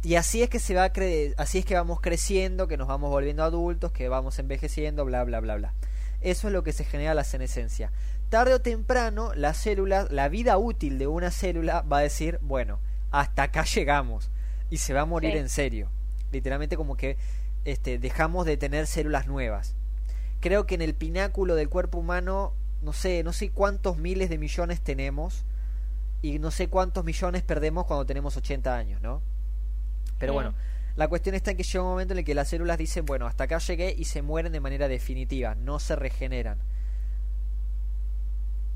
Y 0.03 0.15
así 0.15 0.43
es 0.43 0.49
que 0.49 0.59
se 0.59 0.75
va 0.75 0.93
cre 0.93 1.35
así 1.37 1.59
es 1.59 1.65
que 1.65 1.75
vamos 1.75 2.01
creciendo, 2.01 2.69
que 2.69 2.77
nos 2.77 2.89
vamos 2.89 3.11
volviendo 3.11 3.43
adultos, 3.43 3.93
que 3.93 4.09
vamos 4.09 4.39
envejeciendo, 4.39 5.05
bla 5.05 5.25
bla 5.25 5.41
bla 5.41 5.57
bla. 5.57 5.75
Eso 6.21 6.49
es 6.49 6.53
lo 6.53 6.63
que 6.63 6.73
se 6.73 6.85
genera 6.85 7.15
la 7.15 7.25
senescencia. 7.25 7.93
Tarde 8.29 8.55
o 8.55 8.61
temprano, 8.61 9.35
la 9.35 9.55
célula, 9.55 10.07
la 10.11 10.29
vida 10.29 10.59
útil 10.59 10.99
de 10.99 11.07
una 11.07 11.31
célula 11.31 11.83
va 11.83 11.99
a 11.99 12.03
decir, 12.03 12.39
bueno, 12.43 12.81
hasta 13.11 13.45
acá 13.45 13.65
llegamos 13.65 14.31
y 14.71 14.79
se 14.79 14.95
va 14.95 15.03
a 15.03 15.07
morir 15.07 15.37
en 15.37 15.49
serio. 15.49 15.91
Literalmente 16.33 16.77
como 16.77 16.97
que 16.97 17.17
este, 17.65 17.99
dejamos 17.99 18.47
de 18.47 18.57
tener 18.57 18.87
células 18.87 19.27
nuevas 19.27 19.77
creo 20.41 20.67
que 20.67 20.75
en 20.75 20.83
el 20.83 20.95
pináculo 20.95 21.55
del 21.55 21.69
cuerpo 21.69 21.99
humano, 21.99 22.53
no 22.83 22.93
sé, 22.93 23.23
no 23.23 23.33
sé 23.33 23.51
cuántos 23.51 23.99
miles 23.99 24.31
de 24.31 24.39
millones 24.39 24.81
tenemos 24.81 25.45
y 26.23 26.39
no 26.39 26.51
sé 26.51 26.69
cuántos 26.69 27.05
millones 27.05 27.43
perdemos 27.43 27.87
cuando 27.87 28.07
tenemos 28.07 28.37
80 28.37 28.77
años, 28.77 29.01
¿no? 29.01 29.23
Pero 30.19 30.33
bueno, 30.33 30.55
la 30.97 31.09
cuestión 31.09 31.35
está 31.35 31.51
en 31.51 31.57
que 31.57 31.63
llega 31.63 31.83
un 31.83 31.91
momento 31.91 32.15
en 32.15 32.19
el 32.19 32.25
que 32.25 32.35
las 32.35 32.49
células 32.49 32.79
dicen, 32.79 33.05
bueno, 33.05 33.27
hasta 33.27 33.45
acá 33.45 33.59
llegué 33.59 33.95
y 33.97 34.05
se 34.05 34.23
mueren 34.23 34.53
de 34.53 34.61
manera 34.61 34.89
definitiva, 34.89 35.55
no 35.55 35.79
se 35.79 35.97
regeneran. 35.97 36.59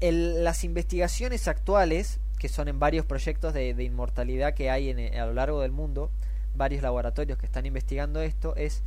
las 0.01 0.65
investigaciones 0.65 1.49
actuales 1.49 2.21
que 2.41 2.49
son 2.49 2.69
en 2.69 2.79
varios 2.79 3.05
proyectos 3.05 3.53
de, 3.53 3.71
inmortalidad 3.83 4.55
que 4.55 4.71
hay 4.71 4.89
en, 4.89 5.15
a 5.15 5.27
lo 5.27 5.35
largo 5.35 5.61
del 5.61 5.73
mundo, 5.73 6.11
varios 6.57 6.83
laboratorios 6.83 7.39
que 7.39 7.47
están 7.47 7.67
investigando 7.67 8.23
esto, 8.23 8.57
es 8.57 8.83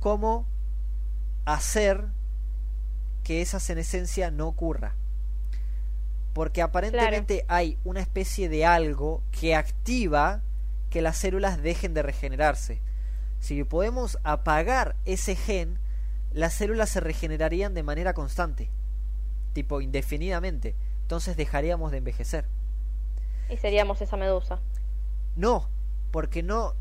cómo 0.00 0.44
hacer 1.44 2.04
que 3.22 3.40
esa 3.40 3.60
senescencia 3.60 4.30
no 4.30 4.48
ocurra. 4.48 4.94
Porque 6.32 6.60
aparentemente 6.60 7.44
hay 7.48 7.78
una 7.84 8.00
especie 8.00 8.48
de 8.48 8.66
algo 8.66 9.22
que 9.30 9.54
activa 9.54 10.42
que 10.90 11.02
las 11.02 11.16
células 11.16 11.62
dejen 11.62 11.94
de 11.94 12.02
regenerarse. 12.02 12.80
Si 13.38 13.62
podemos 13.64 14.18
apagar 14.24 14.96
ese 15.04 15.36
gen, 15.36 15.78
las 16.32 16.54
células 16.54 16.90
se 16.90 17.00
regenerarían 17.00 17.74
de 17.74 17.82
manera 17.82 18.14
constante, 18.14 18.70
tipo 19.52 19.80
indefinidamente. 19.80 20.74
Entonces 21.02 21.36
dejaríamos 21.36 21.92
de 21.92 21.98
envejecer. 21.98 22.46
Y 23.48 23.56
seríamos 23.56 24.00
esa 24.00 24.16
medusa. 24.16 24.60
No, 25.36 25.68
porque 26.10 26.42
no. 26.42 26.74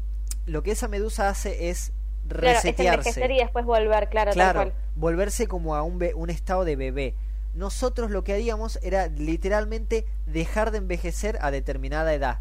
Lo 0.45 0.63
que 0.63 0.71
esa 0.71 0.87
medusa 0.87 1.29
hace 1.29 1.69
es 1.69 1.91
resetearse. 2.27 2.73
Claro, 2.73 2.93
envejecer 2.99 3.31
y 3.31 3.37
después 3.39 3.65
volver, 3.65 4.09
claro. 4.09 4.31
Claro, 4.31 4.71
volverse 4.95 5.47
como 5.47 5.75
a 5.75 5.83
un, 5.83 6.03
un 6.15 6.29
estado 6.29 6.65
de 6.65 6.75
bebé. 6.75 7.15
Nosotros 7.53 8.11
lo 8.11 8.23
que 8.23 8.33
haríamos 8.33 8.79
era 8.81 9.07
literalmente 9.07 10.05
dejar 10.25 10.71
de 10.71 10.79
envejecer 10.79 11.37
a 11.41 11.51
determinada 11.51 12.13
edad. 12.13 12.39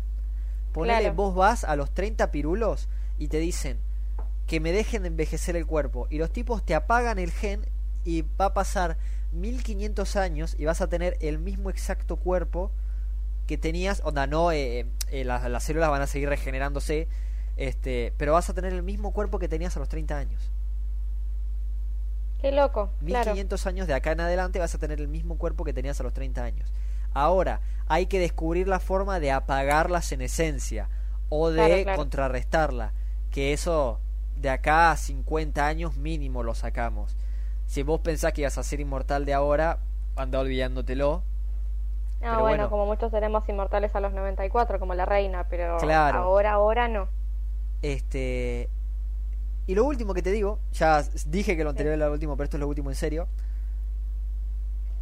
Ponele, 0.74 1.10
vos 1.10 1.36
vas 1.36 1.62
a 1.62 1.76
los 1.76 1.94
30 1.94 2.32
pirulos 2.32 2.88
y 3.16 3.28
te 3.28 3.38
dicen 3.38 3.78
que 4.48 4.59
me 4.59 4.72
dejen 4.72 5.02
de 5.02 5.09
envejecer 5.09 5.55
el 5.55 5.66
cuerpo. 5.66 6.09
Y 6.10 6.18
los 6.18 6.32
tipos 6.32 6.64
te 6.64 6.74
apagan 6.74 7.20
el 7.20 7.30
gen 7.30 7.64
y 8.05 8.22
va 8.22 8.46
a 8.46 8.55
pasar 8.55 8.98
1500 9.30 10.16
años 10.16 10.56
y 10.59 10.64
vas 10.64 10.80
a 10.80 10.88
tener 10.88 11.16
el 11.20 11.38
mismo 11.38 11.70
exacto 11.70 12.16
cuerpo 12.16 12.72
que 13.46 13.56
tenías. 13.56 14.02
Onda, 14.05 14.26
no, 14.26 14.51
eh, 14.51 14.86
eh, 15.12 15.24
las, 15.24 15.48
las, 15.48 15.62
células 15.62 15.90
van 15.90 16.02
a 16.02 16.09
seguir 16.09 16.28
regenerándose. 16.28 17.06
Este, 17.56 18.12
pero 18.16 18.32
vas 18.32 18.51
a 18.51 18.55
tener 18.55 18.72
el 18.72 18.82
mismo 18.82 19.12
cuerpo 19.12 19.38
que 19.38 19.48
tenías 19.48 19.76
a 19.76 19.80
los 19.80 19.88
30 19.88 20.18
años. 20.18 20.51
Qué 22.40 22.51
loco. 22.51 22.90
1500 23.01 23.66
años 23.68 23.86
de 23.86 23.94
acá 23.94 24.10
en 24.10 24.20
adelante 24.20 24.59
vas 24.59 24.74
a 24.74 24.78
tener 24.78 25.01
el 25.01 25.06
mismo 25.06 25.38
cuerpo 25.38 25.64
que 25.64 25.72
tenías 25.72 26.01
a 26.01 26.02
los 26.02 26.12
30 26.12 26.42
años. 26.42 26.72
Ahora, 27.15 27.61
hay 27.86 28.07
que 28.07 28.19
descubrir 28.19 28.69
la 28.69 28.81
forma 28.81 29.20
de 29.20 29.31
apagarla 29.31 30.03
en 30.11 30.20
esencia 30.20 30.89
o 31.28 31.51
de 31.51 31.86
contrarrestarla. 31.97 32.93
Que 33.31 33.53
eso 33.53 34.01
de 34.36 34.51
acá 34.51 34.91
a 34.91 34.97
50 34.97 35.66
años 35.66 35.97
mínimo 35.97 36.43
lo 36.43 36.55
sacamos. 36.55 37.16
Si 37.66 37.82
vos 37.82 38.01
pensás 38.01 38.32
que 38.32 38.43
ibas 38.43 38.59
a 38.59 38.62
ser 38.62 38.81
inmortal 38.81 39.24
de 39.24 39.35
ahora, 39.35 39.78
anda 40.16 40.41
olvidándotelo. 40.41 41.23
Ah, 42.23 42.39
bueno, 42.41 42.70
como 42.70 42.86
muchos 42.86 43.11
seremos 43.11 43.47
inmortales 43.49 43.95
a 43.95 44.01
los 44.01 44.12
94, 44.12 44.78
como 44.78 44.95
la 44.95 45.05
reina, 45.05 45.47
pero 45.49 45.78
ahora, 45.78 46.53
ahora 46.53 46.89
no. 46.89 47.09
Este. 47.82 48.70
Y 49.66 49.74
lo 49.74 49.85
último 49.85 50.15
que 50.15 50.23
te 50.23 50.31
digo, 50.31 50.59
ya 50.73 51.03
dije 51.27 51.57
que 51.57 51.65
lo 51.65 51.70
anterior 51.70 51.95
era 51.95 52.07
lo 52.07 52.12
último, 52.12 52.36
pero 52.36 52.45
esto 52.45 52.57
es 52.57 52.61
lo 52.61 52.69
último 52.69 52.91
en 52.91 52.97
serio. 52.97 53.28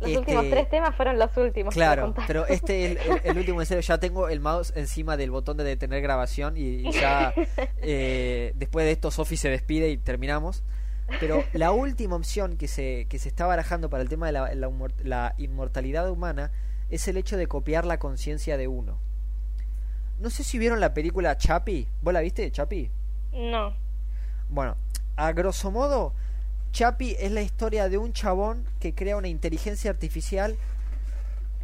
Los 0.03 0.17
últimos 0.19 0.45
este, 0.45 0.57
tres 0.57 0.71
temas 0.71 0.97
fueron 0.97 1.19
los 1.19 1.37
últimos. 1.37 1.75
Claro, 1.75 2.15
pero 2.27 2.47
este 2.47 2.93
es 2.93 2.99
el, 3.25 3.37
último 3.39 3.61
en 3.61 3.67
serio. 3.67 3.81
Ya 3.83 3.99
tengo 3.99 4.29
el 4.29 4.41
mouse 4.41 4.73
encima 4.77 5.17
del 5.17 5.31
botón 5.31 5.57
de 5.57 5.65
detener 5.65 6.03
grabación 6.03 6.55
y, 6.57 6.91
ya 6.93 7.33
eh, 7.79 8.53
después 8.57 8.85
de 8.85 8.93
esto 8.93 9.11
Sofi 9.11 9.37
se 9.37 9.49
despide 9.49 9.91
y 9.91 9.97
terminamos. 9.97 10.63
Pero 11.21 11.45
la 11.53 11.73
última 11.73 12.17
opción 12.17 12.57
que 12.57 12.69
se, 12.69 13.07
que 13.09 13.19
se 13.19 13.29
está 13.29 13.47
barajando 13.47 13.91
para 13.91 14.03
el 14.03 14.09
tema 14.09 14.27
de 14.27 14.33
la, 14.33 14.55
la 15.03 15.35
inmortalidad 15.37 16.11
humana 16.11 16.51
es 16.91 17.07
el 17.09 17.17
hecho 17.17 17.37
de 17.37 17.47
copiar 17.47 17.85
la 17.85 17.99
conciencia 17.99 18.57
de 18.57 18.69
uno. 18.69 18.99
No 20.19 20.31
sé 20.31 20.45
si 20.45 20.59
vieron 20.59 20.81
la 20.81 20.95
película 20.95 21.37
Chapi. 21.37 21.89
¿Vos 22.01 22.15
la 22.15 22.21
viste, 22.21 22.51
Chapi? 22.51 22.91
No. 23.33 23.75
Bueno, 24.49 24.77
a 25.17 25.33
grosso 25.33 25.71
modo, 25.71 26.15
Chapi 26.73 27.17
es 27.19 27.31
la 27.31 27.43
historia 27.43 27.89
de 27.91 27.99
un 27.99 28.15
chabón 28.15 28.65
que 28.81 28.95
crea 28.95 29.17
una 29.19 29.29
inteligencia 29.29 29.91
artificial 29.91 30.57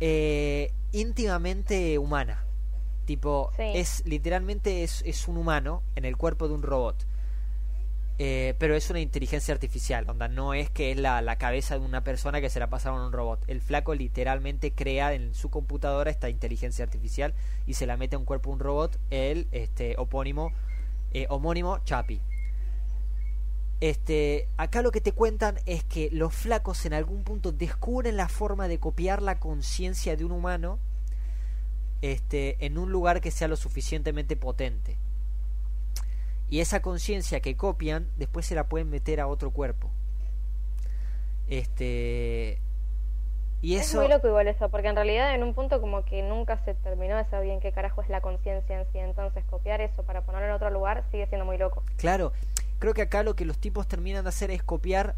eh, 0.01 0.71
íntimamente 0.93 1.99
humana. 1.99 2.45
Tipo, 3.07 3.51
es 3.57 4.05
literalmente 4.05 4.85
es, 4.85 5.03
es, 5.07 5.27
un 5.29 5.39
humano 5.39 5.83
en 5.97 6.05
el 6.05 6.19
cuerpo 6.19 6.47
de 6.47 6.55
un 6.55 6.63
robot. 6.63 7.07
Eh, 8.19 8.55
pero 8.59 8.75
es 8.75 8.91
una 8.91 9.01
inteligencia 9.01 9.55
artificial, 9.55 10.05
onda, 10.11 10.27
no 10.27 10.53
es 10.53 10.69
que 10.71 10.91
es 10.91 10.99
la, 10.99 11.23
la, 11.23 11.37
cabeza 11.37 11.79
de 11.79 11.85
una 11.85 12.03
persona 12.03 12.41
que 12.41 12.51
se 12.51 12.59
la 12.59 12.69
pasaron 12.69 13.01
a 13.01 13.07
un 13.07 13.13
robot. 13.13 13.45
El 13.47 13.63
flaco 13.63 13.95
literalmente 13.95 14.73
crea 14.73 15.15
en 15.15 15.35
su 15.35 15.51
computadora 15.51 16.11
esta 16.11 16.29
inteligencia 16.29 16.85
artificial 16.85 17.33
y 17.67 17.75
se 17.75 17.87
la 17.87 17.97
mete 17.97 18.17
a 18.17 18.19
un 18.19 18.25
cuerpo 18.25 18.51
de 18.51 18.55
un 18.55 18.61
robot, 18.61 18.99
el 19.11 19.47
este, 19.53 19.95
opónimo, 19.97 20.53
eh, 21.13 21.27
homónimo 21.31 21.79
Chapi. 21.85 22.21
Este, 23.81 24.49
acá 24.57 24.83
lo 24.83 24.91
que 24.91 25.01
te 25.01 25.13
cuentan 25.13 25.59
es 25.67 25.85
que 25.85 26.11
los 26.11 26.35
flacos 26.35 26.85
en 26.85 26.95
algún 26.95 27.23
punto 27.23 27.53
descubren 27.53 28.17
la 28.17 28.29
forma 28.29 28.67
de 28.67 28.79
copiar 28.79 29.23
la 29.23 29.39
conciencia 29.39 30.17
de 30.17 30.25
un 30.25 30.33
humano 30.33 30.81
este, 32.03 32.65
en 32.65 32.77
un 32.79 32.91
lugar 32.91 33.21
que 33.21 33.31
sea 33.31 33.47
lo 33.47 33.57
suficientemente 33.57 34.37
potente. 34.37 34.97
Y 36.51 36.61
esa 36.61 36.81
conciencia 36.81 37.41
que 37.41 37.57
copian, 37.57 38.09
después 38.17 38.47
se 38.47 38.55
la 38.55 38.65
pueden 38.69 38.91
meter 38.91 39.21
a 39.21 39.27
otro 39.27 39.51
cuerpo. 39.51 39.91
Este. 41.49 42.59
Y 43.61 43.75
eso... 43.75 44.03
Es 44.03 44.09
muy 44.09 44.09
loco 44.09 44.29
igual 44.29 44.49
eso, 44.49 44.69
porque 44.69 44.89
en 44.89 44.95
realidad 44.97 45.35
en 45.35 45.43
un 45.43 45.53
punto 45.53 45.81
como 45.81 46.05
que 46.05 46.23
nunca 46.23 46.63
se 46.65 46.75
terminó 46.75 47.17
de 47.17 47.25
saber 47.25 47.47
bien 47.47 47.61
qué 47.61 47.73
carajo 47.73 48.03
es 48.03 48.09
la 48.09 48.21
conciencia 48.21 48.81
en 48.81 48.87
sí, 48.93 48.99
entonces 48.99 49.45
copiar 49.47 49.81
eso 49.81 50.05
para 50.05 50.23
ponerlo 50.23 50.47
en 50.47 50.53
otro 50.53 50.71
lugar 50.71 51.05
sigue 51.11 51.27
siendo 51.27 51.45
muy 51.45 51.59
loco. 51.59 51.83
Claro, 51.97 52.33
Creo 52.79 52.95
que 52.95 53.03
acá 53.03 53.23
lo 53.23 53.35
que 53.35 53.45
los 53.45 53.59
tipos 53.59 53.89
terminan 53.89 54.25
de 54.25 54.29
hacer 54.29 54.51
es 54.51 54.63
copiar 54.63 55.17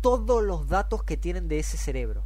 todos 0.00 0.42
los 0.42 0.68
datos 0.68 1.02
que 1.02 1.16
tienen 1.16 1.48
de 1.48 1.58
ese 1.58 1.76
cerebro. 1.76 2.22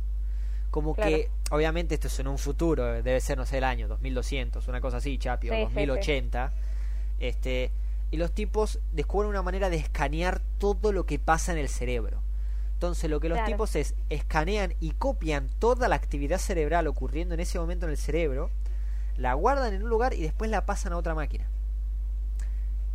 Como 0.70 0.94
que, 0.94 1.30
obviamente 1.50 1.94
esto 1.94 2.08
es 2.08 2.18
en 2.18 2.28
un 2.28 2.38
futuro, 2.38 2.84
debe 2.84 3.20
ser, 3.20 3.38
no 3.38 3.46
sé, 3.46 3.58
el 3.58 3.64
año 3.64 3.88
2200, 3.88 4.66
una 4.68 4.80
cosa 4.80 4.98
así, 4.98 5.16
Chapi, 5.16 5.48
o 5.50 5.58
2080. 5.60 6.52
Este, 7.18 7.70
y 8.10 8.18
los 8.18 8.32
tipos 8.32 8.80
descubren 8.92 9.30
una 9.30 9.42
manera 9.42 9.70
de 9.70 9.76
escanear 9.76 10.42
todo 10.58 10.92
lo 10.92 11.06
que 11.06 11.18
pasa 11.18 11.52
en 11.52 11.58
el 11.58 11.68
cerebro. 11.68 12.20
Entonces 12.74 13.08
lo 13.08 13.20
que 13.20 13.30
los 13.30 13.42
tipos 13.46 13.74
es 13.74 13.94
escanean 14.10 14.74
y 14.80 14.90
copian 14.90 15.48
toda 15.58 15.88
la 15.88 15.96
actividad 15.96 16.38
cerebral 16.38 16.86
ocurriendo 16.88 17.32
en 17.32 17.40
ese 17.40 17.58
momento 17.58 17.86
en 17.86 17.92
el 17.92 17.96
cerebro, 17.96 18.50
la 19.16 19.32
guardan 19.32 19.72
en 19.72 19.82
un 19.82 19.88
lugar 19.88 20.12
y 20.12 20.20
después 20.20 20.50
la 20.50 20.66
pasan 20.66 20.92
a 20.92 20.98
otra 20.98 21.14
máquina. 21.14 21.46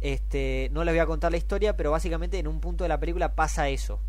Este, 0.02 0.70
no 0.72 0.84
les 0.84 0.94
voy 0.94 1.00
a 1.00 1.06
contar 1.06 1.32
la 1.32 1.38
historia, 1.38 1.78
pero 1.78 1.92
básicamente 1.92 2.40
en 2.40 2.48
un 2.48 2.60
punto 2.60 2.84
de 2.84 2.90
la 2.90 3.00
película 3.00 3.36
pasa 3.36 3.70
eso. 3.70 4.00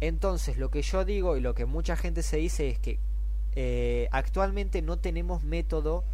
Entonces, 0.00 0.56
lo 0.56 0.70
que 0.70 0.82
yo 0.82 1.04
digo 1.04 1.36
y 1.36 1.40
lo 1.40 1.54
que 1.54 1.66
mucha 1.66 1.96
gente 1.96 2.22
se 2.22 2.38
dice 2.38 2.68
es 2.68 2.78
que 2.78 2.98
eh, 3.54 4.08
actualmente 4.10 4.80
no 4.80 4.98
tenemos 4.98 5.44
método 5.44 6.04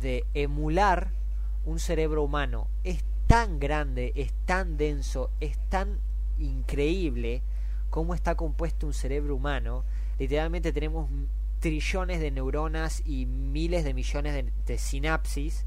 de 0.00 0.24
emular 0.34 1.10
un 1.66 1.78
cerebro 1.78 2.22
humano. 2.22 2.68
Es 2.84 3.04
tan 3.26 3.58
grande, 3.58 4.12
es 4.14 4.32
tan 4.46 4.76
denso, 4.76 5.30
es 5.40 5.58
tan 5.68 5.98
increíble 6.38 7.42
cómo 7.90 8.14
está 8.14 8.34
compuesto 8.34 8.86
un 8.86 8.94
cerebro 8.94 9.36
humano. 9.36 9.84
Literalmente 10.18 10.72
tenemos 10.72 11.10
trillones 11.60 12.20
de 12.20 12.30
neuronas 12.30 13.02
y 13.04 13.26
miles 13.26 13.84
de 13.84 13.94
millones 13.94 14.44
de 14.66 14.78
sinapsis 14.78 15.66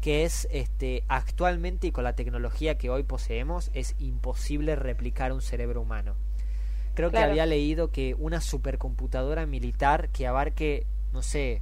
que 0.00 0.24
es 0.24 0.46
este 0.50 1.04
actualmente 1.08 1.88
y 1.88 1.92
con 1.92 2.04
la 2.04 2.14
tecnología 2.14 2.78
que 2.78 2.90
hoy 2.90 3.02
poseemos 3.02 3.70
es 3.74 3.94
imposible 3.98 4.76
replicar 4.76 5.32
un 5.32 5.42
cerebro 5.42 5.80
humano. 5.80 6.14
Creo 6.94 7.10
que 7.10 7.18
había 7.18 7.44
leído 7.44 7.90
que 7.90 8.14
una 8.14 8.40
supercomputadora 8.40 9.44
militar 9.44 10.08
que 10.08 10.26
abarque, 10.26 10.86
no 11.12 11.22
sé, 11.22 11.60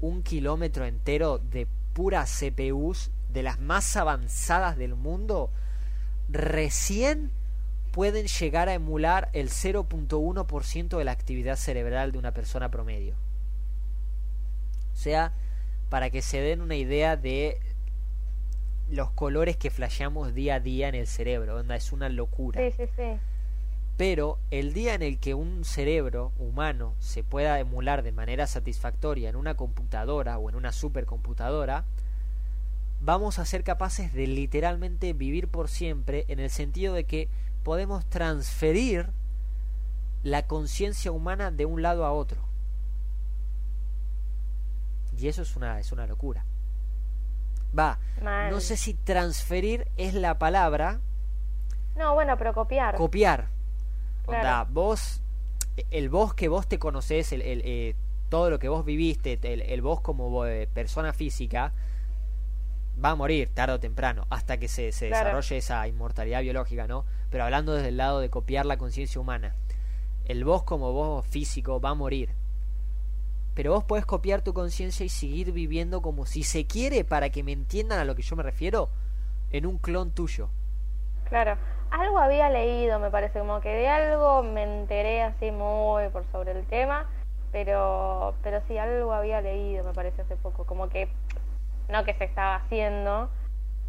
un 0.00 0.22
kilómetro 0.22 0.84
entero 0.84 1.38
de 1.38 1.66
pura 1.92 2.24
CPUs 2.26 3.10
de 3.32 3.42
las 3.42 3.58
más 3.58 3.96
avanzadas 3.96 4.76
del 4.76 4.94
mundo, 4.94 5.50
recién 6.28 7.32
pueden 7.90 8.26
llegar 8.26 8.68
a 8.68 8.74
emular 8.74 9.30
el 9.32 9.48
0.1% 9.48 10.98
de 10.98 11.04
la 11.04 11.12
actividad 11.12 11.56
cerebral 11.56 12.12
de 12.12 12.18
una 12.18 12.32
persona 12.32 12.70
promedio. 12.70 13.14
O 14.92 14.96
sea, 14.96 15.32
para 15.88 16.10
que 16.10 16.22
se 16.22 16.40
den 16.40 16.60
una 16.60 16.76
idea 16.76 17.16
de 17.16 17.60
los 18.90 19.10
colores 19.10 19.56
que 19.56 19.70
flasheamos 19.70 20.34
día 20.34 20.56
a 20.56 20.60
día 20.60 20.88
en 20.88 20.94
el 20.94 21.06
cerebro. 21.06 21.56
Onda, 21.56 21.76
es 21.76 21.92
una 21.92 22.08
locura. 22.08 22.60
Sí, 22.60 22.74
sí, 22.76 22.90
sí. 22.96 23.18
Pero 23.96 24.38
el 24.50 24.74
día 24.74 24.94
en 24.94 25.02
el 25.02 25.18
que 25.18 25.34
un 25.34 25.64
cerebro 25.64 26.32
humano 26.38 26.94
se 26.98 27.24
pueda 27.24 27.58
emular 27.58 28.02
de 28.02 28.12
manera 28.12 28.46
satisfactoria 28.46 29.30
en 29.30 29.36
una 29.36 29.54
computadora 29.54 30.38
o 30.38 30.50
en 30.50 30.56
una 30.56 30.72
supercomputadora, 30.72 31.84
vamos 33.00 33.38
a 33.38 33.46
ser 33.46 33.64
capaces 33.64 34.12
de 34.12 34.26
literalmente 34.26 35.12
vivir 35.14 35.48
por 35.48 35.68
siempre 35.68 36.26
en 36.28 36.40
el 36.40 36.50
sentido 36.50 36.92
de 36.92 37.04
que 37.04 37.28
podemos 37.62 38.04
transferir 38.06 39.08
la 40.22 40.46
conciencia 40.46 41.10
humana 41.10 41.50
de 41.50 41.64
un 41.64 41.82
lado 41.82 42.04
a 42.04 42.12
otro. 42.12 42.42
Y 45.18 45.28
eso 45.28 45.42
es 45.42 45.56
una, 45.56 45.78
es 45.80 45.92
una 45.92 46.06
locura. 46.06 46.44
Va, 47.78 47.98
Mal. 48.22 48.50
no 48.50 48.60
sé 48.60 48.76
si 48.76 48.94
transferir 48.94 49.86
es 49.96 50.14
la 50.14 50.38
palabra, 50.38 51.00
No, 51.96 52.14
bueno, 52.14 52.36
pero 52.36 52.52
copiar. 52.54 52.94
copiar. 52.96 53.48
Claro. 54.26 54.38
Onda, 54.40 54.64
vos, 54.64 55.20
el 55.90 56.08
vos 56.08 56.34
que 56.34 56.48
vos 56.48 56.66
te 56.66 56.78
conocés, 56.78 57.32
el, 57.32 57.42
el, 57.42 57.62
eh, 57.64 57.94
todo 58.28 58.50
lo 58.50 58.58
que 58.58 58.68
vos 58.68 58.84
viviste, 58.84 59.38
el, 59.42 59.62
el 59.62 59.82
vos 59.82 60.00
como 60.00 60.44
eh, 60.46 60.68
persona 60.72 61.12
física, 61.12 61.72
va 63.02 63.10
a 63.10 63.14
morir 63.14 63.50
tarde 63.54 63.74
o 63.74 63.80
temprano, 63.80 64.26
hasta 64.30 64.56
que 64.58 64.68
se, 64.68 64.90
se 64.92 65.08
Claro. 65.08 65.24
desarrolle 65.26 65.56
esa 65.58 65.86
inmortalidad 65.86 66.40
biológica, 66.42 66.86
¿no? 66.86 67.04
Pero 67.30 67.44
hablando 67.44 67.72
desde 67.74 67.88
el 67.88 67.96
lado 67.98 68.20
de 68.20 68.30
copiar 68.30 68.64
la 68.66 68.78
conciencia 68.78 69.20
humana, 69.20 69.54
el 70.24 70.44
vos 70.44 70.62
como 70.64 70.92
vos 70.92 71.26
físico 71.26 71.80
va 71.80 71.90
a 71.90 71.94
morir. 71.94 72.30
Pero 73.56 73.72
vos 73.72 73.84
podés 73.84 74.04
copiar 74.04 74.42
tu 74.42 74.52
conciencia 74.52 75.04
y 75.06 75.08
seguir 75.08 75.50
viviendo 75.50 76.02
como 76.02 76.26
si 76.26 76.42
se 76.42 76.66
quiere, 76.66 77.04
para 77.04 77.30
que 77.30 77.42
me 77.42 77.52
entiendan 77.52 77.98
a 77.98 78.04
lo 78.04 78.14
que 78.14 78.20
yo 78.20 78.36
me 78.36 78.42
refiero, 78.42 78.90
en 79.50 79.64
un 79.64 79.78
clon 79.78 80.10
tuyo. 80.10 80.50
Claro. 81.30 81.56
Algo 81.90 82.18
había 82.18 82.50
leído, 82.50 82.98
me 83.00 83.10
parece, 83.10 83.38
como 83.38 83.60
que 83.62 83.70
de 83.70 83.88
algo 83.88 84.42
me 84.42 84.62
enteré 84.62 85.22
así 85.22 85.50
muy 85.52 86.06
por 86.10 86.24
sobre 86.32 86.52
el 86.52 86.66
tema, 86.66 87.06
pero, 87.50 88.34
pero 88.42 88.60
sí, 88.68 88.76
algo 88.76 89.12
había 89.12 89.40
leído, 89.40 89.84
me 89.84 89.94
parece, 89.94 90.20
hace 90.20 90.36
poco. 90.36 90.66
Como 90.66 90.90
que, 90.90 91.08
no 91.88 92.04
que 92.04 92.12
se 92.14 92.24
estaba 92.24 92.56
haciendo, 92.56 93.30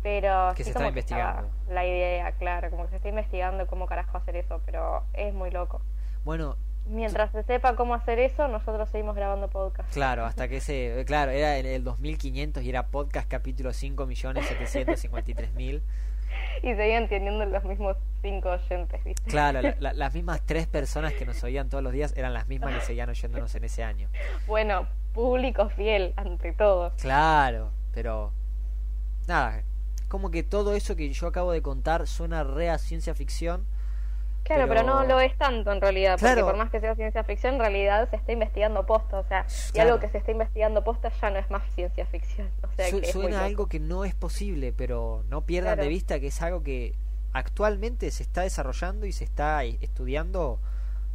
pero 0.01 0.53
Que 0.55 0.63
sí 0.63 0.71
se 0.71 0.73
como 0.73 0.89
estaba 0.89 0.93
que 0.93 0.99
estaba 1.01 1.41
investigando. 1.41 1.49
la 1.67 1.85
idea, 1.85 2.31
claro, 2.33 2.69
como 2.69 2.83
que 2.83 2.91
se 2.91 2.95
está 2.97 3.09
investigando 3.09 3.67
cómo 3.67 3.85
carajo 3.85 4.17
hacer 4.17 4.37
eso, 4.37 4.61
pero 4.65 5.03
es 5.11 5.33
muy 5.33 5.51
loco. 5.51 5.81
Bueno, 6.23 6.55
Mientras 6.89 7.31
se 7.31 7.43
sepa 7.43 7.75
cómo 7.75 7.93
hacer 7.93 8.17
eso, 8.19 8.47
nosotros 8.47 8.89
seguimos 8.89 9.15
grabando 9.15 9.49
podcast. 9.49 9.91
Claro, 9.93 10.25
hasta 10.25 10.47
que 10.47 10.61
se. 10.61 11.03
Claro, 11.05 11.31
era 11.31 11.57
el 11.57 11.83
2500 11.83 12.63
y 12.63 12.69
era 12.69 12.87
podcast 12.87 13.27
capítulo 13.29 13.71
5.753.000. 13.71 15.81
Y 16.63 16.75
seguían 16.75 17.07
teniendo 17.07 17.45
los 17.45 17.63
mismos 17.63 17.97
cinco 18.21 18.49
oyentes, 18.49 19.03
¿viste? 19.03 19.29
Claro, 19.29 19.61
la- 19.61 19.75
la- 19.79 19.93
las 19.93 20.13
mismas 20.13 20.41
tres 20.45 20.67
personas 20.67 21.13
que 21.13 21.25
nos 21.25 21.43
oían 21.43 21.69
todos 21.69 21.83
los 21.83 21.93
días 21.93 22.13
eran 22.17 22.33
las 22.33 22.47
mismas 22.47 22.73
que 22.75 22.81
seguían 22.81 23.09
oyéndonos 23.09 23.53
en 23.55 23.63
ese 23.63 23.83
año. 23.83 24.09
Bueno, 24.47 24.87
público 25.13 25.69
fiel, 25.69 26.13
ante 26.15 26.53
todo. 26.53 26.93
Claro, 27.01 27.71
pero. 27.93 28.31
Nada, 29.27 29.63
como 30.07 30.31
que 30.31 30.43
todo 30.43 30.73
eso 30.75 30.95
que 30.95 31.11
yo 31.11 31.27
acabo 31.27 31.51
de 31.51 31.61
contar 31.61 32.07
suena 32.07 32.43
re 32.43 32.69
a 32.69 32.77
ciencia 32.77 33.13
ficción. 33.13 33.65
Claro, 34.47 34.67
Pero- 34.67 34.81
pero... 34.81 34.83
no 34.83 35.03
lo 35.03 35.19
es 35.19 35.37
tanto 35.37 35.71
en 35.73 35.81
realidad, 35.81 36.17
Claro. 36.17 36.41
porque 36.41 36.51
por 36.51 36.57
más 36.63 36.71
que 36.71 36.79
sea 36.79 36.95
ciencia 36.95 37.23
ficción, 37.25 37.55
en 37.55 37.59
realidad 37.59 38.09
se 38.09 38.15
está 38.15 38.31
investigando 38.31 38.85
posta, 38.85 39.19
o 39.19 39.23
sea, 39.27 39.45
y 39.73 39.79
algo 39.79 39.99
que 39.99 40.07
se 40.09 40.17
está 40.19 40.31
investigando 40.31 40.83
posta 40.83 41.11
ya 41.21 41.29
no 41.29 41.37
es 41.39 41.49
más 41.51 41.63
ciencia 41.75 42.05
ficción, 42.05 42.49
o 42.63 42.71
sea, 42.75 42.89
Su- 42.89 43.01
que 43.01 43.07
es 43.09 43.15
muy 43.15 43.23
suena 43.25 43.43
algo 43.43 43.67
que 43.67 43.79
no 43.79 44.05
es 44.05 44.15
posible, 44.15 44.73
pero 44.75 45.23
no 45.29 45.41
pierdan 45.41 45.73
Claro. 45.75 45.83
de 45.83 45.89
vista 45.89 46.19
que 46.19 46.27
es 46.27 46.41
algo 46.41 46.63
que 46.63 46.93
actualmente 47.33 48.09
se 48.09 48.23
está 48.23 48.41
desarrollando 48.41 49.05
y 49.05 49.11
se 49.11 49.25
está 49.25 49.63
eh, 49.65 49.77
estudiando 49.81 50.59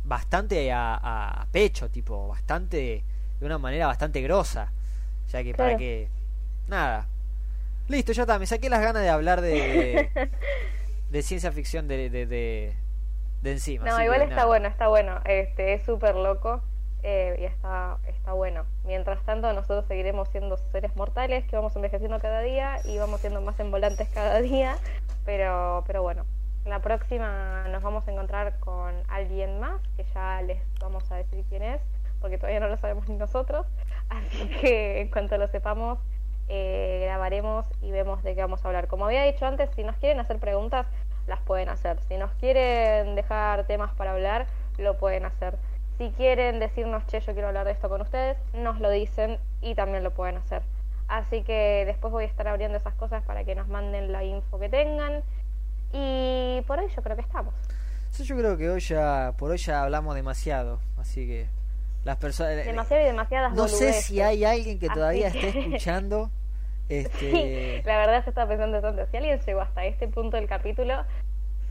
bastante 0.05 0.71
a, 0.71 0.95
a 1.43 1.47
pecho, 1.53 1.89
tipo, 1.91 2.29
bastante, 2.29 3.03
de 3.41 3.47
una 3.47 3.57
manera 3.59 3.87
bastante 3.87 4.21
grosa. 4.21 4.73
O 5.27 5.29
sea 5.31 5.43
que 5.43 5.55
para 5.55 5.77
que... 5.77 6.09
Nada. 6.69 7.07
Listo, 7.89 8.13
ya 8.13 8.23
está, 8.23 8.39
me 8.39 8.47
saqué 8.47 8.69
las 8.71 8.81
ganas 8.81 9.03
de 9.03 9.09
hablar 9.09 9.41
de, 9.41 10.11
de 11.11 11.23
ciencia 11.23 11.51
ficción 11.51 11.89
de, 11.89 12.11
de, 12.11 12.27
de, 12.27 12.77
de 13.43 13.53
encima. 13.53 13.85
No, 13.85 14.03
igual 14.03 14.23
está 14.23 14.37
nada. 14.37 14.47
bueno, 14.47 14.69
está 14.69 14.89
bueno, 14.89 15.21
este, 15.25 15.75
es 15.75 15.83
súper 15.83 16.15
loco 16.15 16.63
eh, 17.03 17.37
y 17.41 17.45
está, 17.45 17.99
está 18.07 18.33
bueno. 18.33 18.65
Mientras 18.85 19.23
tanto, 19.25 19.53
nosotros 19.53 19.85
seguiremos 19.87 20.29
siendo 20.29 20.57
seres 20.57 20.95
mortales 20.97 21.45
que 21.47 21.57
vamos 21.57 21.75
envejeciendo 21.75 22.21
cada 22.21 22.41
día 22.41 22.79
y 22.85 22.99
vamos 22.99 23.21
siendo 23.21 23.41
más 23.41 23.59
envolantes 23.59 24.09
cada 24.11 24.41
día, 24.41 24.79
pero, 25.25 25.85
pero 25.87 26.03
bueno. 26.03 26.25
La 26.65 26.79
próxima 26.79 27.67
nos 27.71 27.83
vamos 27.83 28.07
a 28.07 28.13
encontrar 28.13 28.61
con 28.61 28.95
alguien 29.09 29.59
más, 29.59 29.81
que 29.97 30.05
ya 30.15 30.41
les 30.43 30.63
vamos 30.79 31.11
a 31.11 31.17
decir 31.17 31.45
quién 31.49 31.65
es, 31.65 31.81
porque 32.21 32.39
todavía 32.39 32.61
no 32.61 32.69
lo 32.69 32.77
sabemos 32.77 33.09
ni 33.09 33.17
nosotros. 33.17 33.67
Así 34.09 34.49
que 34.61 35.01
en 35.01 35.09
cuanto 35.09 35.37
lo 35.39 35.49
sepamos, 35.49 35.99
eh, 36.49 37.01
grabaremos 37.03 37.67
y 37.81 37.91
vemos 37.91 38.23
de 38.23 38.37
qué 38.37 38.43
vamos 38.43 38.65
a 38.65 38.69
hablar. 38.69 38.87
Como 38.87 39.07
había 39.07 39.25
dicho 39.25 39.45
antes, 39.45 39.71
si 39.75 39.83
nos 39.83 39.97
quieren 39.97 40.21
hacer 40.21 40.39
preguntas, 40.39 40.87
las 41.27 41.41
pueden 41.41 41.69
hacer. 41.69 41.99
Si 42.09 42.17
nos 42.17 42.31
quieren 42.33 43.15
dejar 43.15 43.65
temas 43.67 43.93
para 43.95 44.13
hablar, 44.13 44.47
lo 44.79 44.99
pueden 44.99 45.25
hacer. 45.25 45.57
Si 45.99 46.11
quieren 46.11 46.59
decirnos, 46.59 47.07
che, 47.07 47.21
yo 47.21 47.33
quiero 47.33 47.49
hablar 47.49 47.67
de 47.67 47.73
esto 47.73 47.89
con 47.89 48.01
ustedes, 48.01 48.37
nos 48.55 48.81
lo 48.81 48.91
dicen 48.91 49.39
y 49.61 49.75
también 49.75 50.03
lo 50.03 50.11
pueden 50.13 50.37
hacer. 50.39 50.63
Así 51.09 51.43
que 51.43 51.85
después 51.87 52.11
voy 52.13 52.25
a 52.25 52.27
estar 52.27 52.49
abriendo 52.49 52.79
esas 52.79 52.95
cosas 52.95 53.23
para 53.25 53.45
que 53.45 53.55
nos 53.55 53.69
manden 53.69 54.11
la 54.13 54.25
info 54.25 54.59
que 54.59 54.69
tengan. 54.69 55.23
Y 55.93 56.63
por 56.67 56.79
hoy 56.79 56.89
yo 56.95 57.03
creo 57.03 57.17
que 57.17 57.23
estamos. 57.23 57.55
Sí, 58.11 58.25
yo 58.25 58.37
creo 58.37 58.57
que 58.57 58.69
hoy 58.71 58.81
ya, 58.81 59.33
por 59.39 59.51
hoy 59.51 59.59
ya 59.59 59.83
hablamos 59.83 60.15
demasiado, 60.15 60.81
así 60.99 61.27
que 61.27 61.47
las 62.05 62.17
personas... 62.17 62.65
Demasiado 62.65 63.03
y 63.03 63.07
demasiadas 63.07 63.53
No 63.55 63.69
sé 63.69 63.93
si 63.93 64.21
hay 64.21 64.45
alguien 64.45 64.79
que 64.79 64.89
todavía 64.89 65.31
que- 65.31 65.49
esté 65.49 65.61
escuchando. 65.61 66.31
Sí, 67.19 67.27
Este, 67.27 67.83
la 67.85 67.97
verdad 67.99 68.25
se 68.25 68.31
estaba 68.31 68.49
pensando 68.49 68.81
tanto. 68.81 69.07
Si 69.11 69.17
alguien 69.17 69.41
llegó 69.41 69.61
hasta 69.61 69.85
este 69.85 70.09
punto 70.09 70.37
del 70.37 70.47
capítulo, 70.47 70.95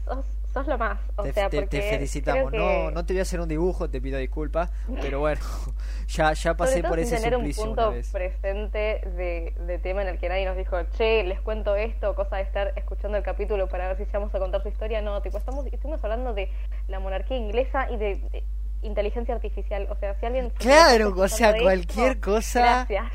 sos, 0.06 0.26
sos 0.54 0.68
lo 0.68 0.78
más. 0.78 1.00
O 1.16 1.24
te, 1.24 1.34
sea, 1.34 1.50
te- 1.50 1.66
te 1.68 1.82
felicitamos. 1.82 2.50
creo 2.52 2.62
No, 2.84 2.88
que- 2.90 2.94
no 2.96 3.06
te 3.06 3.14
voy 3.14 3.20
a 3.20 3.22
hacer 3.24 3.40
un 3.40 3.48
dibujo, 3.48 3.90
te 3.90 4.02
pido 4.02 4.18
disculpas, 4.20 4.72
pero 5.02 5.20
bueno, 5.20 5.40
ya, 6.08 6.34
ya 6.34 6.54
pasé 6.56 6.72
sobre 6.74 6.82
todo 6.84 6.90
por 6.92 7.00
ese 7.00 7.16
tener 7.18 7.36
un 7.36 7.42
suplicio 7.42 7.64
punto 7.66 7.88
una 7.88 7.96
vez. 7.98 8.10
presente 8.12 9.02
de, 9.16 9.54
de 9.66 9.80
tema 9.80 10.02
en 10.02 10.08
el 10.10 10.18
que 10.20 10.28
nadie 10.30 10.46
nos 10.46 10.58
dijo, 10.58 10.78
che, 10.98 11.24
les 11.24 11.40
cuento 11.42 11.76
esto, 11.76 12.16
cosa 12.16 12.38
de 12.38 12.44
estar 12.44 12.74
escuchando 12.76 13.18
el 13.18 13.24
capítulo 13.24 13.68
para 13.68 13.88
ver 13.90 13.98
si 13.98 14.06
llegamos 14.06 14.34
a 14.36 14.40
contar 14.40 14.62
su 14.64 14.70
historia. 14.70 15.02
No, 15.02 15.22
tipo, 15.22 15.38
estamos, 15.38 15.66
estuvimos 15.68 16.04
hablando 16.04 16.34
de 16.34 16.50
la 16.88 17.00
monarquía 17.00 17.38
inglesa 17.38 17.90
y 17.92 17.98
de, 17.98 18.16
de 18.32 18.44
inteligencia 18.82 19.36
artificial. 19.36 19.88
O 19.92 19.96
sea, 19.96 20.16
si 20.20 20.26
alguien... 20.26 20.50
Claro, 20.58 21.14
o 21.16 21.28
sea, 21.28 21.56
cualquier 21.62 22.14
esto, 22.14 22.32
cosa. 22.32 22.86
Gracias. 22.88 23.06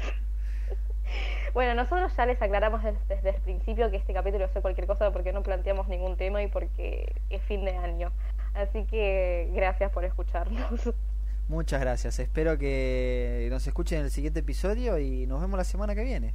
Bueno, 1.57 1.73
nosotros 1.75 2.15
ya 2.15 2.27
les 2.27 2.41
aclaramos 2.43 2.83
des- 2.85 3.09
desde, 3.09 3.31
el 3.31 3.41
principio 3.41 3.91
que 3.91 3.97
este 3.97 4.13
capítulo 4.13 4.45
es 4.45 4.51
cualquier 4.61 4.87
cosa 4.87 5.11
porque 5.11 5.33
no 5.33 5.43
planteamos 5.43 5.89
ningún 5.89 6.19
tema 6.19 6.43
y 6.43 6.49
porque 6.49 7.15
es 7.31 7.41
fin 7.45 7.65
de 7.65 7.75
año. 7.75 8.13
Así 8.53 8.85
que 8.85 9.51
gracias 9.55 9.91
por 9.91 10.05
escucharnos. 10.05 10.93
Muchas 11.49 11.81
gracias. 11.81 12.19
Espero 12.19 12.59
que 12.59 13.49
nos 13.51 13.67
escuchen 13.67 14.01
en 14.01 14.05
el 14.05 14.11
siguiente 14.11 14.41
episodio 14.41 14.99
y 14.99 15.27
nos 15.27 15.41
vemos 15.41 15.57
la 15.57 15.65
semana 15.65 15.95
que 15.95 16.05
viene. 16.05 16.35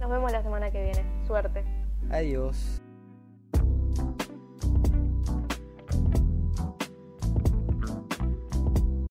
Nos 0.00 0.08
vemos 0.08 0.32
la 0.32 0.42
semana 0.42 0.70
que 0.70 0.82
viene. 0.82 1.04
Suerte. 1.26 1.62
Adiós. 2.10 2.80